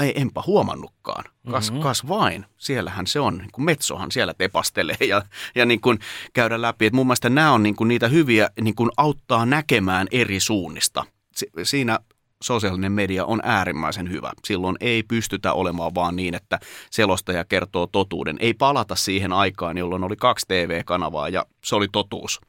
Ei, 0.00 0.20
enpä 0.20 0.42
huomannutkaan. 0.46 1.24
Kas, 1.50 1.70
mm-hmm. 1.70 1.82
kas 1.82 2.08
vain. 2.08 2.46
Siellähän 2.58 3.06
se 3.06 3.20
on. 3.20 3.38
Niin 3.38 3.50
kuin 3.52 3.64
metsohan 3.64 4.10
siellä 4.10 4.34
tepastelee 4.34 4.96
ja, 5.08 5.22
ja 5.54 5.66
niin 5.66 5.80
kuin 5.80 5.98
käydä 6.32 6.62
läpi. 6.62 6.86
Et 6.86 6.92
mun 6.92 7.06
mielestä 7.06 7.30
nämä 7.30 7.52
on 7.52 7.62
niin 7.62 7.76
kuin 7.76 7.88
niitä 7.88 8.08
hyviä, 8.08 8.50
niin 8.60 8.74
kuin 8.74 8.90
auttaa 8.96 9.46
näkemään 9.46 10.08
eri 10.10 10.40
suunnista. 10.40 11.04
Si- 11.36 11.50
siinä 11.62 11.98
sosiaalinen 12.42 12.92
media 12.92 13.24
on 13.24 13.40
äärimmäisen 13.42 14.10
hyvä. 14.10 14.32
Silloin 14.44 14.76
ei 14.80 15.02
pystytä 15.02 15.52
olemaan 15.52 15.94
vaan 15.94 16.16
niin, 16.16 16.34
että 16.34 16.58
selostaja 16.90 17.44
kertoo 17.44 17.86
totuuden. 17.86 18.36
Ei 18.40 18.54
palata 18.54 18.94
siihen 18.94 19.32
aikaan, 19.32 19.78
jolloin 19.78 20.04
oli 20.04 20.16
kaksi 20.16 20.46
TV-kanavaa 20.48 21.28
ja 21.28 21.46
se 21.64 21.76
oli 21.76 21.88
totuus. 21.92 22.40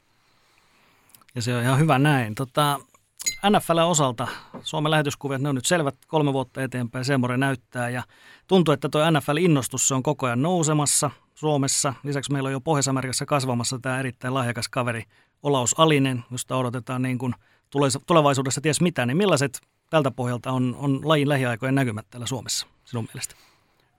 Ja 1.36 1.42
se 1.42 1.56
on 1.56 1.64
ihan 1.64 1.80
hyvä 1.80 2.00
näin. 2.00 2.36
Tota, 2.36 2.80
NFL 3.50 3.78
osalta 3.78 4.28
Suomen 4.62 4.92
lähetyskuvat, 4.92 5.42
ne 5.42 5.50
on 5.50 5.56
nyt 5.56 5.66
selvät 5.66 5.96
kolme 6.08 6.34
vuotta 6.34 6.64
eteenpäin, 6.64 7.06
Semore 7.06 7.38
näyttää 7.38 7.90
ja 7.90 8.04
tuntuu, 8.48 8.74
että 8.74 8.90
tuo 8.90 9.12
NFL-innostus 9.12 9.88
se 9.88 9.94
on 9.94 10.04
koko 10.04 10.26
ajan 10.26 10.42
nousemassa 10.42 11.12
Suomessa. 11.36 11.94
Lisäksi 12.04 12.32
meillä 12.32 12.48
on 12.48 12.54
jo 12.54 12.62
Pohjois-Amerikassa 12.62 13.26
kasvamassa 13.26 13.80
tämä 13.80 14.00
erittäin 14.00 14.34
lahjakas 14.34 14.70
kaveri 14.70 15.04
Olaus 15.44 15.80
Alinen, 15.80 16.24
josta 16.32 16.58
odotetaan 16.58 17.02
niin 17.02 17.18
kuin 17.18 17.34
tulevaisuudessa 18.08 18.62
ties 18.62 18.82
mitä, 18.82 19.06
niin 19.06 19.18
millaiset 19.18 19.62
tältä 19.94 20.12
pohjalta 20.12 20.52
on, 20.52 20.76
on 20.80 21.00
lajin 21.04 21.30
lähiaikojen 21.30 21.76
näkymät 21.76 22.06
täällä 22.10 22.28
Suomessa 22.28 22.68
sinun 22.86 23.08
mielestä? 23.14 23.36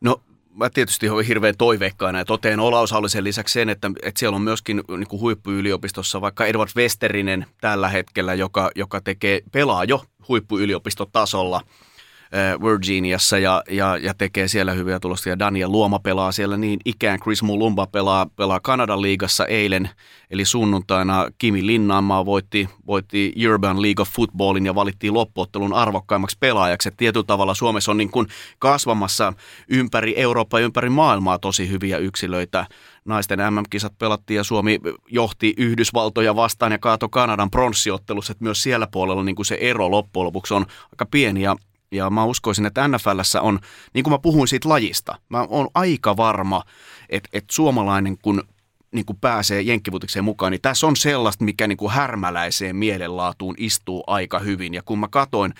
No 0.01 0.21
mä 0.55 0.71
tietysti 0.71 1.09
olen 1.09 1.27
hirveän 1.27 1.57
toiveikkaana 1.59 2.19
ja 2.19 2.25
toteen 2.25 2.61
Olausallisen 2.61 3.25
lisäksi 3.25 3.53
sen, 3.53 3.69
että, 3.69 3.91
että 4.03 4.19
siellä 4.19 4.37
on 4.37 4.43
myöskin 4.43 4.83
niin 4.89 5.09
kuin 5.09 5.21
huippuyliopistossa 5.21 6.21
vaikka 6.21 6.47
Edward 6.47 6.71
Westerinen 6.77 7.47
tällä 7.61 7.89
hetkellä, 7.89 8.35
joka, 8.35 8.71
joka 8.75 9.01
tekee, 9.01 9.41
pelaa 9.53 9.85
jo 9.85 10.05
huippuyliopistotasolla– 10.29 11.61
Virginiassa 12.65 13.39
ja, 13.39 13.63
ja, 13.71 13.97
ja 13.97 14.15
tekee 14.15 14.49
siellä 14.49 14.73
hyviä 14.73 15.01
tulosta. 15.01 15.29
Ja 15.29 15.39
Daniel 15.39 15.73
Luoma 15.73 15.99
pelaa 15.99 16.33
siellä 16.33 16.57
niin 16.57 16.81
ikään. 16.85 17.21
Chris 17.21 17.43
Mulumba 17.43 17.87
pelaa, 17.87 18.27
pelaa 18.37 18.61
Kanadan 18.61 19.03
liigassa 19.03 19.47
eilen, 19.47 19.91
eli 20.31 20.45
sunnuntaina 20.45 21.27
Kimi 21.39 21.67
Linnanmaa 21.67 22.27
voitti, 22.27 22.69
voitti 22.87 23.35
Urban 23.51 23.83
League 23.83 24.03
of 24.03 24.09
Footballin 24.09 24.67
ja 24.67 24.75
valittiin 24.75 25.15
loppuottelun 25.15 25.73
arvokkaimmaksi 25.73 26.37
pelaajaksi. 26.41 26.89
Et 26.89 26.97
tietyllä 26.97 27.27
tavalla 27.27 27.55
Suomessa 27.55 27.91
on 27.91 27.97
niin 27.97 28.11
kuin 28.11 28.27
kasvamassa 28.59 29.33
ympäri 29.69 30.15
Eurooppaa 30.17 30.61
ja 30.61 30.67
ympäri 30.67 30.91
maailmaa 30.91 31.39
tosi 31.39 31.69
hyviä 31.69 31.99
yksilöitä 31.99 32.67
naisten 33.05 33.39
MM-kisat 33.39 33.99
pelattiin 33.99 34.37
ja 34.37 34.45
Suomi 34.45 34.81
johti 35.09 35.55
Yhdysvaltoja 35.57 36.37
vastaan 36.37 36.73
ja 36.73 36.79
kaato 36.79 37.09
Kanadan 37.09 37.51
pronssiottelussa, 37.51 38.33
että 38.33 38.45
myös 38.45 38.63
siellä 38.63 38.87
puolella 38.87 39.25
niin 39.25 39.37
kuin 39.37 39.47
se 39.47 39.59
ero 39.61 39.91
loppujen 39.91 40.27
lopuksi 40.27 40.55
on 40.55 40.67
aika 40.93 41.07
pieni 41.07 41.43
ja 41.43 41.57
ja 41.93 42.11
mä 42.11 42.25
uskoisin, 42.25 42.67
että 42.67 42.89
NFLssä 42.89 43.41
on, 43.41 43.59
niin 43.95 44.05
kuin 44.05 44.13
mä 44.13 44.19
puhuin 44.19 44.49
siitä 44.49 44.69
lajista, 44.69 45.19
mä 45.29 45.47
oon 45.49 45.69
aika 45.75 46.17
varma, 46.17 46.63
että, 47.11 47.29
että 47.33 47.55
suomalainen 47.55 48.19
kun 48.19 48.43
niin 48.93 49.07
kuin 49.07 49.19
pääsee 49.21 49.63
jenkkivutikseen 49.63 50.25
mukaan, 50.25 50.53
niin 50.53 50.63
tässä 50.63 50.87
on 50.87 50.97
sellaista, 50.97 51.45
mikä 51.45 51.67
niin 51.67 51.77
kuin 51.77 51.93
härmäläiseen 51.93 52.77
mielenlaatuun 52.77 53.55
istuu 53.59 54.05
aika 54.07 54.39
hyvin. 54.39 54.75
Ja 54.75 54.83
kun 54.83 54.99
mä 54.99 55.09
katoin, 55.09 55.55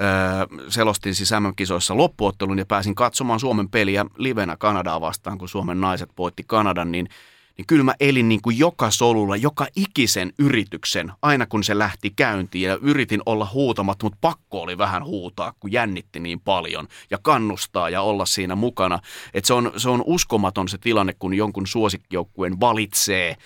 öö, 0.00 0.68
selostin 0.68 1.14
siis 1.14 1.30
MM-kisoissa 1.30 1.96
loppuottelun 1.96 2.58
ja 2.58 2.66
pääsin 2.66 2.94
katsomaan 2.94 3.40
Suomen 3.40 3.68
peliä 3.68 4.06
livenä 4.18 4.56
Kanadaa 4.56 5.00
vastaan, 5.00 5.38
kun 5.38 5.48
Suomen 5.48 5.80
naiset 5.80 6.10
voitti 6.18 6.44
Kanadan, 6.46 6.92
niin– 6.92 7.08
niin 7.58 7.66
kyllä 7.66 7.84
mä 7.84 7.94
elin 8.00 8.28
niin 8.28 8.42
kuin 8.42 8.58
joka 8.58 8.90
solulla, 8.90 9.36
joka 9.36 9.66
ikisen 9.76 10.32
yrityksen, 10.38 11.12
aina 11.22 11.46
kun 11.46 11.64
se 11.64 11.78
lähti 11.78 12.12
käyntiin 12.16 12.68
ja 12.68 12.78
yritin 12.82 13.20
olla 13.26 13.48
huutamatta, 13.52 14.06
mutta 14.06 14.18
pakko 14.20 14.62
oli 14.62 14.78
vähän 14.78 15.04
huutaa, 15.04 15.52
kun 15.60 15.72
jännitti 15.72 16.20
niin 16.20 16.40
paljon 16.40 16.88
ja 17.10 17.18
kannustaa 17.22 17.90
ja 17.90 18.02
olla 18.02 18.26
siinä 18.26 18.54
mukana. 18.54 18.98
Et 19.34 19.44
se, 19.44 19.54
on, 19.54 19.72
se 19.76 19.88
on 19.88 20.02
uskomaton 20.06 20.68
se 20.68 20.78
tilanne, 20.78 21.14
kun 21.18 21.34
jonkun 21.34 21.66
suosikkijoukkueen 21.66 22.60
valitsee 22.60 23.36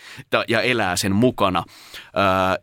ja 0.48 0.62
elää 0.62 0.96
sen 0.96 1.14
mukana. 1.14 1.64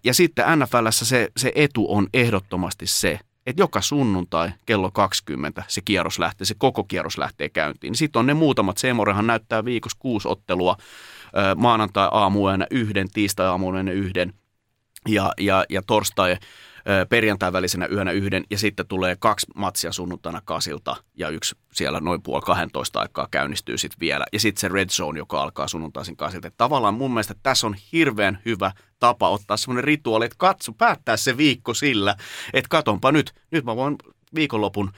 ja 0.03 0.13
sitten 0.13 0.45
NFLssä 0.59 1.05
se, 1.05 1.29
se 1.37 1.51
etu 1.55 1.93
on 1.93 2.07
ehdottomasti 2.13 2.87
se, 2.87 3.19
että 3.45 3.61
joka 3.61 3.81
sunnuntai 3.81 4.51
kello 4.65 4.91
20 4.91 5.63
se 5.67 5.81
kierros 5.81 6.19
lähtee, 6.19 6.45
se 6.45 6.55
koko 6.57 6.83
kierros 6.83 7.17
lähtee 7.17 7.49
käyntiin. 7.49 7.95
Sitten 7.95 8.19
on 8.19 8.25
ne 8.25 8.33
muutamat, 8.33 8.77
Seemorehan 8.77 9.27
näyttää 9.27 9.65
viikossa 9.65 9.97
kuusi 9.99 10.27
ottelua, 10.27 10.77
maanantai-aamuena 11.55 12.65
yhden, 12.71 13.07
tiistai-aamuena 13.13 13.91
yhden 13.91 14.33
ja, 15.07 15.31
ja, 15.39 15.65
ja 15.69 15.81
torstai 15.81 16.37
perjantai 17.09 17.53
välisenä 17.53 17.87
yönä 17.91 18.11
yhden 18.11 18.43
ja 18.49 18.57
sitten 18.57 18.87
tulee 18.87 19.15
kaksi 19.19 19.47
matsia 19.55 19.91
sunnuntaina 19.91 20.41
kasilta 20.45 20.95
ja 21.15 21.29
yksi 21.29 21.55
siellä 21.73 21.99
noin 21.99 22.23
puoli 22.23 22.41
12 22.41 22.99
aikaa 22.99 23.27
käynnistyy 23.31 23.77
sitten 23.77 23.99
vielä. 23.99 24.25
Ja 24.33 24.39
sitten 24.39 24.61
se 24.61 24.67
red 24.67 24.89
zone, 24.89 25.17
joka 25.17 25.41
alkaa 25.41 25.67
sunnuntaisin 25.67 26.17
kasilta. 26.17 26.51
Tavallaan 26.57 26.93
mun 26.93 27.11
mielestä 27.11 27.35
tässä 27.43 27.67
on 27.67 27.75
hirveän 27.91 28.39
hyvä 28.45 28.71
tapa 28.99 29.29
ottaa 29.29 29.57
semmoinen 29.57 29.83
rituaali, 29.83 30.25
että 30.25 30.35
katso, 30.37 30.73
päättää 30.73 31.17
se 31.17 31.37
viikko 31.37 31.73
sillä, 31.73 32.15
että 32.53 32.69
katonpa 32.69 33.11
nyt, 33.11 33.33
nyt 33.51 33.65
mä 33.65 33.75
voin 33.75 33.95
viikonlopun 34.35 34.91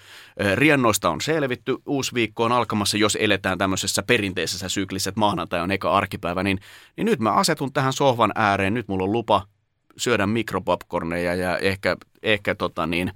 riennoista 0.56 1.10
on 1.10 1.22
selvitty, 1.22 1.78
uusi 1.86 2.14
viikko 2.14 2.44
on 2.44 2.52
alkamassa, 2.52 2.98
jos 2.98 3.18
eletään 3.22 3.58
tämmöisessä 3.58 4.04
perinteisessä 4.04 4.70
syklissä, 4.70 5.10
että 5.10 5.20
maanantai 5.20 5.62
on 5.62 5.72
eka 5.72 5.92
arkipäivä, 5.92 6.44
niin, 6.44 6.60
niin 6.98 7.06
nyt 7.06 7.20
mä 7.20 7.32
asetun 7.32 7.74
tähän 7.74 7.94
sohvan 7.94 8.32
ääreen, 8.36 8.74
nyt 8.74 8.88
mulla 8.88 9.04
on 9.04 9.12
lupa 9.12 9.48
syödä 9.98 10.28
mikropopcorneja 10.28 11.36
ja 11.36 11.58
ehkä, 11.58 11.98
ehkä 12.24 12.56
tota 12.56 12.88
niin, 12.88 13.12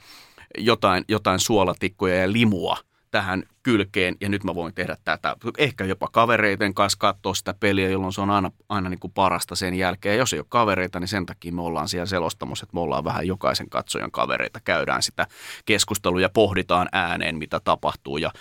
jotain, 0.57 1.03
jotain 1.07 1.39
suolatikkoja 1.39 2.16
ja 2.16 2.32
limua– 2.32 2.78
tähän 3.16 3.43
kylkeen 3.63 4.16
ja 4.22 4.30
nyt 4.30 4.43
mä 4.43 4.55
voin 4.55 4.74
tehdä 4.74 4.97
tätä. 5.03 5.36
Ehkä 5.57 5.86
jopa 5.86 6.07
kavereiden 6.07 6.74
kanssa 6.74 6.97
katsoa 6.99 7.34
sitä 7.34 7.53
peliä, 7.59 7.89
jolloin 7.89 8.13
se 8.13 8.22
on 8.22 8.30
aina, 8.30 8.51
aina 8.70 8.89
niin 8.89 8.99
kuin 8.99 9.13
parasta 9.13 9.55
sen 9.55 9.74
jälkeen. 9.74 10.13
Ja 10.13 10.20
jos 10.20 10.34
ei 10.34 10.39
ole 10.39 10.45
kavereita, 10.49 10.99
niin 10.99 11.07
sen 11.07 11.26
takia 11.26 11.51
me 11.51 11.61
ollaan 11.61 11.89
siellä 11.89 12.05
selostamossa, 12.05 12.63
että 12.63 12.74
me 12.74 12.80
ollaan 12.80 13.03
vähän 13.03 13.28
jokaisen 13.28 13.70
katsojan 13.70 14.11
kavereita. 14.11 14.59
Käydään 14.59 15.03
sitä 15.03 15.28
keskustelua 15.66 16.22
ja 16.22 16.30
pohditaan 16.30 16.89
ääneen, 16.91 17.38
mitä 17.38 17.59
tapahtuu. 17.59 18.18
Ja, 18.18 18.32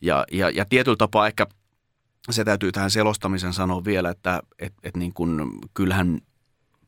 ja, 0.00 0.24
ja, 0.32 0.50
ja 0.50 0.64
tietyllä 0.64 0.96
tapaa 0.96 1.26
ehkä 1.26 1.46
se 2.30 2.44
täytyy 2.44 2.72
tähän 2.72 2.90
selostamisen 2.90 3.52
sanoa 3.52 3.84
vielä, 3.84 4.10
että 4.10 4.42
et, 4.58 4.74
et 4.82 4.96
niin 4.96 5.14
kuin, 5.14 5.50
kyllähän 5.74 6.20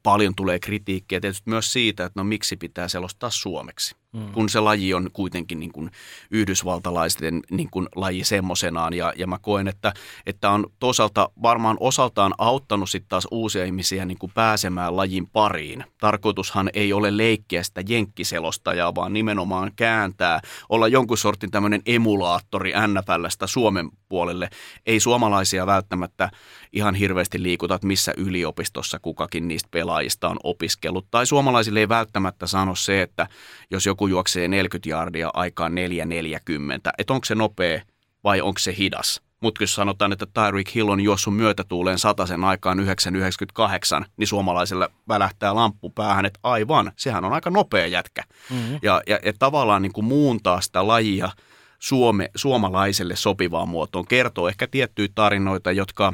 paljon 0.03 0.35
tulee 0.35 0.59
kritiikkiä 0.59 1.21
tietysti 1.21 1.51
myös 1.51 1.73
siitä, 1.73 2.05
että 2.05 2.21
no 2.21 2.25
miksi 2.25 2.57
pitää 2.57 2.89
selostaa 2.89 3.31
suomeksi 3.31 3.97
mm. 4.13 4.33
kun 4.33 4.49
se 4.49 4.61
laji 4.61 4.95
on 4.95 5.11
kuitenkin 5.13 5.61
niin 5.61 5.73
kuin 5.73 5.91
yhdysvaltalaisten 6.31 7.43
niin 7.51 7.71
kuin 7.71 7.89
laji 7.95 8.25
semmoisenaan. 8.25 8.95
Ja, 8.95 9.13
ja 9.17 9.27
mä 9.27 9.39
koen, 9.39 9.69
että, 9.69 9.93
että 10.27 10.51
on 10.51 10.67
toisaalta 10.79 11.29
varmaan 11.43 11.77
osaltaan 11.81 12.35
auttanut 12.39 12.91
sitten 12.91 13.09
taas 13.09 13.29
uusia 13.31 13.65
ihmisiä 13.65 14.05
niin 14.05 14.19
kuin 14.19 14.33
pääsemään 14.35 14.97
lajin 14.97 15.27
pariin. 15.27 15.85
Tarkoitushan 16.01 16.71
ei 16.75 16.93
ole 16.93 17.17
leikkiä 17.17 17.63
sitä 17.63 17.83
jenkkiselostajaa, 17.89 18.95
vaan 18.95 19.13
nimenomaan 19.13 19.73
kääntää, 19.77 20.41
olla 20.69 20.89
jonkun 20.89 21.19
sortin 21.19 21.51
tämmöinen 21.51 21.83
emulaattori 21.87 22.73
NFLstä 22.87 23.47
Suomen 23.47 23.91
puolelle. 24.09 24.51
Ei 24.87 25.01
suomalaisia 25.01 25.67
välttämättä 25.67 26.31
ihan 26.73 26.95
hirveästi 26.95 27.43
liikuta, 27.43 27.75
että 27.75 27.87
missä 27.87 28.13
yliopistossa 28.17 28.99
kukakin 28.99 29.49
niistä 29.49 29.69
pelaajista 29.71 30.29
on 30.29 30.37
opiskellut. 30.45 31.07
Tai 31.11 31.27
suomalaisille 31.27 31.81
ei 31.81 31.89
välttämättä 31.89 32.47
sano 32.47 32.75
se, 32.75 33.03
että 33.03 33.27
jos 33.71 33.87
joku 33.87 34.06
juoksee 34.07 34.49
40 34.49 34.89
jardia 34.89 35.31
aikaan 35.35 35.73
4.40, 35.73 36.91
että 36.99 37.13
onko 37.13 37.25
se 37.25 37.35
nopea 37.35 37.83
vai 38.25 38.41
onko 38.41 38.59
se 38.59 38.75
hidas. 38.79 39.21
Mutta 39.43 39.63
jos 39.63 39.75
sanotaan, 39.75 40.13
että 40.13 40.27
Tyreek 40.27 40.75
Hill 40.75 40.89
on 40.89 41.01
juossut 41.01 41.37
myötätuuleen 41.37 41.99
sataisen 41.99 42.45
aikaan 42.45 42.79
9.98, 42.79 44.05
niin 44.17 44.27
suomalaiselle 44.27 44.89
välähtää 45.09 45.55
lamppu 45.55 45.91
päähän, 45.91 46.27
että 46.27 46.41
aivan, 46.43 46.93
sehän 46.97 47.25
on 47.25 47.33
aika 47.33 47.51
nopea 47.51 47.87
jätkä. 47.87 48.23
Mm-hmm. 48.51 48.79
Ja, 48.83 49.03
ja, 49.07 49.19
ja 49.25 49.33
tavallaan 49.39 49.83
niin 49.83 49.93
kuin 49.93 50.05
muuntaa 50.05 50.61
sitä 50.61 50.87
lajia– 50.87 51.31
suome, 51.79 52.31
suomalaiselle 52.35 53.17
sopivaan 53.17 53.69
muotoon. 53.69 54.07
Kertoo 54.07 54.49
ehkä 54.49 54.67
tiettyjä 54.67 55.09
tarinoita, 55.15 55.73
jotka, 55.73 56.13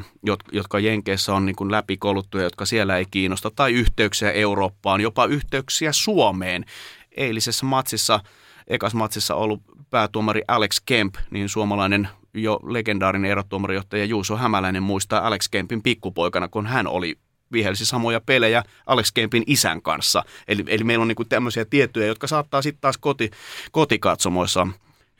jotka 0.51 0.79
Jenkeissä 0.79 1.33
on 1.33 1.45
niin 1.45 1.55
kuin 1.55 1.71
läpikoluttuja, 1.71 2.43
jotka 2.43 2.65
siellä 2.65 2.97
ei 2.97 3.05
kiinnosta, 3.11 3.51
tai 3.55 3.73
yhteyksiä 3.73 4.31
Eurooppaan, 4.31 5.01
jopa 5.01 5.25
yhteyksiä 5.25 5.91
Suomeen. 5.91 6.65
Eilisessä 7.17 7.65
matsissa, 7.65 8.19
ekas 8.67 8.93
matsissa 8.93 9.35
ollut 9.35 9.61
päätuomari 9.89 10.41
Alex 10.47 10.81
Kemp, 10.85 11.15
niin 11.31 11.49
suomalainen 11.49 12.09
jo 12.33 12.59
legendaarinen 12.63 13.31
erotuomarijohtaja 13.31 14.05
Juuso 14.05 14.37
Hämäläinen 14.37 14.83
muistaa 14.83 15.27
Alex 15.27 15.49
Kempin 15.49 15.83
pikkupoikana, 15.83 16.47
kun 16.47 16.67
hän 16.67 16.87
oli 16.87 17.17
vihelsi 17.51 17.85
samoja 17.85 18.21
pelejä 18.21 18.63
Alex 18.85 19.11
Kempin 19.11 19.43
isän 19.47 19.81
kanssa. 19.81 20.23
Eli, 20.47 20.63
eli 20.67 20.83
meillä 20.83 21.01
on 21.01 21.07
niinku 21.07 21.25
tämmöisiä 21.25 21.65
tiettyjä, 21.65 22.07
jotka 22.07 22.27
saattaa 22.27 22.61
sitten 22.61 22.81
taas 22.81 22.97
koti, 22.97 23.31
kotikatsomoissa 23.71 24.67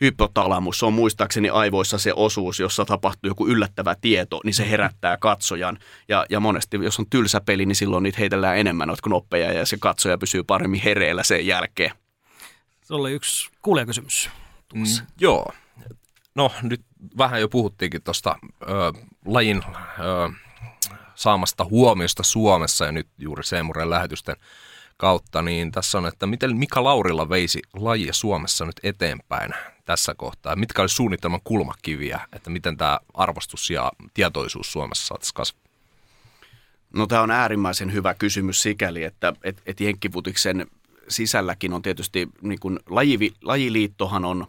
hypotalamus 0.03 0.83
on 0.83 0.93
muistaakseni 0.93 1.49
aivoissa 1.49 1.97
se 1.97 2.13
osuus, 2.15 2.59
jossa 2.59 2.85
tapahtuu 2.85 3.27
joku 3.27 3.47
yllättävä 3.47 3.95
tieto, 4.01 4.41
niin 4.43 4.53
se 4.53 4.69
herättää 4.69 5.17
katsojan. 5.17 5.79
Ja, 6.07 6.25
ja 6.29 6.39
monesti, 6.39 6.77
jos 6.83 6.99
on 6.99 7.09
tylsä 7.09 7.41
peli, 7.41 7.65
niin 7.65 7.75
silloin 7.75 8.03
niitä 8.03 8.17
heitellään 8.19 8.57
enemmän 8.57 8.87
noita 8.87 9.01
knoppeja 9.03 9.53
ja 9.53 9.65
se 9.65 9.77
katsoja 9.79 10.17
pysyy 10.17 10.43
paremmin 10.43 10.81
hereillä 10.81 11.23
sen 11.23 11.47
jälkeen. 11.47 11.91
Se 12.81 12.93
oli 12.93 13.11
yksi 13.11 13.51
kuulijakysymys. 13.61 14.29
Mm, 14.73 14.83
joo. 15.19 15.53
No 16.35 16.51
nyt 16.61 16.81
vähän 17.17 17.41
jo 17.41 17.49
puhuttiinkin 17.49 18.03
tuosta 18.03 18.35
lajin 19.25 19.63
ö, 19.99 20.31
saamasta 21.15 21.65
huomiosta 21.65 22.23
Suomessa 22.23 22.85
ja 22.85 22.91
nyt 22.91 23.07
juuri 23.17 23.43
Seemuren 23.43 23.89
lähetysten 23.89 24.35
kautta, 24.97 25.41
niin 25.41 25.71
tässä 25.71 25.97
on, 25.97 26.07
että 26.07 26.25
miten 26.27 26.57
Mika 26.57 26.83
Laurilla 26.83 27.29
veisi 27.29 27.61
lajia 27.73 28.13
Suomessa 28.13 28.65
nyt 28.65 28.79
eteenpäin 28.83 29.53
tässä 29.85 30.15
kohtaa? 30.15 30.55
Mitkä 30.55 30.81
olisi 30.81 30.95
suunnitelman 30.95 31.41
kulmakiviä, 31.43 32.19
että 32.33 32.49
miten 32.49 32.77
tämä 32.77 32.99
arvostus 33.13 33.69
ja 33.69 33.91
tietoisuus 34.13 34.71
Suomessa 34.71 35.07
saataisiin 35.07 35.35
kasvaa? 35.35 35.63
No 36.93 37.07
tämä 37.07 37.21
on 37.21 37.31
äärimmäisen 37.31 37.93
hyvä 37.93 38.13
kysymys 38.13 38.61
sikäli, 38.61 39.03
että 39.03 39.33
et, 39.43 39.61
et 39.65 39.81
Jenkkifutiksen 39.81 40.67
sisälläkin 41.07 41.73
on 41.73 41.81
tietysti, 41.81 42.29
niin 42.41 42.59
kuin 42.59 42.79
laji, 42.89 43.33
lajiliittohan 43.41 44.25
on 44.25 44.47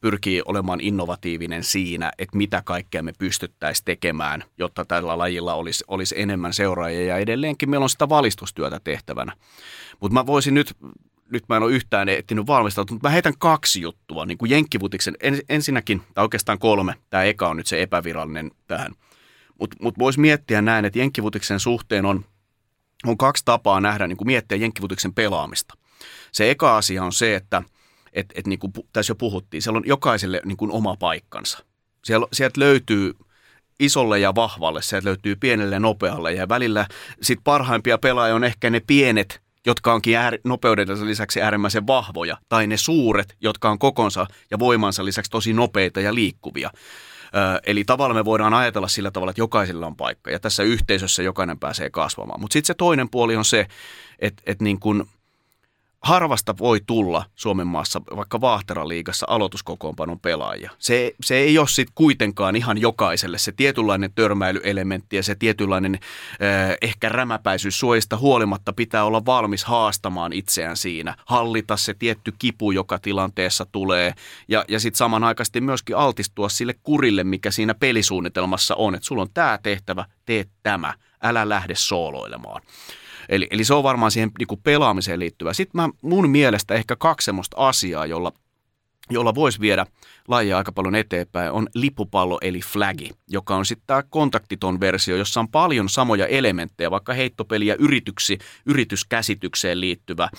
pyrkii 0.00 0.42
olemaan 0.44 0.80
innovatiivinen 0.80 1.64
siinä, 1.64 2.12
että 2.18 2.36
mitä 2.36 2.62
kaikkea 2.64 3.02
me 3.02 3.12
pystyttäisiin 3.18 3.84
tekemään, 3.84 4.44
jotta 4.58 4.84
tällä 4.84 5.18
lajilla 5.18 5.54
olisi, 5.54 5.84
olisi 5.88 6.14
enemmän 6.20 6.52
seuraajia 6.52 7.04
ja 7.04 7.18
edelleenkin 7.18 7.70
meillä 7.70 7.84
on 7.84 7.90
sitä 7.90 8.08
valistustyötä 8.08 8.80
tehtävänä. 8.84 9.32
Mutta 10.00 10.14
mä 10.14 10.26
voisin 10.26 10.54
nyt, 10.54 10.76
nyt 11.32 11.44
mä 11.48 11.56
en 11.56 11.62
ole 11.62 11.72
yhtään 11.72 12.08
ehtinyt 12.08 12.46
valmistautua, 12.46 12.94
mutta 12.94 13.08
mä 13.08 13.12
heitän 13.12 13.38
kaksi 13.38 13.80
juttua, 13.80 14.26
niin 14.26 14.38
kuin 14.38 14.50
Jenkkivutiksen, 14.50 15.14
ensinnäkin, 15.48 16.02
tai 16.14 16.24
oikeastaan 16.24 16.58
kolme, 16.58 16.94
tämä 17.10 17.24
eka 17.24 17.48
on 17.48 17.56
nyt 17.56 17.66
se 17.66 17.82
epävirallinen 17.82 18.50
tähän. 18.66 18.92
Mutta 19.60 19.76
mut 19.80 19.98
voisi 19.98 20.20
miettiä 20.20 20.62
näin, 20.62 20.84
että 20.84 20.98
Jenkkivutiksen 20.98 21.60
suhteen 21.60 22.04
on, 22.04 22.24
on 23.06 23.18
kaksi 23.18 23.44
tapaa 23.44 23.80
nähdä, 23.80 24.06
niin 24.06 24.16
kuin 24.16 24.26
miettiä 24.26 24.58
Jenkkivutiksen 24.58 25.14
pelaamista. 25.14 25.74
Se 26.32 26.50
eka 26.50 26.76
asia 26.76 27.04
on 27.04 27.12
se, 27.12 27.34
että– 27.34 27.62
että 28.12 28.34
et 28.36 28.46
niin 28.46 28.58
kuin 28.58 28.72
tässä 28.92 29.10
jo 29.10 29.14
puhuttiin, 29.14 29.62
siellä 29.62 29.76
on 29.76 29.86
jokaiselle 29.86 30.40
niin 30.44 30.56
kuin 30.56 30.70
oma 30.70 30.96
paikkansa. 30.96 31.64
Siellä, 32.04 32.26
sieltä 32.32 32.60
löytyy 32.60 33.14
isolle 33.80 34.18
ja 34.18 34.34
vahvalle, 34.34 34.82
sieltä 34.82 35.08
löytyy 35.08 35.36
pienelle 35.36 35.74
ja 35.74 35.80
nopealle 35.80 36.32
ja 36.32 36.48
välillä 36.48 36.86
sit 37.22 37.40
parhaimpia 37.44 37.98
pelaajia 37.98 38.34
on 38.34 38.44
ehkä 38.44 38.70
ne 38.70 38.80
pienet, 38.80 39.40
jotka 39.68 39.92
onkin 39.92 40.16
äär, 40.16 40.38
nopeuden 40.44 41.06
lisäksi 41.06 41.42
äärimmäisen 41.42 41.86
vahvoja, 41.86 42.36
tai 42.48 42.66
ne 42.66 42.76
suuret, 42.76 43.36
jotka 43.40 43.70
on 43.70 43.78
kokonsa 43.78 44.26
ja 44.50 44.58
voimansa 44.58 45.04
lisäksi 45.04 45.30
tosi 45.30 45.52
nopeita 45.52 46.00
ja 46.00 46.14
liikkuvia. 46.14 46.70
Ö, 46.74 47.60
eli 47.66 47.84
tavallaan 47.84 48.16
me 48.16 48.24
voidaan 48.24 48.54
ajatella 48.54 48.88
sillä 48.88 49.10
tavalla, 49.10 49.30
että 49.30 49.40
jokaisella 49.40 49.86
on 49.86 49.96
paikka, 49.96 50.30
ja 50.30 50.38
tässä 50.38 50.62
yhteisössä 50.62 51.22
jokainen 51.22 51.58
pääsee 51.58 51.90
kasvamaan. 51.90 52.40
Mutta 52.40 52.52
sitten 52.52 52.66
se 52.66 52.74
toinen 52.74 53.10
puoli 53.10 53.36
on 53.36 53.44
se, 53.44 53.66
että, 54.18 54.42
että 54.46 54.64
niin 54.64 54.80
kun– 54.80 55.06
harvasta 56.00 56.58
voi 56.58 56.80
tulla 56.86 57.24
Suomen 57.34 57.66
maassa 57.66 58.00
vaikka 58.16 58.40
Vaahteraliigassa 58.40 59.26
aloituskokoonpanon 59.28 60.20
pelaajia. 60.20 60.70
Se, 60.78 61.14
se 61.24 61.36
ei 61.36 61.58
ole 61.58 61.68
sitten 61.68 61.92
kuitenkaan 61.94 62.56
ihan 62.56 62.78
jokaiselle 62.78 63.38
se 63.38 63.52
tietynlainen 63.52 64.12
törmäilyelementti 64.14 65.16
ja 65.16 65.22
se 65.22 65.34
tietynlainen 65.34 65.94
äh, 65.94 66.76
ehkä 66.82 67.08
rämäpäisyys 67.08 67.80
suojista 67.80 68.16
huolimatta 68.16 68.72
pitää 68.72 69.04
olla 69.04 69.26
valmis 69.26 69.64
haastamaan 69.64 70.32
itseään 70.32 70.76
siinä, 70.76 71.14
hallita 71.26 71.76
se 71.76 71.94
tietty 71.94 72.32
kipu, 72.38 72.70
joka 72.70 72.98
tilanteessa 72.98 73.66
tulee 73.72 74.14
ja, 74.48 74.64
ja 74.68 74.80
sitten 74.80 74.98
samanaikaisesti 74.98 75.60
myöskin 75.60 75.96
altistua 75.96 76.48
sille 76.48 76.74
kurille, 76.82 77.24
mikä 77.24 77.50
siinä 77.50 77.74
pelisuunnitelmassa 77.74 78.74
on, 78.74 78.94
että 78.94 79.06
sulla 79.06 79.22
on 79.22 79.30
tämä 79.34 79.58
tehtävä, 79.62 80.04
tee 80.26 80.44
tämä, 80.62 80.94
älä 81.22 81.48
lähde 81.48 81.74
sooloilemaan. 81.74 82.62
Eli, 83.28 83.46
eli 83.50 83.64
se 83.64 83.74
on 83.74 83.82
varmaan 83.82 84.10
siihen 84.10 84.30
niin 84.38 84.46
kuin 84.46 84.60
pelaamiseen 84.62 85.18
liittyvä. 85.18 85.52
Sitten 85.52 85.80
mä, 85.80 85.88
mun 86.02 86.30
mielestä 86.30 86.74
ehkä 86.74 86.96
kaksi 86.96 87.24
semmoista 87.24 87.56
asiaa, 87.56 88.06
jolla 88.06 88.32
jolla 89.10 89.34
voisi 89.34 89.60
viedä 89.60 89.86
lajia 90.28 90.58
aika 90.58 90.72
paljon 90.72 90.94
eteenpäin, 90.94 91.52
on 91.52 91.66
lippupallo 91.74 92.38
eli 92.42 92.60
flagi, 92.60 93.10
joka 93.28 93.56
on 93.56 93.66
sitten 93.66 93.86
tämä 93.86 94.02
kontaktiton 94.10 94.80
versio, 94.80 95.16
jossa 95.16 95.40
on 95.40 95.48
paljon 95.48 95.88
samoja 95.88 96.26
elementtejä, 96.26 96.90
vaikka 96.90 97.12
heittopeli 97.12 97.66
ja 97.66 97.76
yrityksi, 97.78 98.38
yrityskäsitykseen 98.66 99.80
liittyvä, 99.80 100.24
äh, 100.24 100.30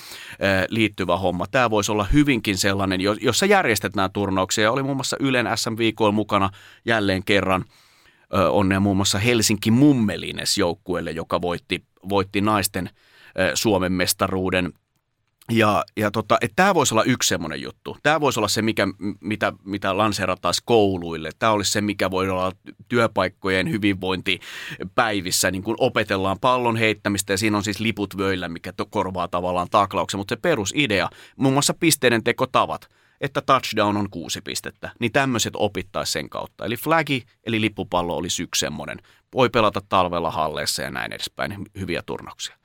liittyvä 0.69 1.17
homma. 1.17 1.45
Tämä 1.51 1.69
voisi 1.69 1.91
olla 1.91 2.07
hyvinkin 2.13 2.57
sellainen, 2.57 3.01
jossa 3.21 3.45
järjestetään 3.45 4.11
turnauksia. 4.11 4.71
Oli 4.71 4.83
muun 4.83 4.97
muassa 4.97 5.17
Ylen 5.19 5.47
SM 5.55 5.73
mukana 6.13 6.49
jälleen 6.85 7.23
kerran– 7.23 7.65
onnea 8.49 8.79
muun 8.79 8.97
muassa 8.97 9.19
Helsinki 9.19 9.71
Mummelines 9.71 10.57
joukkueelle, 10.57 11.11
joka 11.11 11.41
voitti, 11.41 11.83
voitti 12.09 12.41
naisten 12.41 12.89
Suomen 13.53 13.91
mestaruuden 13.91 14.73
ja, 15.51 15.83
ja 15.97 16.11
tota, 16.11 16.37
tämä 16.55 16.73
voisi 16.73 16.93
olla 16.93 17.03
yksi 17.03 17.27
semmoinen 17.27 17.61
juttu. 17.61 17.97
Tämä 18.03 18.21
voisi 18.21 18.39
olla 18.39 18.47
se, 18.47 18.61
mikä, 18.61 18.87
mitä, 19.19 19.53
mitä 19.65 19.97
lanseerattaisiin 19.97 20.63
kouluille. 20.65 21.29
Tämä 21.39 21.51
olisi 21.51 21.71
se, 21.71 21.81
mikä 21.81 22.11
voi 22.11 22.29
olla 22.29 22.51
työpaikkojen 22.87 23.71
hyvinvointipäivissä. 23.71 25.51
Niin 25.51 25.63
kun 25.63 25.75
opetellaan 25.79 26.39
pallon 26.39 26.77
heittämistä 26.77 27.33
ja 27.33 27.37
siinä 27.37 27.57
on 27.57 27.63
siis 27.63 27.79
liput 27.79 28.17
vöillä, 28.17 28.49
mikä 28.49 28.73
korvaa 28.89 29.27
tavallaan 29.27 29.67
taklauksen. 29.71 30.17
Mutta 30.17 30.35
se 30.35 30.39
perusidea, 30.41 31.09
muun 31.35 31.53
muassa 31.53 31.73
pisteiden 31.73 32.23
tekotavat– 32.23 32.89
että 33.21 33.41
touchdown 33.41 33.97
on 33.97 34.09
kuusi 34.09 34.41
pistettä, 34.41 34.91
niin 34.99 35.11
tämmöiset 35.11 35.53
opittaisi 35.55 36.11
sen 36.11 36.29
kautta. 36.29 36.65
Eli 36.65 36.77
flagi, 36.77 37.23
eli 37.43 37.61
lippupallo 37.61 38.15
olisi 38.15 38.43
yksi 38.43 38.59
semmoinen. 38.59 38.97
Voi 39.33 39.49
pelata 39.49 39.81
talvella 39.89 40.31
halleessa 40.31 40.81
ja 40.81 40.91
näin 40.91 41.13
edespäin, 41.13 41.57
hyviä 41.79 42.01
turnauksia. 42.05 42.55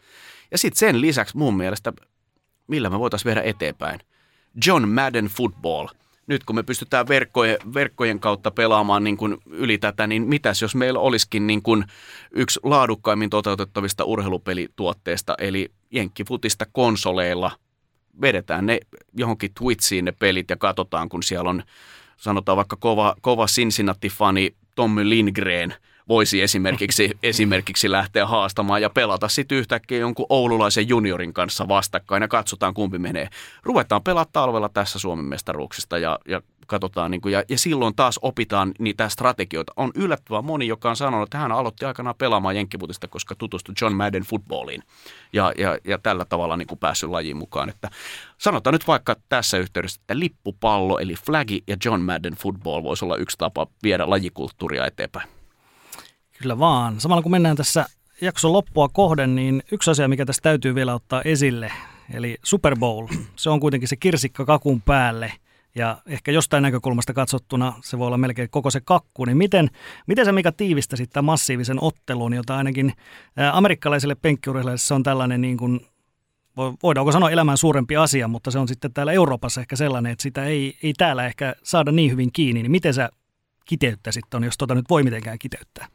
Ja 0.51 0.59
sitten 0.59 0.79
sen 0.79 1.01
lisäksi 1.01 1.37
mun 1.37 1.57
mielestä, 1.57 1.93
millä 2.67 2.91
me 2.91 2.99
voitaisiin 2.99 3.31
viedä 3.31 3.43
eteenpäin, 3.43 4.01
John 4.67 4.89
Madden 4.89 5.27
Football. 5.27 5.89
Nyt 6.27 6.45
kun 6.45 6.57
me 6.57 6.63
pystytään 6.63 7.09
verkkojen, 7.09 7.59
verkkojen 7.75 8.21
kautta 8.21 8.51
pelaamaan 8.51 9.05
niin 9.05 9.17
kuin 9.17 9.37
yli 9.47 9.79
tätä, 9.79 10.07
niin 10.07 10.23
mitäs 10.23 10.63
jos 10.63 10.75
meillä 10.75 10.99
olisikin 10.99 11.47
niin 11.47 11.63
kuin 11.63 11.85
yksi 12.31 12.61
laadukkaimmin 12.63 13.31
toteutettavista 13.31 14.05
urheilupelituotteista, 14.05 15.35
eli 15.39 15.73
jenkkifutista 15.91 16.67
konsoleilla– 16.73 17.51
vedetään 18.21 18.67
ne 18.67 18.79
johonkin 19.17 19.51
Twitchiin 19.59 20.05
ne 20.05 20.13
pelit 20.13 20.51
ja 20.51 20.57
katsotaan, 20.57 21.09
kun 21.09 21.23
siellä 21.23 21.51
on 21.51 21.63
sanotaan 22.17 22.57
vaikka 22.57 22.77
kova, 22.77 23.15
kova 23.21 23.47
Cincinnati-fani 23.47 24.55
Tommy 24.75 25.09
Lindgren 25.09 25.75
voisi 26.09 26.43
esimerkiksi, 26.43 27.11
esimerkiksi 27.23 27.91
lähteä 27.91 28.27
haastamaan 28.27 28.83
ja 28.83 28.91
pelata 28.91 29.29
sitten 29.29 29.59
yhtäkkiä 29.59 29.99
jonkun 29.99 30.27
oululaisen 30.29 30.89
juniorin 30.89 31.33
kanssa 31.33 31.69
vastakkain 31.69 32.23
ja 32.23 32.29
katsotaan 32.29 32.75
kumpi 32.75 32.99
menee. 32.99 33.29
Ruvetaan 33.63 34.03
pelata 34.03 34.31
talvella 34.33 34.69
tässä 34.69 34.99
Suomen 34.99 35.25
mestaruuksista 35.25 35.99
ja, 35.99 36.19
ja 36.29 36.43
katsotaan, 36.67 37.11
niin 37.11 37.21
kuin, 37.21 37.33
ja, 37.33 37.43
ja 37.49 37.59
silloin 37.59 37.95
taas 37.97 38.19
opitaan 38.23 38.73
niitä 38.79 39.09
strategioita. 39.09 39.73
On 39.77 39.91
yllättävän 39.95 40.45
moni, 40.45 40.67
joka 40.67 40.91
on 40.91 40.97
sanonut, 40.97 41.27
että 41.27 41.39
hän 41.39 41.53
aloitti 41.53 41.85
aikanaan 41.85 42.15
pelaamaan 42.19 42.57
jenkkiputista, 42.57 43.09
koska 43.09 43.35
tutustui 43.35 43.75
John 43.81 43.95
Madden 43.95 44.23
footballiin 44.23 44.83
ja, 45.33 45.53
ja, 45.59 45.79
ja 45.85 45.99
tällä 45.99 46.25
tavalla 46.25 46.57
niin 46.57 46.67
kuin 46.67 46.79
päässyt 46.79 47.11
lajiin 47.11 47.37
mukaan. 47.37 47.69
Että 47.69 47.91
sanotaan 48.39 48.73
nyt 48.73 48.87
vaikka 48.87 49.17
tässä 49.29 49.59
yhteydessä, 49.59 50.01
että 50.01 50.19
lippupallo 50.19 50.99
eli 50.99 51.15
flagi 51.15 51.63
ja 51.67 51.77
John 51.85 52.01
Madden 52.01 52.35
football 52.35 52.83
voisi 52.83 53.05
olla 53.05 53.17
yksi 53.17 53.39
tapa 53.39 53.67
viedä 53.83 54.11
lajikulttuuria 54.11 54.87
eteenpäin. 54.87 55.29
Kyllä 56.39 56.59
vaan. 56.59 57.01
Samalla 57.01 57.23
kun 57.23 57.33
mennään 57.33 57.57
tässä 57.57 57.87
jakson 58.21 58.53
loppua 58.53 58.89
kohden, 58.89 59.35
niin 59.35 59.63
yksi 59.73 59.91
asia, 59.91 60.09
mikä 60.09 60.27
tässä 60.27 60.43
täytyy 60.43 60.75
vielä 60.75 60.95
ottaa 60.95 61.23
esille, 61.23 61.73
eli 62.15 62.37
Super 62.43 62.77
Bowl, 62.79 63.07
se 63.37 63.51
on 63.51 63.61
kuitenkin 63.61 63.89
se 63.89 63.97
kirsikka 63.97 64.45
kakun 64.45 64.83
päälle– 64.83 65.33
ja 65.75 66.03
ehkä 66.07 66.33
jostain 66.33 66.63
näkökulmasta 66.63 67.13
katsottuna 67.13 67.73
se 67.83 67.99
voi 67.99 68.07
olla 68.07 68.19
melkein 68.19 68.51
koko 68.51 68.71
se 68.71 68.81
kakku, 68.81 69.25
niin 69.25 69.37
miten, 69.37 69.71
miten 70.07 70.25
se 70.25 70.33
mikä 70.33 70.53
tiivistäisi 70.53 71.07
tämän 71.07 71.25
massiivisen 71.25 71.83
ottelun, 71.83 72.35
jota 72.35 72.57
ainakin 72.57 72.93
amerikkalaiselle 73.53 74.15
penkkiurheilijalle 74.15 74.79
se 74.79 74.95
on 74.95 75.03
tällainen 75.03 75.41
niin 75.41 75.57
kuin, 75.57 75.81
voidaanko 76.83 77.13
sanoa 77.13 77.31
elämän 77.31 77.59
suurempi 77.59 77.97
asia, 77.97 78.29
mutta 78.29 78.51
se 78.51 78.59
on 78.59 78.69
sitten 78.69 78.93
täällä 78.93 79.13
Euroopassa 79.13 79.61
ehkä 79.61 79.77
sellainen, 79.77 80.13
että 80.13 80.23
sitä 80.23 80.45
ei, 80.45 80.79
ei 80.83 80.93
täällä 80.93 81.27
ehkä 81.27 81.55
saada 81.63 81.93
niin 81.93 82.11
hyvin 82.11 82.33
kiinni, 82.33 82.63
niin 82.63 82.71
miten 82.71 82.95
sä 82.95 83.11
kiteyttäisit 83.65 84.35
on, 84.35 84.45
jos 84.45 84.59
tota 84.59 84.75
nyt 84.75 84.91
voi 84.91 85.03
mitenkään 85.03 85.39
kiteyttää? 85.39 85.89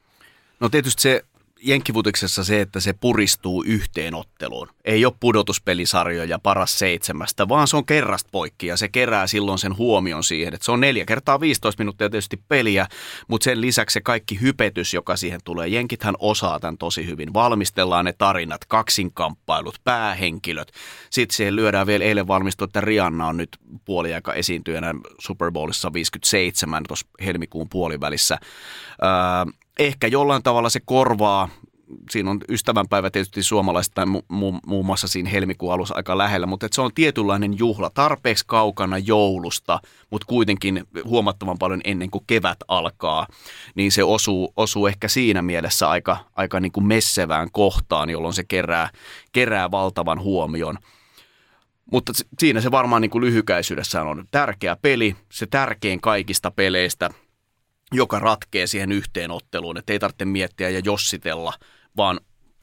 No 0.60 0.70
tietysti 0.70 1.02
se 1.02 1.24
jenkkifutiksessa 1.62 2.44
se, 2.44 2.62
että 2.62 2.80
se 2.80 2.94
puristuu 2.94 3.64
yhteenotteluun. 3.68 4.68
Ei 4.86 5.06
ole 5.06 5.14
pudotuspelisarjoja 5.20 6.40
paras 6.40 6.80
seitsemästä, 6.80 7.48
vaan 7.48 7.68
se 7.68 7.78
on 7.78 7.86
kerrasta 7.86 8.30
poikki 8.32 8.68
ja 8.68 8.78
se 8.78 8.88
kerää 8.88 9.28
silloin 9.28 9.60
sen 9.60 9.78
huomion 9.78 10.24
siihen, 10.24 10.54
että 10.54 10.66
se 10.66 10.72
on 10.72 10.80
neljä 10.80 11.06
kertaa 11.06 11.40
15 11.40 11.82
minuuttia 11.82 12.10
tietysti 12.10 12.44
peliä, 12.48 12.88
mutta 13.28 13.44
sen 13.44 13.62
lisäksi 13.62 13.94
se 13.94 14.02
kaikki 14.02 14.42
hypetys, 14.42 14.94
joka 14.94 15.16
siihen 15.16 15.40
tulee. 15.44 15.68
Jenkithän 15.68 16.16
osaa 16.20 16.60
tämän 16.60 16.78
tosi 16.78 17.06
hyvin. 17.06 17.34
Valmistellaan 17.34 18.06
ne 18.06 18.14
tarinat, 18.18 18.66
kaksinkamppailut, 18.66 19.76
päähenkilöt. 19.84 20.72
Sitten 21.10 21.36
siihen 21.36 21.56
lyödään 21.56 21.88
vielä 21.88 22.06
eilen 22.06 22.28
valmistu, 22.28 22.64
että 22.64 22.82
Rihanna 22.82 23.28
on 23.28 23.38
nyt 23.38 23.58
puoliaika 23.86 24.34
esiintyjänä 24.34 24.94
Super 25.20 25.52
Bowlissa 25.52 25.94
57 25.94 26.84
tuossa 26.88 27.08
helmikuun 27.26 27.70
puolivälissä. 27.70 28.38
Öö, 29.04 29.54
ehkä 29.80 30.08
jollain 30.08 30.44
tavalla 30.44 30.70
se 30.70 30.80
korvaa 30.86 31.50
siinä 32.10 32.32
on 32.32 32.40
ystävänpäivä 32.50 33.10
tietysti 33.10 33.44
suomalaiset 33.44 33.94
tai 33.94 34.06
mu- 34.06 34.34
mu- 34.34 34.60
muun 34.66 34.86
muassa 34.86 35.08
siinä 35.08 35.30
helmikuun 35.30 35.74
alussa 35.74 35.96
aika 35.96 36.18
lähellä, 36.18 36.48
mutta 36.48 36.68
se 36.72 36.82
on 36.82 36.94
tietynlainen 36.96 37.60
juhla, 37.60 37.90
tarpeeksi 37.94 38.44
kaukana 38.48 38.98
joulusta, 38.98 39.80
mutta 40.10 40.26
kuitenkin 40.28 40.84
huomattavan 41.06 41.58
paljon 41.58 41.82
ennen 41.84 42.10
kuin 42.10 42.24
kevät 42.28 42.58
alkaa, 42.68 43.28
niin 43.76 43.92
se 43.92 44.04
osuu, 44.04 44.54
osuu 44.58 44.88
ehkä 44.88 45.08
siinä 45.08 45.42
mielessä 45.42 45.90
aika, 45.90 46.18
aika 46.36 46.60
niin 46.60 46.72
kuin 46.72 46.86
messevään 46.88 47.52
kohtaan, 47.52 48.10
jolloin 48.10 48.34
se 48.34 48.44
kerää, 48.44 48.90
kerää 49.32 49.72
valtavan 49.72 50.20
huomion. 50.22 50.78
Mutta 51.92 52.14
siinä 52.40 52.62
se 52.62 52.72
varmaan 52.72 53.02
niin 53.02 53.12
kuin 53.12 53.24
lyhykäisyydessään 53.24 54.08
on 54.08 54.26
tärkeä 54.32 54.78
peli, 54.82 55.16
se 55.32 55.46
tärkein 55.46 56.02
kaikista 56.02 56.52
peleistä– 56.52 57.10
joka 57.94 58.20
ratkee 58.20 58.68
siihen 58.68 58.92
yhteenotteluun, 58.92 59.78
että 59.78 59.94
ei 59.94 60.00
tarvitse 60.00 60.26
miettiä 60.26 60.70
ja 60.70 60.82
jossitella, 60.86 61.54
vaan 61.98 62.20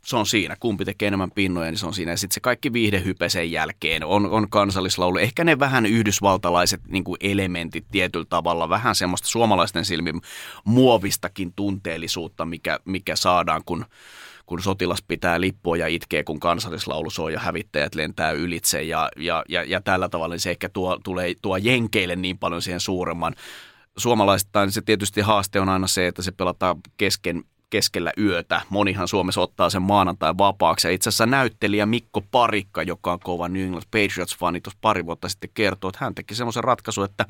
se 0.06 0.16
on 0.16 0.26
siinä. 0.26 0.56
Kumpi 0.60 0.84
tekee 0.84 1.06
enemmän 1.06 1.30
pinnoja, 1.30 1.70
niin 1.70 1.78
se 1.78 1.86
on 1.86 1.94
siinä. 1.94 2.10
Ja 2.10 2.16
sitten 2.16 2.34
se 2.34 2.40
kaikki 2.40 2.72
viihdehype 2.72 3.28
sen 3.28 3.52
jälkeen 3.52 4.04
on, 4.04 4.26
on 4.26 4.50
kansallislaulu. 4.50 5.18
Ehkä 5.18 5.44
ne 5.44 5.58
vähän 5.58 5.86
yhdysvaltalaiset 5.86 6.80
niin 6.88 7.04
kuin 7.04 7.16
elementit 7.20 7.84
tietyllä 7.92 8.26
tavalla, 8.28 8.68
vähän 8.68 8.94
semmoista 8.94 9.28
suomalaisten 9.28 9.84
silmin 9.84 10.20
muovistakin 10.64 11.52
tunteellisuutta, 11.56 12.44
mikä, 12.44 12.80
mikä 12.84 13.16
saadaan, 13.16 13.62
kun, 13.64 13.84
kun 14.46 14.62
sotilas 14.62 15.02
pitää 15.08 15.40
lippua 15.40 15.76
ja 15.76 15.86
itkee, 15.86 16.24
kun 16.24 16.40
kansallislaulu 16.40 17.10
soi 17.10 17.32
ja 17.32 17.40
hävittäjät 17.40 17.94
lentää 17.94 18.30
ylitse. 18.30 18.82
Ja, 18.82 19.08
ja, 19.16 19.44
ja, 19.48 19.64
ja 19.64 19.80
tällä 19.80 20.08
tavalla 20.08 20.34
niin 20.34 20.40
se 20.40 20.50
ehkä 20.50 20.68
tuo, 20.68 20.98
tulee, 21.04 21.34
tuo 21.42 21.56
jenkeille 21.56 22.16
niin 22.16 22.38
paljon 22.38 22.62
siihen 22.62 22.80
suuremman 22.80 23.34
suomalaisittain 23.96 24.72
se 24.72 24.82
tietysti 24.82 25.20
haaste 25.20 25.60
on 25.60 25.68
aina 25.68 25.86
se, 25.86 26.06
että 26.06 26.22
se 26.22 26.32
pelataan 26.32 26.76
kesken 26.96 27.44
keskellä 27.70 28.12
yötä. 28.18 28.62
Monihan 28.70 29.08
Suomessa 29.08 29.40
ottaa 29.40 29.70
sen 29.70 29.82
maanantai 29.82 30.34
vapaaksi. 30.38 30.88
Ja 30.88 30.92
itse 30.92 31.08
asiassa 31.08 31.26
näyttelijä 31.26 31.86
Mikko 31.86 32.20
Parikka, 32.30 32.82
joka 32.82 33.12
on 33.12 33.20
kova 33.20 33.48
New 33.48 33.62
England 33.62 33.84
Patriots-fani, 33.90 34.60
tuossa 34.60 34.78
pari 34.80 35.06
vuotta 35.06 35.28
sitten 35.28 35.50
kertoi, 35.54 35.88
että 35.88 36.04
hän 36.04 36.14
teki 36.14 36.34
semmoisen 36.34 36.64
ratkaisun, 36.64 37.04
että, 37.04 37.26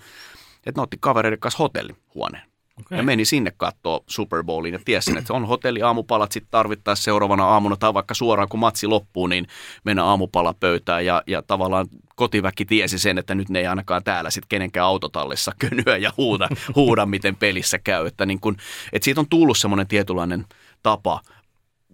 että 0.66 0.80
ne 0.80 0.82
otti 0.82 0.96
kavereiden 1.00 1.40
kanssa 1.40 1.58
hotellihuoneen. 1.58 2.55
Okay. 2.80 2.98
Ja 2.98 3.02
meni 3.02 3.24
sinne 3.24 3.52
katsoa 3.56 4.00
Super 4.06 4.44
Bowliin 4.44 4.72
ja 4.72 4.80
tiesi, 4.84 5.18
että 5.18 5.32
on 5.32 5.46
hotelli 5.46 5.82
aamupalat 5.82 6.32
sitten 6.32 6.50
tarvittaessa 6.50 7.04
seuraavana 7.04 7.44
aamuna 7.44 7.76
tai 7.76 7.94
vaikka 7.94 8.14
suoraan 8.14 8.48
kun 8.48 8.60
matsi 8.60 8.86
loppuu, 8.86 9.26
niin 9.26 9.46
mennä 9.84 10.04
aamupala 10.04 10.54
pöytään 10.54 11.06
ja, 11.06 11.22
ja 11.26 11.42
tavallaan 11.42 11.86
kotiväki 12.16 12.64
tiesi 12.64 12.98
sen, 12.98 13.18
että 13.18 13.34
nyt 13.34 13.48
ne 13.48 13.58
ei 13.58 13.66
ainakaan 13.66 14.04
täällä 14.04 14.30
sitten 14.30 14.48
kenenkään 14.48 14.86
autotallissa 14.86 15.52
könyä 15.68 15.96
ja 15.96 16.12
huuda, 16.16 16.48
huuda 16.74 17.06
miten 17.06 17.36
pelissä 17.36 17.78
käy. 17.78 18.06
Että, 18.06 18.26
niin 18.26 18.40
kun, 18.40 18.56
että 18.92 19.04
siitä 19.04 19.20
on 19.20 19.28
tullut 19.28 19.58
semmoinen 19.58 19.86
tietynlainen 19.86 20.44
tapa– 20.82 21.20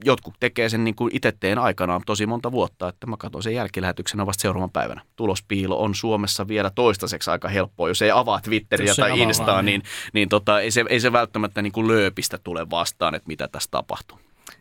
jotkut 0.05 0.35
tekee 0.41 0.69
sen 0.69 0.85
niin 0.85 0.95
kuin 0.95 1.17
itse 1.17 1.33
teen 1.41 1.59
aikanaan 1.59 2.03
tosi 2.07 2.27
monta 2.27 2.53
vuotta, 2.53 2.89
että 2.89 3.07
mä 3.07 3.17
katson 3.17 3.43
sen 3.43 3.55
jälkilähetyksenä 3.55 4.27
vasta 4.27 4.43
seuraavan 4.43 4.71
päivänä. 4.71 5.03
Tulospiilo 5.17 5.83
on 5.83 5.95
Suomessa 5.95 6.49
vielä 6.49 6.71
toistaiseksi 6.75 7.31
aika 7.31 7.49
helppoa. 7.49 7.89
Jos 7.89 8.03
ei 8.03 8.11
avaa 8.11 8.41
Twitteriä 8.41 8.95
tai 8.95 9.21
Instaa, 9.21 9.63
niin, 9.63 9.81
niin, 9.81 9.83
niin 10.13 10.29
tota, 10.29 10.61
ei, 10.61 10.71
se, 10.71 10.85
ei 10.89 11.01
se 11.01 11.13
välttämättä 11.13 11.63
niin 11.63 11.73
kuin 11.73 11.89
lööpistä 11.89 12.39
tule 12.39 12.71
vastaan, 12.71 13.15
että 13.15 13.29
mitä 13.29 13.49
tässä 13.49 13.71
tapahtuu. 13.71 14.19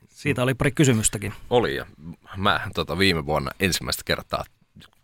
Siitä 0.10 0.44
oli 0.44 0.54
pari 0.54 0.72
kysymystäkin. 0.72 1.34
Oli 1.50 1.76
ja 1.76 1.86
mä 2.38 2.60
tota, 2.76 2.98
viime 2.98 3.26
vuonna 3.26 3.52
ensimmäistä 3.60 4.04
kertaa 4.06 4.44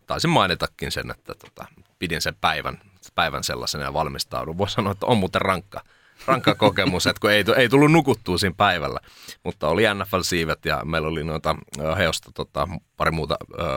taisin 0.07 0.29
mainitakin 0.29 0.91
sen, 0.91 1.11
että 1.11 1.33
tota, 1.35 1.65
pidin 1.99 2.21
sen 2.21 2.35
päivän, 2.41 2.81
päivän 3.15 3.43
sellaisena 3.43 3.83
ja 3.83 3.93
valmistaudun. 3.93 4.57
Voisi 4.57 4.73
sanoa, 4.73 4.91
että 4.91 5.05
on 5.05 5.17
muuten 5.17 5.41
rankka 5.41 5.81
rankka 6.25 6.55
kokemus, 6.55 7.07
että 7.07 7.19
kun 7.19 7.31
ei, 7.31 7.43
ei 7.55 7.69
tullut 7.69 7.91
nukuttua 7.91 8.37
siinä 8.37 8.53
päivällä. 8.57 8.99
Mutta 9.43 9.67
oli 9.67 9.83
NFL-siivet 9.83 10.65
ja 10.65 10.81
meillä 10.85 11.07
oli 11.07 11.23
noita 11.23 11.55
heosta 11.97 12.31
tota, 12.33 12.67
pari 12.97 13.11
muuta 13.11 13.37
äh, 13.59 13.67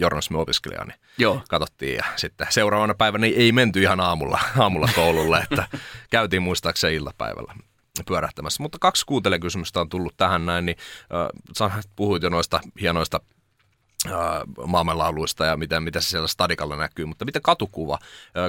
journalismiopiskelijaa, 0.00 0.84
niin 0.84 1.00
Joo. 1.18 1.42
katsottiin. 1.48 1.96
Ja 1.96 2.04
sitten 2.16 2.46
seuraavana 2.50 2.94
päivänä 2.94 3.26
niin 3.26 3.40
ei 3.40 3.52
menty 3.52 3.82
ihan 3.82 4.00
aamulla, 4.00 4.40
aamulla 4.58 4.88
koululle, 4.94 5.38
että 5.50 5.68
käytiin 6.10 6.42
muistaakseni 6.42 6.94
iltapäivällä 6.94 7.54
pyörähtämässä. 8.06 8.62
Mutta 8.62 8.78
kaksi 8.80 9.06
kuuntelekysymystä 9.06 9.80
on 9.80 9.88
tullut 9.88 10.16
tähän 10.16 10.46
näin, 10.46 10.66
niin 10.66 10.76
äh, 11.62 11.78
puhuit 11.96 12.22
jo 12.22 12.28
noista 12.28 12.60
hienoista 12.80 13.20
maailmanlauluista 14.66 15.46
ja 15.46 15.56
miten, 15.56 15.82
miten 15.82 16.02
se 16.02 16.08
siellä 16.08 16.28
stadikalla 16.28 16.76
näkyy, 16.76 17.04
mutta 17.04 17.24
miten 17.24 17.42
katukuva? 17.42 17.98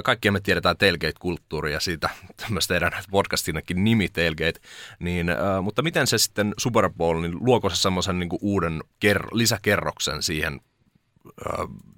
Kaikki 0.04 0.30
me 0.30 0.40
tiedetään 0.40 0.76
tailgate-kulttuuri 0.76 1.72
ja 1.72 1.80
siitä 1.80 2.10
myös 2.50 2.66
teidän 2.66 2.92
podcastinakin 3.10 3.84
nimi 3.84 4.08
tailgate, 4.08 4.60
niin, 4.98 5.26
mutta 5.62 5.82
miten 5.82 6.06
se 6.06 6.18
sitten 6.18 6.54
Super 6.58 6.90
Bowl, 6.90 7.20
niin 7.20 7.36
luoko 7.40 7.70
se 7.70 7.76
semmoisen 7.76 8.18
niin 8.18 8.30
uuden 8.40 8.80
ker- 9.06 9.28
lisäkerroksen 9.32 10.22
siihen 10.22 10.60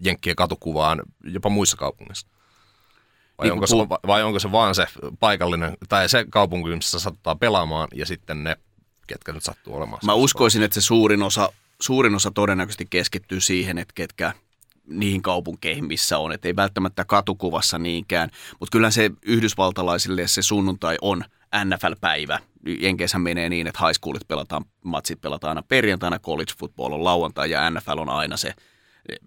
Jenkkien 0.01 0.37
katukuvaan 0.37 1.03
jopa 1.25 1.49
muissa 1.49 1.77
kaupungeissa? 1.77 2.27
Vai, 3.39 3.45
niin 3.45 3.53
onko 3.53 3.67
se, 3.67 3.77
vai 4.07 4.23
onko 4.23 4.39
se 4.39 4.53
vaan 4.53 4.75
se 4.75 4.87
paikallinen, 5.21 5.77
tai 5.89 6.09
se 6.09 6.25
kaupunki, 6.31 6.77
missä 6.77 7.01
sattuu 7.01 7.35
pelaamaan, 7.35 7.89
ja 7.95 8.07
sitten 8.07 8.45
ne, 8.45 8.57
ketkä 9.07 9.33
nyt 9.33 9.43
sattuu 9.43 9.77
olemaan? 9.77 10.01
Mä 10.05 10.15
uskoisin, 10.15 10.63
että 10.63 10.75
se 10.75 10.81
suurin 10.81 11.23
osa 11.23 11.53
suurin 11.83 12.15
osa 12.15 12.31
todennäköisesti 12.31 12.87
keskittyy 12.91 13.41
siihen, 13.41 13.79
että 13.79 13.93
ketkä 13.95 14.33
niihin 14.87 15.23
kaupunkeihin, 15.23 15.85
missä 15.85 16.19
on. 16.19 16.33
Että 16.33 16.49
ei 16.49 16.57
välttämättä 16.57 17.05
katukuvassa 17.05 17.79
niinkään, 17.79 18.31
mutta 18.61 18.73
kyllä 18.73 18.91
se 18.91 19.11
yhdysvaltalaisille 19.23 20.29
se 20.29 20.43
sunnuntai 20.43 20.97
on 21.03 21.25
NFL-päivä. 21.65 22.39
Jenkeissä 22.81 23.19
menee 23.19 23.49
niin, 23.49 23.67
että 23.67 23.87
high 23.87 23.95
schoolit 23.95 24.29
pelataan, 24.29 24.65
matsit 24.85 25.21
pelataan 25.21 25.51
aina 25.51 25.63
perjantaina, 25.69 26.19
college 26.19 26.53
football 26.59 26.93
on 26.93 27.05
lauantai 27.05 27.51
ja 27.51 27.71
NFL 27.71 27.99
on 27.99 28.09
aina 28.09 28.37
se 28.37 28.55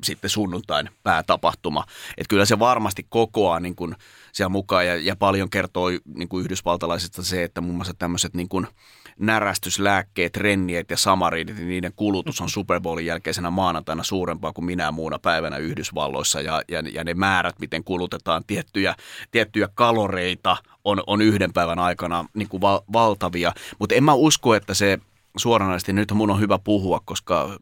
sitten 0.04 0.30
sunnuntain 0.30 0.90
päätapahtuma. 1.04 1.84
Että 2.18 2.30
kyllä 2.30 2.46
se 2.46 2.60
varmasti 2.60 3.06
kokoaa 3.10 3.60
niin 3.60 3.76
kuin 3.76 3.96
siellä 4.32 4.50
mukaan 4.50 4.88
ja, 4.88 4.96
ja 4.96 5.16
paljon 5.16 5.50
kertoo 5.50 5.90
niin 6.16 6.30
kuin 6.30 6.44
yhdysvaltalaisista 6.44 7.24
se, 7.24 7.44
että 7.44 7.62
muun 7.62 7.76
muassa 7.76 7.94
tämmöiset 7.94 8.34
niin 8.34 8.50
kuin– 8.50 8.68
närästyslääkkeet, 9.20 10.38
renniet 10.38 10.92
ja 10.92 10.98
samaridit, 10.98 11.56
niin 11.56 11.68
niiden 11.68 11.94
kulutus 11.96 12.42
on 12.42 12.50
Super 12.50 12.82
Bowlin 12.82 13.06
jälkeisenä 13.06 13.50
maanantaina 13.50 14.04
suurempaa 14.04 14.54
kuin 14.54 14.66
minä 14.66 14.92
muuna 14.92 15.20
päivänä 15.20 15.58
Yhdysvalloissa. 15.58 16.42
Ja, 16.42 16.62
ja, 16.68 16.84
ja 16.92 17.04
ne 17.04 17.14
määrät, 17.14 17.60
miten 17.60 17.84
kulutetaan 17.84 18.44
tiettyjä, 18.48 18.96
tiettyjä 19.32 19.70
kaloreita 19.74 20.58
on, 20.84 21.04
on 21.08 21.22
yhden 21.22 21.54
päivän 21.54 21.80
aikana 21.80 22.26
niin 22.34 22.50
kuin 22.50 22.62
val, 22.62 22.82
valtavia, 22.94 23.54
mutta 23.80 23.96
en 23.96 24.04
mä 24.04 24.14
usko, 24.14 24.56
että 24.56 24.74
se 24.74 25.00
suoranaisesti, 25.38 25.94
nyt 25.94 26.12
mun 26.12 26.32
on 26.32 26.40
hyvä 26.40 26.60
puhua, 26.60 27.02
koska 27.06 27.60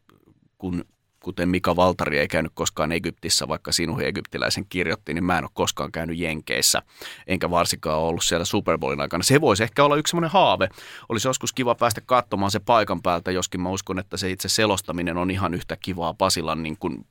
kun 0.58 0.86
kuten 1.24 1.50
Mika 1.50 1.76
Valtari 1.76 2.20
ei 2.20 2.28
käynyt 2.28 2.52
koskaan 2.56 2.92
Egyptissä, 2.92 3.48
vaikka 3.48 3.72
sinun 3.72 4.02
egyptiläisen 4.02 4.66
kirjoitti, 4.70 5.14
niin 5.14 5.24
mä 5.24 5.38
en 5.38 5.44
ole 5.44 5.52
koskaan 5.54 5.92
käynyt 5.92 6.18
Jenkeissä, 6.18 6.82
enkä 7.28 7.50
varsinkaan 7.50 8.00
ollut 8.00 8.24
siellä 8.24 8.46
Super 8.46 8.78
Bowlin 8.78 9.02
aikana. 9.02 9.24
Se 9.24 9.42
voisi 9.42 9.64
ehkä 9.64 9.84
olla 9.84 9.96
yksi 9.96 10.12
semmoinen 10.12 10.32
haave. 10.32 10.70
Olisi 11.10 11.28
joskus 11.28 11.54
kiva 11.54 11.76
päästä 11.76 12.02
katsomaan 12.02 12.52
se 12.52 12.60
paikan 12.60 13.02
päältä, 13.02 13.32
joskin 13.32 13.62
mä 13.62 13.70
uskon, 13.70 14.00
että 14.00 14.18
se 14.18 14.30
itse 14.30 14.50
selostaminen 14.50 15.18
on 15.18 15.32
ihan 15.32 15.54
yhtä 15.54 15.78
kivaa 15.78 16.14
Pasilan 16.14 16.64
niin 16.64 16.78
kuin 16.80 17.06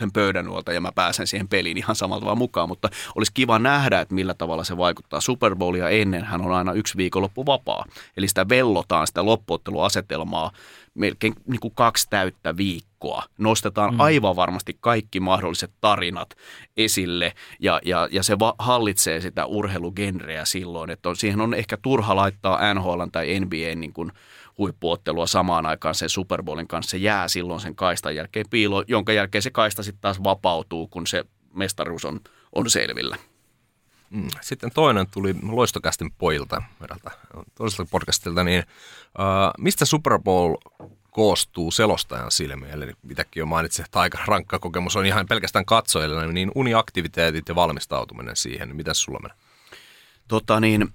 sen 0.00 0.12
pöydän 0.12 0.44
nuolta 0.44 0.72
ja 0.72 0.80
mä 0.80 0.92
pääsen 0.94 1.26
siihen 1.26 1.48
peliin 1.48 1.76
ihan 1.76 1.96
samalla 1.96 2.20
tavalla 2.20 2.38
mukaan, 2.38 2.68
mutta 2.68 2.88
olisi 3.14 3.32
kiva 3.34 3.58
nähdä, 3.58 4.00
että 4.00 4.14
millä 4.14 4.34
tavalla 4.34 4.64
se 4.64 4.76
vaikuttaa. 4.76 5.20
Super 5.20 5.56
Bowlia 5.56 5.88
ennen 5.88 6.24
hän 6.24 6.40
on 6.42 6.52
aina 6.52 6.72
yksi 6.72 6.96
viikonloppu 6.96 7.46
vapaa, 7.46 7.84
eli 8.16 8.28
sitä 8.28 8.48
vellotaan 8.48 9.06
sitä 9.06 9.24
loppuotteluasetelmaa 9.24 10.50
melkein 10.94 11.34
niin 11.46 11.60
kuin 11.60 11.74
kaksi 11.74 12.06
täyttä 12.10 12.56
viikkoa. 12.56 13.24
Nostetaan 13.38 13.94
mm. 13.94 14.00
aivan 14.00 14.36
varmasti 14.36 14.76
kaikki 14.80 15.20
mahdolliset 15.20 15.70
tarinat 15.80 16.34
esille 16.76 17.32
ja, 17.60 17.80
ja, 17.84 18.08
ja 18.12 18.22
se 18.22 18.38
va- 18.38 18.54
hallitsee 18.58 19.20
sitä 19.20 19.46
urheilugenreä 19.46 20.44
silloin, 20.44 20.90
että 20.90 21.08
on, 21.08 21.16
siihen 21.16 21.40
on 21.40 21.54
ehkä 21.54 21.76
turha 21.82 22.16
laittaa 22.16 22.74
NHL 22.74 23.02
tai 23.12 23.40
NBA 23.40 23.74
niin 23.76 23.92
kuin 23.92 24.12
huippuottelua 24.60 25.26
samaan 25.26 25.66
aikaan 25.66 25.94
sen 25.94 26.08
Super 26.08 26.42
Bowlin 26.42 26.68
kanssa. 26.68 26.90
Se 26.90 26.96
jää 26.96 27.28
silloin 27.28 27.60
sen 27.60 27.74
kaistan 27.74 28.14
jälkeen 28.16 28.46
piiloon, 28.50 28.84
jonka 28.88 29.12
jälkeen 29.12 29.42
se 29.42 29.50
kaista 29.50 29.82
sitten 29.82 30.00
taas 30.00 30.24
vapautuu, 30.24 30.88
kun 30.88 31.06
se 31.06 31.24
mestaruus 31.54 32.04
on, 32.04 32.20
on 32.52 32.70
selvillä. 32.70 33.16
Mm. 34.10 34.28
Sitten 34.40 34.70
toinen 34.74 35.06
tuli 35.10 35.34
Loistokästin 35.42 36.12
pojilta, 36.18 36.62
toiselta 37.54 37.90
podcastilta, 37.90 38.44
niin 38.44 38.62
uh, 39.18 39.50
mistä 39.58 39.84
Super 39.84 40.18
Bowl 40.18 40.56
koostuu 41.10 41.70
selostajan 41.70 42.30
silmiin, 42.30 42.72
eli 42.72 42.92
mitäkin 43.02 43.40
jo 43.40 43.46
mainitsin, 43.46 43.84
että 43.84 44.00
aika 44.00 44.18
rankka 44.26 44.58
kokemus 44.58 44.96
on 44.96 45.06
ihan 45.06 45.26
pelkästään 45.26 45.64
katsojille, 45.64 46.32
niin 46.32 46.52
uniaktiviteetit 46.54 47.48
ja 47.48 47.54
valmistautuminen 47.54 48.36
siihen, 48.36 48.68
niin 48.68 48.76
miten 48.76 48.94
sulla 48.94 49.18
menee? 49.22 49.36
Tota 50.28 50.60
niin, 50.60 50.88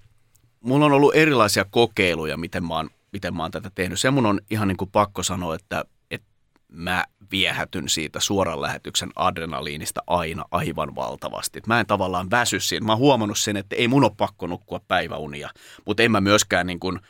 mulla 0.62 0.86
on 0.86 0.92
ollut 0.92 1.16
erilaisia 1.16 1.66
kokeiluja, 1.72 2.38
miten 2.38 2.66
mä 2.66 2.74
oon, 2.74 2.90
miten 3.16 3.36
mä 3.36 3.44
oon 3.44 3.52
tätä 3.52 3.72
tehnyt. 3.76 4.00
Se 4.00 4.12
mun 4.12 4.26
on 4.26 4.40
ihan 4.52 4.68
niin 4.68 4.78
kuin 4.78 4.92
pakko 4.92 5.24
sanoa, 5.24 5.56
että, 5.56 5.86
että 6.12 6.28
mä 6.72 7.06
viehätyn 7.32 7.90
siitä 7.90 8.20
suoran 8.20 8.62
lähetyksen 8.62 9.10
adrenaliinista 9.16 10.04
aina 10.08 10.46
aivan 10.52 10.96
valtavasti. 10.96 11.62
Mä 11.68 11.80
en 11.80 11.86
tavallaan 11.86 12.32
väsy 12.32 12.60
siinä. 12.60 12.86
Mä 12.86 12.92
oon 12.92 13.00
huomannut 13.00 13.40
sen, 13.40 13.58
että 13.58 13.76
ei 13.76 13.88
mun 13.88 14.04
ole 14.04 14.12
pakko 14.18 14.48
nukkua 14.48 14.82
päiväunia, 14.88 15.50
mutta 15.86 16.04
en 16.04 16.12
mä 16.12 16.22
myöskään 16.22 16.68
niin 16.68 16.80
kuin– 16.80 17.00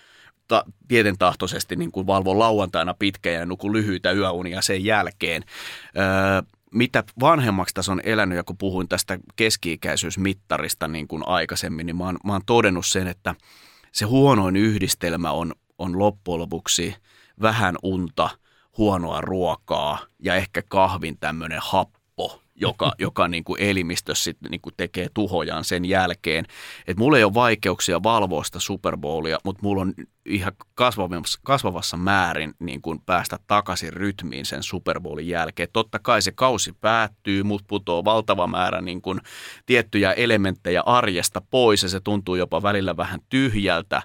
ta, 0.48 0.64
tietentahtoisesti 0.88 1.76
niin 1.76 1.91
kuin 1.91 2.07
valvo 2.07 2.40
lauantaina 2.40 2.94
pitkä 2.94 3.32
ja 3.32 3.45
nuku 3.45 3.73
lyhyitä 3.73 4.11
yöunia 4.11 4.61
sen 4.61 4.86
jälkeen. 4.86 5.44
Öö, 5.98 6.41
mitä 6.72 7.03
vanhemmaksi 7.19 7.73
tässä 7.73 7.91
on 7.91 8.02
elänyt 8.03 8.36
ja 8.36 8.44
kun 8.44 8.57
puhuin 8.57 8.88
tästä 8.88 9.19
keski-ikäisyysmittarista 9.36 10.88
niin 10.88 11.07
kuin 11.07 11.27
aikaisemmin, 11.27 11.86
niin 11.86 11.95
mä 11.95 12.03
oon, 12.03 12.18
mä 12.23 12.32
oon 12.32 12.45
todennut 12.45 12.86
sen, 12.86 13.07
että 13.07 13.36
se 13.91 14.06
huonoin 14.06 14.56
yhdistelmä 14.56 15.32
on, 15.32 15.53
on 15.77 15.99
loppujen 15.99 16.39
lopuksi 16.39 16.95
vähän 17.41 17.76
unta, 17.84 18.30
huonoa 18.77 19.22
ruokaa 19.22 19.99
ja 20.19 20.35
ehkä 20.35 20.61
kahvin 20.61 21.18
tämmöinen 21.19 21.60
happi 21.61 22.06
joka, 22.56 22.93
joka 22.99 23.27
niin 23.27 23.43
kuin 23.43 23.61
elimistössä 23.61 24.23
sit 24.23 24.38
niin 24.49 24.61
kuin 24.61 24.73
tekee 24.77 25.07
tuhojaan 25.14 25.64
sen 25.64 25.85
jälkeen. 25.85 26.45
Et 26.88 26.97
mulla 26.97 27.18
ei 27.18 27.23
ole 27.23 27.34
vaikeuksia 27.34 28.03
valvoa 28.03 28.43
sitä 28.43 28.60
Super 28.60 28.97
Bowlia, 28.97 29.38
mutta 29.43 29.64
mulla 29.64 29.81
on 29.81 29.93
ihan 30.26 30.53
kasvavassa, 30.76 31.39
kasvavassa 31.43 31.97
määrin 31.97 32.53
niin 32.60 32.81
kuin 32.81 33.02
päästä 33.06 33.39
takaisin 33.47 33.93
rytmiin 33.93 34.45
sen 34.45 34.64
Super 34.64 34.99
Bowlin 34.99 35.27
jälkeen. 35.27 35.69
Totta 35.73 35.99
kai 35.99 36.22
se 36.22 36.31
kausi 36.31 36.73
päättyy, 36.81 37.43
mutta 37.43 37.65
putoo 37.68 38.06
valtava 38.06 38.47
määrä 38.47 38.81
niin 38.81 39.02
kuin 39.02 39.22
tiettyjä 39.65 40.14
elementtejä 40.14 40.81
arjesta 40.81 41.41
pois 41.49 41.84
ja 41.84 41.89
se 41.89 41.99
tuntuu 41.99 42.35
jopa 42.35 42.64
välillä 42.64 42.97
vähän 42.97 43.19
tyhjältä. 43.30 44.02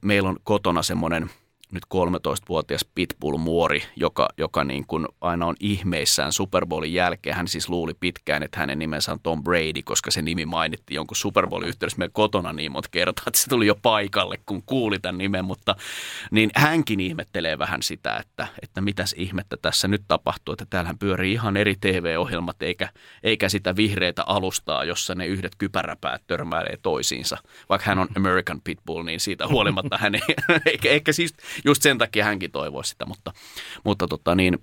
Meillä 0.00 0.28
on 0.28 0.36
kotona 0.44 0.82
semmoinen– 0.82 1.30
nyt 1.74 1.84
13-vuotias 1.94 2.86
Pitbull-muori, 2.94 3.82
joka, 3.96 4.28
joka 4.38 4.64
niin 4.64 4.86
kuin 4.86 5.06
aina 5.20 5.46
on 5.46 5.56
ihmeissään 5.60 6.32
Super 6.32 6.66
Bowlin 6.66 6.94
jälkeen. 6.94 7.36
Hän 7.36 7.48
siis 7.48 7.68
luuli 7.68 7.94
pitkään, 8.00 8.42
että 8.42 8.60
hänen 8.60 8.78
nimensä 8.78 9.12
on 9.12 9.20
Tom 9.20 9.44
Brady, 9.44 9.82
koska 9.84 10.10
se 10.10 10.22
nimi 10.22 10.46
mainittiin 10.46 10.96
jonkun 10.96 11.16
Super 11.16 11.46
Bowlin 11.46 11.68
yhteydessä 11.68 11.98
meidän 11.98 12.12
kotona 12.12 12.52
niin 12.52 12.72
monta 12.72 12.88
kertaa, 12.92 13.24
että 13.26 13.40
se 13.40 13.48
tuli 13.48 13.66
jo 13.66 13.74
paikalle, 13.74 14.38
kun 14.46 14.62
kuuli 14.62 14.98
tämän 14.98 15.18
nimen. 15.18 15.44
Mutta 15.44 15.76
niin 16.30 16.50
hänkin 16.56 17.00
ihmettelee 17.00 17.58
vähän 17.58 17.82
sitä, 17.82 18.16
että, 18.16 18.46
että 18.62 18.80
mitäs 18.80 19.14
ihmettä 19.18 19.56
tässä 19.62 19.88
nyt 19.88 20.02
tapahtuu, 20.08 20.52
että 20.52 20.66
täällähän 20.70 20.98
pyörii 20.98 21.32
ihan 21.32 21.56
eri 21.56 21.74
TV-ohjelmat, 21.80 22.62
eikä, 22.62 22.88
eikä 23.22 23.48
sitä 23.48 23.76
vihreitä 23.76 24.22
alustaa, 24.26 24.84
jossa 24.84 25.14
ne 25.14 25.26
yhdet 25.26 25.52
kypäräpäät 25.58 26.22
törmäilee 26.26 26.78
toisiinsa. 26.82 27.38
Vaikka 27.68 27.86
hän 27.86 27.98
on 27.98 28.08
American 28.16 28.60
Pitbull, 28.64 29.02
niin 29.02 29.20
siitä 29.20 29.48
huolimatta 29.48 29.98
hän 29.98 30.14
ei, 30.14 30.20
eikä, 30.66 30.88
eikä 30.88 31.12
siis 31.12 31.34
just 31.64 31.82
sen 31.82 31.98
takia 31.98 32.24
hänkin 32.24 32.50
toivoi 32.50 32.84
sitä, 32.84 33.06
mutta, 33.06 33.32
mutta 33.84 34.06
tota 34.06 34.34
niin, 34.34 34.58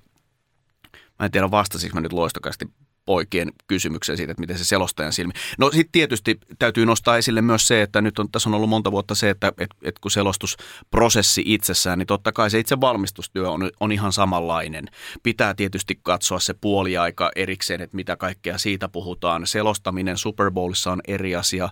mä 1.19 1.26
en 1.26 1.32
tiedä 1.32 1.52
vastasinko 1.52 1.95
mä 1.95 2.02
nyt 2.02 2.14
loistokasti 2.14 2.65
poikien 3.06 3.52
kysymykseen 3.68 4.18
siitä, 4.18 4.32
että 4.32 4.41
miten 4.41 4.57
se 4.57 4.64
selostajan 4.64 5.14
silmi. 5.14 5.34
No 5.57 5.72
sitten 5.72 5.91
tietysti 5.91 6.40
täytyy 6.60 6.86
nostaa 6.86 7.18
esille 7.18 7.41
myös 7.41 7.68
se, 7.68 7.82
että 7.82 8.02
nyt 8.02 8.19
on, 8.19 8.32
tässä 8.32 8.49
on 8.49 8.56
ollut 8.56 8.69
monta 8.69 8.91
vuotta 8.91 9.15
se, 9.15 9.30
että 9.30 9.52
et, 9.57 9.69
et 9.84 9.99
kun 9.99 10.11
selostusprosessi 10.11 11.44
itsessään, 11.45 11.99
niin 11.99 12.07
totta 12.07 12.32
kai 12.32 12.49
se 12.49 12.60
itse 12.60 12.82
valmistustyö 12.82 13.49
on, 13.49 13.69
on 13.80 13.91
ihan 13.91 14.14
samanlainen. 14.14 14.86
Pitää 15.23 15.53
tietysti 15.53 15.99
katsoa 16.03 16.40
se 16.40 16.53
puoli 16.53 16.98
aika 16.98 17.32
erikseen, 17.36 17.82
että 17.82 17.95
mitä 17.95 18.15
kaikkea 18.15 18.57
siitä 18.57 18.90
puhutaan. 18.90 19.48
Selostaminen 19.48 20.18
Super 20.18 20.52
Bowlissa 20.52 20.91
on 20.91 21.02
eri 21.07 21.36
asia 21.36 21.69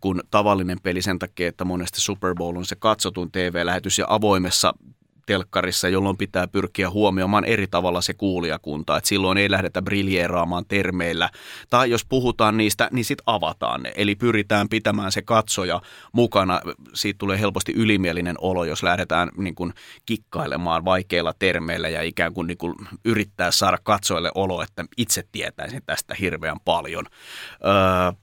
kuin 0.00 0.20
tavallinen 0.30 0.78
peli 0.82 1.02
sen 1.02 1.18
takia, 1.18 1.48
että 1.48 1.64
monesti 1.64 2.00
Super 2.00 2.34
Bowl 2.34 2.56
on 2.56 2.66
se 2.66 2.76
katsotun 2.76 3.32
TV-lähetys 3.32 3.98
ja 3.98 4.06
avoimessa 4.08 4.74
telkkarissa, 5.26 5.88
jolloin 5.88 6.16
pitää 6.16 6.48
pyrkiä 6.48 6.90
huomioimaan 6.90 7.44
eri 7.44 7.66
tavalla 7.66 8.00
se 8.00 8.14
kuulijakunta. 8.14 8.96
Et 8.96 9.04
silloin 9.04 9.38
ei 9.38 9.50
lähdetä 9.50 9.82
briljeeraamaan 9.82 10.64
termeillä. 10.68 11.30
Tai 11.70 11.90
jos 11.90 12.04
puhutaan 12.04 12.56
niistä, 12.56 12.88
niin 12.92 13.04
sitten 13.04 13.24
avataan 13.26 13.82
ne. 13.82 13.92
Eli 13.96 14.14
pyritään 14.14 14.68
pitämään 14.68 15.12
se 15.12 15.22
katsoja 15.22 15.80
mukana. 16.12 16.60
Siitä 16.94 17.18
tulee 17.18 17.40
helposti 17.40 17.72
ylimielinen 17.72 18.36
olo, 18.40 18.64
jos 18.64 18.82
lähdetään 18.82 19.30
niin 19.36 19.54
kun, 19.54 19.72
kikkailemaan 20.06 20.84
vaikeilla 20.84 21.34
termeillä 21.38 21.88
ja 21.88 22.02
ikään 22.02 22.34
kuin, 22.34 22.46
niin 22.46 22.58
kun, 22.58 22.74
yrittää 23.04 23.50
saada 23.50 23.78
katsojille 23.82 24.30
olo, 24.34 24.62
että 24.62 24.84
itse 24.96 25.24
tietäisin 25.32 25.82
tästä 25.86 26.14
hirveän 26.14 26.60
paljon. 26.64 27.06
Öö, 27.64 28.21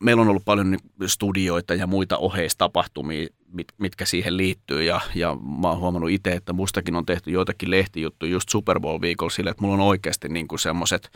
meillä 0.00 0.22
on 0.22 0.28
ollut 0.28 0.44
paljon 0.44 0.78
studioita 1.06 1.74
ja 1.74 1.86
muita 1.86 2.18
oheistapahtumia, 2.18 3.28
mit, 3.52 3.68
mitkä 3.78 4.04
siihen 4.04 4.36
liittyy 4.36 4.82
ja, 4.82 5.00
ja 5.14 5.36
mä 5.60 5.68
oon 5.68 5.78
huomannut 5.78 6.10
itse, 6.10 6.32
että 6.32 6.52
mustakin 6.52 6.96
on 6.96 7.06
tehty 7.06 7.30
joitakin 7.30 7.70
lehtijuttuja 7.70 8.32
just 8.32 8.48
Super 8.48 8.80
Bowl-viikolla 8.80 9.30
sille, 9.30 9.50
että 9.50 9.62
mulla 9.62 9.74
on 9.74 9.88
oikeasti 9.88 10.28
niin 10.28 10.48
kuin 10.48 10.58
semmoiset 10.58 11.10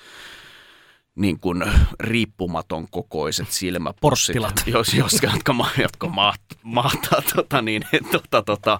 niin 1.14 1.40
kuin 1.40 1.64
riippumaton 2.00 2.86
kokoiset 2.90 3.50
silmäpussit, 3.50 4.36
jos, 4.66 4.94
jos, 4.94 5.22
jotka, 5.22 5.66
jotka 5.82 6.08
maht, 6.08 6.42
mahtaa 6.62 7.22
tota 7.34 7.62
niin, 7.62 7.82
tota, 8.12 8.42
tota, 8.42 8.78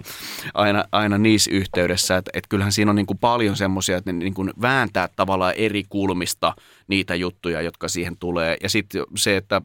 aina, 0.53 0.85
aina 0.91 1.17
niissä 1.17 1.51
yhteydessä. 1.53 2.17
Että 2.17 2.31
et 2.33 2.47
kyllähän 2.49 2.71
siinä 2.71 2.91
on 2.91 2.95
niin 2.95 3.05
kuin 3.05 3.19
paljon 3.19 3.55
semmoisia, 3.55 3.97
että 3.97 4.11
ne 4.11 4.19
niin 4.19 4.33
kuin 4.33 4.53
vääntää 4.61 5.09
tavallaan 5.15 5.53
eri 5.57 5.83
kulmista 5.89 6.53
niitä 6.87 7.15
juttuja, 7.15 7.61
jotka 7.61 7.87
siihen 7.87 8.17
tulee. 8.17 8.57
Ja 8.63 8.69
sitten 8.69 9.03
se, 9.15 9.37
että 9.37 9.61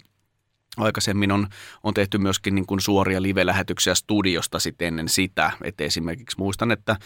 Aikaisemmin 0.76 1.32
on, 1.32 1.47
on 1.82 1.94
tehty 1.94 2.18
myöskin 2.18 2.55
niin 2.55 2.66
kuin 2.66 2.80
suoria 2.80 3.22
live-lähetyksiä 3.22 3.94
studiosta 3.94 4.59
sitten 4.59 4.88
ennen 4.88 5.09
sitä. 5.09 5.52
Et 5.62 5.80
esimerkiksi 5.80 6.36
muistan, 6.38 6.70
että 6.70 6.97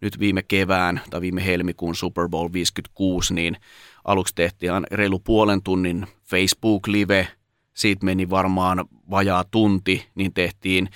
nyt 0.00 0.18
viime 0.18 0.42
kevään 0.42 1.00
tai 1.10 1.20
viime 1.20 1.46
helmikuun 1.46 1.94
Super 1.94 2.28
Bowl 2.28 2.52
56, 2.52 3.34
niin 3.34 3.56
aluksi 4.04 4.34
tehtiin 4.34 4.72
reilu 4.90 5.18
puolen 5.18 5.62
tunnin 5.62 6.06
Facebook-live. 6.24 7.28
Siitä 7.74 8.04
meni 8.04 8.30
varmaan 8.30 8.84
vajaa 9.10 9.44
tunti, 9.50 10.06
niin 10.14 10.34
tehtiin 10.34 10.88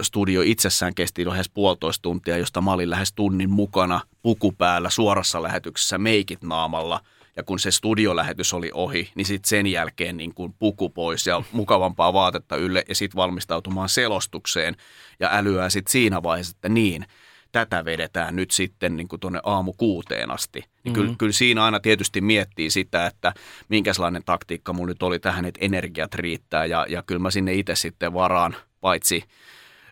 studio 0.00 0.42
itsessään 0.42 0.94
kesti 0.94 1.26
lähes 1.26 1.50
puolitoista 1.50 2.02
tuntia, 2.02 2.38
josta 2.38 2.60
mä 2.60 2.72
olin 2.72 2.90
lähes 2.90 3.12
tunnin 3.12 3.50
mukana 3.50 4.00
puku 4.22 4.52
päällä 4.52 4.90
suorassa 4.90 5.42
lähetyksessä 5.42 5.98
meikit 5.98 6.42
naamalla– 6.42 7.00
ja 7.36 7.42
kun 7.42 7.58
se 7.58 7.70
studiolähetys 7.70 8.54
oli 8.54 8.70
ohi, 8.74 9.10
niin 9.14 9.26
sitten 9.26 9.48
sen 9.48 9.66
jälkeen 9.66 10.16
niin 10.16 10.34
kuin 10.34 10.54
puku 10.58 10.90
pois 10.90 11.26
ja 11.26 11.42
mukavampaa 11.52 12.12
vaatetta 12.12 12.56
ylle 12.56 12.84
ja 12.88 12.94
sitten 12.94 13.16
valmistautumaan 13.16 13.88
selostukseen 13.88 14.76
ja 15.20 15.28
älyää 15.32 15.70
sitten 15.70 15.92
siinä 15.92 16.22
vaiheessa, 16.22 16.52
että 16.56 16.68
niin, 16.68 17.06
tätä 17.52 17.84
vedetään 17.84 18.36
nyt 18.36 18.50
sitten 18.50 18.96
niin 18.96 19.08
tuonne 19.20 19.40
aamu 19.42 19.72
kuuteen 19.72 20.30
asti. 20.30 20.60
Niin 20.60 20.68
mm-hmm. 20.84 20.94
kyllä, 20.94 21.14
kyllä 21.18 21.32
siinä 21.32 21.64
aina 21.64 21.80
tietysti 21.80 22.20
miettii 22.20 22.70
sitä, 22.70 23.06
että 23.06 23.34
minkälainen 23.68 24.24
taktiikka 24.24 24.72
mulla 24.72 24.88
nyt 24.88 25.02
oli 25.02 25.18
tähän, 25.18 25.44
että 25.44 25.64
energiat 25.64 26.14
riittää 26.14 26.66
ja, 26.66 26.86
ja 26.88 27.02
kyllä 27.02 27.18
mä 27.18 27.30
sinne 27.30 27.54
itse 27.54 27.74
sitten 27.74 28.14
varaan 28.14 28.56
paitsi– 28.80 29.24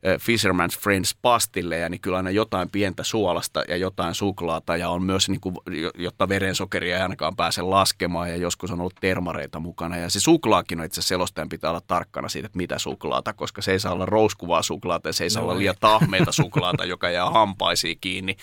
Fisherman's 0.06 0.80
Friends 0.80 1.16
pastilleja, 1.22 1.88
niin 1.88 2.00
kyllä 2.00 2.16
aina 2.16 2.30
jotain 2.30 2.70
pientä 2.70 3.04
suolasta 3.04 3.62
ja 3.68 3.76
jotain 3.76 4.14
suklaata 4.14 4.76
ja 4.76 4.88
on 4.88 5.02
myös, 5.02 5.28
niin 5.28 5.40
kuin, 5.40 5.56
jotta 5.94 6.28
verensokeria 6.28 6.96
ei 6.96 7.02
ainakaan 7.02 7.36
pääse 7.36 7.62
laskemaan 7.62 8.30
ja 8.30 8.36
joskus 8.36 8.70
on 8.70 8.80
ollut 8.80 8.94
termareita 9.00 9.60
mukana. 9.60 9.96
Ja 9.96 10.10
se 10.10 10.20
suklaakin 10.20 10.80
on 10.80 10.86
itse 10.86 11.02
selostajan 11.02 11.48
pitää 11.48 11.70
olla 11.70 11.80
tarkkana 11.86 12.28
siitä, 12.28 12.46
että 12.46 12.56
mitä 12.56 12.78
suklaata, 12.78 13.32
koska 13.32 13.62
se 13.62 13.72
ei 13.72 13.80
saa 13.80 13.92
olla 13.92 14.06
rouskuvaa 14.06 14.62
suklaata 14.62 15.08
ja 15.08 15.12
se 15.12 15.24
ei 15.24 15.30
saa 15.30 15.42
no 15.42 15.48
olla 15.48 15.58
liian 15.58 15.74
tahmeita 15.80 16.32
suklaata, 16.32 16.84
joka 16.84 17.10
jää 17.10 17.30
hampaisiin 17.30 17.98
kiinni, 18.00 18.36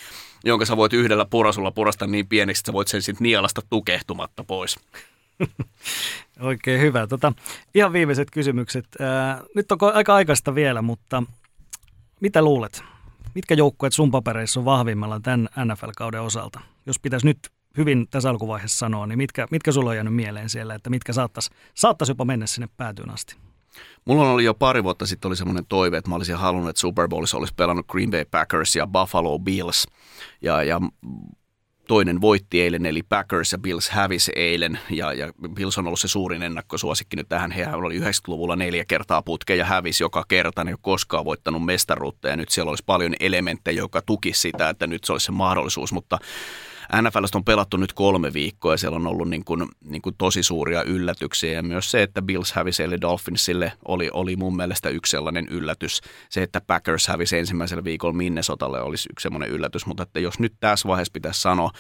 jonka 0.46 0.66
sä 0.66 0.78
voit 0.78 0.94
yhdellä 0.94 1.26
purasulla 1.26 1.72
purasta 1.72 2.08
niin 2.08 2.28
pieneksi, 2.28 2.60
että 2.62 2.70
sä 2.70 2.74
voit 2.74 2.88
sen 2.88 3.02
sitten 3.02 3.24
nielasta 3.24 3.62
tukehtumatta 3.70 4.44
pois. 4.44 4.80
Oikein 6.40 6.82
hyvä. 6.82 7.08
Tota, 7.08 7.34
ihan 7.76 7.94
viimeiset 7.94 8.32
kysymykset. 8.32 8.86
Nyt 9.56 9.72
on 9.72 9.78
aika 9.94 10.16
aikaista 10.16 10.56
vielä, 10.56 10.82
mutta 10.82 11.24
mitä 12.20 12.42
luulet? 12.42 12.84
Mitkä 13.36 13.54
joukkueet 13.54 13.94
sun 13.94 14.12
papereissa 14.12 14.60
on 14.60 14.66
vahvimmalla 14.66 15.20
tämän 15.20 15.50
NFL-kauden 15.66 16.22
osalta? 16.22 16.60
Jos 16.86 17.00
pitäisi 17.00 17.26
nyt 17.26 17.40
hyvin 17.78 18.08
tässä 18.10 18.30
alkuvaiheessa 18.30 18.78
sanoa, 18.78 19.08
niin 19.08 19.18
mitkä, 19.18 19.48
mitkä 19.52 19.72
sulla 19.72 19.90
on 19.90 19.96
jäänyt 19.96 20.16
mieleen 20.16 20.50
siellä, 20.50 20.76
että 20.76 20.90
mitkä 20.90 21.14
saattaisi, 21.14 21.50
saattaisi 21.74 22.12
jopa 22.12 22.26
mennä 22.26 22.46
sinne 22.48 22.70
päätyyn 22.78 23.10
asti? 23.10 23.36
Mulla 24.06 24.32
oli 24.32 24.44
jo 24.44 24.54
pari 24.54 24.84
vuotta 24.84 25.06
sitten 25.06 25.30
oli 25.30 25.36
semmoinen 25.36 25.66
toive, 25.70 25.98
että 25.98 26.10
mä 26.10 26.16
olisin 26.16 26.36
halunnut, 26.36 26.70
että 26.70 26.80
Super 26.80 27.08
Bowlissa 27.08 27.38
olisi 27.38 27.54
pelannut 27.56 27.88
Green 27.88 28.12
Bay 28.12 28.26
Packers 28.26 28.76
ja 28.76 28.88
Buffalo 28.88 29.40
Bills. 29.40 29.88
Ja, 30.42 30.64
ja 30.64 30.82
toinen 31.88 32.22
voitti 32.22 32.62
eilen, 32.62 32.86
eli 32.86 33.04
Packers 33.04 33.52
ja 33.52 33.58
Bills 33.58 33.90
hävisi 33.90 34.32
eilen, 34.36 34.80
ja, 34.90 35.14
ja 35.14 35.34
Bills 35.54 35.78
on 35.78 35.88
ollut 35.88 36.00
se 36.00 36.08
suurin 36.08 36.44
ennakkosuosikki 36.44 37.16
nyt 37.16 37.30
tähän. 37.30 37.52
Hehän 37.52 37.76
oli 37.76 38.00
90-luvulla 38.00 38.56
neljä 38.56 38.86
kertaa 38.86 39.22
putkeja 39.22 39.58
ja 39.58 39.66
hävisi 39.66 40.04
joka 40.04 40.26
kerta, 40.28 40.64
ne 40.64 40.70
ei 40.70 40.74
ole 40.74 40.80
koskaan 40.82 41.26
voittanut 41.26 41.66
mestaruutta, 41.66 42.28
ja 42.28 42.38
nyt 42.38 42.50
siellä 42.50 42.70
olisi 42.70 42.84
paljon 42.86 43.16
elementtejä, 43.20 43.78
joka 43.78 44.02
tuki 44.02 44.34
sitä, 44.34 44.70
että 44.70 44.88
nyt 44.88 45.04
se 45.04 45.12
olisi 45.12 45.26
se 45.26 45.32
mahdollisuus, 45.32 45.94
mutta 45.94 46.18
NFL 47.02 47.24
on 47.36 47.44
pelattu 47.44 47.78
nyt 47.78 47.94
kolme 47.94 48.34
viikkoa 48.34 48.74
ja 48.74 48.78
siellä 48.78 48.96
on 48.96 49.08
ollut 49.08 49.30
niin 49.30 49.46
kuin, 49.46 49.66
niin 49.84 50.02
kuin 50.02 50.16
tosi 50.18 50.44
suuria 50.44 50.84
yllätyksiä. 50.84 51.52
Ja 51.52 51.64
myös 51.64 51.92
se, 51.92 52.04
että 52.04 52.22
Bills 52.22 52.52
hävisi 52.52 52.84
eli 52.84 53.02
Dolphinsille 53.02 53.74
oli, 53.86 54.10
oli 54.14 54.36
mun 54.36 54.56
mielestä 54.56 54.90
yksi 54.90 55.12
sellainen 55.12 55.48
yllätys. 55.48 56.02
Se, 56.30 56.44
että 56.44 56.62
Packers 56.62 57.08
hävisi 57.08 57.38
ensimmäisellä 57.38 57.84
viikolla 57.84 58.14
Minnesotalle 58.14 58.82
olisi 58.82 59.10
yksi 59.12 59.24
sellainen 59.24 59.50
yllätys, 59.50 59.86
mutta 59.86 60.04
että 60.04 60.20
jos 60.20 60.40
nyt 60.40 60.54
tässä 60.60 60.88
vaiheessa 60.88 61.12
pitäisi 61.14 61.42
sanoa, 61.42 61.72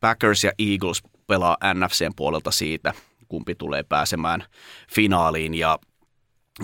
Packers 0.00 0.44
ja 0.44 0.52
Eagles 0.58 1.02
pelaa 1.26 1.56
NFCn 1.74 2.12
puolelta 2.16 2.50
siitä, 2.50 2.92
kumpi 3.28 3.54
tulee 3.54 3.82
pääsemään 3.82 4.44
finaaliin. 4.88 5.54
Ja 5.54 5.78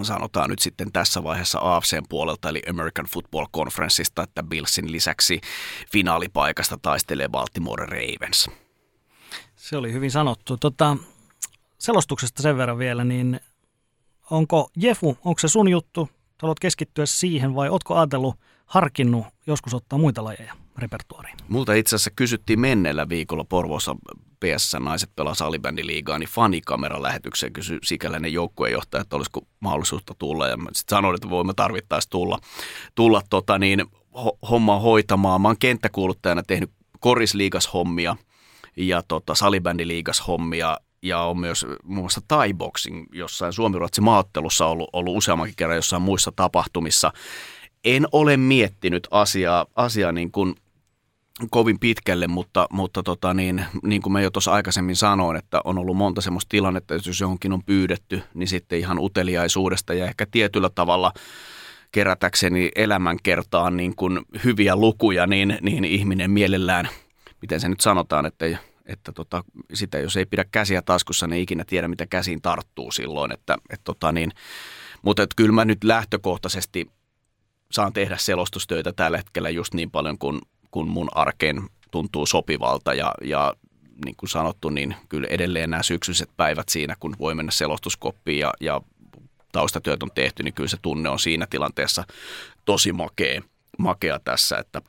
sanotaan 0.02 0.50
nyt 0.50 0.58
sitten 0.58 0.92
tässä 0.92 1.24
vaiheessa 1.24 1.58
AFCn 1.62 2.02
puolelta, 2.08 2.48
eli 2.48 2.62
American 2.70 3.06
Football 3.06 3.46
Conferenceista, 3.56 4.22
että 4.22 4.42
Billsin 4.42 4.92
lisäksi 4.92 5.40
finaalipaikasta 5.92 6.78
taistelee 6.82 7.28
Baltimore 7.28 7.86
Ravens. 7.86 8.50
Se 9.56 9.76
oli 9.76 9.92
hyvin 9.92 10.10
sanottu. 10.10 10.56
Tota, 10.56 10.96
selostuksesta 11.78 12.42
sen 12.42 12.56
verran 12.56 12.78
vielä, 12.78 13.04
niin 13.04 13.40
onko 14.30 14.70
Jefu, 14.76 15.18
onko 15.24 15.38
se 15.38 15.48
sun 15.48 15.68
juttu? 15.68 16.08
Haluat 16.42 16.60
keskittyä 16.60 17.06
siihen 17.06 17.54
vai 17.54 17.68
ootko 17.68 17.94
ajatellut, 17.94 18.36
harkinnut 18.66 19.26
joskus 19.46 19.74
ottaa 19.74 19.98
muita 19.98 20.24
lajeja 20.24 20.61
repertuariin? 20.78 21.36
Multa 21.48 21.74
itse 21.74 21.96
asiassa 21.96 22.10
kysyttiin 22.16 22.60
menneellä 22.60 23.08
viikolla 23.08 23.44
Porvoossa 23.44 23.96
PS 24.44 24.76
naiset 24.80 25.10
pelaa 25.16 25.34
salibändiliigaa, 25.34 26.18
niin 26.18 26.28
fanikameralähetykseen 26.28 27.52
kysyi 27.52 27.78
sikäläinen 27.82 28.32
joukkuejohtaja, 28.32 29.00
että 29.00 29.16
olisiko 29.16 29.40
mahdollisuutta 29.60 30.14
tulla. 30.18 30.48
Ja 30.48 30.56
sitten 30.56 30.96
sanoin, 30.96 31.14
että 31.14 31.30
voimme 31.30 31.54
tarvittaessa 31.54 32.10
tulla, 32.10 32.38
tulla 32.94 33.22
tota 33.30 33.58
niin, 33.58 33.80
ho- 34.16 34.48
hommaa 34.50 34.80
hoitamaan. 34.80 35.40
Mä 35.40 35.48
oon 35.48 35.58
kenttäkuuluttajana 35.58 36.42
tehnyt 36.42 36.70
korisliigas 37.00 37.74
hommia 37.74 38.16
ja 38.76 39.02
tota, 39.08 39.34
salibändiliigas 39.34 40.26
hommia 40.26 40.78
ja 41.02 41.18
on 41.20 41.38
myös 41.38 41.66
muun 41.82 42.02
muassa 42.02 42.20
Thai 42.28 42.54
Boxing 42.54 43.06
jossain 43.12 43.52
Suomi-Ruotsi 43.52 44.00
maattelussa 44.00 44.66
ollut, 44.66 44.90
ollut 44.92 45.16
useammankin 45.16 45.56
kerran 45.56 45.76
jossain 45.76 46.02
muissa 46.02 46.32
tapahtumissa. 46.36 47.12
En 47.84 48.06
ole 48.12 48.36
miettinyt 48.36 49.08
asiaa, 49.10 49.66
asiaa 49.76 50.12
niin 50.12 50.32
kuin 50.32 50.54
kovin 51.50 51.78
pitkälle, 51.78 52.28
mutta, 52.28 52.66
mutta 52.70 53.02
tota 53.02 53.34
niin, 53.34 53.64
niin 53.82 54.02
kuin 54.02 54.12
mä 54.12 54.20
jo 54.20 54.30
tuossa 54.30 54.52
aikaisemmin 54.52 54.96
sanoin, 54.96 55.36
että 55.36 55.60
on 55.64 55.78
ollut 55.78 55.96
monta 55.96 56.20
semmoista 56.20 56.48
tilannetta, 56.48 56.94
jos 56.94 57.20
johonkin 57.20 57.52
on 57.52 57.64
pyydetty, 57.64 58.22
niin 58.34 58.48
sitten 58.48 58.78
ihan 58.78 58.98
uteliaisuudesta 58.98 59.94
ja 59.94 60.04
ehkä 60.04 60.26
tietyllä 60.30 60.70
tavalla 60.74 61.12
kerätäkseni 61.92 62.70
elämänkertaan 62.74 63.76
niin 63.76 63.96
kuin 63.96 64.20
hyviä 64.44 64.76
lukuja, 64.76 65.26
niin, 65.26 65.58
niin 65.60 65.84
ihminen 65.84 66.30
mielellään, 66.30 66.88
miten 67.42 67.60
se 67.60 67.68
nyt 67.68 67.80
sanotaan, 67.80 68.26
että, 68.26 68.46
että 68.86 69.12
tota, 69.12 69.44
sitä 69.74 69.98
jos 69.98 70.16
ei 70.16 70.26
pidä 70.26 70.44
käsiä 70.52 70.82
taskussa, 70.82 71.26
niin 71.26 71.42
ikinä 71.42 71.64
tiedä, 71.64 71.88
mitä 71.88 72.06
käsiin 72.06 72.42
tarttuu 72.42 72.90
silloin. 72.90 73.32
Että, 73.32 73.58
että 73.70 73.84
tota 73.84 74.12
niin, 74.12 74.32
mutta 75.02 75.22
että 75.22 75.34
kyllä 75.36 75.52
mä 75.52 75.64
nyt 75.64 75.84
lähtökohtaisesti 75.84 76.90
saan 77.72 77.92
tehdä 77.92 78.16
selostustöitä 78.16 78.92
tällä 78.92 79.16
hetkellä 79.16 79.50
just 79.50 79.74
niin 79.74 79.90
paljon 79.90 80.18
kuin 80.18 80.40
kun 80.72 80.88
mun 80.88 81.08
arkeen 81.14 81.62
tuntuu 81.90 82.26
sopivalta 82.26 82.94
ja, 82.94 83.14
ja 83.24 83.54
niin 84.04 84.16
kuin 84.16 84.30
sanottu, 84.30 84.70
niin 84.70 84.96
kyllä 85.08 85.28
edelleen 85.30 85.70
nämä 85.70 85.82
syksyiset 85.82 86.30
päivät 86.36 86.68
siinä, 86.68 86.96
kun 87.00 87.16
voi 87.18 87.34
mennä 87.34 87.52
selostuskoppiin 87.52 88.38
ja, 88.38 88.52
ja 88.60 88.80
taustatyöt 89.52 90.02
on 90.02 90.10
tehty, 90.14 90.42
niin 90.42 90.54
kyllä 90.54 90.68
se 90.68 90.76
tunne 90.82 91.08
on 91.08 91.18
siinä 91.18 91.46
tilanteessa 91.50 92.04
tosi 92.64 92.92
makea, 92.92 93.42
makea 93.78 94.18
tässä, 94.18 94.58
että 94.58 94.82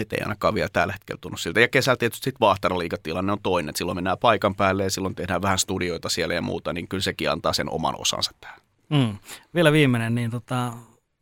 että 0.00 0.16
ei 0.16 0.22
ainakaan 0.22 0.54
vielä 0.54 0.68
tällä 0.72 0.92
hetkellä 0.92 1.18
tunnu 1.20 1.38
siltä. 1.38 1.60
Ja 1.60 1.68
kesällä 1.68 1.96
tietysti 1.96 2.24
sitten 2.24 2.40
vaahtaraliikatilanne 2.40 3.32
on 3.32 3.42
toinen, 3.42 3.68
että 3.68 3.78
silloin 3.78 3.96
mennään 3.96 4.18
paikan 4.18 4.54
päälle 4.54 4.84
ja 4.84 4.90
silloin 4.90 5.14
tehdään 5.14 5.42
vähän 5.42 5.58
studioita 5.58 6.08
siellä 6.08 6.34
ja 6.34 6.42
muuta, 6.42 6.72
niin 6.72 6.88
kyllä 6.88 7.02
sekin 7.02 7.30
antaa 7.30 7.52
sen 7.52 7.70
oman 7.70 7.94
osansa 8.00 8.30
tähän. 8.40 8.60
Mm. 8.88 9.18
Vielä 9.54 9.72
viimeinen, 9.72 10.14
niin 10.14 10.30
tota, 10.30 10.72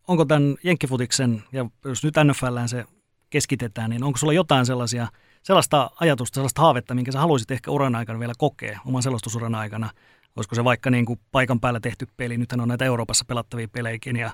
onko 0.08 0.24
tämän 0.24 0.56
Jenkkifutiksen, 0.62 1.42
ja 1.52 1.66
jos 1.84 2.04
nyt 2.04 2.14
NFLään 2.24 2.68
se 2.68 2.84
keskitetään, 3.30 3.90
niin 3.90 4.04
onko 4.04 4.18
sulla 4.18 4.32
jotain 4.32 4.66
sellaisia, 4.66 5.08
sellaista 5.42 5.90
ajatusta, 6.00 6.34
sellaista 6.34 6.62
haavetta, 6.62 6.94
minkä 6.94 7.12
sä 7.12 7.20
haluaisit 7.20 7.50
ehkä 7.50 7.70
uran 7.70 7.94
aikana 7.94 8.18
vielä 8.18 8.34
kokea, 8.38 8.80
oman 8.84 9.02
selostusuran 9.02 9.54
aikana? 9.54 9.90
Olisiko 10.36 10.54
se 10.54 10.64
vaikka 10.64 10.90
niin 10.90 11.06
kuin 11.06 11.20
paikan 11.32 11.60
päällä 11.60 11.80
tehty 11.80 12.08
peli, 12.16 12.38
nythän 12.38 12.60
on 12.60 12.68
näitä 12.68 12.84
Euroopassa 12.84 13.24
pelattavia 13.24 13.68
pelejäkin, 13.68 14.16
ja, 14.16 14.30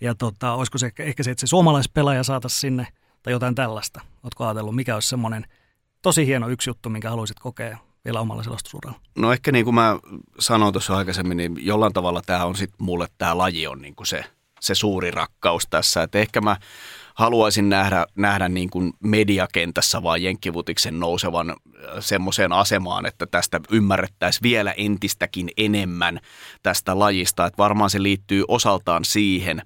ja 0.00 0.14
tota, 0.14 0.52
olisiko 0.52 0.78
se 0.78 0.90
ehkä 0.98 1.22
se, 1.22 1.30
että 1.30 1.40
se 1.40 1.46
suomalaispelaaja 1.46 2.22
saataisiin 2.22 2.60
sinne, 2.60 2.86
tai 3.22 3.32
jotain 3.32 3.54
tällaista? 3.54 4.00
Oletko 4.22 4.44
ajatellut, 4.44 4.74
mikä 4.74 4.94
olisi 4.94 5.08
semmoinen 5.08 5.44
tosi 6.02 6.26
hieno 6.26 6.48
yksi 6.48 6.70
juttu, 6.70 6.90
minkä 6.90 7.10
haluaisit 7.10 7.38
kokea 7.38 7.78
vielä 8.04 8.20
omalla 8.20 8.42
selostusuralla? 8.42 9.00
No 9.18 9.32
ehkä 9.32 9.52
niin 9.52 9.64
kuin 9.64 9.74
mä 9.74 9.98
sanoin 10.38 10.72
tuossa 10.72 10.96
aikaisemmin, 10.96 11.36
niin 11.36 11.66
jollain 11.66 11.92
tavalla 11.92 12.22
tämä 12.26 12.44
on 12.44 12.56
sitten 12.56 12.84
mulle, 12.84 13.06
tämä 13.18 13.38
laji 13.38 13.66
on 13.66 13.82
niin 13.82 13.94
kuin 13.94 14.06
se, 14.06 14.24
se 14.60 14.74
suuri 14.74 15.10
rakkaus 15.10 15.66
tässä. 15.70 16.02
Että 16.02 16.18
ehkä 16.18 16.40
mä 16.40 16.56
haluaisin 17.14 17.68
nähdä, 17.68 18.06
nähdä 18.16 18.48
niin 18.48 18.70
kuin 18.70 18.92
mediakentässä 19.04 20.02
vaan 20.02 20.22
Jenkkivutiksen 20.22 21.00
nousevan 21.00 21.56
semmoiseen 22.00 22.52
asemaan, 22.52 23.06
että 23.06 23.26
tästä 23.26 23.60
ymmärrettäisiin 23.70 24.42
vielä 24.42 24.74
entistäkin 24.76 25.50
enemmän 25.56 26.20
tästä 26.62 26.98
lajista. 26.98 27.46
Että 27.46 27.58
varmaan 27.58 27.90
se 27.90 28.02
liittyy 28.02 28.44
osaltaan 28.48 29.04
siihen. 29.04 29.62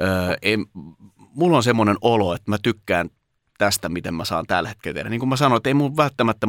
Öö, 0.00 0.36
en, 0.42 0.66
mulla 1.14 1.56
on 1.56 1.62
semmoinen 1.62 1.96
olo, 2.00 2.34
että 2.34 2.50
mä 2.50 2.58
tykkään 2.62 3.10
tästä, 3.62 3.88
miten 3.88 4.14
mä 4.14 4.24
saan 4.24 4.46
tällä 4.46 4.68
hetkellä 4.68 4.94
tehdä. 4.94 5.10
Niin 5.10 5.20
kuin 5.20 5.28
mä 5.28 5.36
sanoin, 5.36 5.56
että 5.56 5.70
ei 5.70 5.74
mun 5.74 5.96
välttämättä, 5.96 6.46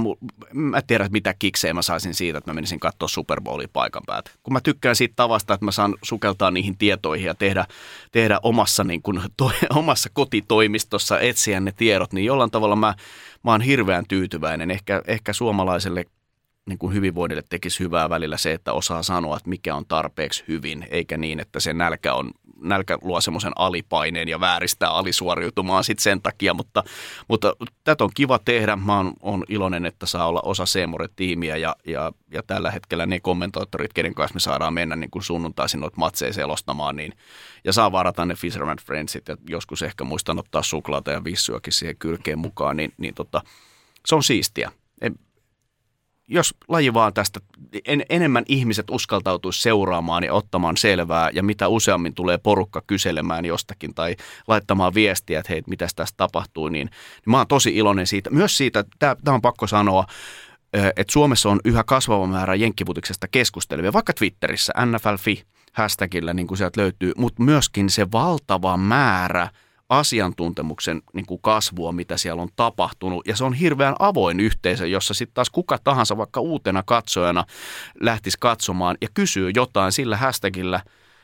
mä 0.54 0.82
tiedä 0.82 1.08
mitä 1.12 1.34
kiksejä 1.40 1.74
mä 1.74 1.82
saisin 1.82 2.14
siitä, 2.14 2.38
että 2.38 2.52
mä 2.52 2.56
menisin 2.56 2.80
katsoa 2.80 3.08
Super 3.08 3.42
Bowlia 3.42 3.68
paikan 3.74 4.02
päältä. 4.06 4.32
Kun 4.44 4.54
mä 4.54 4.62
tykkään 4.62 4.96
siitä 4.96 5.14
tavasta, 5.16 5.54
että 5.54 5.66
mä 5.66 5.72
saan 5.72 5.96
sukeltaa 6.04 6.52
niihin 6.52 6.78
tietoihin 6.78 7.26
ja 7.26 7.36
tehdä, 7.36 7.66
tehdä 8.12 8.40
omassa, 8.44 8.84
niin 8.84 9.02
kuin, 9.02 9.22
to, 9.38 9.52
omassa 9.70 10.10
kotitoimistossa, 10.14 11.20
etsiä 11.20 11.60
ne 11.60 11.72
tiedot, 11.72 12.14
niin 12.14 12.26
jollain 12.26 12.52
tavalla 12.52 12.76
mä, 12.76 12.94
mä 13.44 13.52
oon 13.52 13.62
hirveän 13.62 14.06
tyytyväinen. 14.08 14.72
Ehkä, 14.72 15.02
ehkä 15.08 15.34
suomalaiselle 15.34 16.06
niin 16.66 16.80
kuin 16.80 16.94
hyvinvoinnille 16.94 17.44
tekisi 17.50 17.80
hyvää 17.80 18.10
välillä 18.10 18.38
se, 18.38 18.54
että 18.54 18.74
osaa 18.74 19.04
sanoa, 19.04 19.38
että 19.38 19.50
mikä 19.50 19.76
on 19.76 19.86
tarpeeksi 19.86 20.44
hyvin, 20.48 20.88
eikä 20.90 21.18
niin, 21.18 21.40
että 21.40 21.60
se 21.60 21.74
nälkä, 21.74 22.14
on, 22.14 22.32
nälkä 22.62 22.98
luo 23.02 23.22
semmoisen 23.22 23.54
alipaineen 23.56 24.28
ja 24.28 24.40
vääristää 24.40 24.90
alisuoriutumaan 24.90 25.84
sitten 25.84 26.04
sen 26.04 26.22
takia, 26.22 26.54
mutta, 26.54 26.84
mutta 27.28 27.54
tätä 27.84 28.04
on 28.04 28.10
kiva 28.16 28.40
tehdä. 28.40 28.76
Mä 28.76 28.98
oon, 28.98 29.14
oon 29.22 29.44
iloinen, 29.50 29.86
että 29.86 30.06
saa 30.06 30.28
olla 30.28 30.42
osa 30.44 30.66
Seemore-tiimiä 30.66 31.58
ja, 31.58 31.76
ja, 31.86 32.12
ja, 32.32 32.44
tällä 32.44 32.72
hetkellä 32.72 33.06
ne 33.06 33.20
kommentaattorit, 33.20 33.94
kenen 33.94 34.16
kanssa 34.16 34.34
me 34.34 34.40
saadaan 34.40 34.74
mennä 34.74 34.96
niin 34.96 35.12
kuin 35.12 35.24
sunnuntaisin 35.24 35.80
noita 35.80 35.98
matseja 35.98 36.34
selostamaan, 36.34 36.96
niin, 36.96 37.14
ja 37.64 37.74
saa 37.74 37.92
varata 37.92 38.26
ne 38.26 38.36
Fisherman 38.36 38.78
Friendsit 38.86 39.28
ja 39.28 39.38
joskus 39.50 39.82
ehkä 39.82 40.04
muistan 40.04 40.40
ottaa 40.40 40.64
suklaata 40.64 41.12
ja 41.12 41.24
vissuakin 41.24 41.74
siihen 41.74 41.98
kylkeen 41.98 42.40
mukaan, 42.40 42.78
niin, 42.78 42.94
niin 42.98 43.14
tota, 43.14 43.42
se 44.06 44.16
on 44.16 44.24
siistiä 44.24 44.72
jos 46.28 46.56
laji 46.68 46.94
vaan 46.94 47.14
tästä, 47.14 47.40
en, 47.86 48.06
enemmän 48.10 48.44
ihmiset 48.48 48.90
uskaltautuisi 48.90 49.62
seuraamaan 49.62 50.24
ja 50.24 50.34
ottamaan 50.34 50.78
selvää 50.78 51.30
ja 51.34 51.44
mitä 51.44 51.68
useammin 51.68 52.14
tulee 52.14 52.38
porukka 52.38 52.82
kyselemään 52.88 53.46
jostakin 53.46 53.94
tai 53.94 54.16
laittamaan 54.48 54.94
viestiä, 54.94 55.40
että 55.40 55.54
hei, 55.54 55.64
mitä 55.68 55.88
tässä 55.96 56.16
tapahtuu, 56.18 56.70
niin, 56.70 56.88
niin 56.88 57.32
mä 57.32 57.38
oon 57.38 57.48
tosi 57.48 57.76
iloinen 57.76 58.08
siitä. 58.08 58.30
Myös 58.30 58.58
siitä, 58.58 58.84
tämä 59.00 59.16
on 59.28 59.42
pakko 59.42 59.68
sanoa, 59.68 60.06
että 60.74 61.14
Suomessa 61.14 61.50
on 61.50 61.60
yhä 61.66 61.84
kasvava 61.84 62.28
määrä 62.28 62.56
jenkkivutiksesta 62.56 63.28
keskustelevia, 63.28 63.94
vaikka 63.94 64.14
Twitterissä, 64.14 64.74
NFLFi 64.86 65.44
hashtagillä, 65.74 66.34
niin 66.34 66.48
kuin 66.48 66.58
sieltä 66.58 66.82
löytyy, 66.82 67.12
mutta 67.18 67.44
myöskin 67.44 67.90
se 67.90 68.12
valtava 68.12 68.78
määrä– 68.78 69.50
asiantuntemuksen 69.90 71.02
niin 71.14 71.26
kuin 71.26 71.42
kasvua, 71.42 71.92
mitä 71.92 72.18
siellä 72.18 72.42
on 72.42 72.50
tapahtunut. 72.56 73.28
Ja 73.28 73.36
se 73.36 73.44
on 73.44 73.54
hirveän 73.54 73.96
avoin 74.00 74.40
yhteisö, 74.40 74.88
jossa 74.88 75.14
sitten 75.14 75.34
taas 75.34 75.50
kuka 75.50 75.78
tahansa 75.84 76.18
vaikka 76.18 76.40
uutena 76.40 76.84
katsojana 76.86 77.46
lähtisi 78.02 78.38
katsomaan 78.40 78.98
ja 79.02 79.08
kysyy 79.14 79.52
jotain 79.56 79.92
sillä 79.92 80.18
hashtagillä, 80.18 80.82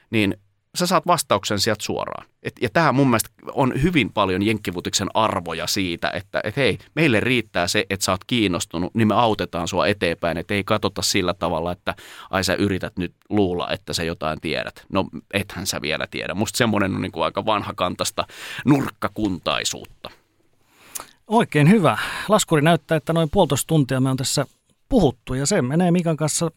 niin 0.10 0.38
sä 0.78 0.88
saat 0.88 1.08
vastauksen 1.08 1.60
sieltä 1.60 1.84
suoraan. 1.84 2.28
Et, 2.44 2.54
ja 2.62 2.70
tähän 2.70 2.96
mun 2.96 3.08
mielestä 3.08 3.30
on 3.54 3.74
hyvin 3.82 4.14
paljon 4.14 4.42
jenkkivutiksen 4.42 5.08
arvoja 5.14 5.68
siitä, 5.68 6.10
että 6.10 6.42
et 6.44 6.58
hei, 6.58 6.78
meille 6.96 7.20
riittää 7.20 7.68
se, 7.68 7.86
että 7.90 8.06
sä 8.06 8.12
oot 8.12 8.24
kiinnostunut, 8.24 8.96
niin 8.96 9.08
me 9.08 9.16
autetaan 9.16 9.68
sua 9.68 9.88
eteenpäin. 9.88 10.38
Että 10.38 10.54
ei 10.54 10.64
katsota 10.64 11.02
sillä 11.02 11.34
tavalla, 11.34 11.72
että 11.72 11.96
ai 12.30 12.44
sä 12.44 12.54
yrität 12.54 12.98
nyt 12.98 13.14
luulla, 13.30 13.70
että 13.72 13.94
sä 13.94 14.04
jotain 14.04 14.42
tiedät. 14.42 14.86
No 14.90 15.06
ethän 15.34 15.68
sä 15.68 15.82
vielä 15.82 16.08
tiedä. 16.12 16.34
Musta 16.34 16.58
semmoinen 16.58 16.96
on 16.96 17.02
niin 17.02 17.12
kuin 17.12 17.24
aika 17.24 17.46
vanhakantasta 17.46 18.28
nurkkakuntaisuutta. 18.66 20.10
Oikein 21.28 21.70
hyvä. 21.70 21.98
Laskuri 22.28 22.62
näyttää, 22.62 22.96
että 22.96 23.14
noin 23.14 23.30
puolitoista 23.30 23.68
tuntia 23.68 24.00
me 24.00 24.10
on 24.10 24.18
tässä 24.18 24.46
puhuttu 24.90 25.34
ja 25.34 25.46
se 25.46 25.62
menee 25.62 25.92
Mikan 25.92 26.18
kanssa 26.18 26.52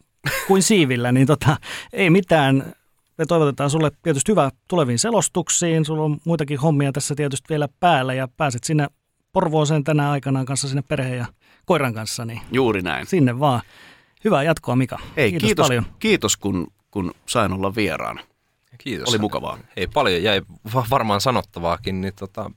kuin 0.47 0.63
siivillä, 0.63 1.11
niin 1.11 1.27
tota, 1.27 1.57
ei 1.93 2.09
mitään. 2.09 2.73
Me 3.17 3.25
toivotetaan 3.25 3.69
sulle 3.69 3.91
tietysti 4.03 4.31
hyvää 4.31 4.49
tuleviin 4.67 4.99
selostuksiin. 4.99 5.85
Sulla 5.85 6.03
on 6.03 6.17
muitakin 6.25 6.59
hommia 6.59 6.91
tässä 6.91 7.15
tietysti 7.15 7.45
vielä 7.49 7.67
päällä 7.79 8.13
ja 8.13 8.27
pääset 8.27 8.63
sinne 8.63 8.87
Porvooseen 9.33 9.83
tänä 9.83 10.11
aikana 10.11 10.45
kanssa 10.45 10.67
sinne 10.67 10.81
perheen 10.81 11.17
ja 11.17 11.25
koiran 11.65 11.93
kanssa. 11.93 12.25
Niin 12.25 12.41
Juuri 12.51 12.81
näin. 12.81 13.05
sinne 13.05 13.39
vaan. 13.39 13.61
Hyvää 14.23 14.43
jatkoa 14.43 14.75
Mika. 14.75 14.99
Ei, 15.17 15.31
kiitos, 15.31 15.47
kiitos, 15.47 15.67
paljon. 15.67 15.85
kiitos 15.99 16.37
kun, 16.37 16.67
kun 16.91 17.11
sain 17.25 17.53
olla 17.53 17.75
vieraana. 17.75 18.21
Kiitos. 18.77 19.09
Oli 19.09 19.17
mukavaa. 19.17 19.57
Ei 19.75 19.87
paljon 19.87 20.23
jäi 20.23 20.41
va- 20.73 20.85
varmaan 20.89 21.21
sanottavaakin, 21.21 22.01
niin 22.01 22.13
tota, 22.15 22.51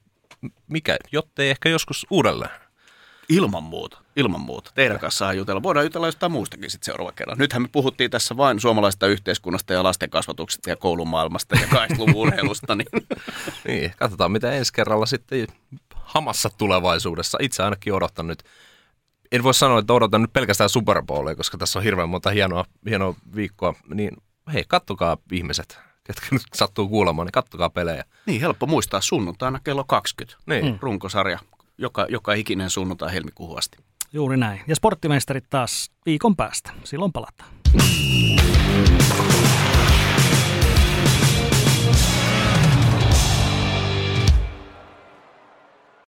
mikä, 0.69 0.97
jottei 1.13 1.51
ehkä 1.51 1.69
joskus 1.69 2.07
uudelleen. 2.11 2.51
Ilman 3.29 3.63
muuta, 3.63 3.99
ilman 4.17 4.41
muuta. 4.41 4.71
Teidän 4.75 4.99
kanssa 5.01 5.33
jutella. 5.33 5.63
Voidaan 5.63 5.87
jutella 5.87 6.07
jostain 6.09 6.33
muustakin 6.33 6.71
sitten 6.71 6.85
seuraava 6.87 7.13
kerran. 7.13 7.39
Nythän 7.39 7.63
me 7.63 7.69
puhuttiin 7.73 8.11
tässä 8.11 8.37
vain 8.37 8.61
suomalaisesta 8.61 9.07
yhteiskunnasta 9.07 9.73
ja 9.73 9.83
lasten 9.83 10.11
kasvatuksesta 10.11 10.71
ja 10.71 10.77
koulumaailmasta 10.77 11.57
ja 11.57 11.67
80-luvun 11.67 12.15
urheilusta. 12.17 12.75
Niin 12.75 12.87
Niin, 13.69 13.93
katsotaan 13.97 14.33
mitä 14.33 14.53
ensi 14.53 14.73
kerralla 14.73 15.07
sitten 15.07 15.47
hamassa 15.95 16.51
tulevaisuudessa. 16.59 17.39
Itse 17.41 17.63
ainakin 17.63 17.93
odotan 17.93 18.27
nyt, 18.27 18.43
en 19.33 19.43
voi 19.43 19.55
sanoa, 19.55 19.79
että 19.79 19.93
odotan 19.93 20.23
nyt 20.23 20.33
pelkästään 20.33 20.71
Super 20.71 21.03
Bowlia, 21.03 21.35
koska 21.37 21.59
tässä 21.59 21.79
on 21.79 21.83
hirveän 21.83 22.09
monta 22.09 22.31
hienoa, 22.31 22.65
hienoa 22.89 23.15
viikkoa. 23.35 23.75
Niin 23.95 24.17
hei, 24.53 24.65
kattokaa 24.69 25.17
ihmiset, 25.33 25.79
ketkä 26.05 26.27
nyt 26.31 26.43
sattuu 26.55 26.89
kuulemaan, 26.89 27.27
niin 27.27 27.33
kattokaa 27.33 27.71
pelejä. 27.71 28.05
Niin, 28.27 28.41
helppo 28.41 28.67
muistaa 28.67 29.01
sunnuntaina 29.01 29.61
kello 29.65 29.85
20. 29.85 30.39
Niin, 30.47 30.65
Mm. 30.65 30.79
Runkosarja, 30.83 31.39
joka, 31.79 32.07
joka 32.09 32.35
ikinen 32.35 32.71
sunnuntai 32.71 33.13
helmikuuhun 33.13 33.59
asti. 33.59 33.79
Juuri 34.13 34.37
näin. 34.37 34.61
Ja 34.67 34.77
sporttimeisterit 34.77 35.45
taas 35.51 35.91
viikon 36.07 36.37
päästä. 36.37 36.71
Silloin 36.85 37.13
palataan. 37.13 37.51